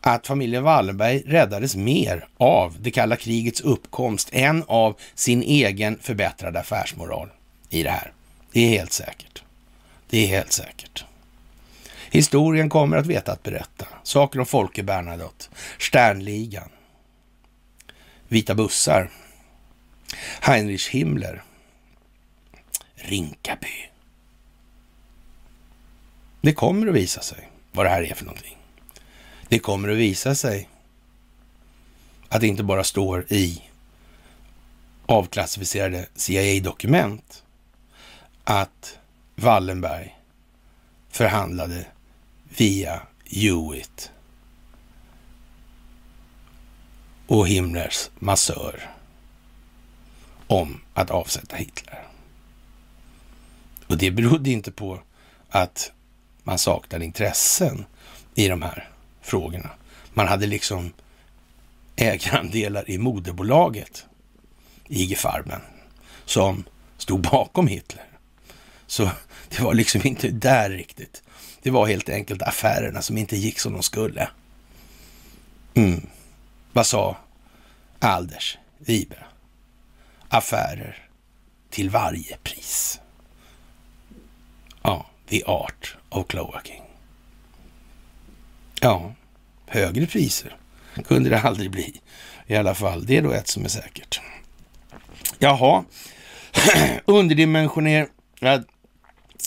att 0.00 0.26
familjen 0.26 0.62
Wallenberg 0.62 1.22
räddades 1.26 1.76
mer 1.76 2.28
av 2.36 2.76
det 2.80 2.90
kalla 2.90 3.16
krigets 3.16 3.60
uppkomst 3.60 4.28
än 4.32 4.64
av 4.66 4.96
sin 5.14 5.42
egen 5.42 5.98
förbättrade 5.98 6.60
affärsmoral 6.60 7.28
i 7.68 7.82
det 7.82 7.90
här. 7.90 8.12
Det 8.52 8.60
är 8.60 8.68
helt 8.68 8.92
säkert. 8.92 9.42
Det 10.10 10.18
är 10.18 10.26
helt 10.26 10.52
säkert. 10.52 11.04
Historien 12.10 12.68
kommer 12.68 12.96
att 12.96 13.06
veta 13.06 13.32
att 13.32 13.42
berätta. 13.42 13.86
Saker 14.02 14.40
om 14.40 14.46
Folke 14.46 14.82
Bernadotte, 14.82 15.44
Sternligan, 15.78 16.68
Vita 18.28 18.54
bussar, 18.54 19.10
Heinrich 20.40 20.90
Himmler, 20.90 21.42
Rinkaby. 22.94 23.89
Det 26.40 26.52
kommer 26.52 26.86
att 26.86 26.94
visa 26.94 27.20
sig 27.20 27.48
vad 27.72 27.86
det 27.86 27.90
här 27.90 28.02
är 28.02 28.14
för 28.14 28.24
någonting. 28.24 28.56
Det 29.48 29.58
kommer 29.58 29.88
att 29.88 29.96
visa 29.96 30.34
sig 30.34 30.68
att 32.28 32.40
det 32.40 32.46
inte 32.46 32.62
bara 32.62 32.84
står 32.84 33.32
i 33.32 33.62
avklassificerade 35.06 36.06
CIA-dokument 36.14 37.44
att 38.44 38.98
Wallenberg 39.34 40.18
förhandlade 41.08 41.86
via 42.56 43.02
Hewitt 43.24 44.10
och 47.26 47.48
Himmlers 47.48 48.10
massör 48.18 48.90
om 50.46 50.80
att 50.94 51.10
avsätta 51.10 51.56
Hitler. 51.56 52.04
Och 53.86 53.98
det 53.98 54.10
berodde 54.10 54.50
inte 54.50 54.72
på 54.72 55.02
att 55.48 55.92
man 56.50 56.58
saknade 56.58 57.04
intressen 57.04 57.86
i 58.34 58.48
de 58.48 58.62
här 58.62 58.88
frågorna. 59.20 59.70
Man 60.14 60.28
hade 60.28 60.46
liksom 60.46 60.92
ägarandelar 61.96 62.90
i 62.90 62.98
moderbolaget, 62.98 64.06
IG 64.88 65.18
Farben, 65.18 65.60
som 66.24 66.64
stod 66.98 67.20
bakom 67.20 67.66
Hitler. 67.66 68.04
Så 68.86 69.10
det 69.48 69.60
var 69.60 69.74
liksom 69.74 70.00
inte 70.04 70.28
där 70.28 70.70
riktigt. 70.70 71.22
Det 71.62 71.70
var 71.70 71.86
helt 71.86 72.08
enkelt 72.08 72.42
affärerna 72.42 73.02
som 73.02 73.18
inte 73.18 73.36
gick 73.36 73.60
som 73.60 73.72
de 73.72 73.82
skulle. 73.82 74.28
Mm. 75.74 76.06
Vad 76.72 76.86
sa 76.86 77.16
Alders 77.98 78.58
Wibe? 78.78 79.16
Affärer 80.28 81.08
till 81.70 81.90
varje 81.90 82.36
pris. 82.36 83.00
Ja, 84.82 85.06
the 85.28 85.44
art 85.44 85.96
av 86.10 86.22
cloaking. 86.22 86.82
Ja, 88.80 89.12
högre 89.66 90.06
priser 90.06 90.56
kunde 91.08 91.30
det 91.30 91.40
aldrig 91.40 91.70
bli. 91.70 92.00
I 92.46 92.56
alla 92.56 92.74
fall, 92.74 93.06
det 93.06 93.16
är 93.16 93.22
då 93.22 93.32
ett 93.32 93.48
som 93.48 93.64
är 93.64 93.68
säkert. 93.68 94.20
Jaha, 95.38 95.84
underdimensionerad 97.04 98.64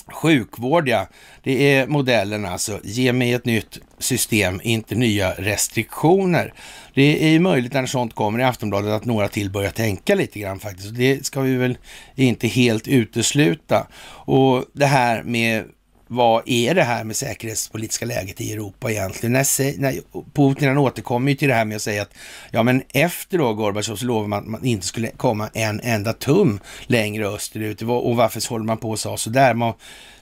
sjukvård 0.07 0.89
ja. 0.89 1.07
Det 1.43 1.73
är 1.73 1.87
modellen 1.87 2.45
alltså. 2.45 2.79
Ge 2.83 3.13
mig 3.13 3.33
ett 3.33 3.45
nytt 3.45 3.79
system, 3.99 4.61
inte 4.63 4.95
nya 4.95 5.31
restriktioner. 5.31 6.53
Det 6.93 7.25
är 7.25 7.29
ju 7.29 7.39
möjligt 7.39 7.73
när 7.73 7.85
sånt 7.85 8.15
kommer 8.15 8.39
i 8.39 8.43
Aftonbladet 8.43 8.91
att 8.91 9.05
några 9.05 9.27
till 9.27 9.49
börjar 9.49 9.71
tänka 9.71 10.15
lite 10.15 10.39
grann 10.39 10.59
faktiskt. 10.59 10.95
Det 10.95 11.25
ska 11.25 11.41
vi 11.41 11.55
väl 11.55 11.77
inte 12.15 12.47
helt 12.47 12.87
utesluta. 12.87 13.87
Och 14.25 14.65
det 14.73 14.85
här 14.85 15.23
med 15.23 15.65
vad 16.13 16.43
är 16.45 16.75
det 16.75 16.83
här 16.83 17.03
med 17.03 17.15
säkerhetspolitiska 17.15 18.05
läget 18.05 18.41
i 18.41 18.53
Europa 18.53 18.91
egentligen? 18.91 19.33
När, 19.33 19.79
när 19.79 19.99
Putin 20.33 20.67
han 20.67 20.77
återkommer 20.77 21.31
ju 21.31 21.37
till 21.37 21.47
det 21.47 21.53
här 21.53 21.65
med 21.65 21.75
att 21.75 21.81
säga 21.81 22.01
att 22.01 22.13
ja, 22.51 22.63
men 22.63 22.83
efter 22.93 23.37
då 23.37 23.53
Gorbatjov 23.53 23.95
så 23.95 24.05
lovade 24.05 24.27
man 24.27 24.39
att 24.39 24.47
man 24.47 24.65
inte 24.65 24.87
skulle 24.87 25.07
komma 25.07 25.49
en 25.53 25.79
enda 25.79 26.13
tum 26.13 26.59
längre 26.85 27.27
österut. 27.27 27.81
Och 27.81 28.15
varför 28.15 28.49
håller 28.49 28.65
man 28.65 28.77
på 28.77 28.89
och 28.89 28.99
sa 28.99 29.17
sådär? 29.17 29.53
Man, 29.53 29.73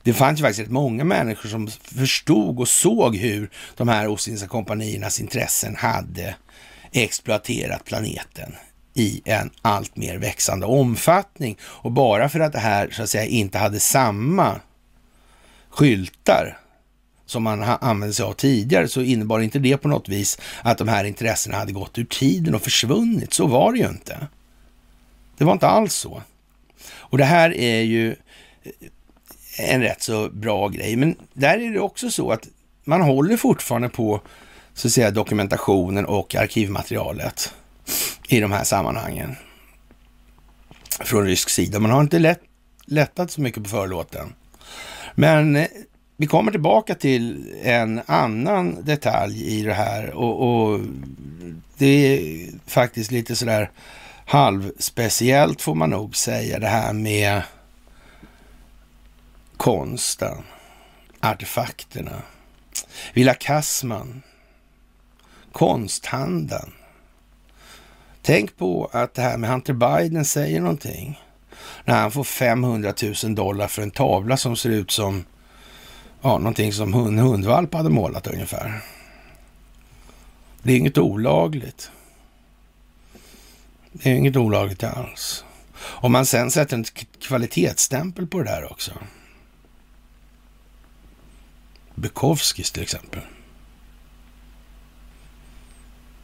det 0.04 0.14
fanns 0.14 0.40
ju 0.40 0.44
faktiskt 0.44 0.62
rätt 0.62 0.72
många 0.72 1.04
människor 1.04 1.50
som 1.50 1.68
förstod 1.82 2.60
och 2.60 2.68
såg 2.68 3.16
hur 3.16 3.50
de 3.78 3.88
här 3.88 4.08
Ostindiska 4.08 4.48
kompaniernas 4.48 5.20
intressen 5.20 5.76
hade 5.76 6.36
exploaterat 6.92 7.86
planeten 7.86 8.56
i 8.94 9.22
en 9.26 9.50
allt 9.62 9.96
mer 9.96 10.18
växande 10.18 10.66
omfattning. 10.66 11.58
Och 11.62 11.92
bara 11.92 12.30
för 12.30 12.40
att 12.40 12.54
det 12.54 12.60
här 12.60 12.90
så 12.92 13.04
att 13.04 13.10
säga 13.10 13.26
inte 13.26 13.58
hade 13.58 13.80
samma 13.80 14.60
skyltar 15.72 16.58
som 17.26 17.44
man 17.44 17.64
använde 17.64 18.14
sig 18.14 18.26
av 18.26 18.34
tidigare 18.34 18.88
så 18.88 19.02
innebar 19.02 19.40
inte 19.40 19.60
det 19.60 19.78
på 19.78 19.88
något 19.88 20.10
vis 20.10 20.38
att 20.62 20.78
de 20.78 20.88
här 20.88 21.04
intressena 21.04 21.58
hade 21.58 21.72
gått 21.72 21.98
ur 21.98 22.06
tiden 22.06 22.56
och 22.56 22.62
försvunnit. 22.62 23.34
Så 23.34 23.48
var 23.48 23.74
det 23.74 23.80
ju 23.80 23.88
inte. 23.88 24.28
Det 25.38 25.46
var 25.46 25.54
inte 25.54 25.68
alls 25.68 25.94
så. 25.94 26.22
Och 26.94 27.18
det 27.18 27.24
här 27.24 27.54
är 27.54 27.82
ju 27.82 28.16
eh, 28.64 29.74
en 29.74 29.82
rätt 29.82 30.02
så 30.02 30.30
bra 30.30 30.68
grej. 30.68 30.96
Men 30.96 31.16
där 31.34 31.58
är 31.58 31.74
det 31.74 31.80
också 31.80 32.12
så 32.12 32.32
att 32.32 32.48
man 32.84 33.02
håller 33.02 33.38
fortfarande 33.38 33.90
på 33.90 34.22
så 34.74 34.88
att 34.88 34.92
säga 34.92 35.12
dokumentationen 35.12 36.06
och 36.06 36.36
arkivmaterialet 36.36 37.54
i 38.28 38.40
de 38.40 38.52
här 38.52 38.64
sammanhangen 38.64 39.36
från 41.00 41.26
rysk 41.26 41.50
sida. 41.50 41.80
Man 41.80 41.92
har 41.92 42.02
inte 42.02 42.20
lätt, 42.20 42.42
lättat 42.86 43.32
så 43.32 43.42
mycket 43.42 43.64
på 43.64 43.70
förlåten. 43.70 44.34
Men 45.16 45.56
eh, 45.56 45.68
vi 46.18 46.28
kommer 46.28 46.52
tillbaka 46.52 46.96
till 46.96 47.54
en 47.64 48.02
annan 48.06 48.86
detalj 48.86 49.44
i 49.60 49.64
det 49.64 49.74
här 49.74 50.14
och, 50.14 50.72
och 50.72 50.80
det 51.78 51.88
är 51.88 52.48
faktiskt 52.68 53.12
lite 53.12 53.36
sådär 53.36 53.72
halvspeciellt 54.26 55.62
får 55.62 55.76
man 55.76 55.90
nog 55.90 56.16
säga 56.16 56.60
det 56.60 56.68
här 56.68 56.94
med 56.94 57.42
konsten, 59.58 60.38
artefakterna, 61.20 62.22
Villa 63.14 63.34
Kassman, 63.34 64.22
konsthandeln. 65.52 66.72
Tänk 68.22 68.58
på 68.58 68.90
att 68.94 69.14
det 69.14 69.22
här 69.22 69.38
med 69.38 69.50
Hunter 69.50 69.74
Biden 69.74 70.26
säger 70.26 70.62
någonting 70.62 71.20
när 71.86 72.02
han 72.02 72.12
får 72.12 72.24
500 72.24 72.94
000 73.24 73.36
dollar 73.36 73.68
för 73.68 73.82
en 73.82 73.92
tavla 73.92 74.38
som 74.38 74.56
ser 74.56 74.70
ut 74.70 74.92
som 74.92 75.26
ja, 76.22 76.38
någonting 76.38 76.74
som 76.74 76.94
en 76.94 77.20
hundvalp 77.20 77.74
hade 77.74 77.90
målat 77.90 78.28
ungefär. 78.28 78.82
Det 80.64 80.74
är 80.74 80.78
inget 80.78 80.98
olagligt. 80.98 81.92
Det 83.92 84.10
är 84.10 84.16
inget 84.16 84.36
olagligt 84.36 84.84
alls. 84.84 85.46
Om 85.82 86.12
man 86.12 86.26
sen 86.26 86.52
sätter 86.52 86.78
en 86.78 86.86
kvalitetsstämpel 87.20 88.28
på 88.28 88.38
det 88.40 88.44
där 88.44 88.72
också. 88.72 88.92
Bukowskis 91.96 92.72
till 92.72 92.84
exempel. 92.84 93.22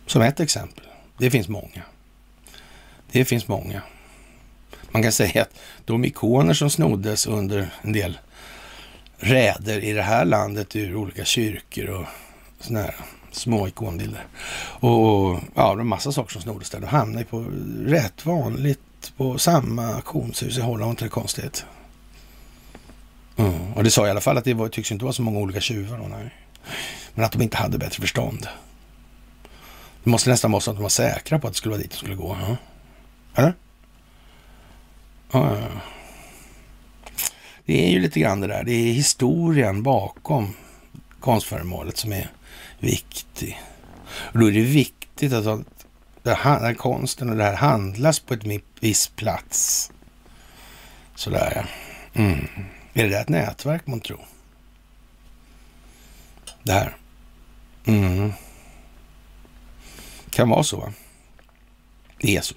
Som 0.05 0.21
ett 0.21 0.39
exempel. 0.39 0.85
Det 1.17 1.31
finns 1.31 1.47
många. 1.47 1.83
Det 3.11 3.25
finns 3.25 3.47
många. 3.47 3.81
Man 4.91 5.03
kan 5.03 5.11
säga 5.11 5.41
att 5.41 5.53
de 5.85 6.05
ikoner 6.05 6.53
som 6.53 6.69
snoddes 6.69 7.27
under 7.27 7.69
en 7.81 7.93
del 7.93 8.19
räder 9.17 9.83
i 9.83 9.93
det 9.93 10.01
här 10.01 10.25
landet 10.25 10.75
ur 10.75 10.95
olika 10.95 11.25
kyrkor 11.25 11.89
och 11.89 12.05
sådana 12.59 12.85
här 12.85 12.95
små 13.31 13.67
ikonbilder. 13.67 14.25
Och, 14.79 15.29
och 15.29 15.39
ja, 15.55 15.69
det 15.69 15.77
var 15.77 15.83
massa 15.83 16.11
saker 16.11 16.31
som 16.31 16.41
snoddes 16.41 16.69
där. 16.69 16.79
De 16.79 16.87
hamnade 16.87 17.25
på 17.25 17.45
rätt 17.85 18.25
vanligt 18.25 19.13
på 19.17 19.37
samma 19.37 19.85
auktionshus 19.85 20.57
i 20.57 20.61
Holland. 20.61 20.89
Inte 20.89 21.05
det 21.05 21.09
konstigt? 21.09 21.65
Mm. 23.37 23.73
Och 23.73 23.83
det 23.83 23.91
sa 23.91 24.07
i 24.07 24.09
alla 24.09 24.21
fall 24.21 24.37
att 24.37 24.43
det 24.43 24.53
var, 24.53 24.69
tycks 24.69 24.91
inte 24.91 25.05
vara 25.05 25.13
så 25.13 25.21
många 25.21 25.39
olika 25.39 25.61
tjuvar. 25.61 25.97
Då, 25.97 26.07
nej. 26.07 26.33
Men 27.13 27.25
att 27.25 27.31
de 27.31 27.41
inte 27.41 27.57
hade 27.57 27.77
bättre 27.77 28.01
förstånd. 28.01 28.47
Det 30.03 30.09
måste 30.09 30.29
nästan 30.29 30.51
vara 30.51 30.61
så 30.61 30.71
att 30.71 30.77
de 30.77 30.83
var 30.83 30.89
säkra 30.89 31.39
på 31.39 31.47
att 31.47 31.53
det 31.53 31.57
skulle 31.57 31.71
vara 31.71 31.81
dit 31.81 31.91
de 31.91 31.97
skulle 31.97 32.15
gå. 32.15 32.37
Ja. 32.41 32.57
Eller? 33.35 33.53
Ja, 35.31 35.57
ja, 35.59 35.67
Det 37.65 37.87
är 37.87 37.89
ju 37.89 37.99
lite 37.99 38.19
grann 38.19 38.39
det 38.39 38.47
där. 38.47 38.63
Det 38.63 38.71
är 38.71 38.93
historien 38.93 39.83
bakom 39.83 40.53
konstföremålet 41.19 41.97
som 41.97 42.13
är 42.13 42.31
viktig. 42.79 43.61
Och 44.09 44.39
då 44.39 44.47
är 44.47 44.51
det 44.51 44.61
viktigt 44.61 45.33
att 45.33 45.65
den 46.23 46.35
här 46.35 46.73
konsten 46.73 47.29
och 47.29 47.35
det 47.35 47.43
här 47.43 47.55
handlas 47.55 48.19
på 48.19 48.33
ett 48.33 48.63
viss 48.79 49.07
plats. 49.07 49.91
Sådär 51.15 51.51
ja. 51.55 51.63
Mm. 52.21 52.47
Är 52.93 53.03
det 53.03 53.09
där 53.09 53.21
ett 53.21 53.29
nätverk 53.29 53.87
man 53.87 53.99
tror? 53.99 54.25
Det 56.63 56.71
här. 56.71 56.97
Mm. 57.85 58.33
Kan 60.29 60.49
vara 60.49 60.63
så. 60.63 60.93
Det 62.19 62.37
är 62.37 62.41
så. 62.41 62.55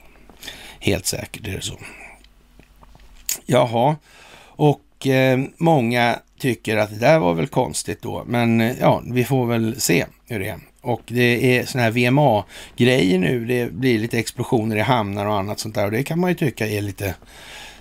Helt 0.81 1.07
säkert 1.07 1.47
är 1.47 1.53
det 1.53 1.63
så. 1.63 1.79
Jaha, 3.47 3.97
och 4.43 5.07
eh, 5.07 5.40
många 5.57 6.19
tycker 6.39 6.77
att 6.77 6.90
det 6.90 6.97
där 6.97 7.19
var 7.19 7.35
väl 7.35 7.47
konstigt 7.47 8.02
då, 8.02 8.24
men 8.27 8.61
eh, 8.61 8.77
ja, 8.81 9.02
vi 9.07 9.24
får 9.24 9.47
väl 9.47 9.81
se 9.81 10.07
hur 10.27 10.40
det 10.40 10.48
är. 10.48 10.59
Och 10.81 11.02
det 11.07 11.59
är 11.59 11.66
sådana 11.66 11.85
här 11.85 11.90
VMA-grejer 11.90 13.19
nu, 13.19 13.44
det 13.44 13.73
blir 13.73 13.98
lite 13.98 14.19
explosioner 14.19 14.77
i 14.77 14.81
hamnar 14.81 15.27
och 15.27 15.35
annat 15.35 15.61
sånt 15.61 15.74
där 15.74 15.85
och 15.85 15.90
det 15.90 16.02
kan 16.02 16.20
man 16.20 16.31
ju 16.31 16.36
tycka 16.36 16.69
är 16.69 16.82
lite 16.82 17.15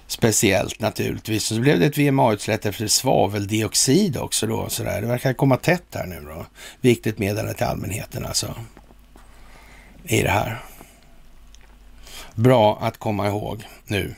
speciellt 0.08 0.80
naturligtvis. 0.80 1.52
Och 1.52 1.56
så 1.56 1.62
blev 1.62 1.80
det 1.80 1.86
ett 1.86 1.98
VMA-utsläpp 1.98 2.66
efter 2.66 2.88
svaveldioxid 2.88 4.18
också 4.18 4.48
då. 4.48 4.70
Så 4.70 4.84
där. 4.84 5.02
Det 5.02 5.08
verkar 5.08 5.34
komma 5.34 5.58
tätt 5.58 5.84
här 5.92 6.06
nu 6.06 6.22
då. 6.28 6.46
Viktigt 6.82 7.20
meddelande 7.20 7.54
till 7.54 7.66
allmänheten 7.66 8.26
alltså. 8.26 8.56
I 10.04 10.22
det 10.22 10.30
här. 10.30 10.60
Bra 12.36 12.78
att 12.82 12.98
komma 12.98 13.28
ihåg 13.28 13.64
nu. 13.86 14.16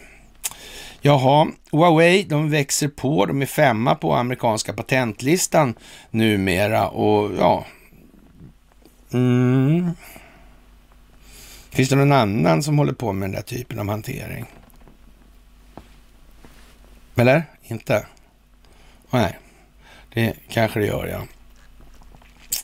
Jaha, 1.04 1.48
Huawei, 1.72 2.24
de 2.24 2.50
växer 2.50 2.88
på. 2.88 3.26
De 3.26 3.42
är 3.42 3.46
femma 3.46 3.96
på 3.96 4.14
amerikanska 4.14 4.74
patentlistan 4.74 5.76
numera 6.12 6.90
och 6.90 7.36
ja. 7.38 7.66
Mm. 9.14 9.92
Finns 11.70 11.90
det 11.90 11.96
någon 11.96 12.12
annan 12.12 12.64
som 12.64 12.78
håller 12.78 12.94
på 12.94 13.14
med 13.14 13.30
den 13.30 13.36
där 13.36 13.42
typen 13.42 13.80
av 13.80 13.90
hantering? 13.90 14.46
Eller? 17.16 17.44
Inte? 17.64 18.06
Nej, 19.10 19.38
det 20.14 20.34
kanske 20.50 20.80
det 20.80 20.86
gör, 20.86 21.08
ja. 21.08 21.22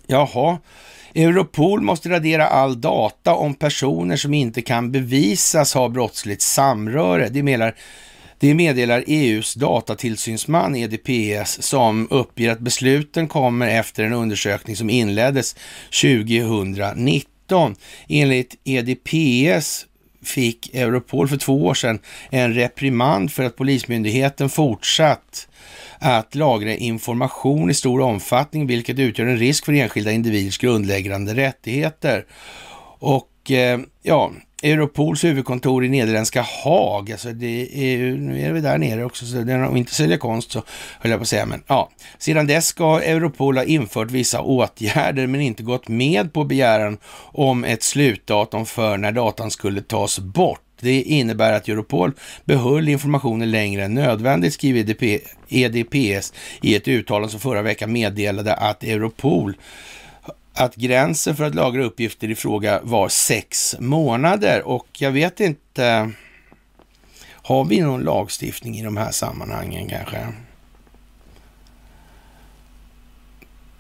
Jaha, 0.07 0.57
Europol 1.14 1.81
måste 1.81 2.09
radera 2.09 2.47
all 2.47 2.81
data 2.81 3.34
om 3.34 3.53
personer 3.53 4.15
som 4.15 4.34
inte 4.34 4.61
kan 4.61 4.91
bevisas 4.91 5.73
ha 5.73 5.89
brottsligt 5.89 6.41
samröre. 6.41 7.30
Det 7.30 7.43
menar 7.43 7.76
det 8.39 8.53
meddelar 8.53 9.03
EUs 9.07 9.53
datatillsynsman 9.53 10.76
EDPS 10.76 11.61
som 11.61 12.07
uppger 12.09 12.51
att 12.51 12.59
besluten 12.59 13.27
kommer 13.27 13.68
efter 13.68 14.03
en 14.03 14.14
undersökning 14.14 14.76
som 14.76 14.89
inleddes 14.89 15.55
2019. 16.01 17.76
Enligt 18.07 18.55
EDPS 18.64 19.85
fick 20.23 20.76
Europol 20.76 21.27
för 21.27 21.38
två 21.38 21.65
år 21.65 21.73
sedan 21.73 21.99
en 22.30 22.53
reprimand 22.53 23.31
för 23.31 23.43
att 23.43 23.55
Polismyndigheten 23.55 24.49
fortsatt 24.49 25.47
att 25.99 26.35
lagra 26.35 26.76
information 26.76 27.69
i 27.69 27.73
stor 27.73 28.01
omfattning, 28.01 28.68
vilket 28.68 28.99
utgör 28.99 29.26
en 29.26 29.38
risk 29.38 29.65
för 29.65 29.73
enskilda 29.73 30.11
individers 30.11 30.57
grundläggande 30.57 31.35
rättigheter. 31.35 32.26
Och 32.99 33.51
eh, 33.51 33.80
ja, 34.03 34.31
Europols 34.64 35.24
huvudkontor 35.24 35.86
i 35.86 35.90
nederländska 35.90 36.46
Haag, 36.64 37.12
alltså 37.12 37.32
det 37.32 37.70
är 37.74 37.98
ju, 37.98 38.18
nu 38.18 38.42
är 38.42 38.52
vi 38.52 38.62
där 38.62 38.78
nere 38.78 39.04
också, 39.04 39.26
så 39.26 39.40
om 39.40 39.48
de 39.48 39.78
inte 39.78 39.94
säljer 39.94 40.18
konst 40.18 40.52
så 40.52 40.64
höll 41.00 41.12
jag 41.12 41.20
på 41.20 41.22
att 41.22 41.28
säga, 41.28 41.46
men 41.46 41.64
ja. 41.68 41.90
Sedan 42.18 42.48
dess 42.48 42.68
ska 42.68 43.02
Europol 43.02 43.58
ha 43.58 43.64
infört 43.64 44.12
vissa 44.12 44.42
åtgärder 44.42 45.28
men 45.28 45.42
inte 45.42 45.64
gått 45.64 45.88
med 45.88 46.34
på 46.34 46.44
begäran 46.44 46.98
om 47.20 47.64
ett 47.64 47.84
slutdatum 47.84 48.66
för 48.66 48.98
när 48.98 49.12
datan 49.12 49.52
skulle 49.52 49.82
tas 49.82 50.20
bort. 50.20 50.62
Det 50.80 51.02
innebär 51.02 51.54
att 51.54 51.68
Europol 51.68 52.14
behöll 52.46 52.90
informationen 52.90 53.52
längre 53.52 53.86
än 53.86 53.94
nödvändigt, 53.94 54.54
skriver 54.54 54.80
EDP, 54.80 55.22
EDPS 55.48 56.34
i 56.62 56.76
ett 56.76 56.88
uttalande 56.88 57.30
som 57.30 57.40
förra 57.40 57.62
veckan 57.62 57.92
meddelade 57.92 58.54
att 58.54 58.84
Europol 58.84 59.56
att 60.58 60.76
gränsen 60.76 61.36
för 61.36 61.44
att 61.44 61.56
lagra 61.56 61.84
uppgifter 61.84 62.30
i 62.30 62.36
fråga 62.36 62.80
var 62.84 63.10
sex 63.10 63.76
månader 63.80 64.68
och 64.68 64.88
jag 64.98 65.12
vet 65.12 65.40
inte, 65.40 66.12
har 67.30 67.66
vi 67.66 67.82
någon 67.82 68.02
lagstiftning 68.02 68.78
i 68.78 68.84
de 68.84 68.98
här 68.98 69.12
sammanhangen 69.12 69.90
kanske? 69.90 70.28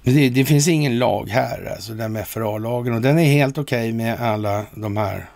Det, 0.03 0.29
det 0.29 0.45
finns 0.45 0.67
ingen 0.67 0.99
lag 0.99 1.29
här, 1.29 1.73
alltså 1.75 1.93
den 1.93 2.11
med 2.11 2.27
FRA-lagen 2.27 2.93
och 2.93 3.01
den 3.01 3.19
är 3.19 3.31
helt 3.31 3.57
okej 3.57 3.89
okay 3.89 3.93
med 3.93 4.19
alla 4.19 4.65
de 4.75 4.97
här. 4.97 5.29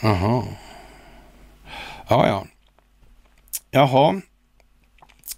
Jaha. 0.00 0.44
Ja, 2.08 2.26
ja. 2.26 2.46
Jaha. 3.70 4.20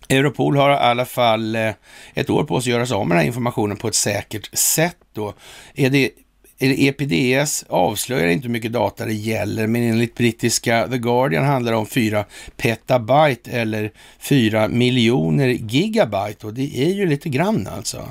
Europol 0.08 0.56
har 0.56 0.70
i 0.70 0.74
alla 0.74 1.04
fall 1.04 1.56
eh, 1.56 1.70
ett 2.14 2.30
år 2.30 2.44
på 2.44 2.60
sig 2.60 2.70
att 2.70 2.74
göra 2.74 2.86
sig 2.86 2.94
av 2.94 3.06
med 3.06 3.16
den 3.16 3.20
här 3.20 3.26
informationen 3.26 3.76
på 3.76 3.88
ett 3.88 3.94
säkert 3.94 4.58
sätt. 4.58 4.96
Då. 5.12 5.34
Är 5.74 5.90
det, 5.90 6.10
EPDS 6.58 7.64
avslöjar 7.68 8.28
inte 8.28 8.46
hur 8.46 8.52
mycket 8.52 8.72
data 8.72 9.04
det 9.04 9.14
gäller, 9.14 9.66
men 9.66 9.82
enligt 9.82 10.14
brittiska 10.14 10.88
The 10.88 10.98
Guardian 10.98 11.44
handlar 11.44 11.72
det 11.72 11.78
om 11.78 11.86
4 11.86 12.24
petabyte 12.56 13.50
eller 13.50 13.92
4 14.18 14.68
miljoner 14.68 15.48
gigabyte 15.48 16.46
och 16.46 16.54
det 16.54 16.78
är 16.78 16.90
ju 16.90 17.06
lite 17.06 17.28
grann 17.28 17.66
alltså. 17.66 18.08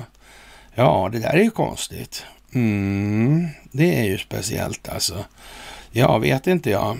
Ja, 0.74 1.10
det 1.12 1.18
där 1.18 1.32
är 1.32 1.42
ju 1.42 1.50
konstigt. 1.50 2.24
Mm, 2.54 3.48
det 3.72 3.98
är 4.00 4.04
ju 4.04 4.18
speciellt 4.18 4.88
alltså. 4.88 5.24
Jag 5.90 6.20
vet 6.20 6.46
inte 6.46 6.70
jag. 6.70 6.98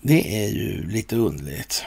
Det 0.00 0.44
är 0.44 0.48
ju 0.48 0.90
lite 0.90 1.16
underligt 1.16 1.84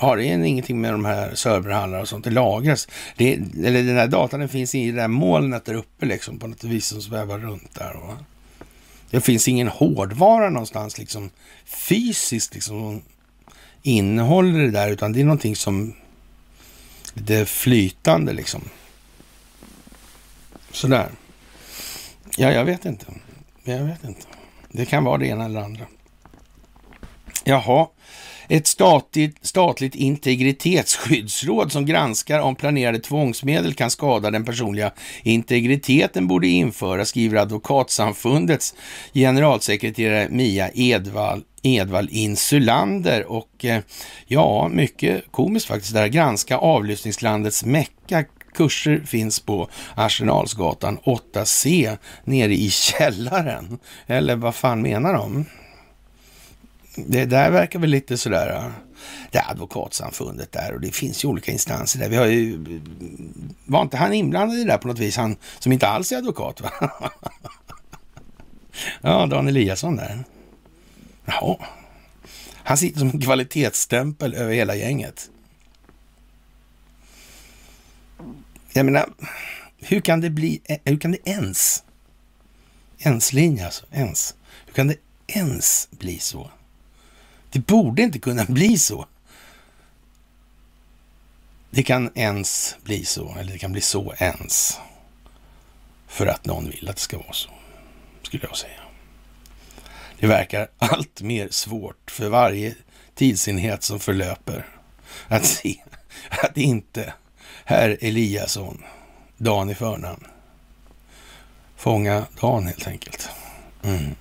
har 0.00 0.16
det 0.16 0.24
ingenting 0.24 0.80
med 0.80 0.92
de 0.92 1.04
här 1.04 1.34
serverhandlarna 1.34 2.02
och 2.02 2.08
sånt, 2.08 2.24
det 2.24 2.30
lagras. 2.30 2.88
Det, 3.16 3.32
eller 3.64 3.82
den 3.82 3.96
här 3.96 4.06
datan 4.06 4.40
den 4.40 4.48
finns 4.48 4.74
i 4.74 4.90
det 4.90 5.00
där 5.00 5.08
molnet 5.08 5.64
där 5.64 5.74
uppe 5.74 6.06
liksom 6.06 6.38
på 6.38 6.46
något 6.46 6.64
vis 6.64 6.86
som 6.86 7.02
svävar 7.02 7.38
runt 7.38 7.74
där. 7.74 7.94
Va? 7.94 8.18
Det 9.10 9.20
finns 9.20 9.48
ingen 9.48 9.68
hårdvara 9.68 10.50
någonstans 10.50 10.98
liksom 10.98 11.30
fysiskt 11.64 12.54
liksom 12.54 12.76
som 12.80 13.02
innehåller 13.82 14.58
det 14.58 14.70
där, 14.70 14.90
utan 14.90 15.12
det 15.12 15.20
är 15.20 15.24
någonting 15.24 15.56
som 15.56 15.94
det 17.14 17.34
är 17.34 17.44
flytande 17.44 18.32
liksom. 18.32 18.60
Sådär. 20.72 21.08
Ja, 22.36 22.52
jag 22.52 22.64
vet 22.64 22.84
inte. 22.84 23.06
Jag 23.64 23.84
vet 23.84 24.04
inte. 24.04 24.26
Det 24.68 24.86
kan 24.86 25.04
vara 25.04 25.18
det 25.18 25.26
ena 25.26 25.44
eller 25.44 25.60
andra. 25.60 25.86
Jaha, 27.44 27.86
ett 28.50 28.66
statligt, 28.66 29.36
statligt 29.42 29.94
integritetsskyddsråd 29.94 31.72
som 31.72 31.86
granskar 31.86 32.40
om 32.40 32.56
planerade 32.56 32.98
tvångsmedel 32.98 33.74
kan 33.74 33.90
skada 33.90 34.30
den 34.30 34.44
personliga 34.44 34.92
integriteten 35.22 36.26
borde 36.26 36.46
införas, 36.46 37.08
skriver 37.08 37.38
Advokatsamfundets 37.38 38.74
generalsekreterare 39.14 40.28
Mia 40.30 40.70
Edvall 40.74 41.42
Edvall 41.62 42.08
Insulander 42.10 43.32
och 43.32 43.64
eh, 43.64 43.82
ja, 44.26 44.68
mycket 44.68 45.24
komiskt 45.30 45.66
faktiskt 45.66 45.94
där. 45.94 46.06
Granska 46.06 46.56
avlyssningslandets 46.56 47.64
Mecka 47.64 48.24
Kurser 48.54 49.02
finns 49.06 49.40
på 49.40 49.68
Arsenalsgatan 49.94 50.98
8C 50.98 51.98
nere 52.24 52.54
i 52.54 52.70
källaren. 52.70 53.78
Eller 54.06 54.36
vad 54.36 54.54
fan 54.54 54.82
menar 54.82 55.14
de? 55.14 55.44
Det 56.94 57.24
där 57.24 57.50
verkar 57.50 57.78
väl 57.78 57.90
lite 57.90 58.18
sådär, 58.18 58.72
det 59.30 59.38
är 59.38 59.50
advokatsamfundet 59.50 60.52
där 60.52 60.74
och 60.74 60.80
det 60.80 60.94
finns 60.94 61.24
ju 61.24 61.28
olika 61.28 61.52
instanser 61.52 61.98
där. 61.98 62.08
Vi 62.08 62.16
har 62.16 62.26
ju, 62.26 62.64
var 63.64 63.82
inte 63.82 63.96
han 63.96 64.12
inblandad 64.12 64.58
i 64.58 64.64
det 64.64 64.70
där 64.70 64.78
på 64.78 64.88
något 64.88 64.98
vis, 64.98 65.16
han 65.16 65.36
som 65.58 65.72
inte 65.72 65.88
alls 65.88 66.12
är 66.12 66.16
advokat 66.16 66.60
va? 66.60 66.70
ja, 69.00 69.26
Dan 69.26 69.48
Eliasson 69.48 69.96
där. 69.96 70.24
Jaha. 71.24 71.56
Han 72.54 72.76
sitter 72.76 72.98
som 72.98 73.10
en 73.10 73.20
kvalitetsstämpel 73.20 74.34
över 74.34 74.52
hela 74.52 74.74
gänget. 74.74 75.30
Jag 78.72 78.84
menar, 78.84 79.08
hur 79.78 80.00
kan 80.00 80.20
det 80.20 80.30
bli, 80.30 80.60
hur 80.84 80.98
kan 80.98 81.12
det 81.12 81.28
ens, 81.28 81.84
ens 82.98 83.32
linje 83.32 83.64
alltså, 83.64 83.86
ens, 83.92 84.34
hur 84.66 84.72
kan 84.72 84.88
det 84.88 84.96
ens 85.26 85.88
bli 85.90 86.18
så? 86.18 86.50
Det 87.50 87.58
borde 87.58 88.02
inte 88.02 88.18
kunna 88.18 88.44
bli 88.44 88.78
så. 88.78 89.06
Det 91.70 91.82
kan 91.82 92.10
ens 92.14 92.76
bli 92.82 93.04
så, 93.04 93.36
eller 93.38 93.52
det 93.52 93.58
kan 93.58 93.72
bli 93.72 93.80
så 93.80 94.14
ens. 94.18 94.78
För 96.06 96.26
att 96.26 96.46
någon 96.46 96.70
vill 96.70 96.88
att 96.88 96.96
det 96.96 97.02
ska 97.02 97.18
vara 97.18 97.32
så, 97.32 97.50
skulle 98.22 98.46
jag 98.46 98.56
säga. 98.56 98.80
Det 100.18 100.26
verkar 100.26 100.68
allt 100.78 101.22
mer 101.22 101.48
svårt 101.50 102.10
för 102.10 102.28
varje 102.28 102.74
tidsenhet 103.14 103.82
som 103.82 104.00
förlöper 104.00 104.66
att 105.28 105.44
se 105.44 105.82
att 106.30 106.56
inte 106.56 107.14
herr 107.64 107.98
Eliasson, 108.00 108.84
Dan 109.36 109.70
i 109.70 109.74
förnamn, 109.74 110.26
fånga 111.76 112.26
Dan 112.40 112.66
helt 112.66 112.86
enkelt. 112.86 113.28
Mm. 113.82 114.14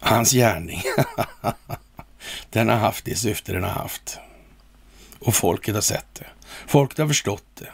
Hans 0.00 0.32
gärning, 0.32 0.82
den 2.50 2.68
har 2.68 2.76
haft 2.76 3.04
det 3.04 3.16
syfte 3.16 3.52
den 3.52 3.62
har 3.62 3.70
haft. 3.70 4.18
Och 5.18 5.34
folket 5.34 5.74
har 5.74 5.82
sett 5.82 6.14
det. 6.14 6.26
Folket 6.66 6.98
har 6.98 7.06
förstått 7.06 7.46
det. 7.54 7.70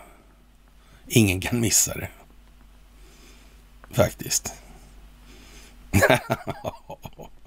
Ingen 1.09 1.41
kan 1.41 1.61
missa 1.61 1.95
det. 1.95 2.09
Faktiskt. 3.91 4.55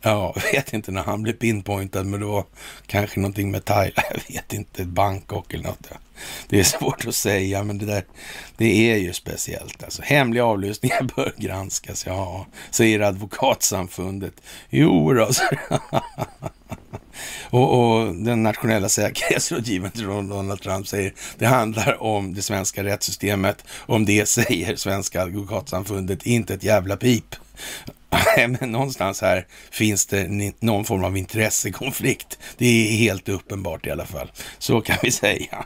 ja, 0.00 0.32
jag 0.36 0.52
vet 0.52 0.72
inte 0.72 0.92
när 0.92 1.02
han 1.02 1.22
blev 1.22 1.32
pinpointad, 1.32 2.06
men 2.06 2.20
det 2.20 2.26
var 2.26 2.44
kanske 2.86 3.20
någonting 3.20 3.50
med 3.50 3.64
Thailand. 3.64 3.94
Jag 4.26 4.34
vet 4.34 4.52
inte, 4.52 4.84
Bangkok 4.84 5.54
eller 5.54 5.64
något. 5.64 5.88
Det 6.48 6.60
är 6.60 6.64
svårt 6.64 7.06
att 7.06 7.14
säga, 7.14 7.64
men 7.64 7.78
det 7.78 7.86
där, 7.86 8.04
det 8.56 8.90
är 8.90 8.96
ju 8.96 9.12
speciellt. 9.12 9.84
Alltså, 9.84 10.02
hemliga 10.02 10.44
avlyssningar 10.44 11.02
bör 11.16 11.32
granskas, 11.36 12.06
ja, 12.06 12.46
säger 12.70 13.00
advokatsamfundet. 13.00 14.34
Jo, 14.70 15.12
då, 15.12 15.30
och, 17.50 17.98
och, 17.98 18.14
den 18.14 18.42
nationella 18.42 18.88
säkerhetsrådgivaren 18.88 20.28
Donald 20.28 20.60
Trump 20.60 20.88
säger 20.88 21.14
det 21.38 21.46
handlar 21.46 22.02
om 22.02 22.34
det 22.34 22.42
svenska 22.42 22.84
rättssystemet. 22.84 23.64
Om 23.70 24.04
det 24.04 24.28
säger 24.28 24.76
Svenska 24.76 25.22
advokatsamfundet 25.22 26.22
inte 26.26 26.54
ett 26.54 26.64
jävla 26.64 26.96
pip. 26.96 27.36
Men 28.36 28.72
någonstans 28.72 29.20
här 29.20 29.46
finns 29.70 30.06
det 30.06 30.28
någon 30.60 30.84
form 30.84 31.04
av 31.04 31.16
intressekonflikt. 31.16 32.38
Det 32.56 32.66
är 32.66 32.96
helt 32.96 33.28
uppenbart 33.28 33.86
i 33.86 33.90
alla 33.90 34.06
fall. 34.06 34.32
Så 34.58 34.80
kan 34.80 34.96
vi 35.02 35.10
säga. 35.10 35.64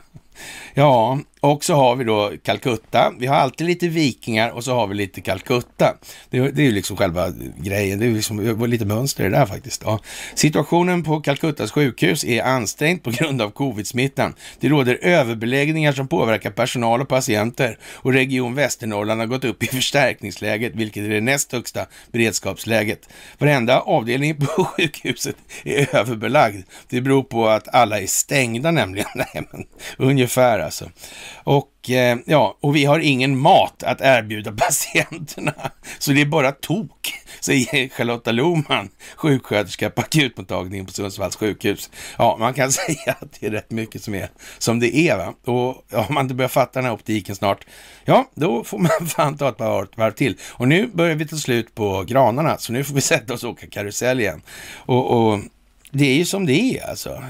Ja, 0.73 1.19
och 1.43 1.63
så 1.63 1.73
har 1.73 1.95
vi 1.95 2.03
då 2.03 2.31
Calcutta. 2.43 3.13
Vi 3.19 3.27
har 3.27 3.35
alltid 3.35 3.67
lite 3.67 3.87
vikingar 3.87 4.49
och 4.49 4.63
så 4.63 4.73
har 4.73 4.87
vi 4.87 4.95
lite 4.95 5.21
Calcutta. 5.21 5.95
Det, 6.29 6.39
det 6.51 6.61
är 6.61 6.65
ju 6.65 6.71
liksom 6.71 6.97
själva 6.97 7.33
grejen. 7.57 7.99
Det 7.99 8.05
är 8.05 8.11
liksom 8.11 8.67
lite 8.67 8.85
mönster 8.85 9.23
i 9.25 9.29
det 9.29 9.37
där 9.37 9.45
faktiskt. 9.45 9.81
Ja. 9.85 9.99
Situationen 10.35 11.03
på 11.03 11.21
Calcuttas 11.21 11.71
sjukhus 11.71 12.23
är 12.23 12.43
ansträngd 12.43 13.03
på 13.03 13.11
grund 13.11 13.41
av 13.41 13.49
covid-smittan. 13.49 14.33
Det 14.59 14.69
råder 14.69 14.99
överbeläggningar 15.01 15.91
som 15.91 16.07
påverkar 16.07 16.51
personal 16.51 17.01
och 17.01 17.07
patienter 17.07 17.77
och 17.83 18.13
Region 18.13 18.55
Västernorrland 18.55 19.19
har 19.19 19.27
gått 19.27 19.45
upp 19.45 19.63
i 19.63 19.67
förstärkningsläget, 19.67 20.75
vilket 20.75 21.03
är 21.03 21.09
det 21.09 21.21
näst 21.21 21.51
högsta 21.51 21.85
beredskapsläget. 22.11 23.09
Varenda 23.37 23.79
avdelning 23.79 24.35
på 24.35 24.63
sjukhuset 24.77 25.35
är 25.63 25.95
överbelagd. 25.95 26.63
Det 26.89 27.01
beror 27.01 27.23
på 27.23 27.47
att 27.47 27.75
alla 27.75 27.99
är 27.99 28.07
stängda 28.07 28.71
nämligen. 28.71 29.07
Nej, 29.15 29.47
men, 29.51 29.65
ungefär 29.97 30.62
alltså. 30.63 30.89
Och 31.43 31.89
eh, 31.89 32.17
ja, 32.25 32.57
och 32.61 32.75
vi 32.75 32.85
har 32.85 32.99
ingen 32.99 33.37
mat 33.37 33.83
att 33.83 34.01
erbjuda 34.01 34.51
patienterna. 34.57 35.53
Så 35.99 36.11
det 36.11 36.21
är 36.21 36.25
bara 36.25 36.51
tok, 36.51 37.13
säger 37.39 37.89
Charlotta 37.89 38.31
Loman, 38.31 38.89
sjuksköterska 39.15 39.89
på 39.89 40.01
akutmottagningen 40.01 40.85
på 40.85 40.91
Sundsvalls 40.93 41.35
sjukhus. 41.35 41.89
Ja, 42.17 42.37
man 42.39 42.53
kan 42.53 42.71
säga 42.71 43.15
att 43.21 43.37
det 43.39 43.47
är 43.47 43.51
rätt 43.51 43.71
mycket 43.71 44.03
som 44.03 44.15
är 44.15 44.29
som 44.57 44.79
det 44.79 44.95
är. 44.95 45.17
Va? 45.17 45.33
Och 45.45 45.85
ja, 45.89 46.05
om 46.09 46.13
man 46.13 46.25
inte 46.25 46.35
börjar 46.35 46.49
fatta 46.49 46.79
den 46.79 46.85
här 46.85 46.93
optiken 46.93 47.35
snart, 47.35 47.65
ja, 48.05 48.29
då 48.35 48.63
får 48.63 48.79
man 48.79 49.07
fan 49.07 49.37
ta 49.37 49.49
ett 49.49 49.57
par 49.57 49.87
varv 49.95 50.11
till. 50.11 50.37
Och 50.49 50.67
nu 50.67 50.87
börjar 50.87 51.15
vi 51.15 51.27
ta 51.27 51.35
slut 51.35 51.75
på 51.75 52.03
granarna, 52.03 52.57
så 52.57 52.73
nu 52.73 52.83
får 52.83 52.95
vi 52.95 53.01
sätta 53.01 53.33
oss 53.33 53.43
och 53.43 53.49
åka 53.49 53.67
karusell 53.67 54.19
igen. 54.19 54.41
Och, 54.75 55.11
och 55.11 55.39
det 55.91 56.05
är 56.05 56.15
ju 56.15 56.25
som 56.25 56.45
det 56.45 56.53
är 56.53 56.89
alltså. 56.89 57.23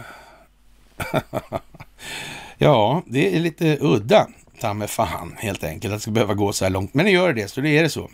Ja, 2.57 3.03
det 3.07 3.35
är 3.35 3.39
lite 3.39 3.77
udda, 3.81 4.27
ta 4.61 4.73
med 4.73 4.89
fan 4.89 5.35
helt 5.37 5.63
enkelt, 5.63 5.93
att 5.93 5.97
det 5.99 6.01
ska 6.01 6.11
behöva 6.11 6.33
gå 6.33 6.53
så 6.53 6.65
här 6.65 6.69
långt. 6.69 6.93
Men 6.93 7.05
det 7.05 7.11
gör 7.11 7.33
det, 7.33 7.47
så 7.47 7.61
det 7.61 7.77
är 7.77 7.83
det 7.83 7.89
så. 7.89 8.09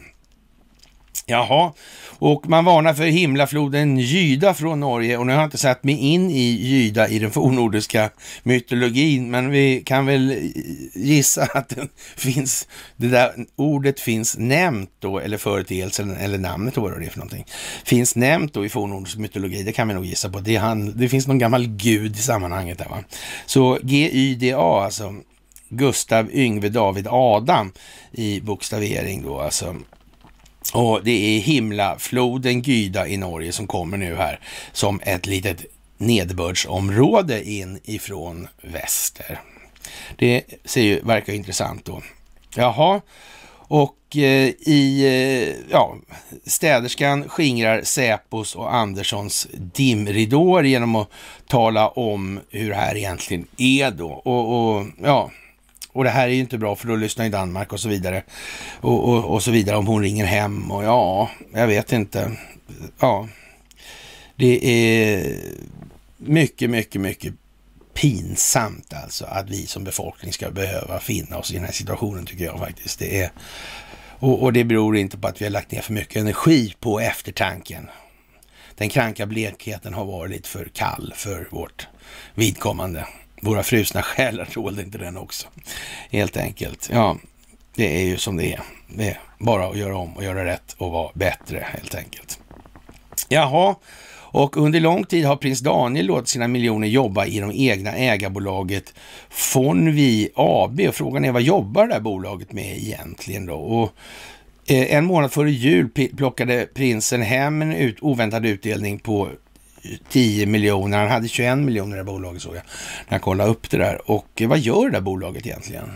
Jaha, 1.29 1.73
och 2.19 2.49
man 2.49 2.65
varnar 2.65 2.93
för 2.93 3.05
himlafloden 3.05 3.97
Gyda 3.97 4.53
från 4.53 4.79
Norge 4.79 5.17
och 5.17 5.27
nu 5.27 5.33
har 5.33 5.39
jag 5.39 5.47
inte 5.47 5.57
satt 5.57 5.83
mig 5.83 5.95
in 5.95 6.29
i 6.31 6.43
Gyda 6.43 7.07
i 7.07 7.19
den 7.19 7.31
fornnordiska 7.31 8.09
mytologin, 8.43 9.31
men 9.31 9.49
vi 9.49 9.81
kan 9.85 10.05
väl 10.05 10.51
gissa 10.93 11.43
att 11.53 11.69
det 11.69 11.87
finns, 12.15 12.67
det 12.97 13.07
där 13.07 13.31
ordet 13.55 13.99
finns 13.99 14.37
nämnt 14.37 14.91
då, 14.99 15.19
eller 15.19 15.37
företeelsen, 15.37 16.17
eller 16.17 16.37
namnet 16.37 16.75
då, 16.75 16.81
vad 16.81 16.99
det 16.99 17.05
är 17.05 17.09
för 17.09 17.19
någonting, 17.19 17.45
finns 17.83 18.15
nämnt 18.15 18.53
då 18.53 18.65
i 18.65 18.69
fornnordisk 18.69 19.17
mytologi, 19.17 19.63
det 19.63 19.71
kan 19.71 19.87
vi 19.87 19.93
nog 19.93 20.05
gissa 20.05 20.29
på. 20.29 20.39
Det, 20.39 20.55
han, 20.55 20.97
det 20.97 21.09
finns 21.09 21.27
någon 21.27 21.39
gammal 21.39 21.67
gud 21.67 22.15
i 22.15 22.19
sammanhanget 22.19 22.77
där 22.77 22.89
va. 22.89 23.03
Så 23.45 23.79
G-Y-D-A, 23.81 24.83
alltså, 24.83 25.15
Gustav 25.69 26.31
Yngve 26.31 26.69
David 26.69 27.07
Adam 27.09 27.71
i 28.11 28.41
bokstavering 28.41 29.23
då 29.23 29.39
alltså. 29.39 29.75
Och 30.73 31.03
det 31.03 31.11
är 31.11 31.39
himlafloden 31.39 32.61
Gyda 32.61 33.07
i 33.07 33.17
Norge 33.17 33.51
som 33.51 33.67
kommer 33.67 33.97
nu 33.97 34.15
här 34.15 34.39
som 34.71 35.01
ett 35.03 35.25
litet 35.25 35.65
nederbördsområde 35.97 37.49
in 37.49 37.79
ifrån 37.83 38.47
väster. 38.61 39.41
Det 40.15 40.43
ser 40.65 40.81
ju, 40.81 41.01
verkar 41.01 41.33
intressant 41.33 41.85
då. 41.85 42.01
Jaha, 42.55 43.01
och 43.51 43.97
eh, 44.15 44.49
i, 44.59 45.05
eh, 45.05 45.71
ja, 45.71 45.95
städerskan 46.45 47.29
skingrar 47.29 47.81
Säpos 47.81 48.55
och 48.55 48.75
Anderssons 48.75 49.47
dimridåer 49.53 50.63
genom 50.63 50.95
att 50.95 51.09
tala 51.47 51.87
om 51.87 52.39
hur 52.49 52.69
det 52.69 52.75
här 52.75 52.97
egentligen 52.97 53.47
är 53.57 53.91
då. 53.91 54.09
Och, 54.09 54.75
och 54.77 54.85
ja, 55.03 55.31
och 55.93 56.03
det 56.03 56.09
här 56.09 56.27
är 56.27 56.31
ju 56.31 56.39
inte 56.39 56.57
bra 56.57 56.75
för 56.75 56.87
då 56.87 56.95
lyssnar 56.95 57.25
ju 57.25 57.31
Danmark 57.31 57.73
och 57.73 57.79
så 57.79 57.89
vidare. 57.89 58.23
Och, 58.81 59.09
och, 59.09 59.25
och 59.25 59.43
så 59.43 59.51
vidare 59.51 59.77
om 59.77 59.87
hon 59.87 60.01
ringer 60.01 60.25
hem 60.25 60.71
och 60.71 60.83
ja, 60.83 61.29
jag 61.53 61.67
vet 61.67 61.91
inte. 61.91 62.31
Ja, 62.99 63.27
det 64.35 64.65
är 64.65 65.35
mycket, 66.17 66.69
mycket, 66.69 67.01
mycket 67.01 67.33
pinsamt 67.93 68.93
alltså 68.93 69.25
att 69.25 69.49
vi 69.49 69.65
som 69.65 69.83
befolkning 69.83 70.33
ska 70.33 70.51
behöva 70.51 70.99
finna 70.99 71.37
oss 71.37 71.51
i 71.51 71.53
den 71.53 71.63
här 71.63 71.71
situationen 71.71 72.25
tycker 72.25 72.45
jag 72.45 72.59
faktiskt. 72.59 72.99
Det 72.99 73.21
är, 73.21 73.31
och, 74.19 74.43
och 74.43 74.53
det 74.53 74.63
beror 74.63 74.97
inte 74.97 75.17
på 75.17 75.27
att 75.27 75.41
vi 75.41 75.45
har 75.45 75.51
lagt 75.51 75.71
ner 75.71 75.81
för 75.81 75.93
mycket 75.93 76.15
energi 76.15 76.73
på 76.79 76.99
eftertanken. 76.99 77.89
Den 78.75 78.89
kranka 78.89 79.25
blekheten 79.25 79.93
har 79.93 80.05
varit 80.05 80.31
lite 80.31 80.49
för 80.49 80.65
kall 80.65 81.13
för 81.15 81.47
vårt 81.51 81.87
vidkommande. 82.35 83.05
Våra 83.41 83.63
frusna 83.63 84.01
själar 84.01 84.45
tålde 84.45 84.81
inte 84.81 84.97
den 84.97 85.17
också. 85.17 85.47
Helt 86.11 86.37
enkelt. 86.37 86.89
Ja, 86.93 87.17
det 87.75 88.01
är 88.01 88.05
ju 88.05 88.17
som 88.17 88.37
det 88.37 88.53
är. 88.53 88.61
Det 88.87 89.07
är 89.07 89.19
bara 89.39 89.67
att 89.67 89.77
göra 89.77 89.97
om 89.97 90.13
och 90.13 90.23
göra 90.23 90.45
rätt 90.45 90.75
och 90.77 90.91
vara 90.91 91.11
bättre 91.13 91.65
helt 91.71 91.95
enkelt. 91.95 92.39
Jaha, 93.29 93.75
och 94.31 94.57
under 94.57 94.79
lång 94.79 95.03
tid 95.03 95.25
har 95.25 95.35
prins 95.35 95.59
Daniel 95.59 96.05
låtit 96.05 96.29
sina 96.29 96.47
miljoner 96.47 96.87
jobba 96.87 97.25
i 97.25 97.39
de 97.39 97.51
egna 97.51 97.95
ägarbolaget 97.95 98.93
Fonvi 99.29 100.29
AB. 100.35 100.79
Och 100.87 100.95
frågan 100.95 101.25
är 101.25 101.31
vad 101.31 101.41
jobbar 101.41 101.87
det 101.87 101.93
här 101.93 102.01
bolaget 102.01 102.53
med 102.53 102.77
egentligen 102.77 103.45
då? 103.45 103.55
Och 103.55 103.93
eh, 104.67 104.95
en 104.95 105.05
månad 105.05 105.31
före 105.31 105.51
jul 105.51 105.89
plockade 106.17 106.67
prinsen 106.73 107.21
hem 107.21 107.61
en 107.61 107.73
ut, 107.73 107.97
oväntad 108.01 108.45
utdelning 108.45 108.99
på 108.99 109.29
10 110.09 110.45
miljoner. 110.45 110.97
Han 110.97 111.09
hade 111.09 111.27
21 111.27 111.57
miljoner 111.57 111.99
i 111.99 112.03
bolaget 112.03 112.41
såg 112.41 112.55
jag 112.55 112.63
när 113.07 113.15
jag 113.15 113.21
kollade 113.21 113.49
upp 113.49 113.69
det 113.69 113.77
där. 113.77 114.11
Och 114.11 114.41
eh, 114.41 114.49
vad 114.49 114.59
gör 114.59 114.85
det 114.85 114.91
där 114.91 115.01
bolaget 115.01 115.45
egentligen? 115.45 115.89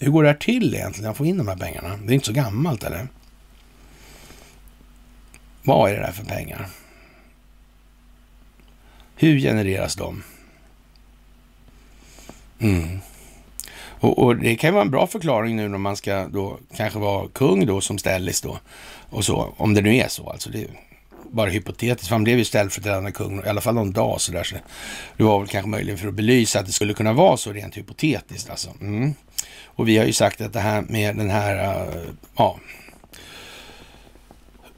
Hur 0.00 0.10
går 0.10 0.22
det 0.22 0.28
här 0.28 0.36
till 0.36 0.74
egentligen? 0.74 1.10
Att 1.10 1.16
få 1.16 1.26
in 1.26 1.38
de 1.38 1.48
här 1.48 1.56
pengarna? 1.56 1.98
Det 2.04 2.12
är 2.12 2.14
inte 2.14 2.26
så 2.26 2.32
gammalt 2.32 2.84
eller? 2.84 3.08
Vad 5.62 5.90
är 5.90 5.94
det 5.94 6.00
där 6.00 6.12
för 6.12 6.24
pengar? 6.24 6.68
Hur 9.16 9.38
genereras 9.38 9.96
de? 9.96 10.22
Mm. 12.58 12.98
Och, 14.02 14.18
och, 14.18 14.36
det 14.36 14.56
kan 14.56 14.74
vara 14.74 14.84
en 14.84 14.90
bra 14.90 15.06
förklaring 15.06 15.56
nu 15.56 15.68
när 15.68 15.78
man 15.78 15.96
ska 15.96 16.28
då 16.28 16.58
kanske 16.76 16.98
vara 16.98 17.28
kung 17.28 17.66
då 17.66 17.80
som 17.80 17.98
ställis 17.98 18.40
då 18.40 18.58
och 19.10 19.24
så, 19.24 19.54
om 19.56 19.74
det 19.74 19.82
nu 19.82 19.96
är 19.96 20.08
så 20.08 20.30
alltså. 20.30 20.50
Det 20.50 20.66
bara 21.32 21.50
hypotetiskt, 21.50 22.08
för 22.08 22.14
han 22.14 22.24
blev 22.24 22.38
ju 22.38 22.44
ställföreträdande 22.44 23.12
kung, 23.12 23.44
i 23.44 23.48
alla 23.48 23.60
fall 23.60 23.74
någon 23.74 23.92
dag 23.92 24.20
sådär. 24.20 24.42
Så 24.44 24.56
det 25.16 25.24
var 25.24 25.38
väl 25.38 25.48
kanske 25.48 25.70
möjligen 25.70 25.98
för 25.98 26.08
att 26.08 26.14
belysa 26.14 26.60
att 26.60 26.66
det 26.66 26.72
skulle 26.72 26.94
kunna 26.94 27.12
vara 27.12 27.36
så 27.36 27.52
rent 27.52 27.76
hypotetiskt 27.76 28.50
alltså. 28.50 28.70
Mm. 28.80 29.14
Och 29.64 29.88
vi 29.88 29.98
har 29.98 30.04
ju 30.04 30.12
sagt 30.12 30.40
att 30.40 30.52
det 30.52 30.60
här 30.60 30.82
med 30.88 31.16
den 31.16 31.30
här, 31.30 31.84
uh, 31.86 32.02
ja, 32.36 32.58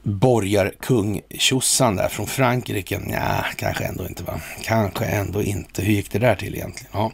borgarkung 0.05 1.21
tjosan 1.29 1.95
där 1.95 2.07
från 2.07 2.27
Frankrike? 2.27 2.99
Nja, 2.99 3.45
kanske 3.55 3.83
ändå 3.83 4.07
inte 4.07 4.23
va? 4.23 4.41
Kanske 4.63 5.05
ändå 5.05 5.43
inte. 5.43 5.81
Hur 5.81 5.93
gick 5.93 6.11
det 6.11 6.19
där 6.19 6.35
till 6.35 6.55
egentligen? 6.55 6.91
Ja. 6.93 7.11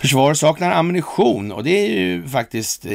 Försvaret 0.00 0.38
saknar 0.38 0.70
ammunition 0.70 1.52
och 1.52 1.64
det 1.64 1.70
är 1.70 1.90
ju 1.90 2.28
faktiskt 2.28 2.86
eh, 2.86 2.90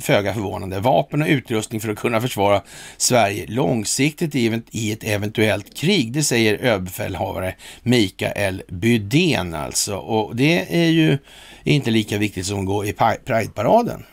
föga 0.00 0.34
förvånande. 0.34 0.80
Vapen 0.80 1.22
och 1.22 1.28
utrustning 1.28 1.80
för 1.80 1.88
att 1.88 1.98
kunna 1.98 2.20
försvara 2.20 2.62
Sverige 2.96 3.46
långsiktigt 3.46 4.34
i 4.70 4.92
ett 4.92 5.04
eventuellt 5.04 5.76
krig. 5.76 6.12
Det 6.12 6.22
säger 6.22 6.54
överbefälhavare 6.54 7.54
Mikael 7.82 8.62
Bydén 8.68 9.54
alltså. 9.54 9.96
Och 9.96 10.36
det 10.36 10.82
är 10.82 10.90
ju 10.90 11.18
inte 11.64 11.90
lika 11.90 12.18
viktigt 12.18 12.46
som 12.46 12.60
att 12.60 12.66
gå 12.66 12.84
i 12.84 12.92
Pride-paraden. 12.92 14.04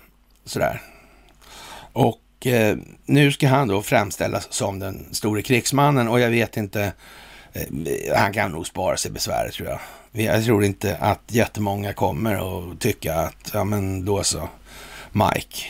Sådär. 0.46 0.82
Och 1.94 2.20
eh, 2.48 2.78
nu 3.06 3.32
ska 3.32 3.48
han 3.48 3.68
då 3.68 3.82
framställas 3.82 4.54
som 4.54 4.80
den 4.80 5.14
store 5.14 5.42
krigsmannen 5.42 6.08
och 6.08 6.20
jag 6.20 6.30
vet 6.30 6.58
inte, 6.58 6.94
eh, 7.54 8.18
han 8.18 8.34
kan 8.34 8.52
nog 8.52 8.68
spara 8.68 8.98
sig 8.98 9.12
besväret 9.12 9.54
tror 9.54 9.70
jag. 9.70 9.80
Jag 10.12 10.46
tror 10.46 10.64
inte 10.64 10.98
att 10.98 11.22
jättemånga 11.28 11.94
kommer 11.94 12.42
och 12.42 12.80
tycka 12.80 13.16
att, 13.16 13.52
ja 13.54 13.64
men 13.64 14.06
då 14.06 14.24
så, 14.24 14.50
Mike. 15.12 15.66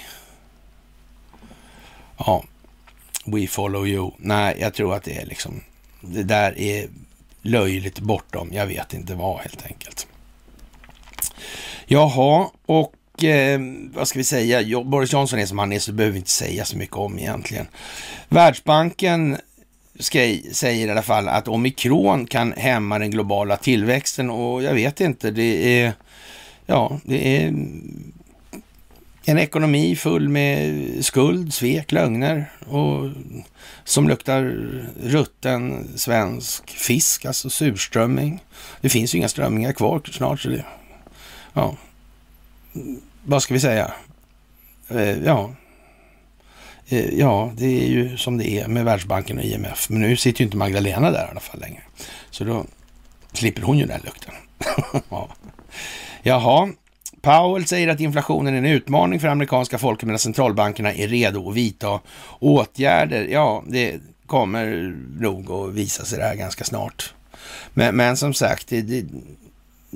Ja, 2.18 2.44
we 3.26 3.48
follow 3.48 3.88
you. 3.88 4.12
Nej, 4.18 4.58
jag 4.60 4.74
tror 4.74 4.96
att 4.96 5.04
det 5.04 5.18
är 5.18 5.26
liksom, 5.26 5.62
det 6.02 6.24
där 6.24 6.60
är 6.60 6.88
löjligt 7.42 8.00
bortom, 8.00 8.50
jag 8.54 8.68
vet 8.68 8.94
inte 8.94 9.16
vad 9.16 9.40
helt 9.40 9.66
enkelt. 9.66 10.08
Jaha, 11.86 12.50
och 12.66 12.94
eh, 13.24 13.60
vad 13.94 14.08
ska 14.08 14.20
vi 14.20 14.24
säga, 14.24 14.84
Boris 14.84 15.14
Johnson 15.14 15.40
är 15.40 15.46
som 15.46 15.60
han 15.60 15.72
är 15.72 15.80
så 15.80 15.92
behöver 15.92 16.14
vi 16.14 16.20
inte 16.20 16.32
säga 16.32 16.66
så 16.66 16.78
mycket 16.78 16.96
om 16.96 17.20
egentligen. 17.20 17.68
Världsbanken 18.30 19.38
ska, 20.00 20.20
säger 20.52 20.88
i 20.88 20.92
alla 20.92 21.02
fall 21.02 21.28
att 21.28 21.48
omikron 21.48 22.28
kan 22.28 22.52
hämma 22.52 23.00
den 23.00 23.12
globala 23.12 23.58
tillväxten 23.58 24.30
och 24.30 24.64
jag 24.64 24.74
vet 24.74 25.02
inte, 25.02 25.32
det 25.32 25.82
är, 25.82 25.94
ja, 26.66 27.00
det 27.04 27.38
är 27.38 27.54
en 29.28 29.38
ekonomi 29.38 29.96
full 29.96 30.30
med 30.30 30.86
skuld, 31.06 31.54
svek, 31.54 31.92
lögner 31.92 32.52
och 32.68 33.10
som 33.84 34.08
luktar 34.08 34.44
rutten 35.04 35.88
svensk 35.96 36.70
fisk, 36.70 37.26
alltså 37.26 37.50
surströmming. 37.50 38.44
Det 38.82 38.90
finns 38.90 39.16
ju 39.16 39.18
inga 39.18 39.30
strömmingar 39.30 39.74
kvar 39.74 40.02
snart. 40.12 40.40
Så 40.40 40.50
det, 40.50 40.66
ja, 41.54 41.76
vad 43.26 43.44
ska 43.44 43.54
vi 43.54 43.60
säga? 43.60 43.94
Eh, 44.90 45.24
ja. 45.24 45.52
Eh, 46.88 47.20
ja, 47.20 47.52
det 47.58 47.84
är 47.84 47.88
ju 47.88 48.18
som 48.18 48.38
det 48.38 48.50
är 48.50 48.68
med 48.68 48.86
Världsbanken 48.86 49.38
och 49.38 49.44
IMF. 49.44 49.90
Men 49.90 50.02
nu 50.02 50.18
sitter 50.18 50.42
ju 50.42 50.46
inte 50.46 50.58
Magdalena 50.58 51.12
där 51.12 51.26
i 51.28 51.32
alla 51.32 51.40
fall 51.40 51.60
längre. 51.60 51.82
Så 52.30 52.44
då 52.44 52.66
slipper 53.34 53.62
hon 53.62 53.78
ju 53.78 53.86
den 53.86 54.02
lukten. 54.04 54.34
ja. 55.10 55.30
Jaha, 56.24 56.70
Powell 57.22 57.66
säger 57.66 57.88
att 57.88 58.00
inflationen 58.00 58.54
är 58.54 58.58
en 58.58 58.66
utmaning 58.66 59.20
för 59.20 59.28
amerikanska 59.28 59.78
folket 59.78 60.08
medan 60.08 60.20
centralbankerna 60.20 60.94
är 60.94 61.08
redo 61.08 61.50
att 61.50 61.56
vidta 61.56 62.00
åtgärder. 62.40 63.28
Ja, 63.32 63.64
det 63.68 64.00
kommer 64.26 64.96
nog 65.20 65.52
att 65.52 65.74
visa 65.74 66.06
sig 66.06 66.20
det 66.20 66.26
här 66.26 66.36
ganska 66.36 66.64
snart. 66.64 67.14
Men, 67.74 67.96
men 67.96 68.18
som 68.18 68.34
sagt, 68.34 68.68
det, 68.68 68.82
det, 68.82 69.06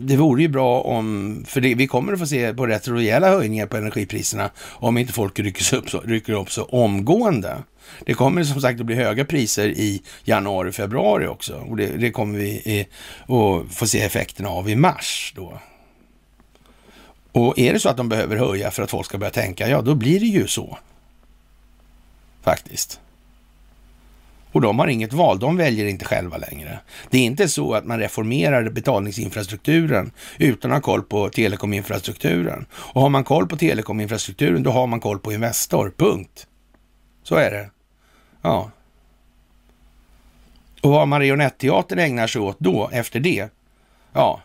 det 0.08 0.18
vore 0.18 0.42
ju 0.42 0.48
bra 0.48 0.82
om, 0.82 1.46
för 1.48 1.62
det, 1.62 1.76
vi 1.76 1.88
kommer 1.88 2.14
att 2.14 2.20
få 2.20 2.28
se 2.28 2.54
på 2.54 2.68
rätt 2.68 2.88
rejäla 2.88 3.30
höjningar 3.30 3.66
på 3.66 3.78
energipriserna 3.78 4.50
om 4.58 4.98
inte 4.98 5.14
folk 5.14 5.40
rycker 5.40 5.76
upp 5.76 5.90
så, 5.90 6.00
rycker 6.00 6.34
upp 6.34 6.52
så 6.52 6.64
omgående. 6.64 7.58
Det 8.06 8.14
kommer 8.14 8.44
som 8.44 8.62
sagt 8.62 8.80
att 8.80 8.86
bli 8.86 8.96
höga 8.96 9.26
priser 9.26 9.68
i 9.68 10.02
januari, 10.24 10.72
februari 10.72 11.28
också 11.28 11.56
och 11.56 11.78
det, 11.78 11.88
det 11.88 12.12
kommer 12.12 12.40
vi 12.40 12.80
eh, 12.80 12.86
att 13.36 13.74
få 13.74 13.88
se 13.88 14.02
effekterna 14.02 14.50
av 14.50 14.70
i 14.70 14.76
mars 14.76 15.34
då. 15.36 15.60
Och 17.32 17.60
är 17.60 17.74
det 17.74 17.80
så 17.80 17.90
att 17.90 17.98
de 17.98 18.10
behöver 18.10 18.36
höja 18.36 18.72
för 18.72 18.84
att 18.84 18.92
folk 18.92 19.06
ska 19.06 19.18
börja 19.18 19.32
tänka, 19.32 19.70
ja 19.70 19.82
då 19.82 19.96
blir 19.96 20.20
det 20.20 20.26
ju 20.26 20.48
så. 20.48 20.78
Faktiskt. 22.42 23.00
Och 24.52 24.62
de 24.62 24.80
har 24.80 24.88
inget 24.88 25.14
val, 25.14 25.40
de 25.40 25.58
väljer 25.58 25.86
inte 25.86 26.06
själva 26.06 26.38
längre. 26.38 26.80
Det 27.10 27.18
är 27.18 27.26
inte 27.26 27.50
så 27.50 27.74
att 27.74 27.86
man 27.86 28.00
reformerar 28.00 28.70
betalningsinfrastrukturen 28.70 30.12
utan 30.38 30.72
att 30.72 30.76
ha 30.76 30.82
koll 30.82 31.04
på 31.04 31.30
telekominfrastrukturen. 31.30 32.66
Och 32.74 33.02
har 33.02 33.10
man 33.10 33.24
koll 33.24 33.48
på 33.48 33.58
telekominfrastrukturen, 33.58 34.64
då 34.64 34.72
har 34.72 34.88
man 34.88 35.00
koll 35.00 35.20
på 35.20 35.34
Investor, 35.34 35.94
punkt. 35.98 36.48
Så 37.24 37.36
är 37.36 37.52
det. 37.52 37.70
Ja. 38.42 38.72
Och 40.82 40.92
vad 40.92 41.08
Marionetteatern 41.08 42.00
ägnar 42.00 42.28
sig 42.28 42.42
åt 42.42 42.60
då, 42.60 42.90
efter 42.94 43.20
det, 43.20 43.50
ja, 44.14 44.42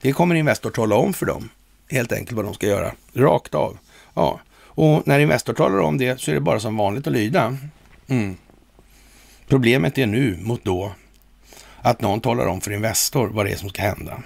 det 0.00 0.12
kommer 0.12 0.34
Investor 0.34 0.70
tala 0.70 0.96
om 0.96 1.12
för 1.12 1.26
dem. 1.26 1.48
Helt 1.90 2.12
enkelt 2.12 2.36
vad 2.36 2.44
de 2.44 2.54
ska 2.54 2.66
göra, 2.66 2.92
rakt 3.14 3.54
av. 3.54 3.78
Ja, 4.14 4.40
och 4.60 5.06
när 5.06 5.18
Investor 5.18 5.52
talar 5.54 5.78
om 5.78 5.98
det 5.98 6.20
så 6.20 6.30
är 6.30 6.34
det 6.34 6.40
bara 6.40 6.60
som 6.60 6.76
vanligt 6.76 7.06
att 7.06 7.12
lyda. 7.12 7.56
Mm. 8.08 8.36
Problemet 9.48 9.98
är 9.98 10.06
nu 10.06 10.38
mot 10.42 10.64
då 10.64 10.92
att 11.82 12.00
någon 12.00 12.20
talar 12.20 12.46
om 12.46 12.60
för 12.60 12.70
Investor 12.70 13.28
vad 13.28 13.46
det 13.46 13.52
är 13.52 13.56
som 13.56 13.68
ska 13.68 13.82
hända. 13.82 14.22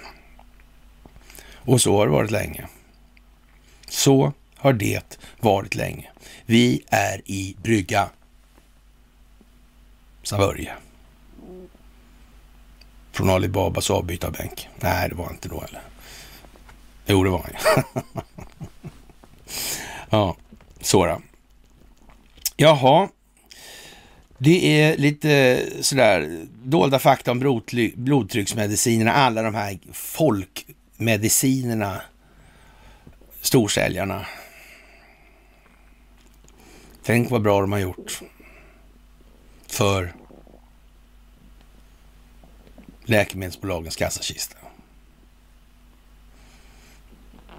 Och 1.53 1.81
så 1.81 1.97
har 1.97 2.05
det 2.05 2.11
varit 2.11 2.31
länge. 2.31 2.67
Så 3.87 4.33
har 4.55 4.73
det 4.73 5.17
varit 5.39 5.75
länge. 5.75 6.09
Vi 6.45 6.83
är 6.87 7.21
i 7.25 7.55
brygga. 7.63 8.09
Sa 10.23 10.37
Börje. 10.37 10.73
Från 13.11 13.29
Alibabas 13.29 13.89
avbytarbänk. 13.89 14.69
Nej, 14.79 15.09
det 15.09 15.15
var 15.15 15.29
inte 15.29 15.49
då 15.49 15.61
eller? 15.61 15.81
Jo, 17.05 17.23
det 17.23 17.29
var 17.29 17.49
han. 17.53 17.83
ja, 20.09 20.35
så 20.81 21.05
då. 21.05 21.21
Jaha, 22.55 23.09
det 24.43 24.81
är 24.81 24.97
lite 24.97 25.63
sådär 25.81 26.45
dolda 26.63 26.99
fakta 26.99 27.31
om 27.31 27.61
blodtrycksmedicinerna, 27.95 29.13
alla 29.13 29.41
de 29.41 29.55
här 29.55 29.79
folkmedicinerna, 29.91 32.01
storsäljarna. 33.41 34.25
Tänk 37.03 37.31
vad 37.31 37.41
bra 37.41 37.61
de 37.61 37.71
har 37.71 37.79
gjort 37.79 38.21
för 39.67 40.13
läkemedelsbolagens 43.03 43.95
kassakista. 43.95 44.57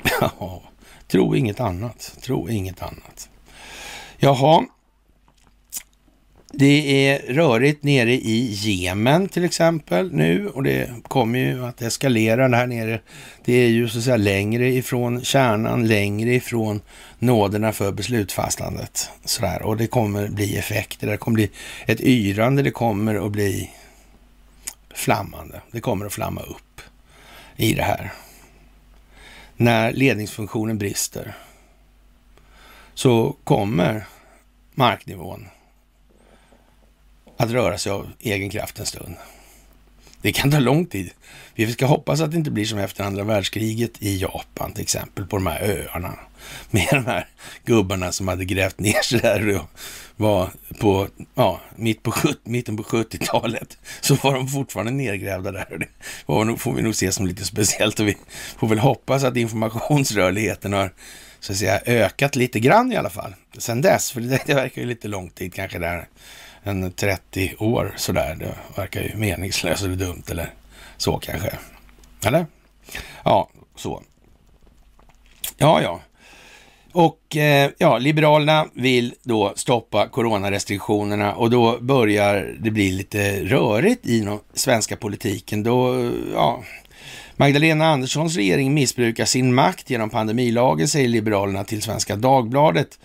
Ja, 0.21 0.63
tro 1.09 1.37
inget 1.37 1.61
annat. 1.61 2.17
Tro 2.21 2.49
inget 2.49 2.83
annat. 2.83 3.29
Jaha, 4.17 4.67
det 6.59 7.09
är 7.09 7.35
rörigt 7.35 7.83
nere 7.83 8.13
i 8.13 8.53
Jemen 8.53 9.29
till 9.29 9.45
exempel 9.45 10.13
nu 10.13 10.49
och 10.49 10.63
det 10.63 10.91
kommer 11.03 11.39
ju 11.39 11.65
att 11.65 11.83
eskalera 11.83 12.49
där 12.49 12.67
nere. 12.67 13.01
Det 13.45 13.53
är 13.53 13.69
ju 13.69 13.89
så 13.89 13.99
att 13.99 14.05
säga 14.05 14.17
längre 14.17 14.69
ifrån 14.69 15.25
kärnan, 15.25 15.87
längre 15.87 16.35
ifrån 16.35 16.81
nåderna 17.19 17.73
för 17.73 17.93
beslutsfastandet. 17.93 19.11
Sådär. 19.25 19.63
Och 19.63 19.77
det 19.77 19.87
kommer 19.87 20.29
bli 20.29 20.57
effekter, 20.57 21.07
det 21.07 21.17
kommer 21.17 21.35
bli 21.35 21.51
ett 21.87 22.01
yrande, 22.01 22.63
det 22.63 22.71
kommer 22.71 23.27
att 23.27 23.33
bli 23.33 23.71
flammande. 24.95 25.61
Det 25.71 25.81
kommer 25.81 26.07
att 26.07 26.13
flamma 26.13 26.41
upp 26.41 26.81
i 27.57 27.75
det 27.75 27.83
här. 27.83 28.13
När 29.57 29.93
ledningsfunktionen 29.93 30.79
brister 30.79 31.37
så 32.95 33.37
kommer 33.45 34.07
marknivån 34.75 35.47
att 37.37 37.51
röra 37.51 37.79
sig 37.79 37.93
av 37.93 38.11
egen 38.21 38.51
kraft 38.51 38.79
en 38.79 38.87
stund. 38.87 39.15
Det 40.23 40.33
kan 40.33 40.51
ta 40.51 40.59
lång 40.59 40.87
tid. 40.87 41.11
Vi 41.55 41.73
ska 41.73 41.87
hoppas 41.87 42.21
att 42.21 42.31
det 42.31 42.37
inte 42.37 42.51
blir 42.51 42.65
som 42.65 42.79
efter 42.79 43.05
andra 43.05 43.25
världskriget 43.25 44.03
i 44.03 44.17
Japan 44.17 44.73
till 44.73 44.83
exempel, 44.83 45.27
på 45.27 45.37
de 45.37 45.47
här 45.47 45.63
öarna. 45.63 46.19
Med 46.71 46.89
de 46.91 47.07
här 47.07 47.29
gubbarna 47.65 48.13
som 48.13 48.29
hade 48.29 48.45
grävt 48.45 48.79
ner 48.79 49.03
sig 49.03 49.21
där 49.21 49.57
och 49.57 49.71
var 50.17 50.51
på, 50.81 51.09
ja, 51.35 51.61
mitt 51.77 52.03
på, 52.03 52.15
mitten 52.43 52.77
på 52.77 52.83
70-talet. 52.83 53.79
Så 54.01 54.15
var 54.15 54.35
de 54.35 54.49
fortfarande 54.49 54.93
nergrävda 54.93 55.53
där. 55.53 55.79
Det 55.79 55.87
var, 56.27 56.57
får 56.57 56.73
vi 56.73 56.83
nog 56.83 56.95
se 56.95 57.13
som 57.13 57.27
lite 57.27 57.45
speciellt 57.45 58.01
och 58.01 58.09
vi 58.09 58.17
får 58.59 58.69
väl 58.69 58.79
hoppas 58.79 59.25
att 59.25 59.37
informationsrörligheten 59.37 60.73
har 60.73 60.93
så 61.41 61.53
att 61.53 61.59
säga 61.59 61.81
ökat 61.87 62.37
lite 62.37 62.61
grann 62.61 62.93
i 62.93 62.97
alla 62.97 63.11
fall. 63.11 63.35
Sen 63.59 63.81
dess, 63.81 64.13
för 64.13 64.21
det, 64.21 64.43
det 64.47 64.55
verkar 64.55 64.83
ju 64.83 64.89
lite 64.89 65.09
lång 65.09 65.31
tid 65.31 65.55
kanske 65.55 65.79
där 65.79 66.09
en 66.65 66.93
30 66.93 67.55
år 67.59 67.95
sådär. 67.97 68.37
Det 68.41 68.55
verkar 68.77 69.03
ju 69.03 69.17
meningslöst 69.17 69.85
eller 69.85 69.97
dumt 69.97 70.23
eller 70.31 70.51
så 70.97 71.19
kanske. 71.19 71.53
Eller? 72.27 72.47
Ja, 73.25 73.49
så. 73.77 74.03
Ja, 75.57 75.83
ja. 75.83 76.01
Och 76.93 77.37
eh, 77.37 77.71
ja, 77.79 77.99
Liberalerna 77.99 78.67
vill 78.73 79.15
då 79.23 79.53
stoppa 79.57 80.09
coronarestriktionerna 80.09 81.35
och 81.35 81.51
då 81.51 81.79
börjar 81.81 82.57
det 82.59 82.71
bli 82.71 82.93
lite 82.93 83.45
rörigt 83.45 84.07
i 84.07 84.21
den 84.21 84.39
svenska 84.55 84.97
politiken. 84.97 85.63
Då, 85.63 86.11
ja, 86.35 86.65
Magdalena 87.37 87.87
Anderssons 87.87 88.37
regering 88.37 88.75
missbrukar 88.75 89.25
sin 89.25 89.55
makt 89.55 89.91
genom 89.91 90.11
pandemilagen, 90.11 90.89
säger 90.89 91.09
Liberalerna 91.09 91.65
till 91.65 91.83
Svenska 91.83 92.17
Dagbladet 92.17 92.99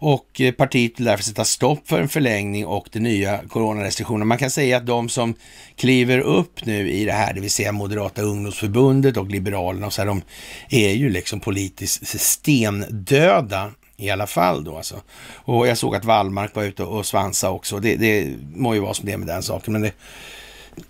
och 0.00 0.40
eh, 0.40 0.52
partiet 0.52 0.98
vill 1.00 1.06
därför 1.06 1.24
sätta 1.24 1.44
stopp 1.44 1.88
för 1.88 2.00
en 2.00 2.08
förlängning 2.08 2.66
och 2.66 2.88
de 2.92 3.00
nya 3.00 3.40
coronarestriktionerna. 3.48 4.24
Man 4.24 4.38
kan 4.38 4.50
säga 4.50 4.76
att 4.76 4.86
de 4.86 5.08
som 5.08 5.34
kliver 5.76 6.18
upp 6.18 6.66
nu 6.66 6.90
i 6.90 7.04
det 7.04 7.12
här, 7.12 7.34
det 7.34 7.40
vill 7.40 7.50
säga 7.50 7.72
Moderata 7.72 8.22
ungdomsförbundet 8.22 9.16
och 9.16 9.30
Liberalerna, 9.30 9.86
och 9.86 9.92
så 9.92 10.00
här, 10.00 10.06
de 10.06 10.22
är 10.70 10.92
ju 10.92 11.10
liksom 11.10 11.40
politiskt 11.40 12.20
stendöda 12.20 13.72
i 13.96 14.10
alla 14.10 14.26
fall 14.26 14.64
då 14.64 14.76
alltså. 14.76 15.02
Och 15.34 15.66
jag 15.66 15.78
såg 15.78 15.96
att 15.96 16.04
Wallmark 16.04 16.54
var 16.54 16.62
ute 16.62 16.84
och 16.84 17.06
svansa 17.06 17.50
också. 17.50 17.78
Det, 17.78 17.96
det 17.96 18.36
må 18.54 18.74
ju 18.74 18.80
vara 18.80 18.94
som 18.94 19.06
det 19.06 19.12
är 19.12 19.16
med 19.16 19.28
den 19.28 19.42
saken, 19.42 19.72
men 19.72 19.82
det, 19.82 19.92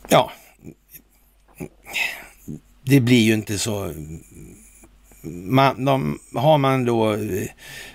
ja, 0.09 0.33
det 2.83 3.01
blir 3.01 3.23
ju 3.23 3.35
inte 3.35 3.59
så 3.59 3.95
man, 5.23 5.85
de, 5.85 6.19
har 6.35 6.59
man 6.59 6.85
då 6.85 7.13
eh, 7.13 7.49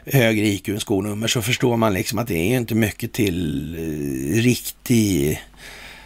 högre 0.05 0.45
IQ 0.47 0.69
än 0.69 0.79
skonummer 0.79 1.27
så 1.27 1.41
förstår 1.41 1.77
man 1.77 1.93
liksom 1.93 2.19
att 2.19 2.27
det 2.27 2.37
är 2.37 2.57
inte 2.57 2.75
mycket 2.75 3.13
till 3.13 3.75
eh, 3.75 4.41
riktig 4.41 5.41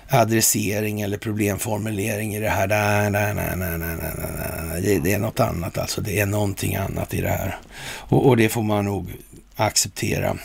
adressering 0.10 1.02
eller 1.02 1.18
problemformulering 1.18 2.35
i 2.35 2.39
det 2.39 2.49
här. 2.49 2.68
Nej, 2.68 3.11
nej, 3.11 3.35
nej, 3.35 3.56
nej, 3.56 3.77
nej, 3.77 3.98
nej. 3.98 4.81
Det, 4.81 4.99
det 4.99 5.14
är 5.14 5.19
något 5.19 5.39
annat 5.39 5.77
alltså. 5.77 6.02
Det 6.02 6.19
är 6.19 6.26
någonting 6.26 6.76
annat 6.76 7.14
i 7.14 7.22
det 7.22 7.30
här. 7.30 7.57
Och, 7.84 8.27
och 8.27 8.38
det 8.38 8.49
får 8.49 8.64
man 8.64 8.85
nog 8.85 9.11
acceptera. 9.56 10.38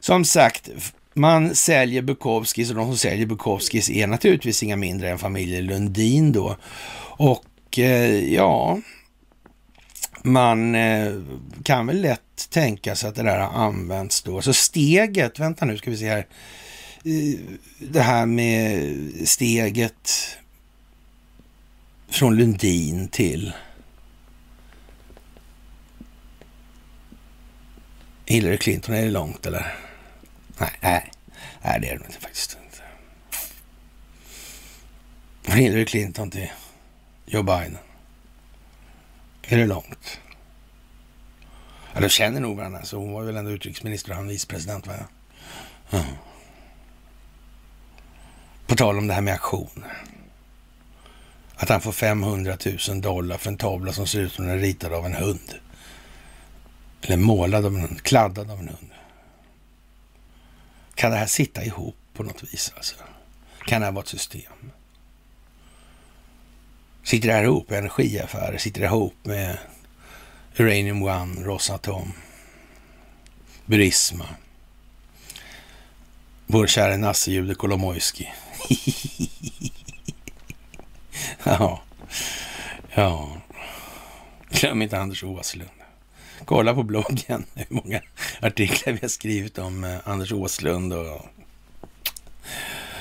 Som 0.00 0.24
sagt, 0.24 0.70
man 1.14 1.54
säljer 1.54 2.02
Bukowskis 2.02 2.70
och 2.70 2.76
de 2.76 2.86
som 2.86 2.96
säljer 2.96 3.26
Bukowskis 3.26 3.90
är 3.90 4.06
naturligtvis 4.06 4.62
inga 4.62 4.76
mindre 4.76 5.10
än 5.10 5.18
familjen 5.18 5.66
Lundin 5.66 6.32
då. 6.32 6.56
Och 7.16 7.78
eh, 7.78 8.34
ja, 8.34 8.78
man 10.22 10.74
eh, 10.74 11.12
kan 11.62 11.86
väl 11.86 12.00
lätt 12.00 12.50
tänka 12.50 12.96
sig 12.96 13.08
att 13.08 13.14
det 13.14 13.22
där 13.22 13.38
har 13.38 13.64
använts 13.64 14.22
då. 14.22 14.42
Så 14.42 14.52
steget, 14.52 15.38
vänta 15.38 15.64
nu 15.64 15.78
ska 15.78 15.90
vi 15.90 15.96
se 15.96 16.08
här. 16.08 16.26
Det 17.78 18.00
här 18.00 18.26
med 18.26 19.28
steget 19.28 20.10
från 22.08 22.36
Lundin 22.36 23.08
till 23.08 23.52
Hillary 28.26 28.58
Clinton, 28.58 28.94
är 28.94 29.02
det 29.02 29.10
långt 29.10 29.46
eller? 29.46 29.74
Nej, 30.58 30.70
nej, 30.80 31.10
nej 31.62 31.80
det 31.80 31.88
är 31.88 31.98
det 31.98 32.04
inte 32.06 32.20
faktiskt 32.20 32.58
inte. 32.64 32.82
Från 35.42 35.56
Hillary 35.56 35.84
Clinton 35.84 36.30
till 36.30 36.50
Joe 37.26 37.42
Biden. 37.42 37.78
Är 39.42 39.56
det 39.56 39.66
långt? 39.66 40.20
Ja, 41.94 42.00
de 42.00 42.08
känner 42.08 42.40
nog 42.40 42.56
varandra, 42.56 42.84
så 42.84 42.96
hon 42.96 43.12
var 43.12 43.22
väl 43.22 43.36
ändå 43.36 43.50
utrikesminister 43.50 44.10
och 44.10 44.16
han 44.16 44.28
vicepresident, 44.28 44.86
va? 44.86 44.94
Ja. 45.90 46.04
På 48.66 48.76
tal 48.76 48.98
om 48.98 49.06
det 49.06 49.14
här 49.14 49.20
med 49.20 49.34
aktioner. 49.34 49.96
Att 51.56 51.68
han 51.68 51.80
får 51.80 51.92
500 51.92 52.56
000 52.88 53.00
dollar 53.00 53.38
för 53.38 53.50
en 53.50 53.56
tavla 53.56 53.92
som 53.92 54.06
ser 54.06 54.20
ut 54.20 54.32
som 54.32 54.46
den 54.46 54.54
är 54.54 54.58
ritad 54.58 54.92
av 54.92 55.06
en 55.06 55.14
hund. 55.14 55.54
Eller 57.02 57.16
målad 57.16 57.66
av 57.66 57.74
en 57.74 57.80
hund, 57.80 58.02
kladdad 58.02 58.50
av 58.50 58.58
en 58.58 58.68
hund. 58.68 58.90
Kan 60.94 61.10
det 61.10 61.16
här 61.16 61.26
sitta 61.26 61.64
ihop 61.64 61.96
på 62.12 62.22
något 62.22 62.42
vis? 62.42 62.72
Alltså? 62.76 62.94
Kan 63.66 63.80
det 63.80 63.86
här 63.86 63.92
vara 63.92 64.02
ett 64.02 64.08
system? 64.08 64.72
Sitter 67.02 67.28
det 67.28 67.34
här 67.34 67.44
ihop 67.44 67.70
med 67.70 67.78
energiaffärer? 67.78 68.58
Sitter 68.58 68.80
det 68.80 68.86
ihop 68.86 69.14
med 69.22 69.58
Uranium 70.58 71.02
One, 71.02 71.44
Rosatom, 71.44 72.12
Burisma, 73.66 74.26
vår 76.46 76.66
kära 76.66 76.96
nassejude 76.96 77.54
Kolomojski. 77.54 78.28
ja, 81.44 81.82
ja. 82.94 83.36
Glöm 84.50 84.82
inte 84.82 84.98
Anders 84.98 85.24
Åslund. 85.24 85.70
Kolla 86.44 86.74
på 86.74 86.82
bloggen 86.82 87.46
hur 87.54 87.66
många 87.68 88.00
artiklar 88.40 88.92
vi 88.92 88.98
har 89.02 89.08
skrivit 89.08 89.58
om 89.58 89.84
eh, 89.84 89.98
Anders 90.04 90.32
Åslund 90.32 90.92
och 90.92 91.26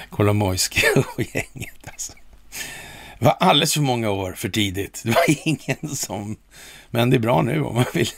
Kolomojski 0.10 0.82
och 0.96 1.22
gänget. 1.22 1.88
Alltså. 1.88 2.14
Det 3.20 3.26
var 3.26 3.38
alldeles 3.40 3.74
för 3.74 3.82
många 3.82 4.10
år 4.10 4.34
för 4.34 4.50
tidigt. 4.50 5.02
Det 5.04 5.10
var 5.10 5.26
ingen 5.48 5.96
som... 5.96 6.38
Men 6.92 7.10
det 7.10 7.18
är 7.18 7.20
bra 7.20 7.42
nu 7.42 7.64
om 7.64 7.76
man 7.76 7.86
vill 7.94 8.10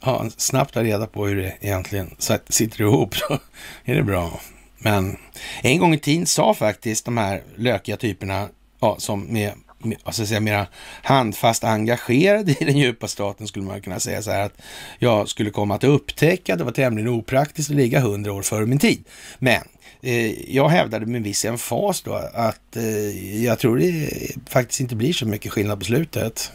ha, 0.00 0.30
snabbt 0.36 0.74
ha 0.74 0.82
reda 0.82 1.06
på 1.06 1.26
hur 1.26 1.36
det 1.36 1.54
egentligen 1.60 2.16
sitter 2.48 2.80
ihop. 2.80 3.14
Så 3.16 3.38
är 3.84 3.94
det 3.94 4.02
bra. 4.02 4.40
Men 4.78 5.16
en 5.62 5.78
gång 5.78 5.94
i 5.94 5.98
tiden 5.98 6.26
sa 6.26 6.54
faktiskt 6.54 7.04
de 7.04 7.16
här 7.16 7.42
lökiga 7.56 7.96
typerna 7.96 8.48
ja, 8.80 8.96
som 8.98 9.24
med, 9.24 9.52
med 9.78 9.98
alltså 10.04 10.26
säga, 10.26 10.40
mera 10.40 10.66
handfast 11.02 11.64
engagerade 11.64 12.52
i 12.60 12.64
den 12.64 12.78
djupa 12.78 13.08
staten 13.08 13.46
skulle 13.46 13.64
man 13.64 13.80
kunna 13.80 14.00
säga 14.00 14.22
så 14.22 14.30
här 14.30 14.42
att 14.42 14.62
jag 14.98 15.28
skulle 15.28 15.50
komma 15.50 15.74
att 15.74 15.84
upptäcka 15.84 16.52
att 16.52 16.58
det 16.58 16.64
var 16.64 16.72
tämligen 16.72 17.08
opraktiskt 17.08 17.70
att 17.70 17.76
ligga 17.76 18.00
hundra 18.00 18.32
år 18.32 18.42
före 18.42 18.66
min 18.66 18.78
tid. 18.78 19.04
Men 19.38 19.62
Eh, 20.04 20.54
jag 20.54 20.68
hävdade 20.68 21.06
med 21.06 21.22
viss 21.22 21.44
emfas 21.44 22.02
då 22.02 22.14
att 22.34 22.76
eh, 22.76 23.44
jag 23.44 23.58
tror 23.58 23.78
det 23.78 24.10
faktiskt 24.46 24.80
inte 24.80 24.96
blir 24.96 25.12
så 25.12 25.26
mycket 25.26 25.52
skillnad 25.52 25.78
på 25.78 25.84
slutet. 25.84 26.52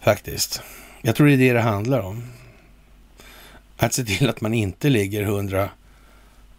Faktiskt. 0.00 0.62
Jag 1.02 1.16
tror 1.16 1.26
det 1.26 1.32
är 1.32 1.36
det 1.36 1.52
det 1.52 1.60
handlar 1.60 2.00
om. 2.00 2.22
Att 3.76 3.92
se 3.92 4.04
till 4.04 4.28
att 4.28 4.40
man 4.40 4.54
inte 4.54 4.88
ligger 4.88 5.22
hundra 5.22 5.70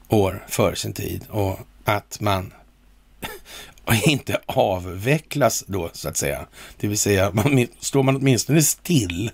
år 0.09 0.45
före 0.47 0.75
sin 0.75 0.93
tid 0.93 1.25
och 1.29 1.59
att 1.83 2.19
man 2.21 2.53
inte 4.05 4.41
avvecklas 4.45 5.63
då 5.67 5.89
så 5.93 6.09
att 6.09 6.17
säga. 6.17 6.47
Det 6.77 6.87
vill 6.87 6.97
säga, 6.97 7.31
man, 7.31 7.67
står 7.79 8.03
man 8.03 8.15
åtminstone 8.15 8.61
still 8.61 9.31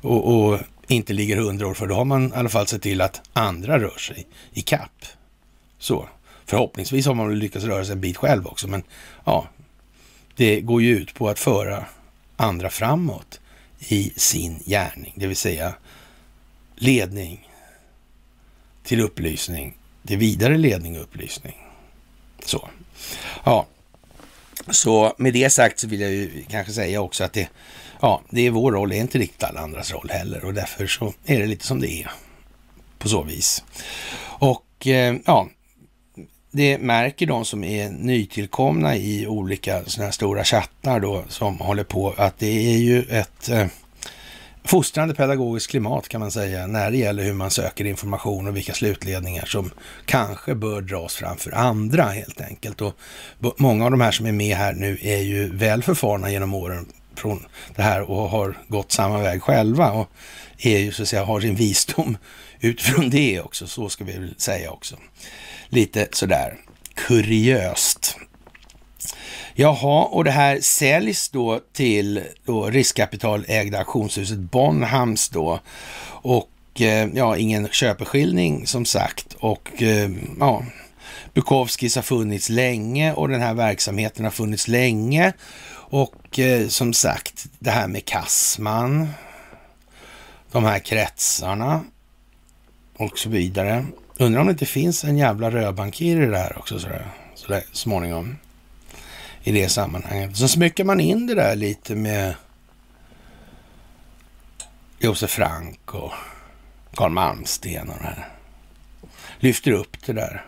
och, 0.00 0.34
och 0.34 0.60
inte 0.88 1.12
ligger 1.12 1.36
hundra 1.36 1.66
år 1.66 1.74
för 1.74 1.86
då 1.86 1.94
har 1.94 2.04
man 2.04 2.28
i 2.28 2.34
alla 2.34 2.48
fall 2.48 2.66
sett 2.66 2.82
till 2.82 3.00
att 3.00 3.20
andra 3.32 3.78
rör 3.78 3.98
sig 3.98 4.26
i 4.52 4.62
kapp. 4.62 5.04
Så. 5.78 6.08
Förhoppningsvis 6.46 7.06
har 7.06 7.14
man 7.14 7.38
lyckats 7.38 7.64
röra 7.64 7.84
sig 7.84 7.92
en 7.92 8.00
bit 8.00 8.16
själv 8.16 8.46
också, 8.46 8.68
men 8.68 8.82
ja, 9.24 9.48
det 10.36 10.60
går 10.60 10.82
ju 10.82 10.96
ut 10.96 11.14
på 11.14 11.28
att 11.28 11.38
föra 11.38 11.84
andra 12.36 12.70
framåt 12.70 13.40
i 13.78 14.12
sin 14.16 14.58
gärning, 14.66 15.14
det 15.16 15.26
vill 15.26 15.36
säga 15.36 15.74
ledning 16.76 17.48
till 18.82 19.00
upplysning, 19.00 19.76
till 20.06 20.18
vidare 20.18 20.56
ledning 20.56 20.96
och 20.96 21.02
upplysning. 21.02 21.56
Så. 22.44 22.68
Ja, 23.44 23.66
så 24.70 25.14
med 25.18 25.32
det 25.32 25.50
sagt 25.50 25.78
så 25.78 25.88
vill 25.88 26.00
jag 26.00 26.10
ju 26.10 26.44
kanske 26.48 26.72
säga 26.72 27.00
också 27.00 27.24
att 27.24 27.32
det 27.32 27.48
ja, 28.00 28.22
det 28.30 28.46
är 28.46 28.50
vår 28.50 28.72
roll, 28.72 28.88
det 28.88 28.96
är 28.96 29.00
inte 29.00 29.18
riktigt 29.18 29.44
alla 29.44 29.60
andras 29.60 29.92
roll 29.92 30.10
heller 30.10 30.44
och 30.44 30.54
därför 30.54 30.86
så 30.86 31.12
är 31.26 31.38
det 31.38 31.46
lite 31.46 31.66
som 31.66 31.80
det 31.80 32.02
är 32.02 32.10
på 32.98 33.08
så 33.08 33.22
vis. 33.22 33.64
Och 34.38 34.86
eh, 34.86 35.16
ja, 35.26 35.48
det 36.50 36.78
märker 36.78 37.26
de 37.26 37.44
som 37.44 37.64
är 37.64 37.90
nytillkomna 37.90 38.96
i 38.96 39.26
olika 39.26 39.84
sådana 39.84 40.04
här 40.04 40.12
stora 40.12 40.44
chattar 40.44 41.00
då 41.00 41.24
som 41.28 41.58
håller 41.58 41.84
på 41.84 42.14
att 42.16 42.38
det 42.38 42.74
är 42.74 42.78
ju 42.78 43.02
ett 43.02 43.48
eh, 43.48 43.66
fostrande 44.64 45.14
pedagogiskt 45.14 45.70
klimat 45.70 46.08
kan 46.08 46.20
man 46.20 46.30
säga 46.30 46.66
när 46.66 46.90
det 46.90 46.96
gäller 46.96 47.24
hur 47.24 47.32
man 47.32 47.50
söker 47.50 47.84
information 47.84 48.48
och 48.48 48.56
vilka 48.56 48.72
slutledningar 48.72 49.44
som 49.44 49.70
kanske 50.06 50.54
bör 50.54 50.80
dras 50.80 51.14
framför 51.14 51.54
andra 51.54 52.02
helt 52.02 52.40
enkelt. 52.40 52.80
Och 52.80 52.94
många 53.56 53.84
av 53.84 53.90
de 53.90 54.00
här 54.00 54.10
som 54.10 54.26
är 54.26 54.32
med 54.32 54.56
här 54.56 54.72
nu 54.72 54.98
är 55.02 55.18
ju 55.18 55.56
väl 55.56 55.82
förfarna 55.82 56.30
genom 56.30 56.54
åren 56.54 56.86
från 57.18 57.46
det 57.76 57.82
här 57.82 58.10
och 58.10 58.30
har 58.30 58.58
gått 58.68 58.92
samma 58.92 59.18
väg 59.18 59.42
själva 59.42 59.90
och 59.92 60.10
är 60.58 60.78
ju 60.78 60.92
så 60.92 61.02
att 61.02 61.08
säga, 61.08 61.24
har 61.24 61.40
sin 61.40 61.54
visdom 61.54 62.16
utifrån 62.60 63.10
det 63.10 63.40
också, 63.40 63.66
så 63.66 63.88
ska 63.88 64.04
vi 64.04 64.12
väl 64.12 64.34
säga 64.38 64.70
också. 64.70 64.96
Lite 65.68 66.08
sådär 66.12 66.56
kuriöst. 66.94 68.16
Jaha, 69.54 70.04
och 70.04 70.24
det 70.24 70.30
här 70.30 70.60
säljs 70.60 71.28
då 71.28 71.60
till 71.72 72.22
då 72.44 72.70
riskkapitalägda 72.70 73.78
auktionshuset 73.78 74.38
Bonhams 74.38 75.28
då. 75.28 75.60
Och 76.06 76.50
ja, 77.14 77.36
ingen 77.36 77.68
köpeskillning 77.68 78.66
som 78.66 78.84
sagt. 78.84 79.36
Och 79.38 79.82
ja, 80.40 80.64
Bukowskis 81.34 81.96
har 81.96 82.02
funnits 82.02 82.48
länge 82.48 83.12
och 83.12 83.28
den 83.28 83.40
här 83.40 83.54
verksamheten 83.54 84.24
har 84.24 84.32
funnits 84.32 84.68
länge. 84.68 85.32
Och 85.90 86.38
eh, 86.38 86.68
som 86.68 86.92
sagt, 86.92 87.46
det 87.58 87.70
här 87.70 87.88
med 87.88 88.04
Kassman, 88.04 89.08
de 90.52 90.64
här 90.64 90.78
kretsarna 90.78 91.84
och 92.96 93.18
så 93.18 93.28
vidare. 93.28 93.86
Undrar 94.18 94.40
om 94.40 94.46
det 94.46 94.52
inte 94.52 94.66
finns 94.66 95.04
en 95.04 95.18
jävla 95.18 95.50
rödbankir 95.50 96.22
i 96.22 96.26
det 96.26 96.38
här 96.38 96.58
också 96.58 96.78
sådär, 96.78 97.06
sådär 97.34 97.64
småningom. 97.72 98.36
I 99.42 99.52
det 99.52 99.68
sammanhanget. 99.68 100.36
Så 100.36 100.48
smyckar 100.48 100.84
man 100.84 101.00
in 101.00 101.26
det 101.26 101.34
där 101.34 101.56
lite 101.56 101.94
med 101.94 102.34
Josef 104.98 105.30
Frank 105.30 105.94
och 105.94 106.12
Carl 106.94 107.10
Malmsten 107.10 107.88
och 107.88 107.96
det 107.98 108.04
här. 108.04 108.28
Lyfter 109.38 109.70
upp 109.70 110.06
det 110.06 110.12
där. 110.12 110.44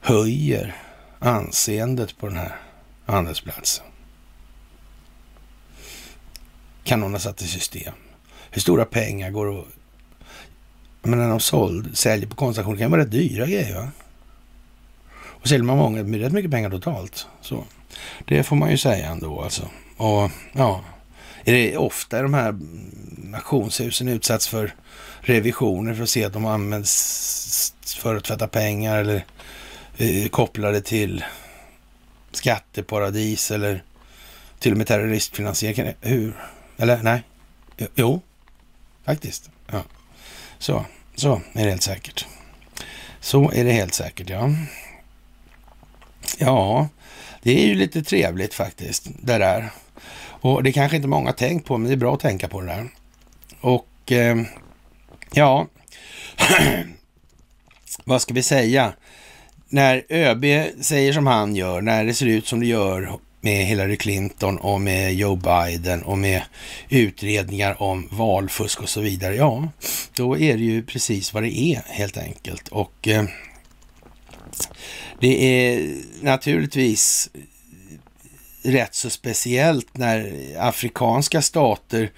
Höjer 0.00 0.76
anseendet 1.18 2.18
på 2.18 2.28
den 2.28 2.36
här 2.36 2.56
handelsplatsen. 3.06 3.84
Kan 6.84 7.00
någon 7.00 7.12
ha 7.12 7.20
satt 7.20 7.42
i 7.42 7.46
system? 7.46 7.94
Hur 8.50 8.60
stora 8.60 8.84
pengar 8.84 9.30
går 9.30 9.60
att... 9.60 9.66
Men 11.02 11.18
när 11.18 11.28
de 11.28 11.40
såld, 11.40 11.98
säljer 11.98 12.28
på 12.28 12.36
konstauktioner 12.36 12.78
kan 12.78 12.90
det 12.90 12.96
vara 12.96 13.04
rätt 13.04 13.10
dyra 13.10 13.46
grejer 13.46 13.74
va? 13.74 13.90
Och 15.42 15.48
säljer 15.48 15.64
man 15.64 15.78
många 15.78 16.02
med 16.02 16.20
rätt 16.20 16.32
mycket 16.32 16.50
pengar 16.50 16.70
totalt. 16.70 17.26
Så 17.40 17.64
det 18.24 18.42
får 18.42 18.56
man 18.56 18.70
ju 18.70 18.78
säga 18.78 19.06
ändå 19.06 19.42
alltså. 19.42 19.68
Och 19.96 20.30
ja, 20.52 20.84
är 21.44 21.52
det 21.52 21.76
ofta 21.76 22.22
de 22.22 22.34
här 22.34 22.58
auktionshusen 23.34 24.08
utsatts 24.08 24.48
för 24.48 24.74
revisioner 25.20 25.94
för 25.94 26.02
att 26.02 26.08
se 26.08 26.24
att 26.24 26.32
de 26.32 26.46
används 26.46 27.74
för 27.98 28.16
att 28.16 28.24
tvätta 28.24 28.48
pengar 28.48 28.98
eller 28.98 29.24
eh, 29.96 30.28
kopplade 30.28 30.80
till 30.80 31.24
skatteparadis 32.36 33.50
eller 33.50 33.82
till 34.58 34.72
och 34.72 34.78
med 34.78 34.86
terroristfinansiering. 34.86 35.94
Hur? 36.00 36.34
Eller 36.76 37.02
nej? 37.02 37.22
Jo, 37.94 38.20
faktiskt. 39.04 39.50
Ja. 39.66 39.82
Så, 40.58 40.84
så 41.14 41.40
är 41.52 41.64
det 41.64 41.70
helt 41.70 41.82
säkert. 41.82 42.26
Så 43.20 43.50
är 43.52 43.64
det 43.64 43.72
helt 43.72 43.94
säkert, 43.94 44.30
ja. 44.30 44.50
Ja, 46.38 46.88
det 47.42 47.62
är 47.62 47.66
ju 47.66 47.74
lite 47.74 48.02
trevligt 48.02 48.54
faktiskt, 48.54 49.06
det 49.22 49.38
där. 49.38 49.70
Och 50.42 50.62
det 50.62 50.72
kanske 50.72 50.96
inte 50.96 51.08
många 51.08 51.28
har 51.28 51.34
tänkt 51.34 51.66
på, 51.66 51.78
men 51.78 51.88
det 51.88 51.94
är 51.94 51.96
bra 51.96 52.14
att 52.14 52.20
tänka 52.20 52.48
på 52.48 52.60
det 52.60 52.66
där. 52.66 52.88
Och 53.60 54.12
eh, 54.12 54.36
ja, 55.32 55.66
vad 58.04 58.22
ska 58.22 58.34
vi 58.34 58.42
säga? 58.42 58.92
När 59.72 60.04
ÖB 60.08 60.44
säger 60.80 61.12
som 61.12 61.26
han 61.26 61.56
gör, 61.56 61.80
när 61.80 62.04
det 62.04 62.14
ser 62.14 62.26
ut 62.26 62.46
som 62.46 62.60
det 62.60 62.66
gör 62.66 63.18
med 63.40 63.66
Hillary 63.66 63.96
Clinton 63.96 64.58
och 64.58 64.80
med 64.80 65.14
Joe 65.14 65.36
Biden 65.36 66.02
och 66.02 66.18
med 66.18 66.42
utredningar 66.88 67.82
om 67.82 68.08
valfusk 68.10 68.80
och 68.80 68.88
så 68.88 69.00
vidare. 69.00 69.34
Ja, 69.34 69.68
då 70.14 70.38
är 70.38 70.56
det 70.56 70.62
ju 70.62 70.82
precis 70.82 71.34
vad 71.34 71.42
det 71.42 71.58
är 71.58 71.82
helt 71.86 72.16
enkelt. 72.16 72.68
Och 72.68 73.08
eh, 73.08 73.24
det 75.20 75.44
är 75.44 75.94
naturligtvis 76.20 77.30
rätt 78.62 78.94
så 78.94 79.10
speciellt 79.10 79.96
när 79.96 80.32
afrikanska 80.58 81.42
stater 81.42 82.10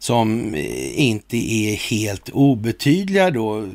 som 0.00 0.54
eh, 0.54 1.00
inte 1.00 1.36
är 1.36 1.76
helt 1.76 2.28
obetydliga 2.28 3.30
då 3.30 3.68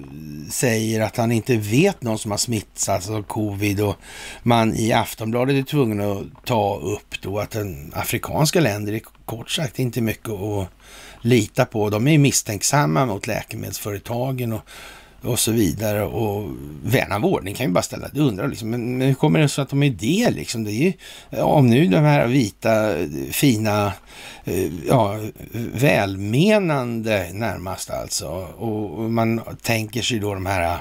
säger 0.51 1.01
att 1.01 1.17
han 1.17 1.31
inte 1.31 1.57
vet 1.57 2.03
någon 2.03 2.19
som 2.19 2.31
har 2.31 2.37
smittats 2.37 3.09
av 3.09 3.23
covid 3.23 3.81
och 3.81 3.95
man 4.43 4.75
i 4.75 4.91
Aftonbladet 4.91 5.55
är 5.55 5.63
tvungen 5.63 6.01
att 6.01 6.45
ta 6.45 6.77
upp 6.77 7.21
då 7.21 7.39
att 7.39 7.51
den 7.51 7.91
afrikanska 7.95 8.59
länder 8.59 8.93
är 8.93 9.01
kort 9.25 9.51
sagt 9.51 9.79
inte 9.79 10.01
mycket 10.01 10.29
att 10.29 10.67
lita 11.21 11.65
på. 11.65 11.89
De 11.89 12.07
är 12.07 12.17
misstänksamma 12.17 13.05
mot 13.05 13.27
läkemedelsföretagen 13.27 14.53
och 14.53 14.61
och 15.25 15.39
så 15.39 15.51
vidare. 15.51 16.03
Och 16.03 16.49
vän 16.83 17.11
av 17.11 17.25
ordning 17.25 17.55
kan 17.55 17.65
ju 17.65 17.71
bara 17.71 17.81
ställa 17.81 18.07
det 18.13 18.19
undrar 18.19 18.47
liksom, 18.47 18.69
men, 18.69 18.97
men 18.97 19.07
hur 19.07 19.13
kommer 19.13 19.39
det 19.39 19.49
så 19.49 19.61
att 19.61 19.69
de 19.69 19.83
är 19.83 19.89
det 19.89 20.31
liksom? 20.31 20.63
Det 20.63 20.71
är 20.71 20.73
ju, 20.83 20.93
om 21.41 21.67
nu 21.67 21.87
de 21.87 21.97
här 21.97 22.27
vita 22.27 22.95
fina 23.31 23.93
Eh, 24.47 24.71
ja, 24.87 25.19
välmenande 25.73 27.29
närmast 27.33 27.89
alltså. 27.89 28.27
Och 28.57 29.11
man 29.11 29.41
tänker 29.61 30.01
sig 30.01 30.19
då 30.19 30.33
de 30.33 30.45
här 30.45 30.73
eh, 30.73 30.79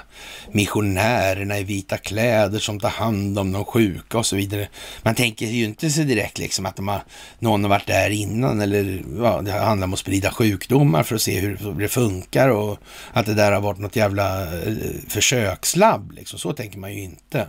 missionärerna 0.53 1.59
i 1.59 1.65
vita 1.65 1.99
kläder 1.99 2.59
som 2.59 2.81
tar 2.81 2.89
hand 2.89 3.39
om 3.39 3.53
de 3.53 3.65
sjuka 3.65 4.19
och 4.19 4.27
så 4.27 4.37
vidare. 4.37 4.69
Man 5.03 5.15
tänker 5.15 5.47
ju 5.47 5.65
inte 5.65 5.91
sig 5.91 6.05
direkt 6.05 6.39
liksom 6.39 6.67
att 6.67 6.77
de 6.77 6.89
har, 6.89 7.03
någon 7.39 7.63
har 7.63 7.71
varit 7.71 7.87
där 7.87 8.11
innan 8.11 8.61
eller 8.61 9.03
ja, 9.19 9.41
det 9.43 9.53
handlar 9.53 9.87
om 9.87 9.93
att 9.93 9.99
sprida 9.99 10.31
sjukdomar 10.31 11.03
för 11.03 11.15
att 11.15 11.23
se 11.23 11.41
hur 11.41 11.75
det 11.79 11.89
funkar 11.89 12.49
och 12.49 12.79
att 13.13 13.27
det 13.27 13.35
där 13.35 13.53
har 13.53 13.61
varit 13.61 13.79
något 13.79 13.97
jävla 13.97 14.43
eh, 14.43 14.75
försökslabb. 15.09 16.13
Liksom. 16.13 16.39
Så 16.39 16.53
tänker 16.53 16.79
man 16.79 16.93
ju 16.93 17.03
inte. 17.03 17.47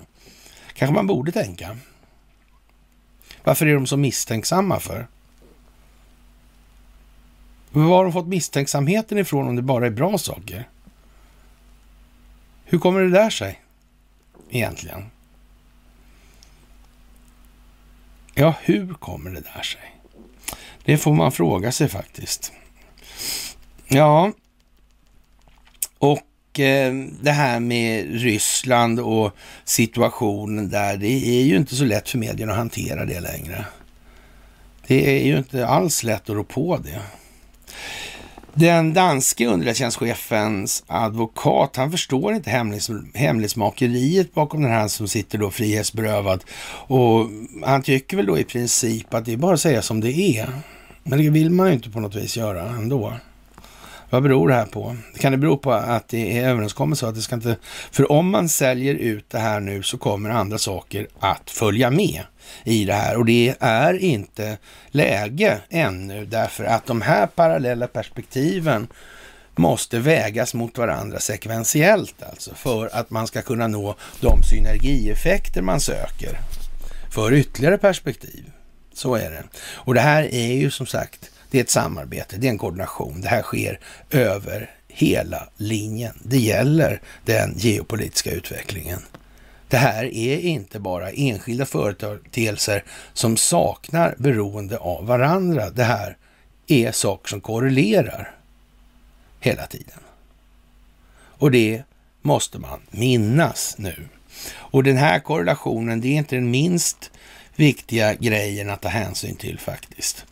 Kanske 0.74 0.94
man 0.94 1.08
borde 1.08 1.32
tänka. 1.32 1.78
Varför 3.44 3.66
är 3.66 3.74
de 3.74 3.88
så 3.88 3.98
misstänksamma 3.98 4.80
för? 4.80 5.08
Var 7.76 7.96
har 7.96 8.04
de 8.04 8.14
fått 8.14 8.28
misstänksamheten 8.28 9.18
ifrån 9.18 9.48
om 9.48 9.56
det 9.56 9.62
bara 9.62 9.86
är 9.86 9.92
bra 9.92 10.18
saker? 10.18 10.70
Hur 12.66 12.80
kommer 12.80 13.02
det 13.02 13.10
där 13.10 13.30
sig 13.30 13.62
egentligen? 14.50 15.06
Ja, 18.34 18.56
hur 18.62 18.94
kommer 18.94 19.32
det 19.32 19.42
där 19.42 19.62
sig? 19.62 19.96
Det 20.86 20.98
får 20.98 21.14
man 21.14 21.32
fråga 21.32 21.72
sig 21.72 21.90
faktiskt. 21.90 22.52
Ja, 23.88 24.32
och 25.98 26.60
eh, 26.60 26.94
det 27.22 27.32
här 27.32 27.60
med 27.60 28.22
Ryssland 28.22 29.00
och 29.00 29.32
situationen 29.64 30.70
där, 30.70 30.98
det 30.98 31.08
är 31.08 31.44
ju 31.44 31.58
inte 31.58 31.76
så 31.76 31.86
lätt 31.86 32.10
för 32.10 32.18
medierna 32.18 32.52
att 32.52 32.58
hantera 32.58 33.06
det 33.06 33.20
längre. 33.20 33.66
Det 34.88 35.20
är 35.20 35.26
ju 35.26 35.38
inte 35.38 35.68
alls 35.68 36.04
lätt 36.04 36.30
att 36.30 36.36
rå 36.36 36.44
på 36.44 36.78
det. 36.78 37.02
Den 38.58 38.94
danske 38.94 39.48
underrättelsetjänstchefens 39.48 40.84
advokat, 40.88 41.76
han 41.76 41.92
förstår 41.92 42.34
inte 42.34 42.50
hemlighets, 42.50 42.90
hemlighetsmakeriet 43.14 44.34
bakom 44.34 44.62
den 44.62 44.72
här 44.72 44.88
som 44.88 45.08
sitter 45.08 45.38
då 45.38 45.52
frihetsberövad. 45.52 46.44
Och 46.88 47.28
han 47.64 47.82
tycker 47.82 48.18
väl 48.18 48.26
då 48.26 48.40
i 48.40 48.44
princip 48.44 49.14
att 49.14 49.26
det 49.26 49.34
är 49.34 49.38
bara 49.38 49.54
att 49.54 49.62
säga 49.62 49.82
som 49.82 50.02
det 50.02 50.12
är. 50.12 50.50
Men 51.04 51.20
det 51.20 51.30
vill 51.30 51.50
man 51.50 51.68
ju 51.68 51.74
inte 51.74 51.90
på 51.90 52.00
något 52.00 52.16
vis 52.16 52.38
göra 52.38 52.70
ändå. 52.70 53.14
Vad 54.16 54.24
beror 54.24 54.48
det 54.48 54.56
här 54.56 54.66
på? 54.66 54.96
Kan 55.20 55.32
det 55.32 55.38
bero 55.38 55.58
på 55.58 55.72
att 55.72 56.08
det 56.10 56.38
är 56.38 56.50
överenskommet 56.50 57.00
så 57.00 57.08
att 57.08 57.16
det 57.16 57.22
ska 57.22 57.36
inte... 57.36 57.56
För 57.92 58.12
om 58.12 58.30
man 58.30 58.50
säljer 58.50 58.94
ut 58.94 59.30
det 59.30 59.40
här 59.40 59.60
nu 59.60 59.84
så 59.84 59.98
kommer 59.98 60.30
andra 60.30 60.58
saker 60.58 61.08
att 61.20 61.50
följa 61.50 61.90
med 61.90 62.22
i 62.64 62.86
det 62.86 62.94
här 62.94 63.18
och 63.18 63.26
det 63.26 63.56
är 63.60 63.94
inte 63.94 64.58
läge 64.88 65.58
ännu 65.70 66.26
därför 66.26 66.64
att 66.64 66.86
de 66.86 67.02
här 67.02 67.28
parallella 67.28 67.88
perspektiven 67.88 68.88
måste 69.56 70.00
vägas 70.00 70.54
mot 70.54 70.78
varandra 70.78 71.20
sekventiellt 71.20 72.24
alltså 72.30 72.56
för 72.56 72.90
att 72.94 73.10
man 73.10 73.28
ska 73.28 73.42
kunna 73.42 73.68
nå 73.68 73.96
de 74.22 74.44
synergieffekter 74.44 75.62
man 75.62 75.80
söker 75.80 76.40
för 77.12 77.34
ytterligare 77.34 77.78
perspektiv. 77.78 78.52
Så 78.94 79.16
är 79.16 79.32
det. 79.32 79.44
Och 79.58 79.94
det 79.94 80.02
här 80.02 80.34
är 80.34 80.54
ju 80.54 80.72
som 80.72 80.86
sagt 80.86 81.32
det 81.56 81.60
är 81.60 81.64
ett 81.64 81.70
samarbete, 81.70 82.38
det 82.38 82.48
är 82.48 82.52
en 82.52 82.58
koordination. 82.58 83.22
Det 83.22 83.28
här 83.28 83.42
sker 83.42 83.80
över 84.12 84.72
hela 84.88 85.50
linjen. 85.58 86.14
Det 86.24 86.38
gäller 86.38 87.02
den 87.26 87.54
geopolitiska 87.58 88.32
utvecklingen. 88.32 89.00
Det 89.68 89.78
här 89.78 90.06
är 90.06 90.38
inte 90.38 90.80
bara 90.80 91.12
enskilda 91.12 91.66
företeelser 91.66 92.84
som 93.14 93.38
saknar 93.38 94.16
beroende 94.18 94.78
av 94.78 95.06
varandra. 95.06 95.70
Det 95.70 95.84
här 95.84 96.18
är 96.68 96.92
saker 96.92 97.30
som 97.30 97.42
korrelerar 97.42 98.36
hela 99.40 99.68
tiden. 99.68 100.00
Och 101.16 101.52
det 101.52 101.84
måste 102.22 102.60
man 102.60 102.80
minnas 102.92 103.76
nu. 103.78 104.08
Och 104.54 104.84
den 104.84 104.98
här 104.98 105.20
korrelationen, 105.20 106.02
det 106.02 106.08
är 106.08 106.18
inte 106.18 106.36
den 106.36 106.52
minst 106.52 107.12
viktiga 107.56 108.14
grejen 108.14 108.70
att 108.70 108.82
ta 108.82 108.90
hänsyn 108.90 109.36
till 109.36 109.60
faktiskt. 109.60 110.26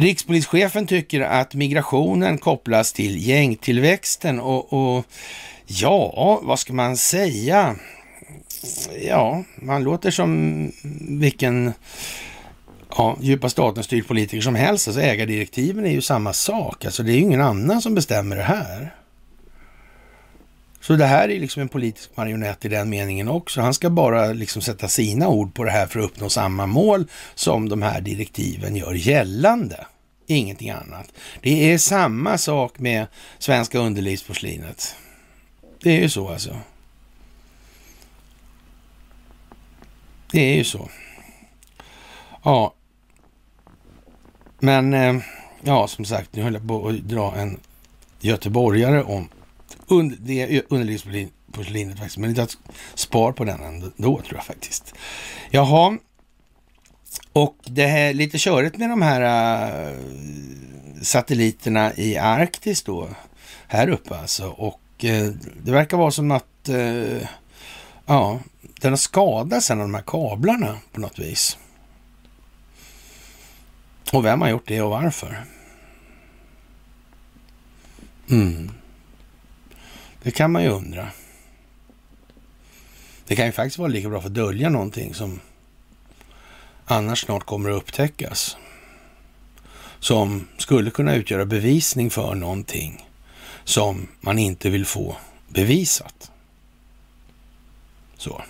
Rikspolischefen 0.00 0.86
tycker 0.86 1.20
att 1.20 1.54
migrationen 1.54 2.38
kopplas 2.38 2.92
till 2.92 3.28
gängtillväxten 3.28 4.40
och, 4.40 4.72
och 4.72 5.04
ja, 5.66 6.40
vad 6.42 6.58
ska 6.58 6.72
man 6.72 6.96
säga? 6.96 7.76
Ja, 9.06 9.44
man 9.56 9.84
låter 9.84 10.10
som 10.10 10.72
vilken 11.20 11.72
ja, 12.96 13.16
djupa 13.20 13.48
staten-styrd 13.48 14.08
politiker 14.08 14.40
som 14.40 14.54
helst. 14.54 14.88
Alltså 14.88 15.02
ägardirektiven 15.02 15.86
är 15.86 15.90
ju 15.90 16.00
samma 16.00 16.32
sak. 16.32 16.84
Alltså 16.84 17.02
det 17.02 17.12
är 17.12 17.14
ju 17.14 17.20
ingen 17.20 17.40
annan 17.40 17.82
som 17.82 17.94
bestämmer 17.94 18.36
det 18.36 18.42
här. 18.42 18.94
Så 20.80 20.96
det 20.96 21.06
här 21.06 21.28
är 21.28 21.40
liksom 21.40 21.62
en 21.62 21.68
politisk 21.68 22.16
marionett 22.16 22.64
i 22.64 22.68
den 22.68 22.90
meningen 22.90 23.28
också. 23.28 23.60
Han 23.60 23.74
ska 23.74 23.90
bara 23.90 24.26
liksom 24.26 24.62
sätta 24.62 24.88
sina 24.88 25.28
ord 25.28 25.54
på 25.54 25.64
det 25.64 25.70
här 25.70 25.86
för 25.86 25.98
att 25.98 26.04
uppnå 26.04 26.28
samma 26.28 26.66
mål 26.66 27.06
som 27.34 27.68
de 27.68 27.82
här 27.82 28.00
direktiven 28.00 28.76
gör 28.76 28.94
gällande. 28.94 29.86
Ingenting 30.26 30.70
annat. 30.70 31.12
Det 31.42 31.72
är 31.72 31.78
samma 31.78 32.38
sak 32.38 32.78
med 32.78 33.06
svenska 33.38 33.78
underlivsporslinet. 33.78 34.94
Det 35.82 35.90
är 35.90 36.00
ju 36.00 36.08
så 36.08 36.28
alltså. 36.28 36.56
Det 40.30 40.40
är 40.40 40.56
ju 40.56 40.64
så. 40.64 40.88
Ja, 42.42 42.74
men 44.58 44.94
eh, 44.94 45.16
ja, 45.62 45.86
som 45.86 46.04
sagt, 46.04 46.36
nu 46.36 46.42
höll 46.42 46.54
jag 46.54 46.68
på 46.68 46.88
att 46.88 46.98
dra 46.98 47.36
en 47.36 47.60
göteborgare 48.20 49.02
om 49.02 49.28
und, 49.88 50.16
det 50.20 50.62
underlivsporslinet 50.68 51.98
faktiskt, 51.98 52.18
men 52.18 52.34
jag 52.34 52.48
spar 52.94 53.32
på 53.32 53.44
den 53.44 53.60
ändå, 53.60 53.90
tror 53.96 54.34
jag 54.34 54.44
faktiskt. 54.44 54.94
Jaha, 55.50 55.98
och 57.32 57.56
det 57.64 57.84
är 57.84 58.14
lite 58.14 58.38
körigt 58.38 58.78
med 58.78 58.90
de 58.90 59.02
här 59.02 59.20
äh, 59.90 59.96
satelliterna 61.02 61.94
i 61.94 62.16
Arktis 62.16 62.82
då, 62.82 63.08
här 63.68 63.88
uppe 63.88 64.18
alltså. 64.18 64.48
Och 64.48 65.04
äh, 65.04 65.32
det 65.62 65.72
verkar 65.72 65.96
vara 65.96 66.10
som 66.10 66.30
att, 66.30 66.68
äh, 66.68 67.28
ja, 68.06 68.40
den 68.80 68.92
har 68.92 68.96
skadats 68.96 69.70
en 69.70 69.80
av 69.80 69.86
de 69.86 69.94
här 69.94 70.04
kablarna 70.06 70.78
på 70.92 71.00
något 71.00 71.18
vis. 71.18 71.58
Och 74.12 74.24
vem 74.24 74.40
har 74.40 74.48
gjort 74.48 74.68
det 74.68 74.82
och 74.82 74.90
varför? 74.90 75.44
Mm. 78.30 78.70
Det 80.28 80.32
kan 80.32 80.52
man 80.52 80.62
ju 80.62 80.68
undra. 80.68 81.08
Det 83.26 83.36
kan 83.36 83.46
ju 83.46 83.52
faktiskt 83.52 83.78
vara 83.78 83.88
lika 83.88 84.08
bra 84.08 84.20
för 84.20 84.28
att 84.28 84.34
dölja 84.34 84.68
någonting 84.68 85.14
som 85.14 85.40
annars 86.84 87.20
snart 87.20 87.44
kommer 87.44 87.70
att 87.70 87.76
upptäckas. 87.76 88.56
Som 89.98 90.48
skulle 90.58 90.90
kunna 90.90 91.14
utgöra 91.14 91.44
bevisning 91.44 92.10
för 92.10 92.34
någonting 92.34 93.08
som 93.64 94.08
man 94.20 94.38
inte 94.38 94.70
vill 94.70 94.86
få 94.86 95.16
bevisat. 95.48 96.30
Så. 98.16 98.42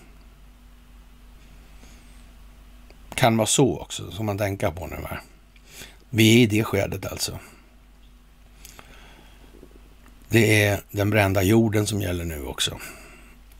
Kan 3.14 3.36
vara 3.36 3.46
så 3.46 3.78
också, 3.78 4.10
som 4.10 4.26
man 4.26 4.38
tänker 4.38 4.70
på 4.70 4.86
nu. 4.86 4.96
Här. 4.96 5.20
Vi 6.10 6.34
är 6.34 6.38
i 6.38 6.46
det 6.46 6.64
skedet 6.64 7.06
alltså. 7.06 7.38
Det 10.28 10.64
är 10.64 10.80
den 10.90 11.10
brända 11.10 11.42
jorden 11.42 11.86
som 11.86 12.00
gäller 12.00 12.24
nu 12.24 12.44
också 12.44 12.78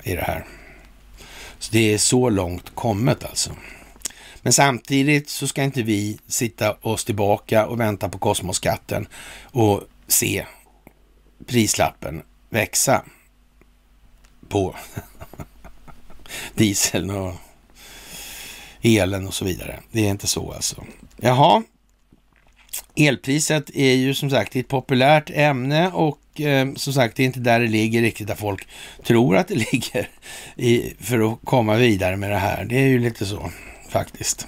i 0.02 0.14
det 0.14 0.22
här. 0.22 0.46
Så 1.58 1.72
det 1.72 1.94
är 1.94 1.98
så 1.98 2.30
långt 2.30 2.74
kommet 2.74 3.24
alltså. 3.24 3.56
Men 4.42 4.52
samtidigt 4.52 5.28
så 5.28 5.48
ska 5.48 5.62
inte 5.62 5.82
vi 5.82 6.18
sitta 6.26 6.76
oss 6.80 7.04
tillbaka 7.04 7.66
och 7.66 7.80
vänta 7.80 8.08
på 8.08 8.18
kosmoskatten 8.18 9.08
och 9.42 9.82
se 10.06 10.46
prislappen 11.46 12.22
växa 12.50 13.04
på 14.48 14.76
dieseln 16.54 17.10
och 17.10 17.34
elen 18.82 19.26
och 19.26 19.34
så 19.34 19.44
vidare. 19.44 19.80
Det 19.90 20.06
är 20.06 20.10
inte 20.10 20.26
så 20.26 20.52
alltså. 20.52 20.84
Jaha, 21.16 21.62
elpriset 22.96 23.70
är 23.74 23.94
ju 23.94 24.14
som 24.14 24.30
sagt 24.30 24.56
ett 24.56 24.68
populärt 24.68 25.30
ämne 25.34 25.90
och 25.90 26.40
eh, 26.40 26.68
som 26.74 26.92
sagt 26.92 27.16
det 27.16 27.22
är 27.22 27.26
inte 27.26 27.40
där 27.40 27.60
det 27.60 27.66
ligger 27.66 28.02
riktigt 28.02 28.28
där 28.28 28.34
folk 28.34 28.68
tror 29.02 29.36
att 29.36 29.48
det 29.48 29.54
ligger 29.72 30.08
i, 30.56 30.94
för 31.00 31.32
att 31.32 31.38
komma 31.44 31.74
vidare 31.74 32.16
med 32.16 32.30
det 32.30 32.36
här. 32.36 32.64
Det 32.64 32.76
är 32.76 32.86
ju 32.86 32.98
lite 32.98 33.26
så 33.26 33.50
faktiskt. 33.88 34.46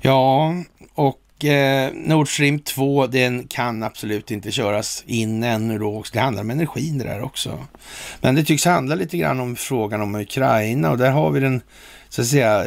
Ja, 0.00 0.54
och 0.94 1.44
eh, 1.44 1.90
Nord 1.94 2.34
Stream 2.34 2.58
2 2.60 3.06
den 3.06 3.46
kan 3.48 3.82
absolut 3.82 4.30
inte 4.30 4.50
köras 4.50 5.04
in 5.06 5.42
ännu 5.42 5.78
då. 5.78 6.04
Det 6.12 6.18
handlar 6.20 6.42
om 6.42 6.50
energin 6.50 6.98
det 6.98 7.04
där 7.04 7.22
också. 7.22 7.58
Men 8.20 8.34
det 8.34 8.44
tycks 8.44 8.64
handla 8.64 8.94
lite 8.94 9.18
grann 9.18 9.40
om 9.40 9.56
frågan 9.56 10.00
om 10.00 10.14
Ukraina 10.14 10.90
och 10.90 10.98
där 10.98 11.10
har 11.10 11.30
vi 11.30 11.40
den 11.40 11.62
så 12.08 12.22
att 12.22 12.28
säga, 12.28 12.64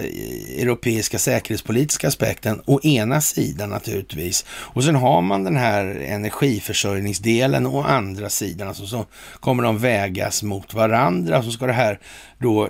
europeiska 0.61 1.19
säkerhetspolitiska 1.19 2.07
aspekten 2.07 2.61
å 2.65 2.80
ena 2.84 3.22
sidan 3.22 3.69
naturligtvis. 3.69 4.45
Och 4.49 4.84
sen 4.84 4.95
har 4.95 5.22
man 5.22 5.43
den 5.43 5.57
här 5.57 5.85
energiförsörjningsdelen 5.85 7.65
å 7.65 7.84
andra 7.84 8.30
sidan. 8.30 8.68
Alltså 8.68 8.88
så 8.88 9.05
kommer 9.39 9.63
de 9.63 9.77
vägas 9.77 10.43
mot 10.43 10.73
varandra. 10.73 11.43
Så 11.43 11.51
ska 11.51 11.65
det 11.65 11.73
här 11.73 11.99
då 12.38 12.69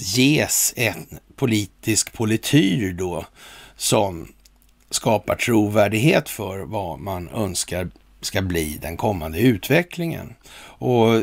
ges 0.00 0.72
en 0.76 1.06
politisk 1.36 2.12
polityr 2.12 2.92
då 2.92 3.24
som 3.76 4.28
skapar 4.90 5.34
trovärdighet 5.34 6.28
för 6.28 6.58
vad 6.58 6.98
man 6.98 7.28
önskar 7.28 7.88
ska 8.20 8.42
bli 8.42 8.78
den 8.82 8.96
kommande 8.96 9.38
utvecklingen. 9.38 10.34
Och 10.78 11.22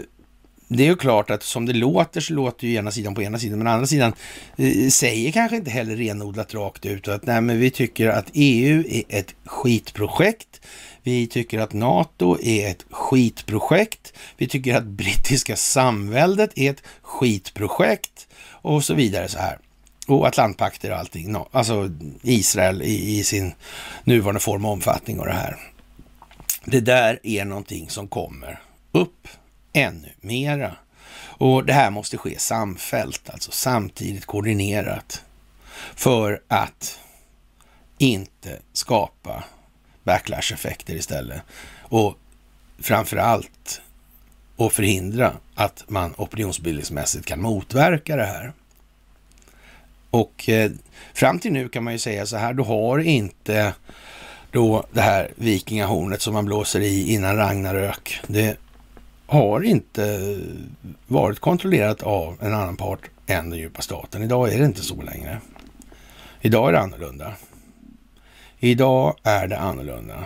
det 0.77 0.83
är 0.83 0.87
ju 0.87 0.95
klart 0.95 1.29
att 1.29 1.43
som 1.43 1.65
det 1.65 1.73
låter 1.73 2.21
så 2.21 2.33
låter 2.33 2.67
ju 2.67 2.75
ena 2.75 2.91
sidan 2.91 3.15
på 3.15 3.21
ena 3.21 3.39
sidan, 3.39 3.57
men 3.57 3.67
andra 3.67 3.87
sidan 3.87 4.13
eh, 4.57 4.89
säger 4.89 5.31
kanske 5.31 5.55
inte 5.55 5.71
heller 5.71 5.95
renodlat 5.95 6.53
rakt 6.53 6.85
ut 6.85 7.07
att 7.07 7.25
nej, 7.25 7.41
men 7.41 7.59
vi 7.59 7.71
tycker 7.71 8.07
att 8.07 8.25
EU 8.33 8.83
är 8.87 9.03
ett 9.09 9.35
skitprojekt. 9.45 10.61
Vi 11.03 11.27
tycker 11.27 11.59
att 11.59 11.73
NATO 11.73 12.37
är 12.41 12.69
ett 12.69 12.85
skitprojekt. 12.89 14.13
Vi 14.37 14.47
tycker 14.47 14.75
att 14.75 14.83
brittiska 14.83 15.55
samväldet 15.55 16.51
är 16.55 16.71
ett 16.71 16.83
skitprojekt 17.01 18.27
och 18.47 18.83
så 18.83 18.93
vidare 18.93 19.27
så 19.27 19.39
här. 19.39 19.57
Och 20.07 20.27
Atlantpakter 20.27 20.91
och 20.91 20.97
allting. 20.97 21.35
Alltså 21.51 21.89
Israel 22.21 22.81
i, 22.81 23.19
i 23.19 23.23
sin 23.23 23.53
nuvarande 24.03 24.39
form 24.39 24.65
och 24.65 24.71
omfattning 24.71 25.19
och 25.19 25.25
det 25.25 25.33
här. 25.33 25.57
Det 26.65 26.79
där 26.79 27.19
är 27.23 27.45
någonting 27.45 27.89
som 27.89 28.07
kommer 28.07 28.59
upp 28.91 29.27
ännu 29.73 30.09
mera. 30.21 30.75
Och 31.15 31.65
det 31.65 31.73
här 31.73 31.91
måste 31.91 32.17
ske 32.17 32.39
samfällt, 32.39 33.29
alltså 33.29 33.51
samtidigt 33.51 34.25
koordinerat 34.25 35.23
för 35.95 36.41
att 36.47 36.99
inte 37.97 38.59
skapa 38.73 39.43
backlash-effekter 40.03 40.93
istället. 40.93 41.41
Och 41.81 42.17
framför 42.79 43.17
allt 43.17 43.81
att 44.57 44.73
förhindra 44.73 45.33
att 45.55 45.83
man 45.87 46.13
opinionsbildningsmässigt 46.17 47.25
kan 47.25 47.41
motverka 47.41 48.15
det 48.15 48.25
här. 48.25 48.53
Och 50.09 50.49
eh, 50.49 50.71
fram 51.13 51.39
till 51.39 51.51
nu 51.51 51.69
kan 51.69 51.83
man 51.83 51.93
ju 51.93 51.99
säga 51.99 52.25
så 52.25 52.37
här, 52.37 52.53
du 52.53 52.63
har 52.63 52.99
inte 52.99 53.73
då 54.51 54.85
det 54.91 55.01
här 55.01 55.31
vikingahornet 55.35 56.21
som 56.21 56.33
man 56.33 56.45
blåser 56.45 56.79
i 56.79 57.13
innan 57.13 57.37
Ragnarök. 57.37 58.19
Det 58.27 58.57
har 59.33 59.63
inte 59.63 60.39
varit 61.07 61.39
kontrollerat 61.39 62.03
av 62.03 62.37
en 62.41 62.53
annan 62.53 62.77
part 62.77 62.99
än 63.27 63.49
den 63.49 63.59
djupa 63.59 63.81
staten. 63.81 64.23
Idag 64.23 64.53
är 64.53 64.59
det 64.59 64.65
inte 64.65 64.81
så 64.81 65.01
längre. 65.01 65.41
Idag 66.41 66.69
är 66.69 66.73
det 66.73 66.79
annorlunda. 66.79 67.33
Idag 68.59 69.15
är 69.23 69.47
det 69.47 69.59
annorlunda. 69.59 70.25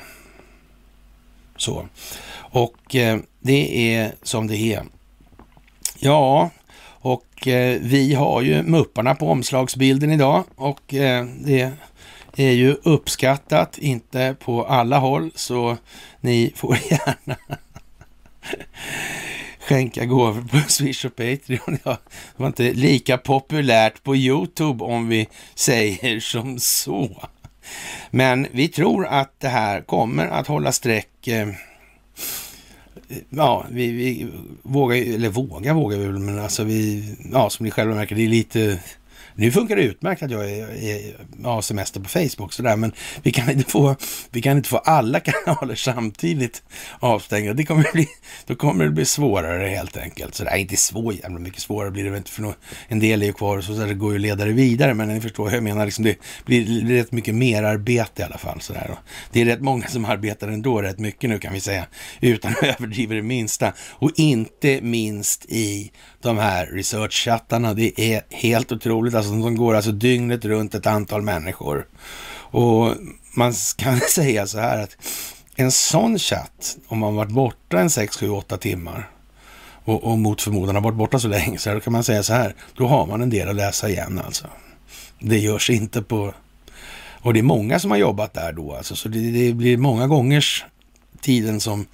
Så. 1.57 1.87
Och 2.35 2.95
eh, 2.95 3.19
det 3.39 3.93
är 3.95 4.11
som 4.23 4.47
det 4.47 4.57
är. 4.57 4.83
Ja, 5.99 6.49
och 6.83 7.47
eh, 7.47 7.79
vi 7.81 8.13
har 8.13 8.41
ju 8.41 8.63
mupparna 8.63 9.15
på 9.15 9.29
omslagsbilden 9.29 10.11
idag 10.11 10.43
och 10.55 10.93
eh, 10.93 11.25
det 11.25 11.73
är 12.35 12.51
ju 12.51 12.73
uppskattat, 12.83 13.77
inte 13.77 14.35
på 14.39 14.65
alla 14.65 14.97
håll, 14.99 15.31
så 15.35 15.77
ni 16.21 16.53
får 16.55 16.77
gärna 16.89 17.37
skänka 19.67 20.05
gåvor 20.05 20.41
på 20.41 20.57
Swish 20.67 21.05
och 21.05 21.15
Patreon. 21.15 21.77
Ja, 21.83 21.97
det 22.11 22.37
var 22.37 22.47
inte 22.47 22.73
lika 22.73 23.17
populärt 23.17 24.03
på 24.03 24.15
YouTube 24.15 24.83
om 24.83 25.07
vi 25.07 25.27
säger 25.55 26.19
som 26.31 26.59
så. 26.59 27.29
Men 28.11 28.47
vi 28.51 28.67
tror 28.67 29.05
att 29.05 29.39
det 29.39 29.47
här 29.47 29.81
kommer 29.81 30.27
att 30.27 30.47
hålla 30.47 30.71
streck. 30.71 31.27
Eh, 31.27 31.47
ja, 33.29 33.65
vi, 33.71 33.91
vi 33.91 34.27
vågar, 34.61 34.95
eller 34.95 35.29
vågar 35.29 35.73
vågar 35.73 35.97
vi 35.97 36.05
väl, 36.05 36.19
men 36.19 36.39
alltså 36.39 36.63
vi, 36.63 37.15
ja, 37.31 37.49
som 37.49 37.63
ni 37.63 37.71
själva 37.71 37.95
märker, 37.95 38.15
det 38.15 38.23
är 38.23 38.29
lite 38.29 38.79
nu 39.37 39.51
funkar 39.51 39.75
det 39.75 39.81
utmärkt 39.81 40.23
att 40.23 40.31
jag 40.31 40.51
är, 40.51 40.83
är, 40.83 41.15
har 41.43 41.61
semester 41.61 41.99
på 41.99 42.09
Facebook 42.09 42.53
sådär, 42.53 42.75
men 42.75 42.91
vi 43.23 43.31
kan, 43.31 43.49
inte 43.49 43.71
få, 43.71 43.95
vi 44.31 44.41
kan 44.41 44.57
inte 44.57 44.69
få 44.69 44.77
alla 44.77 45.19
kanaler 45.45 45.75
samtidigt 45.75 46.63
avstängda. 46.99 47.53
Det 47.53 47.63
kommer 47.63 47.91
bli, 47.93 48.07
då 48.45 48.55
kommer 48.55 48.85
det 48.85 48.91
bli 48.91 49.05
svårare 49.05 49.67
helt 49.67 49.97
enkelt. 49.97 50.35
Så 50.35 50.43
det 50.43 50.49
är 50.49 50.57
inte 50.57 50.77
så 50.77 51.13
jävla 51.21 51.39
mycket 51.39 51.61
svårare 51.61 51.91
blir 51.91 52.03
det 52.03 52.09
väl 52.09 52.17
inte 52.17 52.31
för 52.31 52.55
en 52.87 52.99
del 52.99 53.21
är 53.21 53.25
ju 53.25 53.33
kvar 53.33 53.57
och 53.57 53.63
så 53.63 53.71
det 53.71 53.93
går 53.93 54.13
ju 54.13 54.19
ledare 54.19 54.51
vidare, 54.51 54.93
men 54.93 55.07
ni 55.07 55.21
förstår, 55.21 55.53
jag 55.53 55.63
menar 55.63 55.85
liksom 55.85 56.03
det 56.03 56.17
blir 56.45 56.85
rätt 56.85 57.11
mycket 57.11 57.35
mer 57.35 57.63
arbete 57.63 58.21
i 58.21 58.25
alla 58.25 58.37
fall. 58.37 58.61
Sådär. 58.61 58.97
Det 59.31 59.41
är 59.41 59.45
rätt 59.45 59.61
många 59.61 59.87
som 59.87 60.05
arbetar 60.05 60.47
ändå 60.47 60.81
rätt 60.81 60.99
mycket 60.99 61.29
nu 61.29 61.39
kan 61.39 61.53
vi 61.53 61.59
säga, 61.59 61.85
utan 62.21 62.51
att 62.51 62.63
överdriva 62.79 63.15
det 63.15 63.21
minsta. 63.21 63.73
Och 63.89 64.11
inte 64.15 64.81
minst 64.81 65.45
i 65.49 65.91
de 66.21 66.37
här 66.37 66.65
researchchattarna, 66.65 67.73
Det 67.73 68.01
är 68.13 68.21
helt 68.29 68.71
otroligt. 68.71 69.13
Alltså, 69.15 69.26
de 69.31 69.55
går 69.55 69.75
alltså 69.75 69.91
dygnet 69.91 70.45
runt 70.45 70.75
ett 70.75 70.85
antal 70.85 71.21
människor. 71.21 71.87
Och 72.49 72.93
man 73.33 73.53
kan 73.77 73.99
säga 74.09 74.47
så 74.47 74.59
här 74.59 74.83
att 74.83 74.97
en 75.55 75.71
sån 75.71 76.19
chatt, 76.19 76.77
om 76.87 76.99
man 76.99 77.15
varit 77.15 77.31
borta 77.31 77.79
en 77.79 77.89
6, 77.89 78.17
7, 78.17 78.29
8 78.29 78.57
timmar 78.57 79.09
och, 79.85 80.03
och 80.03 80.17
mot 80.17 80.41
förmodan 80.41 80.75
har 80.75 80.81
varit 80.81 80.97
borta 80.97 81.19
så 81.19 81.27
länge, 81.27 81.57
så 81.57 81.73
då 81.73 81.79
kan 81.79 81.93
man 81.93 82.03
säga 82.03 82.23
så 82.23 82.33
här, 82.33 82.55
då 82.75 82.87
har 82.87 83.05
man 83.05 83.21
en 83.21 83.29
del 83.29 83.49
att 83.49 83.55
läsa 83.55 83.89
igen 83.89 84.21
alltså. 84.25 84.47
Det 85.19 85.39
görs 85.39 85.69
inte 85.69 86.01
på... 86.01 86.33
Och 87.21 87.33
det 87.33 87.39
är 87.39 87.43
många 87.43 87.79
som 87.79 87.91
har 87.91 87.97
jobbat 87.97 88.33
där 88.33 88.53
då 88.53 88.75
alltså, 88.75 88.95
så 88.95 89.09
det, 89.09 89.31
det 89.31 89.53
blir 89.53 89.77
många 89.77 90.07
gångers 90.07 90.65
tiden 91.21 91.59
som 91.59 91.85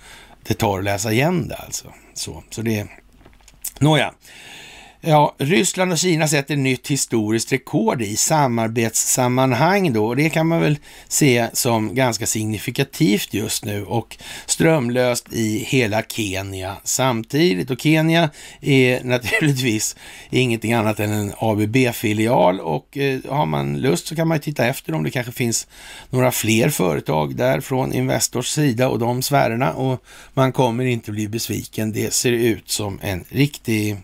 det 0.44 0.54
tar 0.54 0.78
att 0.78 0.84
läsa 0.84 1.12
igen 1.12 1.48
det 1.48 1.56
alltså. 1.56 1.88
Så, 2.14 2.44
så 2.50 2.62
det... 2.62 2.88
Nåja. 3.80 4.14
Ja, 5.06 5.36
Ryssland 5.38 5.92
och 5.92 5.98
Kina 5.98 6.28
sätter 6.28 6.56
nytt 6.56 6.88
historiskt 6.88 7.52
rekord 7.52 8.02
i 8.02 8.16
samarbetssammanhang 8.16 9.94
då. 9.94 10.06
Och 10.06 10.16
det 10.16 10.30
kan 10.30 10.48
man 10.48 10.62
väl 10.62 10.78
se 11.08 11.48
som 11.54 11.96
ganska 11.96 12.26
signifikativt 12.26 13.34
just 13.34 13.66
nu 13.66 13.86
och 13.86 14.18
strömlöst 14.46 15.34
i 15.34 15.58
hela 15.58 16.02
Kenya 16.02 16.76
samtidigt. 16.84 17.72
Och 17.72 17.82
Kenya 17.82 18.30
är 18.62 19.04
naturligtvis 19.04 19.96
ingenting 20.30 20.74
annat 20.74 21.00
än 21.00 21.12
en 21.12 21.34
ABB-filial 21.38 22.60
och 22.60 22.98
eh, 22.98 23.20
har 23.30 23.46
man 23.46 23.78
lust 23.82 24.08
så 24.08 24.16
kan 24.16 24.28
man 24.28 24.40
titta 24.40 24.66
efter 24.66 24.94
om 24.94 25.04
det 25.04 25.12
kanske 25.12 25.32
finns 25.32 25.68
några 26.10 26.32
fler 26.32 26.70
företag 26.70 27.36
där 27.36 27.62
från 27.62 27.94
Investors 27.94 28.48
sida 28.48 28.90
och 28.90 29.00
de 29.00 29.22
sfärerna 29.22 29.74
och 29.74 30.04
man 30.34 30.52
kommer 30.52 30.86
inte 30.86 31.12
bli 31.12 31.28
besviken. 31.28 31.92
Det 31.92 32.14
ser 32.14 32.32
ut 32.32 32.70
som 32.70 33.00
en 33.02 33.24
riktig 33.30 33.98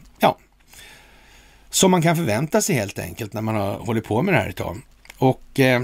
som 1.69 1.91
man 1.91 2.01
kan 2.01 2.15
förvänta 2.15 2.61
sig 2.61 2.75
helt 2.75 2.99
enkelt 2.99 3.33
när 3.33 3.41
man 3.41 3.55
har 3.55 3.73
hållit 3.73 4.05
på 4.05 4.21
med 4.21 4.33
det 4.33 4.37
här 4.39 4.49
ett 4.49 4.55
tag. 4.55 4.81
Och 5.17 5.59
eh, 5.59 5.81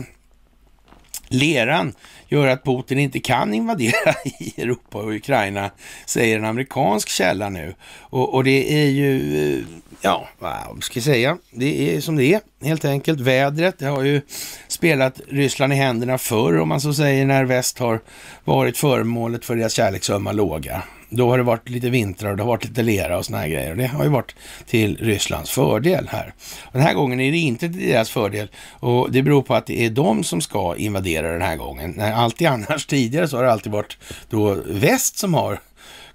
leran 1.27 1.93
gör 2.27 2.47
att 2.47 2.63
Putin 2.63 2.99
inte 2.99 3.19
kan 3.19 3.53
invadera 3.53 4.13
i 4.39 4.61
Europa 4.61 4.97
och 4.97 5.11
Ukraina, 5.11 5.71
säger 6.05 6.37
en 6.37 6.45
amerikansk 6.45 7.09
källa 7.09 7.49
nu. 7.49 7.75
Och, 7.99 8.33
och 8.33 8.43
det 8.43 8.83
är 8.83 8.89
ju, 8.89 9.37
eh, 9.57 9.65
ja, 10.01 10.27
vad 10.39 10.83
ska 10.83 10.97
jag 10.97 11.03
säga, 11.03 11.37
det 11.51 11.95
är 11.95 12.01
som 12.01 12.15
det 12.15 12.25
är 12.25 12.41
helt 12.61 12.85
enkelt. 12.85 13.19
Vädret, 13.19 13.79
det 13.79 13.85
har 13.85 14.03
ju 14.03 14.21
spelat 14.67 15.21
Ryssland 15.27 15.73
i 15.73 15.75
händerna 15.75 16.17
förr 16.17 16.59
om 16.59 16.69
man 16.69 16.81
så 16.81 16.93
säger, 16.93 17.25
när 17.25 17.45
väst 17.45 17.79
har 17.79 17.99
varit 18.43 18.77
föremålet 18.77 19.45
för 19.45 19.55
deras 19.55 19.73
kärleksömma 19.73 20.31
låga. 20.31 20.83
Då 21.15 21.29
har 21.29 21.37
det 21.37 21.43
varit 21.43 21.69
lite 21.69 21.89
vintrar 21.89 22.31
och 22.31 22.37
det 22.37 22.43
har 22.43 22.47
varit 22.47 22.65
lite 22.65 22.83
lera 22.83 23.17
och 23.17 23.25
såna 23.25 23.37
här 23.37 23.47
grejer. 23.47 23.71
Och 23.71 23.77
det 23.77 23.87
har 23.87 24.03
ju 24.03 24.09
varit 24.09 24.35
till 24.65 24.97
Rysslands 24.97 25.51
fördel 25.51 26.07
här. 26.11 26.33
Och 26.63 26.73
den 26.73 26.81
här 26.81 26.93
gången 26.93 27.19
är 27.19 27.31
det 27.31 27.37
inte 27.37 27.69
till 27.69 27.87
deras 27.87 28.09
fördel 28.09 28.47
och 28.79 29.11
det 29.11 29.21
beror 29.21 29.41
på 29.41 29.55
att 29.55 29.65
det 29.65 29.85
är 29.85 29.89
de 29.89 30.23
som 30.23 30.41
ska 30.41 30.75
invadera 30.75 31.31
den 31.31 31.41
här 31.41 31.55
gången. 31.55 31.91
När 31.91 32.13
alltid 32.13 32.47
annars 32.47 32.85
tidigare 32.89 33.27
så 33.27 33.37
har 33.37 33.43
det 33.43 33.51
alltid 33.51 33.71
varit 33.71 33.97
då 34.29 34.57
väst 34.65 35.17
som 35.17 35.33
har 35.33 35.59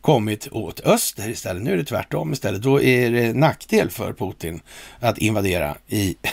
kommit 0.00 0.48
åt 0.52 0.80
öster 0.80 1.28
istället. 1.28 1.62
Nu 1.62 1.72
är 1.72 1.76
det 1.76 1.84
tvärtom 1.84 2.32
istället. 2.32 2.62
Då 2.62 2.82
är 2.82 3.10
det 3.10 3.32
nackdel 3.32 3.90
för 3.90 4.12
Putin 4.12 4.60
att 5.00 5.18
invadera 5.18 5.76
i... 5.88 6.16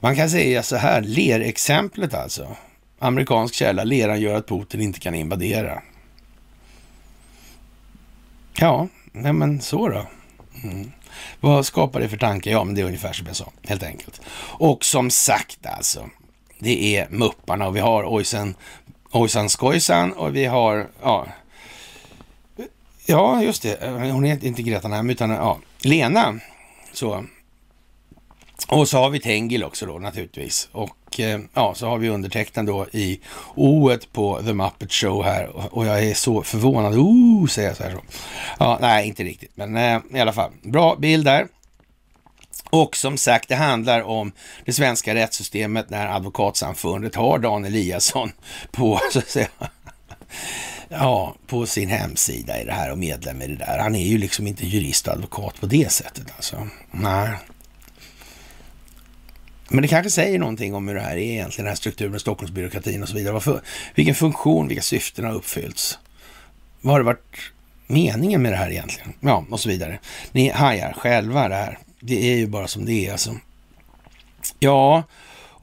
Man 0.00 0.16
kan 0.16 0.30
säga 0.30 0.62
så 0.62 0.76
här, 0.76 1.00
lerexemplet 1.00 2.14
alltså. 2.14 2.56
Amerikansk 3.02 3.54
källa, 3.54 3.84
leran 3.84 4.20
gör 4.20 4.34
att 4.34 4.46
Putin 4.46 4.80
inte 4.80 5.00
kan 5.00 5.14
invadera. 5.14 5.82
Ja, 8.54 8.88
nej 9.12 9.32
men 9.32 9.60
så 9.60 9.88
då. 9.88 10.06
Mm. 10.64 10.92
Vad 11.40 11.66
skapar 11.66 12.00
det 12.00 12.08
för 12.08 12.16
tankar? 12.16 12.50
Ja, 12.50 12.64
men 12.64 12.74
det 12.74 12.80
är 12.80 12.84
ungefär 12.84 13.12
som 13.12 13.26
jag 13.26 13.36
sa, 13.36 13.52
helt 13.62 13.82
enkelt. 13.82 14.20
Och 14.58 14.84
som 14.84 15.10
sagt 15.10 15.66
alltså, 15.66 16.10
det 16.58 16.96
är 16.96 17.08
mupparna 17.10 17.66
och 17.66 17.76
vi 17.76 17.80
har 17.80 18.14
Ojsan, 18.14 18.54
Ojsan 19.10 19.48
Skojsan 19.48 20.12
och 20.12 20.36
vi 20.36 20.44
har, 20.44 20.88
ja, 21.02 21.26
ja 23.06 23.42
just 23.42 23.62
det, 23.62 23.88
hon 24.12 24.24
heter 24.24 24.46
inte 24.46 24.62
Greta 24.62 24.88
Nam 24.88 25.10
utan 25.10 25.30
ja, 25.30 25.58
Lena. 25.82 26.40
Så. 26.92 27.24
Och 28.68 28.88
så 28.88 28.98
har 28.98 29.10
vi 29.10 29.20
Tengil 29.20 29.64
också 29.64 29.86
då 29.86 29.98
naturligtvis. 29.98 30.68
Och 30.72 31.20
eh, 31.20 31.40
ja, 31.54 31.74
så 31.74 31.86
har 31.86 31.98
vi 31.98 32.08
undertecknad 32.08 32.66
då 32.66 32.86
i 32.92 33.20
o 33.54 33.90
på 34.12 34.42
The 34.42 34.52
Muppet 34.52 34.92
Show 34.92 35.24
här 35.24 35.74
och 35.74 35.86
jag 35.86 36.04
är 36.04 36.14
så 36.14 36.42
förvånad. 36.42 36.94
Oh, 36.94 37.46
säger 37.46 37.68
jag 37.68 37.76
så 37.76 37.82
här 37.82 37.90
så. 37.90 38.02
Ja, 38.58 38.78
nej, 38.80 39.08
inte 39.08 39.24
riktigt, 39.24 39.50
men 39.54 39.76
eh, 39.76 40.00
i 40.14 40.20
alla 40.20 40.32
fall. 40.32 40.50
Bra 40.62 40.96
bild 40.96 41.24
där. 41.24 41.46
Och 42.70 42.96
som 42.96 43.18
sagt, 43.18 43.48
det 43.48 43.56
handlar 43.56 44.02
om 44.02 44.32
det 44.64 44.72
svenska 44.72 45.14
rättssystemet 45.14 45.90
när 45.90 46.06
advokatsamfundet 46.06 47.14
har 47.14 47.38
Dan 47.38 47.64
Eliasson 47.64 48.32
på, 48.70 49.00
så 49.12 49.18
att 49.18 49.28
säga, 49.28 49.48
ja, 50.88 51.34
på 51.46 51.66
sin 51.66 51.88
hemsida 51.88 52.60
i 52.60 52.64
det 52.64 52.72
här 52.72 52.90
och 52.92 52.98
medlem 52.98 53.42
i 53.42 53.46
det 53.46 53.56
där. 53.56 53.78
Han 53.78 53.94
är 53.94 54.06
ju 54.06 54.18
liksom 54.18 54.46
inte 54.46 54.66
jurist 54.66 55.08
och 55.08 55.14
advokat 55.14 55.60
på 55.60 55.66
det 55.66 55.92
sättet 55.92 56.26
alltså. 56.36 56.68
Nej, 56.90 57.30
men 59.72 59.82
det 59.82 59.88
kanske 59.88 60.10
säger 60.10 60.38
någonting 60.38 60.74
om 60.74 60.88
hur 60.88 60.94
det 60.94 61.00
här 61.00 61.16
är 61.16 61.18
egentligen, 61.18 61.64
den 61.64 61.70
här 61.70 61.76
strukturen, 61.76 62.20
Stockholmsbyråkratin 62.20 63.02
och 63.02 63.08
så 63.08 63.14
vidare. 63.14 63.32
Varför, 63.32 63.60
vilken 63.94 64.14
funktion, 64.14 64.68
vilka 64.68 64.82
syften 64.82 65.24
har 65.24 65.32
uppfyllts? 65.32 65.98
Vad 66.80 66.94
har 66.94 67.00
det 67.00 67.06
varit 67.06 67.36
meningen 67.86 68.42
med 68.42 68.52
det 68.52 68.56
här 68.56 68.70
egentligen? 68.70 69.12
Ja, 69.20 69.44
och 69.50 69.60
så 69.60 69.68
vidare. 69.68 69.98
Ni 70.32 70.48
hajar 70.48 70.92
själva 70.92 71.48
det 71.48 71.54
här. 71.54 71.78
Det 72.00 72.32
är 72.32 72.36
ju 72.36 72.46
bara 72.46 72.68
som 72.68 72.84
det 72.84 73.06
är 73.06 73.12
alltså. 73.12 73.36
Ja, 74.58 75.02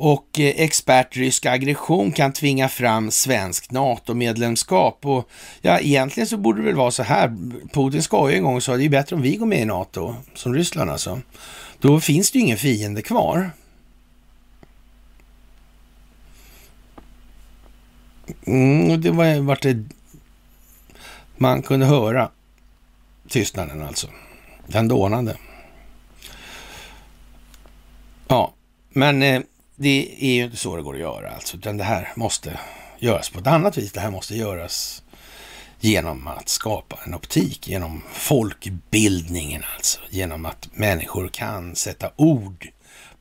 och 0.02 0.40
eh, 0.40 0.54
expert 0.58 1.18
rysk 1.18 1.46
aggression 1.46 2.12
kan 2.12 2.34
tvinga 2.34 2.70
fram 2.70 3.12
svenskt 3.12 3.72
NATO-medlemskap. 3.72 5.06
Och 5.06 5.30
ja, 5.62 5.80
egentligen 5.80 6.28
så 6.28 6.38
borde 6.38 6.62
det 6.62 6.66
väl 6.66 6.76
vara 6.76 6.92
så 6.92 7.04
här. 7.04 7.36
Putin 7.74 8.04
ska 8.04 8.30
ju 8.30 8.36
en 8.36 8.44
gång 8.44 8.62
sa 8.62 8.78
det 8.78 8.86
är 8.86 8.90
bättre 8.90 9.16
om 9.16 9.22
vi 9.22 9.36
går 9.36 9.46
med 9.46 9.60
i 9.60 9.66
NATO, 9.66 10.16
som 10.36 10.54
Ryssland 10.54 10.92
alltså. 10.92 11.22
Då 11.80 12.00
finns 12.00 12.32
det 12.32 12.38
ju 12.38 12.46
ingen 12.46 12.58
fiende 12.58 13.02
kvar. 13.02 13.52
Mm, 18.46 19.02
det 19.02 19.12
var 19.12 19.40
vart 19.40 19.62
det... 19.62 19.84
Man 21.38 21.62
kunde 21.62 21.86
höra 21.86 22.30
tystnaden 23.28 23.82
alltså. 23.82 24.08
Den 24.68 24.88
dånade. 24.88 25.38
Ja, 28.28 28.54
men 28.90 29.24
eh, 29.24 29.42
det 29.76 30.16
är 30.20 30.34
ju 30.34 30.44
inte 30.44 30.58
så 30.58 30.76
det 30.76 30.82
går 30.82 30.94
att 30.94 31.00
göra 31.00 31.32
alltså, 31.32 31.58
utan 31.58 31.78
det 31.78 31.84
här 31.84 32.14
måste 32.16 32.60
göras 33.00 33.30
på 33.30 33.40
ett 33.40 33.48
annat 33.48 33.78
vis. 33.78 33.92
Det 33.92 34.00
här 34.00 34.12
måste 34.12 34.36
göras 34.36 35.04
genom 35.80 36.28
att 36.28 36.50
skapa 36.50 37.00
en 37.06 37.14
optik, 37.14 37.68
genom 37.68 38.02
folkbildningen 38.12 39.64
alltså, 39.76 40.00
genom 40.10 40.46
att 40.46 40.70
människor 40.74 41.28
kan 41.28 41.76
sätta 41.76 42.12
ord 42.16 42.68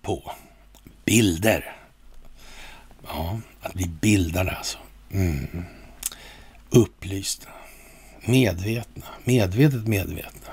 på 0.03 0.33
bilder. 1.05 1.77
Ja, 3.07 3.41
att 3.61 3.75
bli 3.75 3.87
bildade 3.87 4.51
alltså. 4.51 4.79
Mm. 5.11 5.65
Upplysta. 6.71 7.49
Medvetna. 8.21 9.07
Medvetet 9.25 9.87
medvetna. 9.87 10.53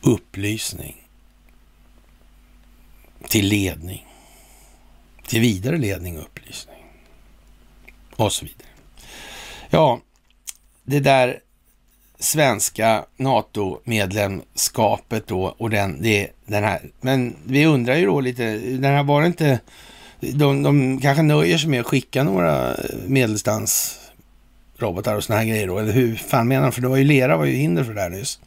Upplysning. 0.00 0.96
Till 3.28 3.48
ledning. 3.48 4.06
Till 5.26 5.40
vidare 5.40 5.78
ledning 5.78 6.18
och 6.18 6.22
upplysning. 6.22 6.84
Och 8.16 8.32
så 8.32 8.44
vidare. 8.44 8.68
Ja, 9.70 10.00
det 10.84 11.00
där 11.00 11.40
svenska 12.18 13.04
NATO-medlemskapet 13.16 15.26
då 15.26 15.54
och 15.58 15.70
den, 15.70 16.02
det, 16.02 16.30
den 16.44 16.64
här. 16.64 16.90
Men 17.00 17.36
vi 17.46 17.66
undrar 17.66 17.94
ju 17.94 18.06
då 18.06 18.20
lite, 18.20 18.58
den 18.58 18.94
här 18.94 19.02
var 19.02 19.26
inte 19.26 19.60
de, 20.20 20.62
de 20.62 21.00
kanske 21.00 21.22
nöjer 21.22 21.58
sig 21.58 21.70
med 21.70 21.80
att 21.80 21.86
skicka 21.86 22.24
några 22.24 22.76
medeldistansrobotar 23.06 25.14
och 25.14 25.24
såna 25.24 25.38
här 25.38 25.46
grejer 25.46 25.66
då. 25.66 25.78
Eller 25.78 25.92
hur 25.92 26.16
fan 26.16 26.48
menar 26.48 26.62
de? 26.62 26.72
För 26.72 26.82
det 26.82 26.88
var 26.88 26.96
ju 26.96 27.04
lera 27.04 27.36
var 27.36 27.44
ju 27.44 27.52
hinder 27.52 27.84
för 27.84 27.94
det 27.94 28.00
här 28.00 28.10
nyss. 28.10 28.40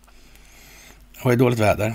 Och 1.21 1.31
ju 1.31 1.37
dåligt 1.37 1.59
väder. 1.59 1.93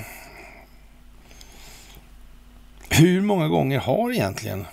Hur 2.88 3.20
många 3.20 3.48
gånger 3.48 3.78
har 3.78 4.12
egentligen 4.12 4.66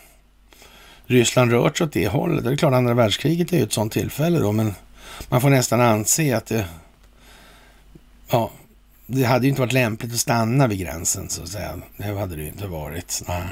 Ryssland 1.06 1.52
rört 1.52 1.78
sig 1.78 1.86
åt 1.86 1.94
det 1.94 2.07
hållet? 2.07 2.44
Det 2.44 2.52
är 2.52 2.56
klart 2.56 2.73
andra 2.73 2.94
världskriget 2.94 3.53
är 3.53 3.57
ju 3.57 3.64
ett 3.64 3.73
sånt 3.73 3.94
tillfälle 3.94 4.40
då, 4.40 4.52
men 4.52 4.73
man 5.30 5.41
får 5.41 5.49
nästan 5.49 5.82
anse 5.82 6.38
att 6.38 6.45
det, 6.45 6.65
ja, 8.30 8.52
det 9.06 9.23
hade 9.23 9.45
ju 9.45 9.49
inte 9.49 9.61
varit 9.61 9.73
lämpligt 9.73 10.14
att 10.14 10.19
stanna 10.19 10.68
vid 10.68 10.80
gränsen 10.80 11.30
så 11.30 11.44
att 11.44 11.49
säga. 11.49 11.82
Det 11.98 12.03
hade 12.03 12.36
det 12.36 12.41
ju 12.41 12.48
inte 12.48 12.68
varit. 12.68 13.23
Nej. 13.28 13.44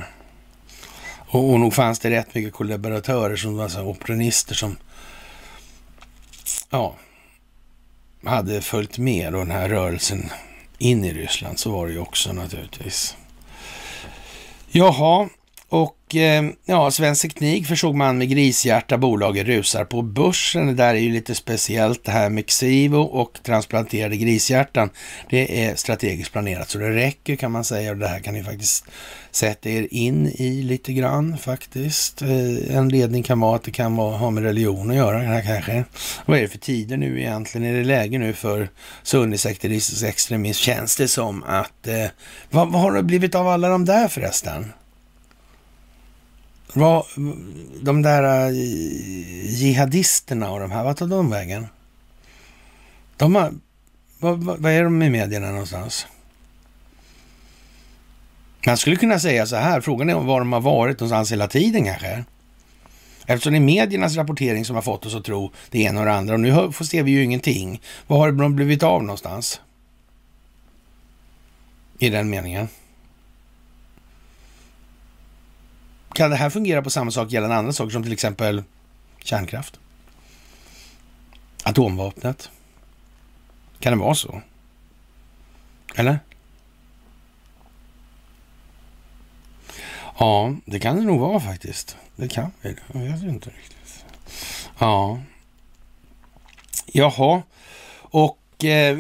Och, 1.32 1.52
och 1.52 1.60
nog 1.60 1.74
fanns 1.74 2.00
det 2.00 2.10
rätt 2.10 2.36
mycket 2.36 2.54
kollaboratörer 2.54 3.36
som 3.36 3.58
var 3.58 3.88
opportunister 3.88 4.56
som 4.56 4.78
ja, 6.70 6.96
hade 8.26 8.62
följt 8.62 8.98
med 8.98 9.34
då 9.34 9.40
den 9.40 9.52
här 9.52 9.70
rörelsen 9.70 10.30
in 10.78 11.06
i 11.06 11.14
Ryssland. 11.14 11.60
Så 11.60 11.72
var 11.72 11.88
det 11.88 11.94
ju 11.94 12.00
också 12.00 12.34
naturligtvis. 12.34 13.16
Jaha, 14.68 15.30
och 15.70 16.16
eh, 16.16 16.44
ja, 16.66 16.92
Svensk 16.92 17.22
Teknik 17.22 17.68
försåg 17.68 17.96
man 17.96 18.18
med 18.18 18.30
grishjärta. 18.30 18.98
Bolaget 18.98 19.48
rusar 19.48 19.86
på 19.86 20.02
börsen. 20.02 20.68
Det 20.68 20.74
där 20.74 20.96
är 20.96 21.00
ju 21.00 21.12
lite 21.12 21.36
speciellt 21.36 22.04
det 22.04 22.12
här 22.12 22.30
med 22.30 22.46
Xivo 22.46 23.00
och 23.00 23.40
transplanterade 23.44 24.18
grishjärtan. 24.18 24.90
Det 25.30 25.66
är 25.66 25.76
strategiskt 25.76 26.32
planerat 26.32 26.70
så 26.70 26.78
det 26.78 26.96
räcker 26.96 27.36
kan 27.36 27.52
man 27.52 27.64
säga 27.64 27.92
och 27.92 27.98
det 27.98 28.08
här 28.08 28.20
kan 28.20 28.34
ni 28.34 28.44
faktiskt 28.44 28.86
sätta 29.32 29.70
er 29.70 29.88
in 29.92 30.28
i 30.28 30.62
lite 30.62 30.94
grann 30.94 31.38
faktiskt. 31.38 32.22
Eh, 32.22 32.78
en 32.78 32.90
ledning 32.90 33.24
kan 33.24 33.40
vara 33.40 33.56
att 33.56 33.64
det 33.64 33.72
kan 33.72 33.96
vara, 33.96 34.18
ha 34.18 34.30
med 34.30 34.44
religion 34.44 34.90
att 34.90 34.96
göra 34.96 35.18
det 35.18 35.26
här 35.26 35.42
kanske. 35.42 35.84
Vad 36.26 36.38
är 36.38 36.42
det 36.42 36.48
för 36.48 36.58
tider 36.58 36.98
nu 36.98 37.20
egentligen? 37.20 37.68
Är 37.68 37.74
det 37.74 37.84
läge 37.84 38.18
nu 38.18 38.34
för 38.34 38.70
sunnisekteristisk 39.04 40.04
extremism? 40.04 40.62
Känns 40.62 40.96
det 40.96 41.08
som 41.08 41.44
att... 41.44 41.88
Eh, 41.88 42.06
vad, 42.50 42.72
vad 42.72 42.82
har 42.82 42.92
det 42.92 43.04
blivit 43.04 43.36
av 43.36 43.48
alla 43.48 43.70
de 43.70 43.86
där 43.86 44.08
förresten? 44.08 44.72
Vad, 46.74 47.06
de 47.82 48.02
där 48.02 48.50
uh, 48.50 48.56
jihadisterna 49.46 50.52
och 50.52 50.60
de 50.60 50.72
här, 50.72 50.84
vad 50.84 50.98
tar 50.98 51.08
de 51.08 51.30
vägen? 51.30 51.68
De 53.18 53.36
har, 53.36 53.54
vad, 54.20 54.44
vad, 54.44 54.60
vad 54.60 54.72
är 54.72 54.84
de 54.84 55.02
i 55.02 55.10
medierna 55.10 55.52
någonstans? 55.52 56.08
Man 58.66 58.78
skulle 58.78 58.96
kunna 58.96 59.20
säga 59.20 59.46
så 59.46 59.56
här, 59.56 59.82
frågan 59.82 60.10
är 60.10 60.16
var 60.16 60.40
de 60.40 60.54
har 60.54 60.62
varit 60.62 61.00
någonstans 61.00 61.32
hela 61.32 61.48
tiden 61.48 61.86
kanske. 61.86 62.24
Eftersom 63.26 63.54
det 63.54 63.60
är 63.60 63.62
mediernas 63.62 64.16
rapportering 64.16 64.66
som 64.66 64.76
har 64.76 64.82
fått 64.82 65.06
oss 65.06 65.16
att 65.16 65.26
tro 65.26 65.52
det 65.70 65.80
ena 65.80 66.00
och 66.00 66.06
det 66.06 66.14
andra. 66.14 66.34
Och 66.34 66.40
nu 66.40 66.72
får 66.72 66.86
ser 66.86 67.04
vi 67.04 67.12
ju 67.12 67.24
ingenting. 67.24 67.82
Vad 68.08 68.20
har 68.20 68.32
de 68.32 68.56
blivit 68.56 68.84
av 68.84 69.04
någonstans? 69.04 69.62
I 72.00 72.10
den 72.10 72.30
meningen. 72.30 72.68
Kan 76.20 76.30
det 76.30 76.36
här 76.36 76.50
fungera 76.50 76.82
på 76.82 76.90
samma 76.90 77.12
sak 77.12 77.32
gällande 77.32 77.56
andra 77.56 77.74
saker 77.74 77.92
som 77.92 78.04
till 78.04 78.14
exempel 78.14 78.64
kärnkraft? 79.20 79.80
Atomvapnet? 81.64 82.52
Kan 83.80 83.94
det 83.94 84.00
vara 84.00 84.16
så? 84.16 84.42
Eller? 85.96 86.20
Ja, 90.20 90.56
det 90.66 90.80
kan 90.80 90.96
det 90.96 91.04
nog 91.04 91.20
vara 91.20 91.40
faktiskt. 91.40 91.98
Det 92.16 92.28
kan 92.28 92.52
det. 92.62 92.76
Jag 92.94 93.00
vet 93.00 93.24
inte 93.24 93.50
riktigt. 93.50 94.06
Ja. 94.80 95.20
Jaha. 96.86 97.42
Och 98.00 98.66
eh, 98.66 99.00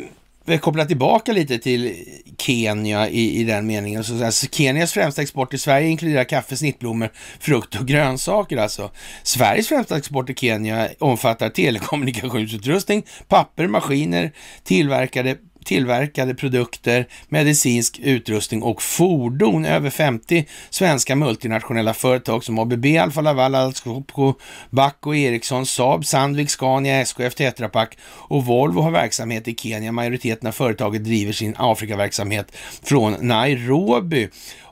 Eh, 0.49 0.59
koppla 0.59 0.85
tillbaka 0.85 1.31
lite 1.31 1.57
till 1.57 1.95
Kenya 2.37 3.09
i, 3.09 3.39
i 3.39 3.43
den 3.43 3.67
meningen. 3.67 4.03
Så, 4.03 4.25
alltså, 4.25 4.47
Kenias 4.51 4.93
främsta 4.93 5.21
export 5.21 5.49
till 5.49 5.59
Sverige 5.59 5.87
inkluderar 5.87 6.23
kaffe, 6.23 6.55
snittblommor, 6.55 7.09
frukt 7.39 7.75
och 7.75 7.87
grönsaker 7.87 8.57
alltså. 8.57 8.91
Sveriges 9.23 9.67
främsta 9.67 9.97
export 9.97 10.25
till 10.25 10.35
Kenya 10.35 10.89
omfattar 10.99 11.49
telekommunikationsutrustning, 11.49 13.05
papper, 13.27 13.67
maskiner, 13.67 14.31
tillverkade 14.63 15.37
tillverkade 15.65 16.35
produkter, 16.35 17.07
medicinsk 17.29 17.99
utrustning 18.03 18.63
och 18.63 18.81
fordon. 18.81 19.65
Över 19.65 19.89
50 19.89 20.45
svenska 20.69 21.15
multinationella 21.15 21.93
företag 21.93 22.43
som 22.43 22.59
ABB, 22.59 22.85
Alfa 23.01 23.21
Laval, 23.21 23.55
Alsco, 23.55 24.03
Bahco, 24.69 25.15
Ericsson, 25.15 25.65
Saab, 25.65 26.05
Sandvik, 26.05 26.49
Scania, 26.49 27.01
SKF, 27.01 27.35
Tetra 27.35 27.69
Pak 27.69 27.97
och 28.03 28.45
Volvo 28.45 28.81
har 28.81 28.91
verksamhet 28.91 29.47
i 29.47 29.55
Kenya. 29.55 29.91
Majoriteten 29.91 30.47
av 30.47 30.51
företaget 30.51 31.03
driver 31.03 31.33
sin 31.33 31.55
Afrikaverksamhet 31.57 32.55
från 32.83 33.15
Nairobi 33.21 34.29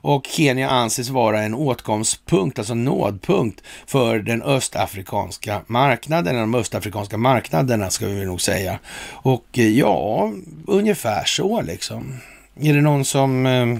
och 0.08 0.26
Kenya 0.26 0.70
anses 0.70 1.08
vara 1.08 1.42
en 1.42 1.54
åtkomstpunkt, 1.54 2.58
alltså 2.58 2.74
nådpunkt 2.74 3.62
för 3.86 4.18
den 4.18 4.42
östafrikanska 4.42 5.62
marknaden, 5.66 6.36
de 6.36 6.54
östafrikanska 6.54 7.16
marknaderna 7.16 7.90
ska 7.90 8.06
vi 8.06 8.24
nog 8.24 8.40
säga. 8.40 8.78
Och 9.10 9.58
eh, 9.58 9.68
ja, 9.68 10.32
ungefär 10.66 11.24
så 11.24 11.62
liksom. 11.62 12.14
Är 12.60 12.74
det 12.74 12.80
någon 12.80 13.04
som 13.04 13.46
eh, 13.46 13.78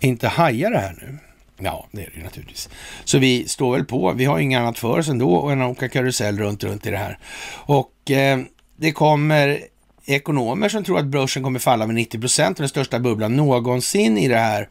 inte 0.00 0.28
hajar 0.28 0.70
det 0.70 0.78
här 0.78 0.96
nu? 1.00 1.18
Ja, 1.58 1.86
det 1.92 2.02
är 2.02 2.12
det 2.16 2.22
naturligtvis. 2.22 2.68
Så 3.04 3.18
vi 3.18 3.48
står 3.48 3.72
väl 3.72 3.84
på. 3.84 4.12
Vi 4.12 4.24
har 4.24 4.38
inget 4.38 4.60
annat 4.60 4.78
för 4.78 4.98
oss 4.98 5.08
ändå 5.08 5.48
än 5.48 5.62
att 5.62 5.70
åka 5.70 5.88
karusell 5.88 6.38
runt, 6.38 6.64
runt 6.64 6.86
i 6.86 6.90
det 6.90 6.98
här. 6.98 7.18
Och 7.50 8.10
eh, 8.10 8.38
det 8.76 8.92
kommer 8.92 9.60
ekonomer 10.08 10.68
som 10.68 10.84
tror 10.84 10.98
att 10.98 11.06
börsen 11.06 11.42
kommer 11.42 11.58
falla 11.58 11.86
med 11.86 11.94
90 11.94 12.20
procent, 12.20 12.56
den 12.56 12.68
största 12.68 12.98
bubblan 12.98 13.36
någonsin 13.36 14.18
i 14.18 14.28
det 14.28 14.38
här. 14.38 14.68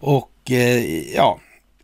Och 0.00 0.50
eh, 0.50 0.84
ja, 1.14 1.38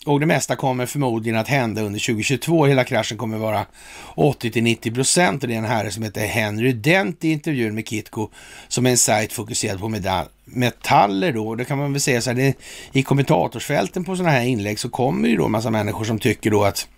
och 0.06 0.20
det 0.20 0.26
mesta 0.26 0.56
kommer 0.56 0.86
förmodligen 0.86 1.40
att 1.40 1.48
hända 1.48 1.82
under 1.82 2.00
2022. 2.00 2.66
Hela 2.66 2.84
kraschen 2.84 3.18
kommer 3.18 3.38
vara 3.38 3.66
80 4.14 4.50
till 4.50 4.62
90 4.62 4.94
procent 4.94 5.42
och 5.42 5.48
det 5.48 5.54
är 5.54 5.58
en 5.58 5.64
herre 5.64 5.90
som 5.90 6.02
heter 6.02 6.26
Henry 6.26 6.72
Dent 6.72 7.24
i 7.24 7.30
intervjun 7.30 7.74
med 7.74 7.88
Kitco 7.88 8.28
som 8.68 8.86
är 8.86 8.90
en 8.90 8.98
sajt 8.98 9.32
fokuserad 9.32 9.80
på 9.80 9.88
metaller 10.44 11.32
då. 11.32 11.54
Det 11.54 11.64
kan 11.64 11.78
man 11.78 11.92
väl 11.92 12.00
säga 12.00 12.20
så 12.20 12.30
här, 12.30 12.36
det, 12.36 12.54
i 12.92 13.02
kommentatorsfälten 13.02 14.04
på 14.04 14.16
sådana 14.16 14.32
här 14.32 14.44
inlägg 14.44 14.78
så 14.78 14.88
kommer 14.88 15.28
ju 15.28 15.36
då 15.36 15.44
en 15.44 15.52
massa 15.52 15.70
människor 15.70 16.04
som 16.04 16.18
tycker 16.18 16.50
då 16.50 16.64
att 16.64 16.88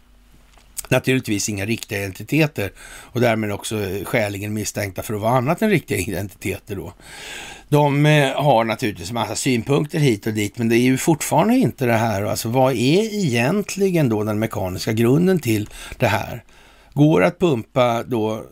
naturligtvis 0.90 1.48
inga 1.48 1.66
riktiga 1.66 1.98
identiteter 1.98 2.72
och 2.80 3.20
därmed 3.20 3.52
också 3.52 3.84
eh, 3.84 4.04
skäligen 4.04 4.54
misstänkta 4.54 5.02
för 5.02 5.14
att 5.14 5.20
vara 5.20 5.36
annat 5.36 5.62
än 5.62 5.70
riktiga 5.70 5.98
identiteter 6.08 6.76
då. 6.76 6.92
De 7.68 8.06
eh, 8.06 8.42
har 8.42 8.64
naturligtvis 8.64 9.12
massa 9.12 9.34
synpunkter 9.34 9.98
hit 9.98 10.26
och 10.26 10.32
dit, 10.32 10.58
men 10.58 10.68
det 10.68 10.76
är 10.76 10.82
ju 10.82 10.98
fortfarande 10.98 11.56
inte 11.56 11.86
det 11.86 11.96
här. 11.96 12.22
Alltså 12.22 12.48
vad 12.48 12.72
är 12.72 13.14
egentligen 13.24 14.08
då 14.08 14.24
den 14.24 14.38
mekaniska 14.38 14.92
grunden 14.92 15.38
till 15.38 15.68
det 15.98 16.08
här? 16.08 16.44
Går 16.94 17.22
att 17.22 17.38
pumpa 17.38 18.02
då 18.02 18.44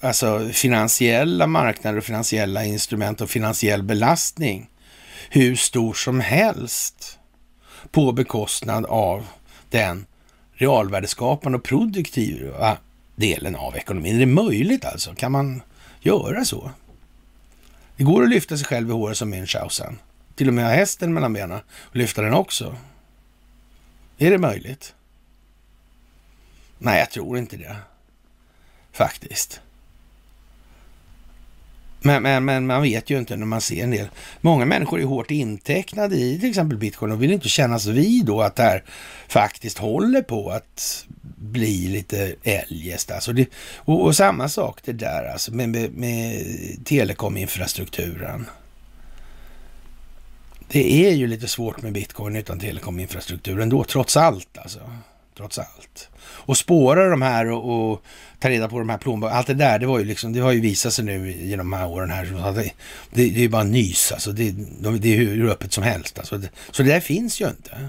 alltså 0.00 0.48
finansiella 0.52 1.46
marknader 1.46 1.98
och 1.98 2.04
finansiella 2.04 2.64
instrument 2.64 3.20
och 3.20 3.30
finansiell 3.30 3.82
belastning 3.82 4.68
hur 5.30 5.56
stor 5.56 5.94
som 5.94 6.20
helst 6.20 7.18
på 7.90 8.12
bekostnad 8.12 8.86
av 8.86 9.26
den 9.70 10.06
realvärdeskapande 10.58 11.58
och 11.58 11.64
produktiva 11.64 12.78
delen 13.16 13.56
av 13.56 13.76
ekonomin. 13.76 14.14
Är 14.14 14.20
det 14.20 14.26
möjligt 14.26 14.84
alltså? 14.84 15.14
Kan 15.14 15.32
man 15.32 15.62
göra 16.00 16.44
så? 16.44 16.70
Det 17.96 18.04
går 18.04 18.22
att 18.22 18.28
lyfta 18.28 18.56
sig 18.56 18.66
själv 18.66 18.88
i 18.88 18.92
håret 18.92 19.16
som 19.16 19.34
Münchhausen. 19.34 19.96
Till 20.34 20.48
och 20.48 20.54
med 20.54 20.64
ha 20.64 20.72
hästen 20.72 21.14
mellan 21.14 21.32
benen 21.32 21.60
och 21.76 21.96
lyfta 21.96 22.22
den 22.22 22.34
också. 22.34 22.76
Är 24.18 24.30
det 24.30 24.38
möjligt? 24.38 24.94
Nej, 26.78 26.98
jag 26.98 27.10
tror 27.10 27.38
inte 27.38 27.56
det. 27.56 27.76
Faktiskt. 28.92 29.60
Men, 32.00 32.22
men, 32.22 32.44
men, 32.44 32.66
man 32.66 32.82
vet 32.82 33.10
ju 33.10 33.18
inte 33.18 33.36
när 33.36 33.46
man 33.46 33.60
ser 33.60 33.82
en 33.82 33.90
del. 33.90 34.08
Många 34.40 34.64
människor 34.64 35.00
är 35.00 35.04
hårt 35.04 35.30
intecknade 35.30 36.16
i 36.16 36.38
till 36.40 36.48
exempel 36.48 36.78
bitcoin 36.78 37.12
och 37.12 37.22
vill 37.22 37.32
inte 37.32 37.48
kännas 37.48 37.86
vid 37.86 38.24
då 38.24 38.40
att 38.40 38.56
det 38.56 38.62
här 38.62 38.84
faktiskt 39.28 39.78
håller 39.78 40.22
på 40.22 40.50
att 40.50 41.06
bli 41.36 41.88
lite 41.88 42.34
eljest. 42.42 43.10
Alltså 43.10 43.32
det, 43.32 43.48
och, 43.76 44.04
och, 44.04 44.16
samma 44.16 44.48
sak 44.48 44.80
det 44.84 44.92
där 44.92 45.32
alltså 45.32 45.54
med, 45.54 45.68
med, 45.68 45.92
med 45.92 46.44
telekominfrastrukturen. 46.84 48.46
Det 50.68 51.06
är 51.06 51.12
ju 51.12 51.26
lite 51.26 51.48
svårt 51.48 51.82
med 51.82 51.92
bitcoin 51.92 52.36
utan 52.36 52.58
telekominfrastrukturen 52.58 53.68
då, 53.68 53.84
trots 53.84 54.16
allt 54.16 54.58
alltså. 54.58 54.80
Trots 55.38 55.58
allt. 55.58 56.08
Och 56.20 56.56
spåra 56.56 57.10
de 57.10 57.22
här 57.22 57.50
och, 57.50 57.90
och 57.90 58.04
ta 58.38 58.48
reda 58.48 58.68
på 58.68 58.78
de 58.78 58.88
här 58.88 58.98
plånböckerna. 58.98 59.38
Allt 59.38 59.46
det 59.46 59.54
där, 59.54 59.78
det 59.78 59.86
var 59.86 59.98
ju 59.98 60.04
liksom, 60.04 60.32
det 60.32 60.40
har 60.40 60.52
ju 60.52 60.60
visat 60.60 60.92
sig 60.92 61.04
nu 61.04 61.30
genom 61.30 61.70
de 61.70 61.76
här 61.76 61.88
åren 61.88 62.10
här. 62.10 62.24
Det, 62.54 62.72
det, 63.10 63.30
det 63.30 63.44
är 63.44 63.48
bara 63.48 63.64
nys 63.64 64.12
alltså. 64.12 64.32
Det, 64.32 64.50
det 64.98 65.14
är 65.14 65.16
hur 65.16 65.50
öppet 65.50 65.72
som 65.72 65.84
helst. 65.84 66.18
Alltså. 66.18 66.40
Så 66.70 66.82
det 66.82 66.88
där 66.88 67.00
finns 67.00 67.40
ju 67.40 67.48
inte. 67.48 67.88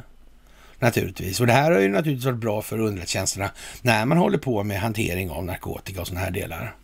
Naturligtvis. 0.80 1.40
Och 1.40 1.48
det 1.48 1.54
här 1.54 1.72
har 1.72 1.80
ju 1.80 1.88
naturligtvis 1.88 2.26
varit 2.26 2.40
bra 2.40 2.62
för 2.62 2.80
underrättelsetjänsterna 2.80 3.52
när 3.82 4.06
man 4.06 4.18
håller 4.18 4.38
på 4.38 4.64
med 4.64 4.80
hantering 4.80 5.30
av 5.30 5.46
narkotika 5.46 6.02
och 6.02 6.08
sådana 6.08 6.26
här 6.26 6.32
delar. 6.32 6.76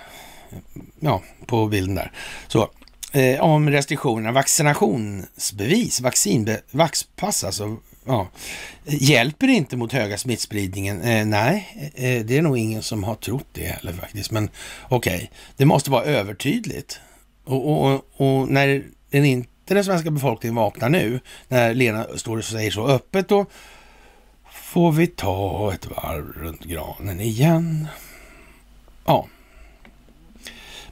ja, 1.01 1.22
på 1.46 1.66
bilden 1.66 1.94
där. 1.94 2.12
Så, 2.46 2.68
eh, 3.12 3.40
om 3.40 3.70
restriktionerna, 3.70 4.32
vaccinationsbevis, 4.32 6.01
vaccinbe, 6.01 6.60
vaxpass 6.70 7.44
alltså. 7.44 7.76
Ja. 8.06 8.28
Hjälper 8.84 9.48
inte 9.48 9.76
mot 9.76 9.92
höga 9.92 10.18
smittspridningen? 10.18 11.02
Eh, 11.02 11.26
nej, 11.26 11.68
eh, 11.94 12.24
det 12.24 12.38
är 12.38 12.42
nog 12.42 12.59
ingen 12.59 12.82
som 12.82 13.05
har 13.05 13.14
trott 13.14 13.46
det 13.52 13.66
heller 13.66 13.92
faktiskt. 13.92 14.30
Men 14.30 14.48
okej, 14.88 15.14
okay. 15.14 15.28
det 15.56 15.64
måste 15.64 15.90
vara 15.90 16.05
övertydligt. 16.05 17.01
Och, 17.44 17.70
och, 17.70 18.05
och 18.16 18.48
när 18.48 18.84
den 19.10 19.24
inte 19.24 19.48
den 19.65 19.85
svenska 19.85 20.11
befolkningen 20.11 20.55
vaknar 20.55 20.89
nu, 20.89 21.20
när 21.49 21.74
Lena 21.74 22.07
står 22.16 22.39
och 22.39 22.45
säger 22.45 22.70
så 22.70 22.86
öppet, 22.86 23.28
då 23.28 23.47
får 24.53 24.93
vi 24.93 25.07
ta 25.07 25.73
ett 25.74 25.86
varv 25.86 26.32
runt 26.32 26.65
granen 26.65 27.20
igen. 27.20 27.89
Ja. 29.07 29.27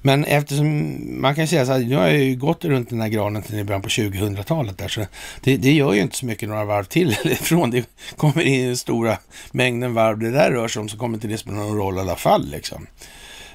Men 0.04 0.24
eftersom 0.24 0.98
man 1.20 1.34
kan 1.34 1.46
säga 1.48 1.66
så 1.66 1.72
här, 1.72 1.78
nu 1.78 1.96
har 1.96 2.06
jag 2.06 2.18
ju 2.18 2.36
gått 2.36 2.64
runt 2.64 2.90
den 2.90 3.00
här 3.00 3.08
granen 3.08 3.42
till 3.42 3.58
i 3.58 3.64
början 3.64 3.82
på 3.82 3.88
2000-talet 3.88 4.78
där, 4.78 4.88
så 4.88 5.06
det, 5.40 5.56
det, 5.56 5.72
gör 5.72 5.92
ju 5.92 6.00
inte 6.00 6.16
så 6.16 6.26
mycket 6.26 6.48
några 6.48 6.64
varv 6.64 6.84
till 6.84 7.16
eller 7.20 7.32
ifrån. 7.42 7.70
Det 7.70 7.88
kommer 8.16 8.42
in 8.42 8.66
den 8.66 8.76
stora 8.76 9.18
mängden 9.52 9.94
varv 9.94 10.18
det 10.18 10.30
där 10.30 10.50
rör 10.50 10.68
sig 10.68 10.80
om, 10.80 10.88
så 10.88 10.98
kommer 10.98 11.14
inte 11.14 11.28
det 11.28 11.38
spela 11.38 11.56
någon 11.56 11.76
roll 11.76 11.96
i 11.96 12.00
alla 12.00 12.16
fall 12.16 12.46
liksom. 12.50 12.86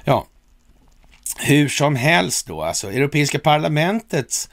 Ja, 0.04 0.26
hur 1.40 1.68
som 1.68 1.96
helst 1.96 2.46
då, 2.46 2.62
alltså 2.62 2.92
Europeiska 2.92 3.38
parlamentets 3.38 4.48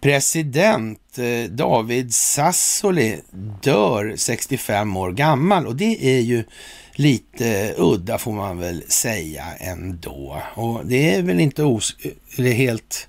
president 0.00 1.18
eh, 1.18 1.50
David 1.50 2.14
Sassoli 2.14 3.20
dör 3.62 4.14
65 4.16 4.96
år 4.96 5.12
gammal 5.12 5.66
och 5.66 5.76
det 5.76 6.16
är 6.16 6.20
ju 6.20 6.44
lite 6.92 7.74
udda 7.76 8.18
får 8.18 8.32
man 8.32 8.58
väl 8.58 8.82
säga 8.88 9.44
ändå. 9.58 10.42
Och 10.54 10.86
det 10.86 11.14
är 11.14 11.22
väl 11.22 11.40
inte 11.40 11.62
os 11.62 11.96
eller 12.36 12.52
helt 12.52 13.08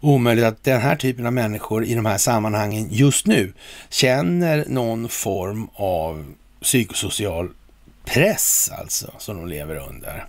omöjligt 0.00 0.44
att 0.44 0.64
den 0.64 0.80
här 0.80 0.96
typen 0.96 1.26
av 1.26 1.32
människor 1.32 1.84
i 1.84 1.94
de 1.94 2.06
här 2.06 2.18
sammanhangen 2.18 2.88
just 2.90 3.26
nu 3.26 3.52
känner 3.88 4.64
någon 4.68 5.08
form 5.08 5.68
av 5.74 6.34
psykosocial 6.62 7.48
press 8.04 8.70
alltså 8.78 9.12
som 9.18 9.36
de 9.36 9.46
lever 9.48 9.76
under. 9.88 10.26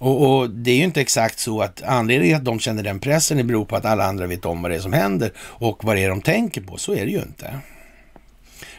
Och, 0.00 0.38
och, 0.38 0.50
det 0.50 0.70
är 0.70 0.76
ju 0.76 0.84
inte 0.84 1.00
exakt 1.00 1.38
så 1.38 1.60
att 1.60 1.82
anledningen 1.82 2.36
att 2.36 2.44
de 2.44 2.60
känner 2.60 2.82
den 2.82 3.00
pressen 3.00 3.46
beror 3.46 3.64
på 3.64 3.76
att 3.76 3.84
alla 3.84 4.04
andra 4.04 4.26
vet 4.26 4.44
om 4.44 4.62
vad 4.62 4.70
det 4.70 4.76
är 4.76 4.80
som 4.80 4.92
händer 4.92 5.32
och 5.38 5.84
vad 5.84 5.96
det 5.96 6.04
är 6.04 6.08
de 6.08 6.22
tänker 6.22 6.60
på. 6.60 6.76
Så 6.76 6.94
är 6.94 7.06
det 7.06 7.12
ju 7.12 7.18
inte. 7.22 7.60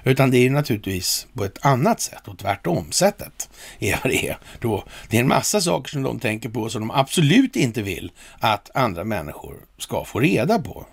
Utan 0.04 0.32
det 0.32 0.38
är 0.38 0.42
ju 0.42 0.50
naturligtvis 0.50 1.28
på 1.34 1.46
ett 1.46 1.66
annat 1.66 2.02
sätt 2.02 2.28
och 2.28 2.40
tvärtom 2.40 2.92
sättet 2.92 3.50
är 3.80 4.00
vad 4.04 4.12
det 4.12 4.28
är. 4.28 4.38
Då, 4.60 4.84
det 5.10 5.18
är 5.18 5.22
en 5.22 5.28
massa 5.28 5.62
saker 5.62 5.90
som 5.90 6.04
de 6.04 6.20
tänker 6.20 6.50
på 6.50 6.70
som 6.70 6.82
de 6.82 6.92
absolut 6.92 7.56
inte 7.56 7.82
vill 7.82 8.12
att 8.40 8.70
andra 8.76 9.04
människor 9.04 9.56
ska 9.78 10.06
få 10.06 10.20
reda 10.20 10.60
på. 10.60 10.86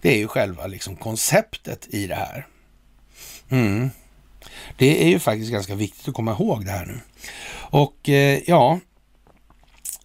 Det 0.00 0.14
är 0.14 0.18
ju 0.18 0.28
själva 0.28 0.66
liksom 0.66 0.96
konceptet 0.96 1.86
i 1.90 2.06
det 2.06 2.14
här. 2.14 2.46
Mm. 3.48 3.90
Det 4.76 5.04
är 5.04 5.08
ju 5.08 5.18
faktiskt 5.18 5.52
ganska 5.52 5.74
viktigt 5.74 6.08
att 6.08 6.14
komma 6.14 6.32
ihåg 6.32 6.64
det 6.64 6.70
här 6.70 6.86
nu. 6.86 7.00
Och 7.54 8.08
eh, 8.08 8.40
ja, 8.46 8.80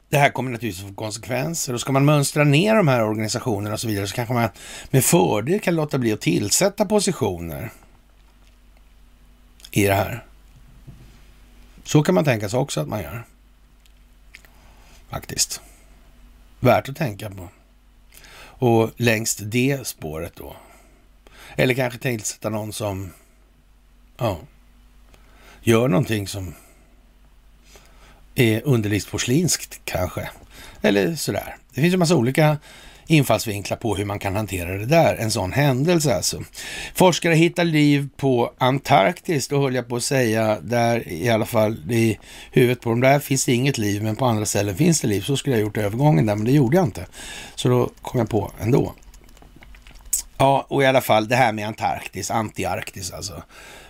det 0.10 0.18
här 0.18 0.30
kommer 0.30 0.52
naturligtvis 0.52 0.88
få 0.88 0.94
konsekvenser 0.94 1.74
och 1.74 1.82
ska 1.82 1.92
man 1.92 2.06
mönstra 2.06 2.44
ner 2.44 2.76
de 2.76 2.88
här 2.88 3.04
organisationerna 3.04 3.74
och 3.74 3.80
så 3.80 3.88
vidare 3.88 4.08
så 4.08 4.16
kanske 4.16 4.34
man 4.34 4.50
med 4.90 5.06
fördel 5.06 5.60
kan 5.60 5.76
låta 5.76 5.98
bli 5.98 6.14
att 6.14 6.22
tillsätta 6.22 6.86
positioner 6.86 7.72
i 9.72 9.84
det 9.84 9.94
här. 9.94 10.26
Så 11.84 12.04
kan 12.04 12.16
man 12.16 12.26
tänka 12.26 12.50
sig 12.50 12.60
också 12.60 12.82
att 12.82 12.88
man 12.88 13.02
gör. 13.02 13.24
Faktiskt. 15.10 15.62
Värt 16.60 16.90
att 16.90 16.96
tänka 16.96 17.30
på. 17.30 17.50
Och 18.60 18.92
längst 18.98 19.40
det 19.44 19.88
spåret 19.88 20.36
då. 20.36 20.56
Eller 21.56 21.74
kanske 21.74 22.00
tillsätta 22.00 22.50
någon 22.50 22.74
som 22.74 23.14
ja, 24.18 24.40
gör 25.62 25.88
någonting 25.88 26.28
som 26.28 26.54
är 28.38 28.62
underlivsporslinskt 28.66 29.80
kanske. 29.86 30.30
Eller 30.82 31.16
sådär. 31.16 31.56
Det 31.74 31.82
finns 31.82 31.94
en 31.94 32.00
massa 32.00 32.16
olika 32.16 32.58
infallsvinklar 33.08 33.78
på 33.78 33.96
hur 33.96 34.06
man 34.06 34.20
kan 34.20 34.36
hantera 34.36 34.78
det 34.78 34.86
där, 34.86 35.16
en 35.16 35.32
sån 35.32 35.52
händelse 35.52 36.16
alltså. 36.16 36.44
Forskare 36.96 37.34
hittar 37.34 37.64
liv 37.64 38.10
på 38.18 38.54
Antarktis, 38.58 39.48
då 39.48 39.62
höll 39.62 39.76
jag 39.76 39.88
på 39.88 39.96
att 39.96 40.04
säga, 40.04 40.60
där 40.62 41.08
i 41.08 41.30
alla 41.30 41.46
fall 41.46 41.92
i 41.92 42.20
huvudet 42.52 42.82
på 42.82 42.90
dem 42.90 43.02
där 43.02 43.20
finns 43.20 43.46
det 43.46 43.54
inget 43.54 43.78
liv, 43.78 44.04
men 44.04 44.16
på 44.16 44.26
andra 44.26 44.46
ställen 44.46 44.76
finns 44.76 45.02
det 45.02 45.08
liv. 45.08 45.22
Så 45.22 45.38
skulle 45.38 45.56
jag 45.56 45.62
gjort 45.62 45.78
övergången 45.78 46.26
där, 46.26 46.36
men 46.36 46.46
det 46.46 46.52
gjorde 46.52 46.78
jag 46.78 46.86
inte. 46.86 47.06
Så 47.56 47.70
då 47.70 47.90
kom 48.02 48.20
jag 48.20 48.30
på 48.30 48.52
ändå. 48.60 48.94
Ja, 50.38 50.66
och 50.70 50.84
i 50.84 50.86
alla 50.86 51.02
fall 51.02 51.28
det 51.28 51.36
här 51.36 51.52
med 51.52 51.68
Antarktis, 51.68 52.32
antiarktis 52.32 53.12
alltså. 53.12 53.44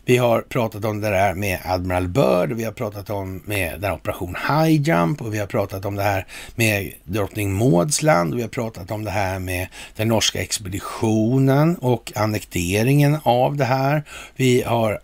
Vi 0.07 0.17
har 0.17 0.41
pratat 0.41 0.85
om 0.85 1.01
det 1.01 1.09
där 1.09 1.33
med 1.33 1.59
Admiral 1.65 2.07
Byrd, 2.07 2.51
vi 2.51 2.63
har 2.63 2.71
pratat 2.71 3.09
om 3.09 3.41
med 3.45 3.81
den 3.81 3.91
operation 3.91 4.35
High 4.47 4.81
Jump 4.81 5.21
och 5.21 5.33
vi 5.33 5.39
har 5.39 5.47
pratat 5.47 5.85
om 5.85 5.95
det 5.95 6.03
här 6.03 6.25
med 6.55 6.93
drottning 7.03 7.53
Mauds 7.53 8.01
land 8.01 8.33
och 8.33 8.37
vi 8.37 8.41
har 8.41 8.49
pratat 8.49 8.91
om 8.91 9.03
det 9.03 9.11
här 9.11 9.39
med 9.39 9.67
den 9.95 10.07
norska 10.07 10.41
expeditionen 10.41 11.75
och 11.75 12.11
annekteringen 12.15 13.17
av 13.23 13.55
det 13.55 13.65
här. 13.65 14.03
Vi 14.35 14.61
har 14.61 14.99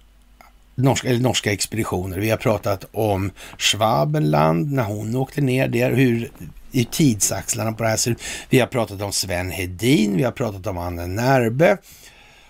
norska, 0.76 1.10
eller 1.10 1.20
norska 1.20 1.52
expeditioner. 1.52 2.20
Vi 2.20 2.30
har 2.30 2.38
pratat 2.38 2.86
om 2.92 3.32
Schwabenland 3.58 4.72
när 4.72 4.84
hon 4.84 5.16
åkte 5.16 5.42
ner 5.42 5.68
där, 5.68 5.92
hur 5.92 6.32
i 6.72 6.86
tidsaxlarna 6.86 7.74
på 7.74 7.84
det 7.84 7.90
här 7.90 7.98
sättet. 7.98 8.24
Vi 8.50 8.60
har 8.60 8.68
pratat 8.68 9.02
om 9.02 9.12
Sven 9.12 9.52
Hedin, 9.52 10.18
vi 10.18 10.24
har 10.24 10.32
pratat 10.32 10.68
om 10.68 10.78
Anne 10.78 11.08
Närbe 11.08 11.78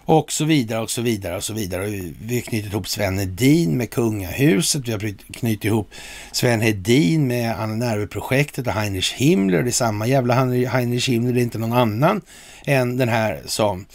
och 0.06 0.32
så 0.32 0.46
vidare 0.46 0.82
och 0.82 0.90
så 0.90 1.02
vidare 1.02 1.36
och 1.36 1.44
så 1.44 1.54
vidare. 1.54 1.86
Vi 2.22 2.36
har 2.36 2.42
knutit 2.42 2.72
ihop 2.72 2.88
Sven 2.88 3.20
Hedin 3.20 3.78
med 3.78 3.90
kungahuset. 3.90 4.88
Vi 4.88 4.92
har 4.92 5.00
knutit 5.34 5.66
ihop 5.66 5.92
Sven 6.32 6.62
Hedin 6.62 7.28
med 7.28 7.60
Anna 7.60 7.76
Nerve-projektet 7.76 8.68
och 8.68 8.74
Heinrich 8.74 9.14
Himmler. 9.14 9.64
Det 9.64 9.70
är 9.70 9.72
samma 9.72 10.08
jävla 10.08 10.34
Heinrich 10.34 11.10
Himmler, 11.10 11.34
det 11.34 11.40
är 11.40 11.44
inte 11.44 11.58
någon 11.58 11.74
annan 11.74 12.22
än 12.66 12.98
den 12.98 13.10
här 13.10 13.42
som 13.46 13.86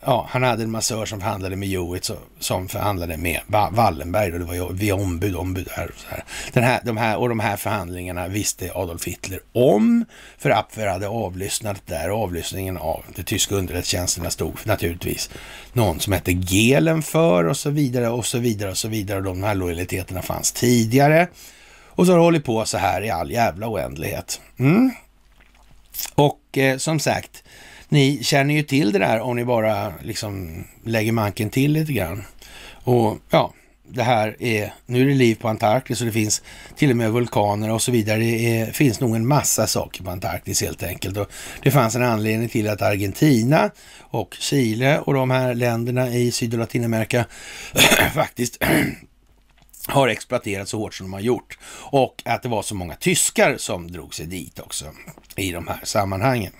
ja, 0.00 0.26
han 0.30 0.42
hade 0.42 0.62
en 0.62 0.70
massör 0.70 1.06
som 1.06 1.20
förhandlade 1.20 1.56
med 1.56 1.68
Hewitt 1.68 2.10
som 2.38 2.68
förhandlade 2.68 3.16
med 3.16 3.40
Wallenberg 3.70 4.32
och 4.32 4.38
det 4.38 4.44
var 4.44 4.54
ju 4.54 4.72
vid 4.72 4.92
ombud, 4.92 5.36
ombud 5.36 5.68
här 5.70 5.90
och 5.90 6.00
så 6.00 6.06
här. 6.08 6.24
Den 6.52 6.64
här, 6.64 6.80
de 6.84 6.96
här. 6.96 7.16
Och 7.16 7.28
de 7.28 7.40
här 7.40 7.56
förhandlingarna 7.56 8.28
visste 8.28 8.70
Adolf 8.74 9.04
Hitler 9.04 9.40
om, 9.52 10.04
för 10.38 10.50
Apfer 10.50 10.86
hade 10.86 11.08
avlyssnat 11.08 11.82
där. 11.86 12.08
Avlyssningen 12.08 12.76
av 12.76 13.04
de 13.16 13.22
tyska 13.22 13.54
underrättelsetjänsterna 13.54 14.30
stod 14.30 14.66
naturligtvis 14.66 15.30
någon 15.72 16.00
som 16.00 16.12
hette 16.12 16.32
Gelen 16.32 17.02
för 17.02 17.44
och 17.44 17.56
så 17.56 17.70
vidare 17.70 18.08
och 18.08 18.26
så 18.26 18.38
vidare 18.38 18.70
och 18.70 18.78
så 18.78 18.88
vidare. 18.88 19.18
Och 19.18 19.24
de 19.24 19.42
här 19.42 19.54
lojaliteterna 19.54 20.22
fanns 20.22 20.52
tidigare. 20.52 21.28
Och 21.94 22.06
så 22.06 22.12
har 22.12 22.18
det 22.18 22.24
hållit 22.24 22.44
på 22.44 22.64
så 22.64 22.78
här 22.78 23.02
i 23.02 23.10
all 23.10 23.30
jävla 23.30 23.68
oändlighet. 23.68 24.40
Mm. 24.58 24.90
Och 26.14 26.58
eh, 26.58 26.78
som 26.78 27.00
sagt, 27.00 27.44
ni 27.92 28.24
känner 28.24 28.54
ju 28.54 28.62
till 28.62 28.92
det 28.92 28.98
där 28.98 29.20
om 29.20 29.36
ni 29.36 29.44
bara 29.44 29.92
liksom 30.02 30.64
lägger 30.84 31.12
manken 31.12 31.50
till 31.50 31.72
lite 31.72 31.92
grann. 31.92 32.24
Och 32.84 33.18
ja, 33.30 33.52
det 33.88 34.02
här 34.02 34.42
är, 34.42 34.74
nu 34.86 35.02
är 35.02 35.06
det 35.06 35.14
liv 35.14 35.34
på 35.34 35.48
Antarktis 35.48 36.00
och 36.00 36.06
det 36.06 36.12
finns 36.12 36.42
till 36.76 36.90
och 36.90 36.96
med 36.96 37.12
vulkaner 37.12 37.70
och 37.70 37.82
så 37.82 37.92
vidare. 37.92 38.18
Det 38.18 38.60
är, 38.60 38.72
finns 38.72 39.00
nog 39.00 39.16
en 39.16 39.26
massa 39.26 39.66
saker 39.66 40.04
på 40.04 40.10
Antarktis 40.10 40.62
helt 40.62 40.82
enkelt. 40.82 41.16
Och 41.16 41.30
det 41.62 41.70
fanns 41.70 41.94
en 41.94 42.02
anledning 42.02 42.48
till 42.48 42.68
att 42.68 42.82
Argentina 42.82 43.70
och 44.00 44.36
Chile 44.40 44.98
och 44.98 45.14
de 45.14 45.30
här 45.30 45.54
länderna 45.54 46.08
i 46.08 46.30
Syd 46.30 46.54
och 46.54 46.60
Latinamerika 46.60 47.24
faktiskt 48.14 48.64
har 49.86 50.08
exploaterat 50.08 50.68
så 50.68 50.78
hårt 50.78 50.94
som 50.94 51.06
de 51.06 51.12
har 51.12 51.20
gjort. 51.20 51.58
Och 51.90 52.22
att 52.24 52.42
det 52.42 52.48
var 52.48 52.62
så 52.62 52.74
många 52.74 52.94
tyskar 52.94 53.56
som 53.56 53.90
drog 53.92 54.14
sig 54.14 54.26
dit 54.26 54.58
också 54.58 54.84
i 55.36 55.52
de 55.52 55.68
här 55.68 55.80
sammanhangen. 55.82 56.52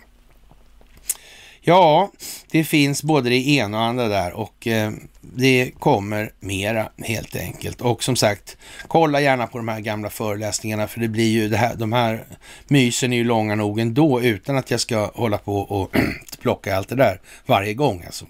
Ja, 1.65 2.11
det 2.51 2.65
finns 2.65 3.03
både 3.03 3.31
det 3.31 3.49
ena 3.49 3.79
och 3.79 3.85
andra 3.85 4.09
där 4.09 4.33
och 4.33 4.67
eh, 4.67 4.93
det 5.21 5.71
kommer 5.79 6.33
mera 6.41 6.89
helt 6.99 7.37
enkelt. 7.37 7.81
Och 7.81 8.03
som 8.03 8.17
sagt, 8.17 8.57
kolla 8.89 9.21
gärna 9.21 9.47
på 9.47 9.59
de 9.59 9.69
här 9.69 9.81
gamla 9.81 10.11
föreläsningarna 10.11 10.89
för 10.89 11.01
det 11.01 11.09
blir 11.09 11.31
ju 11.31 11.49
det 11.49 11.57
här, 11.57 11.75
de 11.75 11.93
här 11.93 12.25
mysen 12.69 13.13
är 13.13 13.17
ju 13.17 13.25
långa 13.25 13.55
nog 13.55 13.81
ändå 13.81 14.23
utan 14.23 14.57
att 14.57 14.71
jag 14.71 14.81
ska 14.81 15.11
hålla 15.15 15.39
på 15.39 15.59
och 15.59 15.97
plocka 16.41 16.77
allt 16.77 16.89
det 16.89 16.95
där 16.95 17.21
varje 17.47 17.75
gång 17.75 18.03
alltså. 18.07 18.27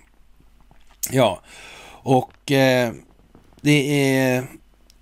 Ja, 1.11 1.43
och 2.03 2.53
eh, 2.53 2.93
det 3.61 4.11
är, 4.11 4.45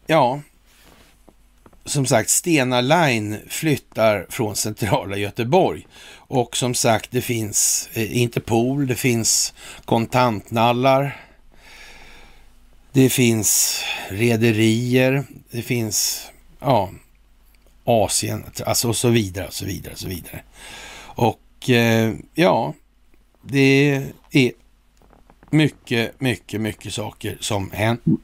ja, 0.06 0.40
som 1.84 2.06
sagt, 2.06 2.30
Stena 2.30 2.80
Line 2.80 3.38
flyttar 3.48 4.26
från 4.28 4.56
centrala 4.56 5.16
Göteborg. 5.16 5.86
Och 6.30 6.56
som 6.56 6.74
sagt, 6.74 7.10
det 7.10 7.22
finns 7.22 7.88
eh, 7.92 8.16
Interpol, 8.18 8.86
det 8.86 8.96
finns 8.96 9.54
kontantnallar, 9.84 11.20
det 12.92 13.10
finns 13.10 13.82
rederier, 14.08 15.24
det 15.50 15.62
finns 15.62 16.30
ja, 16.60 16.90
Asien, 17.84 18.44
alltså 18.66 18.88
och 18.88 18.96
så 18.96 19.08
vidare, 19.08 19.46
och 19.46 19.54
så 19.54 19.64
vidare, 19.64 19.92
och 19.92 19.98
så 19.98 20.08
vidare. 20.08 20.42
Och 21.02 21.70
eh, 21.70 22.14
ja, 22.34 22.74
det 23.42 24.02
är 24.30 24.52
mycket, 25.50 26.20
mycket, 26.20 26.60
mycket 26.60 26.94
saker 26.94 27.38
som 27.40 27.70
händer. 27.70 28.16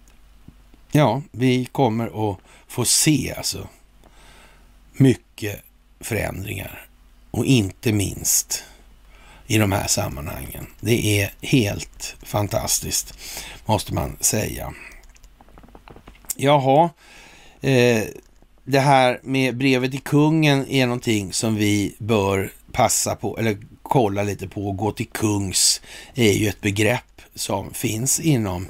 Ja, 0.93 1.23
vi 1.31 1.65
kommer 1.65 2.31
att 2.31 2.39
få 2.69 2.85
se 2.85 3.35
alltså 3.37 3.69
mycket 4.93 5.62
förändringar 6.01 6.86
och 7.37 7.45
inte 7.45 7.93
minst 7.93 8.65
i 9.47 9.59
de 9.59 9.73
här 9.73 9.87
sammanhangen. 9.87 10.67
Det 10.81 11.21
är 11.21 11.33
helt 11.41 12.17
fantastiskt, 12.23 13.15
måste 13.67 13.95
man 13.95 14.17
säga. 14.21 14.75
Jaha, 16.37 16.91
eh, 17.61 18.03
det 18.65 18.81
här 18.81 19.21
med 19.23 19.57
brevet 19.57 19.91
till 19.91 20.01
kungen 20.01 20.71
är 20.71 20.87
någonting 20.87 21.33
som 21.33 21.57
vi 21.57 21.95
bör 21.99 22.53
passa 22.73 23.17
på, 23.17 23.39
eller 23.39 23.59
kolla 23.83 24.23
lite 24.23 24.49
på. 24.49 24.73
Gå 24.73 24.93
till 24.93 25.09
kungs 25.09 25.81
är 26.15 26.33
ju 26.33 26.49
ett 26.49 26.61
begrepp 26.61 27.23
som 27.35 27.75
finns 27.75 28.21
inom 28.21 28.69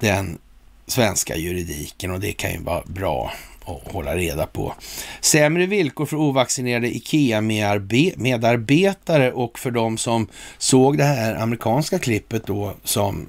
den 0.00 0.38
svenska 0.86 1.36
juridiken 1.36 2.10
och 2.10 2.20
det 2.20 2.32
kan 2.32 2.52
ju 2.52 2.58
vara 2.58 2.82
bra 2.86 3.32
att 3.66 3.92
hålla 3.92 4.16
reda 4.16 4.46
på. 4.46 4.74
Sämre 5.20 5.66
villkor 5.66 6.06
för 6.06 6.16
ovaccinerade 6.16 6.96
IKEA-medarbetare 6.96 9.32
och 9.32 9.58
för 9.58 9.70
de 9.70 9.98
som 9.98 10.28
såg 10.58 10.98
det 10.98 11.04
här 11.04 11.34
amerikanska 11.34 11.98
klippet 11.98 12.46
då 12.46 12.74
som 12.84 13.26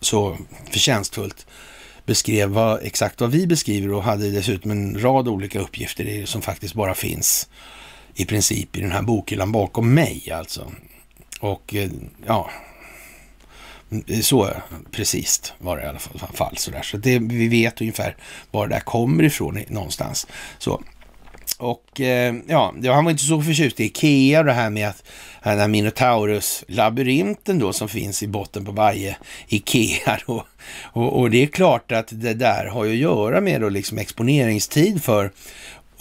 så 0.00 0.36
förtjänstfullt 0.70 1.46
beskrev 2.06 2.48
vad, 2.48 2.80
exakt 2.82 3.20
vad 3.20 3.30
vi 3.30 3.46
beskriver 3.46 3.92
och 3.92 4.02
hade 4.02 4.30
dessutom 4.30 4.70
en 4.70 5.02
rad 5.02 5.28
olika 5.28 5.60
uppgifter 5.60 6.26
som 6.26 6.42
faktiskt 6.42 6.74
bara 6.74 6.94
finns 6.94 7.48
i 8.14 8.24
princip 8.24 8.76
i 8.76 8.80
den 8.80 8.92
här 8.92 9.02
bokhyllan 9.02 9.52
bakom 9.52 9.94
mig 9.94 10.30
alltså. 10.30 10.72
Och 11.40 11.74
eh, 11.74 11.90
ja, 12.26 12.50
så 14.22 14.50
precis 14.90 15.52
var 15.58 15.76
det 15.76 15.82
i 15.82 15.86
alla 15.86 15.98
fall. 15.98 16.56
Så, 16.56 16.70
där. 16.70 16.82
så 16.82 16.96
det, 16.96 17.18
vi 17.18 17.48
vet 17.48 17.80
ungefär 17.80 18.16
var 18.50 18.66
det 18.66 18.74
där 18.74 18.80
kommer 18.80 19.24
ifrån 19.24 19.58
någonstans. 19.68 20.26
Så. 20.58 20.82
Och 21.58 22.00
eh, 22.00 22.34
ja, 22.46 22.74
han 22.84 23.04
var 23.04 23.10
inte 23.10 23.24
så 23.24 23.42
förtjust 23.42 23.80
i 23.80 23.84
Ikea 23.84 24.38
och 24.38 24.44
det 24.44 24.52
här 24.52 24.70
med 24.70 24.88
att 24.88 25.04
den 25.42 25.58
här 25.58 25.68
Minotaurus-labyrinten 25.68 27.58
då 27.58 27.72
som 27.72 27.88
finns 27.88 28.22
i 28.22 28.26
botten 28.26 28.64
på 28.64 28.72
varje 28.72 29.16
Ikea. 29.48 30.18
Då. 30.26 30.46
Och, 30.82 31.20
och, 31.20 31.30
det 31.30 31.42
är 31.42 31.46
klart 31.46 31.92
att 31.92 32.08
det 32.10 32.34
där 32.34 32.66
har 32.66 32.84
ju 32.84 32.92
att 32.92 32.98
göra 32.98 33.40
med 33.40 33.60
då 33.60 33.68
liksom 33.68 33.98
exponeringstid 33.98 35.04
för 35.04 35.30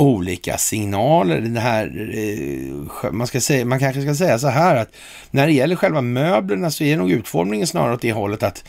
olika 0.02 0.58
signaler. 0.58 1.42
Det 1.42 1.60
här, 1.60 2.12
eh, 2.14 3.12
man, 3.12 3.28
ska 3.28 3.42
säga, 3.42 3.66
man 3.66 3.80
kanske 3.80 4.02
ska 4.02 4.16
säga 4.16 4.40
så 4.40 4.48
här 4.48 4.76
att 4.76 4.90
när 5.32 5.48
det 5.48 5.54
gäller 5.54 5.76
själva 5.76 6.02
möblerna 6.02 6.72
så 6.72 6.84
är 6.84 6.98
nog 6.98 7.12
utformningen 7.12 7.68
snarare 7.68 7.94
åt 7.94 8.02
det 8.02 8.12
hållet 8.12 8.44
att 8.44 8.64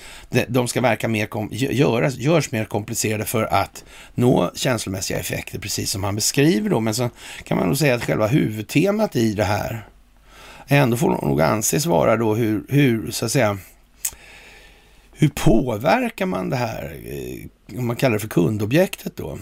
de 0.48 0.68
ska 0.68 0.80
verka 0.80 1.08
mer, 1.08 1.28
göras, 1.50 2.16
görs 2.16 2.52
mer 2.52 2.64
komplicerade 2.64 3.24
för 3.24 3.42
att 3.42 3.84
nå 4.14 4.50
känslomässiga 4.54 5.18
effekter, 5.18 5.58
precis 5.58 5.90
som 5.90 6.04
han 6.04 6.14
beskriver 6.14 6.70
då. 6.70 6.80
Men 6.80 6.94
så 6.94 7.10
kan 7.44 7.58
man 7.58 7.66
nog 7.66 7.78
säga 7.78 7.94
att 7.94 8.04
själva 8.04 8.26
huvudtemat 8.26 9.16
i 9.16 9.34
det 9.34 9.44
här 9.44 9.86
ändå 10.68 10.96
får 10.96 11.10
nog 11.10 11.40
anses 11.40 11.86
vara 11.86 12.16
då 12.16 12.34
hur, 12.34 12.64
hur 12.68 13.10
så 13.10 13.24
att 13.24 13.32
säga, 13.32 13.58
hur 15.12 15.28
påverkar 15.28 16.26
man 16.26 16.50
det 16.50 16.56
här, 16.56 16.96
eh, 17.04 17.78
om 17.78 17.86
man 17.86 17.96
kallar 17.96 18.14
det 18.14 18.20
för 18.20 18.28
kundobjektet 18.28 19.16
då? 19.16 19.38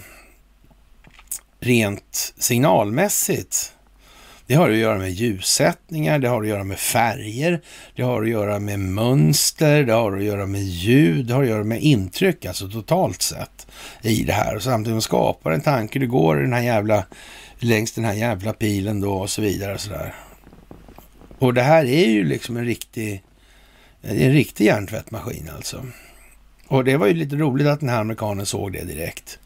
Rent 1.61 2.33
signalmässigt. 2.37 3.73
Det 4.47 4.55
har 4.55 4.69
att 4.69 4.77
göra 4.77 4.97
med 4.97 5.11
ljussättningar, 5.11 6.19
det 6.19 6.27
har 6.27 6.41
att 6.41 6.47
göra 6.47 6.63
med 6.63 6.79
färger, 6.79 7.61
det 7.95 8.03
har 8.03 8.23
att 8.23 8.29
göra 8.29 8.59
med 8.59 8.79
mönster, 8.79 9.83
det 9.83 9.93
har 9.93 10.17
att 10.17 10.23
göra 10.23 10.45
med 10.45 10.63
ljud, 10.63 11.25
det 11.25 11.33
har 11.33 11.43
att 11.43 11.49
göra 11.49 11.63
med 11.63 11.81
intryck, 11.81 12.45
alltså 12.45 12.69
totalt 12.69 13.21
sett 13.21 13.67
i 14.01 14.23
det 14.23 14.33
här. 14.33 14.55
Och 14.55 14.63
samtidigt 14.63 15.03
skapar 15.03 15.51
en 15.51 15.61
tanke, 15.61 15.99
det 15.99 16.05
går 16.05 16.35
den 16.35 16.53
här 16.53 16.61
jävla, 16.61 17.05
längs 17.59 17.91
den 17.91 18.05
här 18.05 18.13
jävla 18.13 18.53
pilen 18.53 19.01
då 19.01 19.13
och 19.13 19.29
så 19.29 19.41
vidare. 19.41 19.73
Och, 19.73 19.81
så 19.81 19.89
där. 19.89 20.15
och 21.39 21.53
det 21.53 21.61
här 21.61 21.85
är 21.85 22.07
ju 22.07 22.23
liksom 22.23 22.57
en 22.57 22.65
riktig, 22.65 23.23
en 24.01 24.31
riktig 24.33 24.65
hjärntvättmaskin 24.65 25.49
alltså. 25.55 25.85
Och 26.67 26.83
det 26.83 26.97
var 26.97 27.07
ju 27.07 27.13
lite 27.13 27.35
roligt 27.35 27.67
att 27.67 27.79
den 27.79 27.89
här 27.89 28.01
amerikanen 28.01 28.45
såg 28.45 28.73
det 28.73 28.83
direkt. 28.83 29.39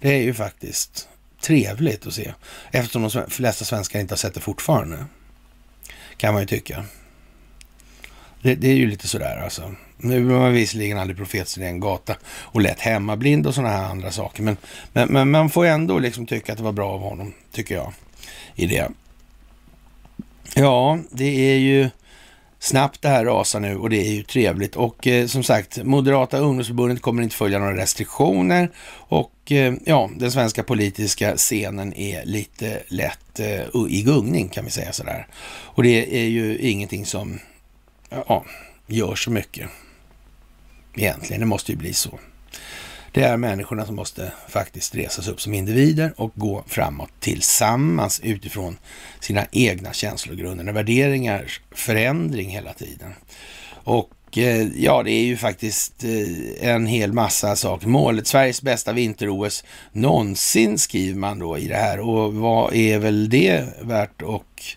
Det 0.00 0.08
är 0.08 0.22
ju 0.22 0.34
faktiskt 0.34 1.08
trevligt 1.46 2.06
att 2.06 2.14
se. 2.14 2.32
Eftersom 2.70 3.02
de 3.02 3.30
flesta 3.30 3.64
svenskar 3.64 4.00
inte 4.00 4.12
har 4.12 4.16
sett 4.16 4.34
det 4.34 4.40
fortfarande. 4.40 5.04
Kan 6.16 6.32
man 6.34 6.42
ju 6.42 6.46
tycka. 6.46 6.84
Det, 8.42 8.54
det 8.54 8.68
är 8.68 8.74
ju 8.74 8.86
lite 8.86 9.08
sådär 9.08 9.40
alltså. 9.44 9.74
Nu 9.96 10.24
var 10.24 10.38
man 10.38 10.52
visserligen 10.52 10.98
aldrig 10.98 11.16
profet 11.16 11.58
i 11.58 11.64
en 11.64 11.80
gata 11.80 12.16
och 12.26 12.60
lätt 12.60 12.80
hemmablind 12.80 13.46
och 13.46 13.54
sådana 13.54 13.72
här 13.72 13.84
andra 13.84 14.10
saker. 14.10 14.42
Men, 14.42 14.56
men, 14.92 15.08
men 15.08 15.30
man 15.30 15.50
får 15.50 15.66
ändå 15.66 15.98
liksom 15.98 16.26
tycka 16.26 16.52
att 16.52 16.58
det 16.58 16.64
var 16.64 16.72
bra 16.72 16.92
av 16.92 17.00
honom, 17.00 17.34
tycker 17.52 17.74
jag, 17.74 17.92
i 18.54 18.66
det. 18.66 18.88
Ja, 20.54 20.98
det 21.10 21.52
är 21.52 21.58
ju 21.58 21.90
snabbt 22.58 23.02
det 23.02 23.08
här 23.08 23.24
rasar 23.24 23.60
nu 23.60 23.76
och 23.76 23.90
det 23.90 23.96
är 23.96 24.12
ju 24.12 24.22
trevligt. 24.22 24.76
Och 24.76 25.06
eh, 25.06 25.26
som 25.26 25.42
sagt, 25.42 25.84
Moderata 25.84 26.38
ungdomsförbundet 26.38 27.02
kommer 27.02 27.22
inte 27.22 27.36
följa 27.36 27.58
några 27.58 27.76
restriktioner 27.76 28.70
och 29.08 29.52
eh, 29.52 29.74
ja, 29.84 30.10
den 30.16 30.32
svenska 30.32 30.62
politiska 30.62 31.36
scenen 31.36 31.94
är 31.94 32.24
lite 32.24 32.82
lätt 32.88 33.40
eh, 33.40 33.86
i 33.88 34.02
gungning 34.02 34.48
kan 34.48 34.64
vi 34.64 34.70
säga 34.70 34.92
sådär. 34.92 35.26
Och 35.48 35.82
det 35.82 36.20
är 36.24 36.28
ju 36.28 36.58
ingenting 36.58 37.06
som 37.06 37.38
ja, 38.10 38.44
gör 38.86 39.14
så 39.14 39.30
mycket 39.30 39.68
egentligen. 40.94 41.40
Det 41.40 41.46
måste 41.46 41.72
ju 41.72 41.78
bli 41.78 41.92
så. 41.92 42.18
Det 43.16 43.24
är 43.24 43.36
människorna 43.36 43.86
som 43.86 43.96
måste 43.96 44.32
faktiskt 44.48 44.94
resas 44.94 45.28
upp 45.28 45.40
som 45.40 45.54
individer 45.54 46.12
och 46.16 46.32
gå 46.34 46.64
framåt 46.66 47.10
tillsammans 47.20 48.20
utifrån 48.24 48.78
sina 49.20 49.46
egna 49.52 49.92
känslogrunder, 49.92 50.72
värderingar, 50.72 51.52
förändring 51.70 52.50
hela 52.50 52.72
tiden. 52.72 53.14
Och 53.84 54.38
eh, 54.38 54.68
ja, 54.76 55.02
det 55.02 55.10
är 55.10 55.24
ju 55.24 55.36
faktiskt 55.36 56.04
eh, 56.04 56.70
en 56.70 56.86
hel 56.86 57.12
massa 57.12 57.56
saker. 57.56 57.88
Målet, 57.88 58.26
Sveriges 58.26 58.62
bästa 58.62 58.92
vinter-OS 58.92 59.64
någonsin 59.92 60.78
skriver 60.78 61.18
man 61.18 61.38
då 61.38 61.58
i 61.58 61.68
det 61.68 61.76
här. 61.76 62.00
Och 62.00 62.34
vad 62.34 62.74
är 62.74 62.98
väl 62.98 63.30
det 63.30 63.64
värt 63.80 64.22
att 64.22 64.76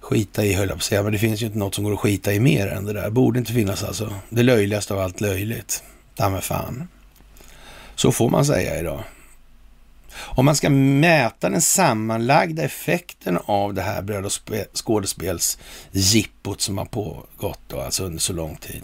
skita 0.00 0.44
i, 0.44 0.52
höll 0.52 0.68
jag 0.68 0.76
på 0.76 0.80
att 0.80 0.82
säga. 0.82 1.02
Men 1.02 1.12
det 1.12 1.18
finns 1.18 1.42
ju 1.42 1.46
inte 1.46 1.58
något 1.58 1.74
som 1.74 1.84
går 1.84 1.92
att 1.92 2.00
skita 2.00 2.32
i 2.32 2.40
mer 2.40 2.66
än 2.66 2.84
det 2.84 2.92
där. 2.92 3.10
Borde 3.10 3.38
inte 3.38 3.52
finnas 3.52 3.84
alltså. 3.84 4.14
Det 4.28 4.42
löjligaste 4.42 4.94
av 4.94 5.00
allt 5.00 5.20
löjligt. 5.20 5.82
Damme 6.16 6.40
fan. 6.40 6.88
Så 7.98 8.12
får 8.12 8.30
man 8.30 8.44
säga 8.44 8.80
idag. 8.80 9.02
Om 10.14 10.44
man 10.44 10.56
ska 10.56 10.70
mäta 10.70 11.50
den 11.50 11.62
sammanlagda 11.62 12.62
effekten 12.62 13.38
av 13.44 13.74
det 13.74 13.82
här 13.82 14.02
bröd 14.02 14.24
och 14.24 14.32
skådespelsjippot 14.74 16.60
som 16.60 16.78
har 16.78 16.84
pågått 16.84 17.60
då, 17.66 17.80
alltså 17.80 18.04
under 18.04 18.18
så 18.18 18.32
lång 18.32 18.56
tid. 18.56 18.82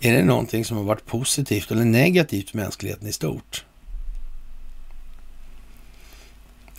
Är 0.00 0.12
det 0.12 0.24
någonting 0.24 0.64
som 0.64 0.76
har 0.76 0.84
varit 0.84 1.06
positivt 1.06 1.70
eller 1.70 1.84
negativt 1.84 2.50
för 2.50 2.56
mänskligheten 2.56 3.08
i 3.08 3.12
stort? 3.12 3.64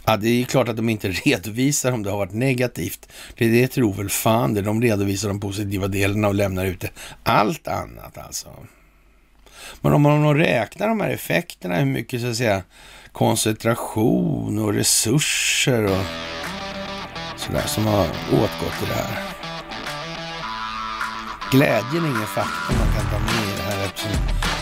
Ja, 0.06 0.18
det 0.18 0.30
är 0.30 0.46
klart 0.46 0.70
att 0.70 0.78
de 0.78 0.90
inte 0.90 1.10
redovisar 1.26 1.92
om 1.92 2.04
det 2.04 2.10
har 2.10 2.18
varit 2.18 2.34
negativt. 2.34 3.10
Det, 3.38 3.48
det 3.48 3.68
tror 3.68 3.94
väl 3.94 4.10
fan 4.10 4.54
det. 4.54 4.62
De 4.62 4.82
redovisar 4.82 5.28
de 5.28 5.40
positiva 5.40 5.88
delarna 5.88 6.28
och 6.28 6.36
lämnar 6.36 6.66
ut 6.66 6.86
allt 7.24 7.68
annat 7.68 8.18
alltså. 8.18 8.50
Men 9.82 9.94
om 9.94 10.02
man 10.02 10.38
räknar 10.38 10.88
de 10.88 11.02
här 11.02 11.10
effekterna, 11.10 11.76
hur 11.76 11.86
mycket 11.86 12.22
så 12.22 12.28
att 12.28 12.36
säga 12.36 12.64
koncentration 13.12 14.60
och 14.60 14.74
resurser 14.74 15.84
och 15.84 16.04
sådär 17.36 17.68
som 17.68 17.86
har 17.86 18.08
åtgått 18.32 18.84
i 18.84 18.86
det 18.88 18.94
här. 18.94 19.24
Glädjen 21.52 22.04
är 22.06 22.10
ingen 22.10 22.28
faktor 22.28 22.76
man 22.80 22.94
kan 22.96 23.06
ta 23.12 23.20
med 23.20 23.54
i 23.54 23.58
det 23.58 23.64
här 23.64 23.86
eftersom 23.86 24.12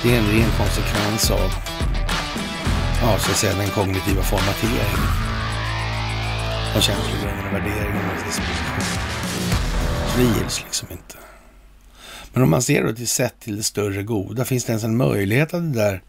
det 0.04 0.16
är 0.16 0.20
en 0.20 0.28
ren 0.28 0.50
konsekvens 0.58 1.32
av 1.32 1.52
ja, 3.02 3.20
så 3.20 3.32
att 3.32 3.38
säga, 3.38 3.56
den 3.56 3.70
kognitiva 3.70 4.24
formateringen. 4.24 5.04
Av 6.76 6.82
känslogrunden 6.82 7.48
och 7.48 7.54
värderingen. 7.54 8.04
Så 10.08 10.18
det 10.18 10.24
gills 10.24 10.64
liksom 10.64 10.88
inte. 10.92 11.07
Men 12.38 12.44
om 12.44 12.50
man 12.50 12.62
ser 12.62 12.84
då 12.84 12.94
till 12.94 13.08
sett 13.08 13.40
till 13.40 13.58
det 13.58 13.64
större 13.64 14.04
goda, 14.04 14.46
finns 14.46 14.66
det 14.66 14.72
ens 14.72 14.84
en 14.84 14.98
möjlighet 14.98 15.54
att 15.54 15.74
det 15.74 15.80
där 15.80 16.02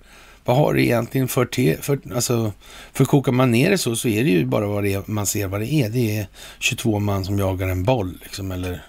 vad 0.44 0.56
har 0.56 0.74
det 0.74 0.82
egentligen 0.82 1.28
för, 1.28 1.46
te, 1.46 1.76
för 1.82 2.00
alltså, 2.14 2.52
för 2.92 3.04
kokar 3.04 3.32
man 3.32 3.50
ner 3.50 3.70
det 3.70 3.78
så, 3.78 3.96
så 3.96 4.08
är 4.08 4.24
det 4.24 4.30
ju 4.30 4.44
bara 4.44 4.66
vad 4.66 4.84
det 4.84 4.92
är, 4.92 5.02
man 5.06 5.26
ser 5.26 5.46
vad 5.46 5.60
det 5.60 5.72
är. 5.72 5.88
Det 5.88 6.18
är 6.18 6.26
22 6.58 6.98
man 6.98 7.24
som 7.24 7.38
jagar 7.38 7.68
en 7.68 7.84
boll, 7.84 8.18
liksom, 8.22 8.52
eller 8.52 8.84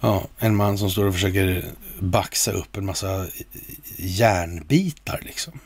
ja, 0.00 0.26
en 0.38 0.56
man 0.56 0.78
som 0.78 0.90
står 0.90 1.06
och 1.06 1.14
försöker 1.14 1.64
baxa 1.98 2.52
upp 2.52 2.76
en 2.76 2.86
massa 2.86 3.26
järnbitar, 3.96 5.20
liksom. 5.22 5.60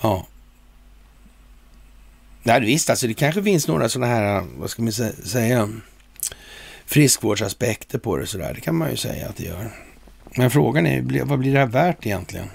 Ja. 0.00 0.26
Nej, 2.42 2.60
visst, 2.60 2.90
alltså 2.90 3.06
det 3.06 3.14
kanske 3.14 3.42
finns 3.42 3.68
några 3.68 3.88
sådana 3.88 4.12
här, 4.12 4.44
vad 4.58 4.70
ska 4.70 4.82
man 4.82 4.92
säga, 4.92 5.68
friskvårdsaspekter 6.92 7.98
på 7.98 8.16
det 8.16 8.26
sådär. 8.26 8.52
Det 8.54 8.60
kan 8.60 8.74
man 8.74 8.90
ju 8.90 8.96
säga 8.96 9.28
att 9.28 9.36
det 9.36 9.44
gör. 9.44 9.70
Men 10.36 10.50
frågan 10.50 10.86
är, 10.86 11.24
vad 11.24 11.38
blir 11.38 11.52
det 11.52 11.58
här 11.58 11.66
värt 11.66 12.06
egentligen? 12.06 12.50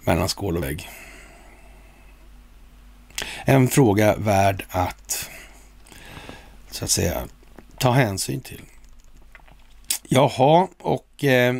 Mellan 0.00 0.28
skål 0.28 0.56
och 0.56 0.62
vägg. 0.62 0.88
En 3.44 3.68
fråga 3.68 4.16
värd 4.16 4.64
att, 4.68 5.30
så 6.70 6.84
att 6.84 6.90
säga, 6.90 7.22
ta 7.78 7.90
hänsyn 7.90 8.40
till. 8.40 8.62
Jaha, 10.02 10.68
och 10.78 11.24
eh, 11.24 11.54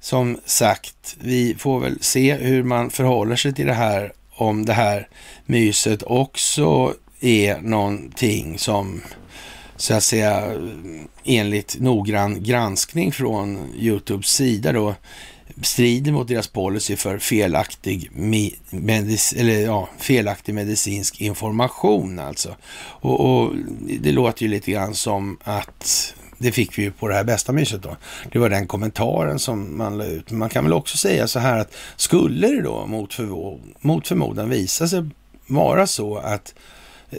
som 0.00 0.40
sagt, 0.44 1.16
vi 1.20 1.54
får 1.58 1.80
väl 1.80 1.98
se 2.00 2.34
hur 2.34 2.62
man 2.62 2.90
förhåller 2.90 3.36
sig 3.36 3.54
till 3.54 3.66
det 3.66 3.74
här, 3.74 4.12
om 4.30 4.64
det 4.64 4.72
här 4.72 5.08
myset 5.46 6.02
också 6.02 6.94
är 7.20 7.60
någonting 7.60 8.58
som 8.58 9.02
så 9.78 9.94
att 9.94 10.04
säga 10.04 10.52
enligt 11.24 11.80
noggrann 11.80 12.42
granskning 12.42 13.12
från 13.12 13.74
Youtubes 13.76 14.26
sida 14.26 14.72
då 14.72 14.94
strider 15.62 16.12
mot 16.12 16.28
deras 16.28 16.48
policy 16.48 16.96
för 16.96 17.18
felaktig, 17.18 18.10
medic 18.70 19.34
eller, 19.36 19.60
ja, 19.60 19.88
felaktig 19.98 20.54
medicinsk 20.54 21.20
information 21.20 22.18
alltså. 22.18 22.56
Och, 22.78 23.20
och, 23.20 23.54
det 24.00 24.12
låter 24.12 24.42
ju 24.42 24.48
lite 24.48 24.70
grann 24.70 24.94
som 24.94 25.38
att 25.42 26.14
det 26.38 26.52
fick 26.52 26.78
vi 26.78 26.82
ju 26.82 26.92
på 26.92 27.08
det 27.08 27.14
här 27.14 27.24
bästa 27.24 27.52
myset 27.52 27.82
då. 27.82 27.96
Det 28.32 28.38
var 28.38 28.48
den 28.48 28.66
kommentaren 28.66 29.38
som 29.38 29.78
man 29.78 29.98
la 29.98 30.04
ut. 30.04 30.30
Men 30.30 30.38
Man 30.38 30.48
kan 30.48 30.64
väl 30.64 30.72
också 30.72 30.96
säga 30.96 31.28
så 31.28 31.38
här 31.38 31.58
att 31.58 31.74
skulle 31.96 32.48
det 32.48 32.62
då 32.62 32.86
mot, 32.86 33.14
förmo 33.14 33.60
mot 33.80 34.08
förmodan 34.08 34.48
visa 34.48 34.88
sig 34.88 35.04
vara 35.46 35.86
så 35.86 36.16
att 36.16 36.54
eh, 37.10 37.18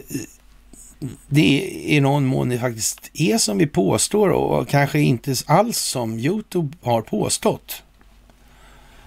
det 1.28 1.70
i 1.86 2.00
någon 2.00 2.26
mån 2.26 2.50
det 2.50 2.60
faktiskt 2.60 3.12
är 3.14 3.38
som 3.38 3.58
vi 3.58 3.68
påstår 3.68 4.30
och 4.30 4.68
kanske 4.68 5.00
inte 5.00 5.36
alls 5.46 5.78
som 5.78 6.20
Youtube 6.20 6.78
har 6.82 7.02
påstått 7.02 7.84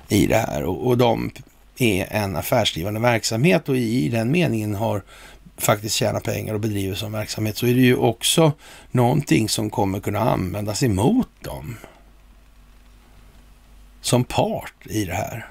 i 0.08 0.26
det 0.26 0.36
här. 0.36 0.64
Och, 0.64 0.86
och 0.86 0.98
de 0.98 1.30
är 1.78 2.06
en 2.10 2.36
affärsdrivande 2.36 3.00
verksamhet 3.00 3.68
och 3.68 3.76
i, 3.76 4.04
i 4.04 4.08
den 4.08 4.30
meningen 4.30 4.74
har 4.74 5.02
faktiskt 5.56 5.94
tjänat 5.94 6.24
pengar 6.24 6.54
och 6.54 6.60
bedriver 6.60 6.94
som 6.94 7.12
verksamhet 7.12 7.56
så 7.56 7.66
är 7.66 7.74
det 7.74 7.80
ju 7.80 7.96
också 7.96 8.52
någonting 8.90 9.48
som 9.48 9.70
kommer 9.70 10.00
kunna 10.00 10.20
användas 10.20 10.82
emot 10.82 11.30
dem. 11.40 11.76
Som 14.00 14.24
part 14.24 14.74
i 14.86 15.04
det 15.04 15.14
här. 15.14 15.46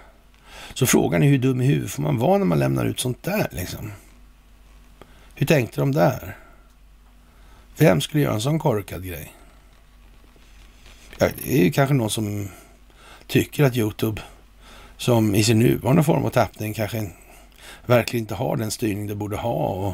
Så 0.73 0.85
frågan 0.85 1.23
är 1.23 1.27
hur 1.27 1.37
dum 1.37 1.61
i 1.61 1.65
huvudet 1.65 1.91
får 1.91 2.03
man 2.03 2.17
vara 2.17 2.37
när 2.37 2.45
man 2.45 2.59
lämnar 2.59 2.85
ut 2.85 2.99
sånt 2.99 3.23
där 3.23 3.47
liksom? 3.51 3.91
Hur 5.41 5.47
tänkte 5.47 5.81
de 5.81 5.91
där? 5.91 6.37
Vem 7.77 8.01
skulle 8.01 8.23
göra 8.23 8.33
en 8.33 8.41
sån 8.41 8.59
korkad 8.59 9.05
grej? 9.05 9.33
Ja, 11.17 11.29
det 11.37 11.59
är 11.59 11.63
ju 11.63 11.71
kanske 11.71 11.93
någon 11.93 12.09
som 12.09 12.49
tycker 13.27 13.63
att 13.63 13.77
Youtube 13.77 14.21
som 14.97 15.35
i 15.35 15.43
sin 15.43 15.59
nuvarande 15.59 16.03
form 16.03 16.25
och 16.25 16.33
tappning 16.33 16.73
kanske 16.73 17.09
verkligen 17.85 18.23
inte 18.23 18.35
har 18.35 18.57
den 18.57 18.71
styrning 18.71 19.07
det 19.07 19.15
borde 19.15 19.37
ha 19.37 19.67
och 19.67 19.93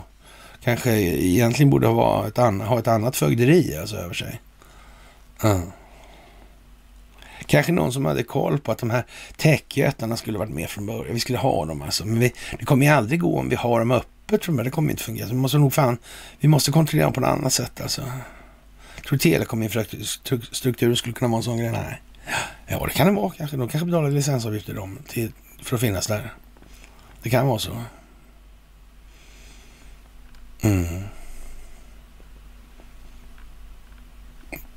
kanske 0.63 0.91
egentligen 0.91 1.69
borde 1.69 1.87
ha 1.87 2.27
ett, 2.27 2.37
annat, 2.37 2.67
ha 2.67 2.79
ett 2.79 2.87
annat 2.87 3.15
fögderi 3.15 3.77
alltså 3.77 3.95
över 3.95 4.13
sig. 4.13 4.41
Mm. 5.43 5.71
Kanske 7.47 7.71
någon 7.71 7.93
som 7.93 8.05
hade 8.05 8.23
koll 8.23 8.59
på 8.59 8.71
att 8.71 8.77
de 8.77 8.89
här 8.89 9.05
techjättarna 9.37 10.17
skulle 10.17 10.37
varit 10.37 10.51
med 10.53 10.69
från 10.69 10.85
början. 10.85 11.13
Vi 11.13 11.19
skulle 11.19 11.37
ha 11.37 11.65
dem 11.65 11.81
alltså. 11.81 12.05
Men 12.05 12.19
vi, 12.19 12.33
det 12.59 12.65
kommer 12.65 12.85
ju 12.85 12.91
aldrig 12.91 13.19
gå 13.19 13.39
om 13.39 13.49
vi 13.49 13.55
har 13.55 13.79
dem 13.79 13.91
öppet 13.91 14.45
från 14.45 14.55
början. 14.55 14.65
Det 14.65 14.71
kommer 14.71 14.91
inte 14.91 15.03
fungera. 15.03 15.27
Så 15.27 15.33
vi 15.33 15.39
måste 15.39 15.57
nog 15.57 15.73
fan, 15.73 15.97
vi 16.39 16.47
måste 16.47 16.71
kontrollera 16.71 17.05
dem 17.05 17.13
på 17.13 17.21
något 17.21 17.29
annat 17.29 17.53
sätt 17.53 17.81
alltså. 17.81 18.01
Tror 19.07 19.11
du 19.11 19.17
telekominfrastrukturen 19.17 20.95
skulle 20.95 21.13
kunna 21.13 21.29
vara 21.29 21.37
en 21.37 21.43
sån 21.43 21.57
grej. 21.57 21.71
Nej. 21.71 22.01
Ja, 22.67 22.85
det 22.85 22.93
kan 22.93 23.07
det 23.07 23.21
vara 23.21 23.31
kanske. 23.37 23.57
De 23.57 23.69
kanske 23.69 23.85
betalar 23.85 24.11
licensavgifter 24.11 24.73
de 24.73 24.99
till, 25.07 25.31
för 25.61 25.75
att 25.75 25.81
finnas 25.81 26.07
där. 26.07 26.33
Det 27.23 27.29
kan 27.29 27.47
vara 27.47 27.59
så. 27.59 27.81
Mm. 30.61 31.03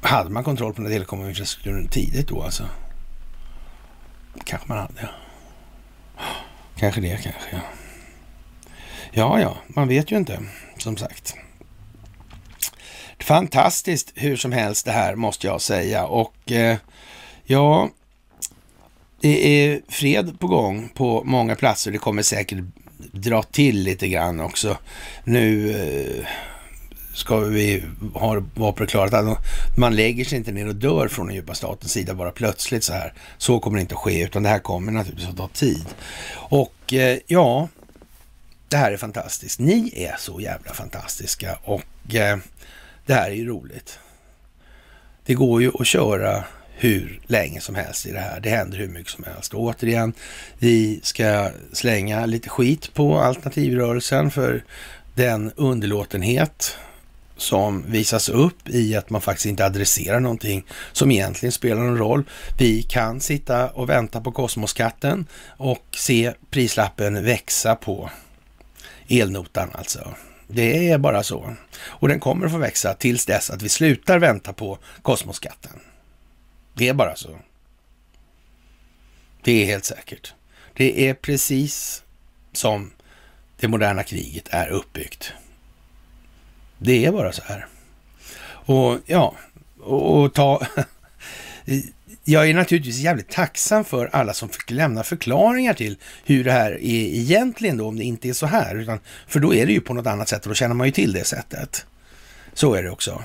Hade 0.02 0.30
man 0.30 0.44
kontroll 0.44 0.74
på 0.74 0.82
den 0.82 0.92
telekominfrastrukturen 0.92 1.88
tidigt 1.88 2.28
då 2.28 2.42
alltså? 2.42 2.68
Kanske 4.44 4.68
man 4.68 4.78
hade. 4.78 5.10
Kanske 6.76 7.00
det, 7.00 7.22
kanske 7.22 7.50
ja. 7.52 7.60
Ja, 9.12 9.40
ja, 9.40 9.56
man 9.66 9.88
vet 9.88 10.12
ju 10.12 10.16
inte 10.16 10.42
som 10.78 10.96
sagt. 10.96 11.34
Fantastiskt 13.18 14.12
hur 14.14 14.36
som 14.36 14.52
helst 14.52 14.84
det 14.84 14.92
här 14.92 15.14
måste 15.14 15.46
jag 15.46 15.60
säga 15.60 16.06
och 16.06 16.52
eh, 16.52 16.76
Ja, 17.44 17.88
det 19.20 19.46
är 19.46 19.80
fred 19.88 20.38
på 20.40 20.46
gång 20.46 20.88
på 20.94 21.22
många 21.24 21.54
platser. 21.56 21.90
Det 21.90 21.98
kommer 21.98 22.22
säkert 22.22 22.58
dra 23.12 23.42
till 23.42 23.82
lite 23.82 24.08
grann 24.08 24.40
också. 24.40 24.78
Nu 25.24 25.70
eh, 25.70 26.26
ska 27.20 27.38
vi 27.38 27.84
ha 28.14 28.42
vara 28.54 28.76
förklarat 28.76 29.14
att 29.14 29.38
man 29.76 29.96
lägger 29.96 30.24
sig 30.24 30.38
inte 30.38 30.52
ner 30.52 30.68
och 30.68 30.74
dör 30.74 31.08
från 31.08 31.26
den 31.26 31.36
djupa 31.36 31.54
statens 31.54 31.92
sida 31.92 32.14
bara 32.14 32.30
plötsligt 32.30 32.84
så 32.84 32.92
här. 32.92 33.14
Så 33.38 33.60
kommer 33.60 33.76
det 33.76 33.80
inte 33.80 33.94
att 33.94 34.00
ske, 34.00 34.24
utan 34.24 34.42
det 34.42 34.48
här 34.48 34.58
kommer 34.58 34.92
naturligtvis 34.92 35.28
att 35.28 35.36
ta 35.36 35.48
tid. 35.48 35.86
Och 36.34 36.92
eh, 36.92 37.18
ja, 37.26 37.68
det 38.68 38.76
här 38.76 38.92
är 38.92 38.96
fantastiskt. 38.96 39.60
Ni 39.60 39.92
är 39.96 40.16
så 40.18 40.40
jävla 40.40 40.72
fantastiska 40.72 41.58
och 41.64 42.14
eh, 42.14 42.38
det 43.06 43.14
här 43.14 43.30
är 43.30 43.34
ju 43.34 43.46
roligt. 43.46 43.98
Det 45.24 45.34
går 45.34 45.62
ju 45.62 45.70
att 45.78 45.86
köra 45.86 46.44
hur 46.74 47.20
länge 47.26 47.60
som 47.60 47.74
helst 47.74 48.06
i 48.06 48.12
det 48.12 48.20
här. 48.20 48.40
Det 48.40 48.50
händer 48.50 48.78
hur 48.78 48.88
mycket 48.88 49.12
som 49.12 49.24
helst. 49.24 49.54
Och 49.54 49.60
återigen, 49.60 50.12
vi 50.58 51.00
ska 51.02 51.50
slänga 51.72 52.26
lite 52.26 52.48
skit 52.48 52.94
på 52.94 53.20
alternativrörelsen 53.20 54.30
för 54.30 54.64
den 55.14 55.52
underlåtenhet 55.56 56.76
som 57.40 57.84
visas 57.86 58.28
upp 58.28 58.68
i 58.68 58.96
att 58.96 59.10
man 59.10 59.20
faktiskt 59.20 59.46
inte 59.46 59.66
adresserar 59.66 60.20
någonting 60.20 60.64
som 60.92 61.10
egentligen 61.10 61.52
spelar 61.52 61.82
någon 61.82 61.98
roll. 61.98 62.24
Vi 62.58 62.82
kan 62.82 63.20
sitta 63.20 63.70
och 63.70 63.88
vänta 63.88 64.20
på 64.20 64.32
kosmoskatten 64.32 65.26
och 65.46 65.84
se 65.96 66.32
prislappen 66.50 67.24
växa 67.24 67.76
på 67.76 68.10
elnotan 69.08 69.70
alltså. 69.72 70.14
Det 70.48 70.90
är 70.90 70.98
bara 70.98 71.22
så. 71.22 71.56
Och 71.82 72.08
den 72.08 72.20
kommer 72.20 72.46
att 72.46 72.52
få 72.52 72.58
växa 72.58 72.94
tills 72.94 73.26
dess 73.26 73.50
att 73.50 73.62
vi 73.62 73.68
slutar 73.68 74.18
vänta 74.18 74.52
på 74.52 74.78
kosmoskatten. 75.02 75.80
Det 76.74 76.88
är 76.88 76.94
bara 76.94 77.16
så. 77.16 77.38
Det 79.42 79.62
är 79.62 79.66
helt 79.66 79.84
säkert. 79.84 80.34
Det 80.74 81.08
är 81.08 81.14
precis 81.14 82.02
som 82.52 82.90
det 83.60 83.68
moderna 83.68 84.02
kriget 84.02 84.48
är 84.50 84.68
uppbyggt. 84.68 85.32
Det 86.82 87.04
är 87.04 87.12
bara 87.12 87.32
så 87.32 87.42
här. 87.42 87.66
Och 88.42 88.98
ja, 89.06 89.34
och, 89.80 90.34
ta 90.34 90.66
jag 92.24 92.50
är 92.50 92.54
naturligtvis 92.54 92.98
jävligt 92.98 93.28
tacksam 93.28 93.84
för 93.84 94.10
alla 94.12 94.32
som 94.32 94.48
fick 94.48 94.70
lämna 94.70 95.02
förklaringar 95.02 95.74
till 95.74 95.96
hur 96.24 96.44
det 96.44 96.52
här 96.52 96.72
är 96.72 97.04
egentligen 97.18 97.76
då, 97.76 97.88
om 97.88 97.96
det 97.96 98.04
inte 98.04 98.28
är 98.28 98.32
så 98.32 98.46
här. 98.46 98.76
Utan, 98.76 99.00
för 99.26 99.40
då 99.40 99.54
är 99.54 99.66
det 99.66 99.72
ju 99.72 99.80
på 99.80 99.94
något 99.94 100.06
annat 100.06 100.28
sätt 100.28 100.42
och 100.42 100.48
då 100.48 100.54
känner 100.54 100.74
man 100.74 100.86
ju 100.86 100.92
till 100.92 101.12
det 101.12 101.24
sättet. 101.24 101.86
Så 102.54 102.74
är 102.74 102.82
det 102.82 102.90
också. 102.90 103.22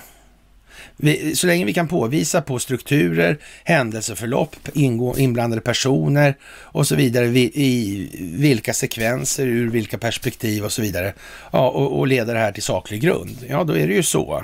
Vi, 0.97 1.35
så 1.35 1.47
länge 1.47 1.65
vi 1.65 1.73
kan 1.73 1.87
påvisa 1.87 2.41
på 2.41 2.59
strukturer, 2.59 3.37
händelseförlopp, 3.63 4.55
ingå, 4.73 5.17
inblandade 5.17 5.61
personer 5.61 6.37
och 6.59 6.87
så 6.87 6.95
vidare, 6.95 7.25
vi, 7.25 7.41
i 7.41 8.09
vilka 8.37 8.73
sekvenser, 8.73 9.47
ur 9.47 9.69
vilka 9.69 9.97
perspektiv 9.97 10.65
och 10.65 10.71
så 10.71 10.81
vidare, 10.81 11.13
ja, 11.51 11.69
och, 11.69 11.99
och 11.99 12.07
leda 12.07 12.33
det 12.33 12.39
här 12.39 12.51
till 12.51 12.63
saklig 12.63 13.01
grund, 13.01 13.45
ja 13.49 13.63
då 13.63 13.77
är 13.77 13.87
det 13.87 13.93
ju 13.93 14.03
så. 14.03 14.43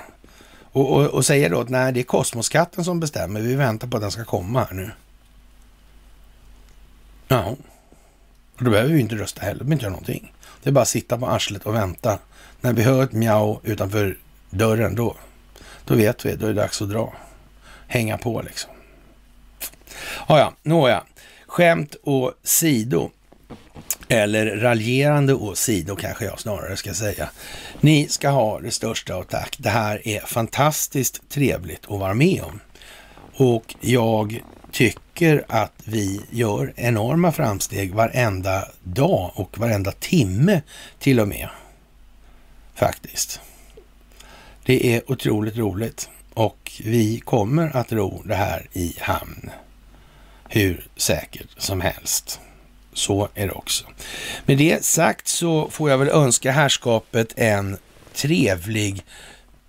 Och, 0.72 0.92
och, 0.92 1.06
och 1.06 1.26
säger 1.26 1.50
då 1.50 1.60
att 1.60 1.70
nej, 1.70 1.94
det 1.94 2.00
är 2.00 2.04
kosmoskatten 2.04 2.84
som 2.86 3.00
bestämmer, 3.00 3.42
vi 3.42 3.56
väntar 3.56 3.88
på 3.88 3.98
att 3.98 4.04
den 4.04 4.12
ska 4.12 4.26
komma 4.26 4.64
här 4.64 4.76
nu. 4.76 4.92
Ja, 7.28 7.56
och 8.58 8.64
då 8.64 8.72
behöver 8.72 8.94
vi 8.94 9.00
inte 9.00 9.16
rösta 9.16 9.42
heller, 9.42 9.54
vi 9.54 9.60
behöver 9.60 9.74
inte 9.74 9.84
göra 9.84 9.92
någonting. 9.92 10.34
Det 10.64 10.70
är 10.70 10.74
bara 10.74 10.82
att 10.82 10.88
sitta 10.88 11.18
på 11.18 11.28
arslet 11.28 11.64
och 11.64 11.76
vänta. 11.76 12.20
När 12.62 12.74
vi 12.74 12.84
hör 12.84 13.04
ett 13.04 13.12
mjau 13.12 13.60
utanför 13.64 14.18
dörren, 14.50 14.96
då 14.96 15.16
då 15.86 15.96
vet 15.96 16.26
vi, 16.26 16.36
då 16.36 16.46
är 16.46 16.54
det 16.54 16.62
dags 16.62 16.82
att 16.82 16.90
dra. 16.90 17.14
Hänga 17.88 18.18
på 18.18 18.42
liksom. 18.42 18.72
Ja, 20.28 20.40
ja, 20.40 20.54
nåja. 20.64 21.04
Skämt 21.48 21.96
och 22.04 22.34
sido. 22.44 23.10
Eller 24.08 24.46
raljerande 24.46 25.34
och 25.34 25.58
sido 25.58 25.96
kanske 25.96 26.26
jag 26.26 26.40
snarare 26.40 26.78
ska 26.78 26.94
säga. 26.94 27.30
Ni 27.80 28.08
ska 28.08 28.30
ha 28.30 28.60
det 28.60 28.72
största 28.72 29.16
av 29.16 29.24
tack. 29.24 29.56
Det 29.60 29.70
här 29.70 30.08
är 30.08 30.20
fantastiskt 30.20 31.30
trevligt 31.30 31.84
att 31.84 32.00
vara 32.00 32.14
med 32.14 32.42
om. 32.44 32.60
Och 33.34 33.76
jag 33.80 34.44
tycker 34.72 35.46
att 35.48 35.74
vi 35.84 36.22
gör 36.30 36.74
enorma 36.76 37.32
framsteg 37.32 37.94
varenda 37.94 38.68
dag 38.84 39.32
och 39.36 39.58
varenda 39.58 39.92
timme 39.92 40.62
till 41.00 41.20
och 41.20 41.28
med. 41.28 41.50
Faktiskt. 42.76 43.42
Det 44.66 44.96
är 44.96 45.12
otroligt 45.12 45.58
roligt 45.58 46.10
och 46.34 46.72
vi 46.84 47.20
kommer 47.20 47.78
att 47.78 47.92
ro 47.92 48.22
det 48.26 48.36
här 48.36 48.68
i 48.74 48.96
hamn 49.00 49.50
hur 50.50 50.88
säkert 50.96 51.48
som 51.58 51.82
helst. 51.82 52.40
Så 52.94 53.30
är 53.36 53.48
det 53.48 53.54
också. 53.54 53.86
Med 54.46 54.58
det 54.58 54.86
sagt 54.86 55.28
så 55.28 55.70
får 55.70 55.90
jag 55.90 55.98
väl 55.98 56.10
önska 56.10 56.52
härskapet 56.52 57.34
en 57.36 57.78
trevlig 58.14 59.04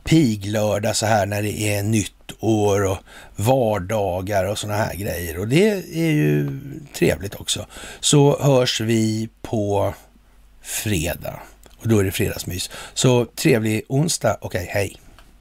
piglördag 0.04 0.96
så 0.96 1.06
här 1.06 1.26
när 1.26 1.42
det 1.42 1.74
är 1.74 1.82
nytt 1.82 2.32
år 2.40 2.84
och 2.84 2.98
vardagar 3.36 4.44
och 4.44 4.58
sådana 4.58 4.78
här 4.78 4.94
grejer. 4.94 5.38
Och 5.38 5.48
det 5.48 5.70
är 5.94 6.10
ju 6.10 6.60
trevligt 6.94 7.34
också. 7.34 7.66
Så 8.00 8.42
hörs 8.42 8.80
vi 8.80 9.28
på 9.42 9.94
fredag. 10.62 11.40
Och 11.82 11.88
då 11.88 11.98
är 11.98 12.04
det 12.04 12.12
fredagsmys. 12.12 12.70
Så 12.94 13.24
trevlig 13.24 13.82
onsdag. 13.88 14.36
Okej, 14.40 14.60
okay, 14.60 14.72
hej. 14.74 15.01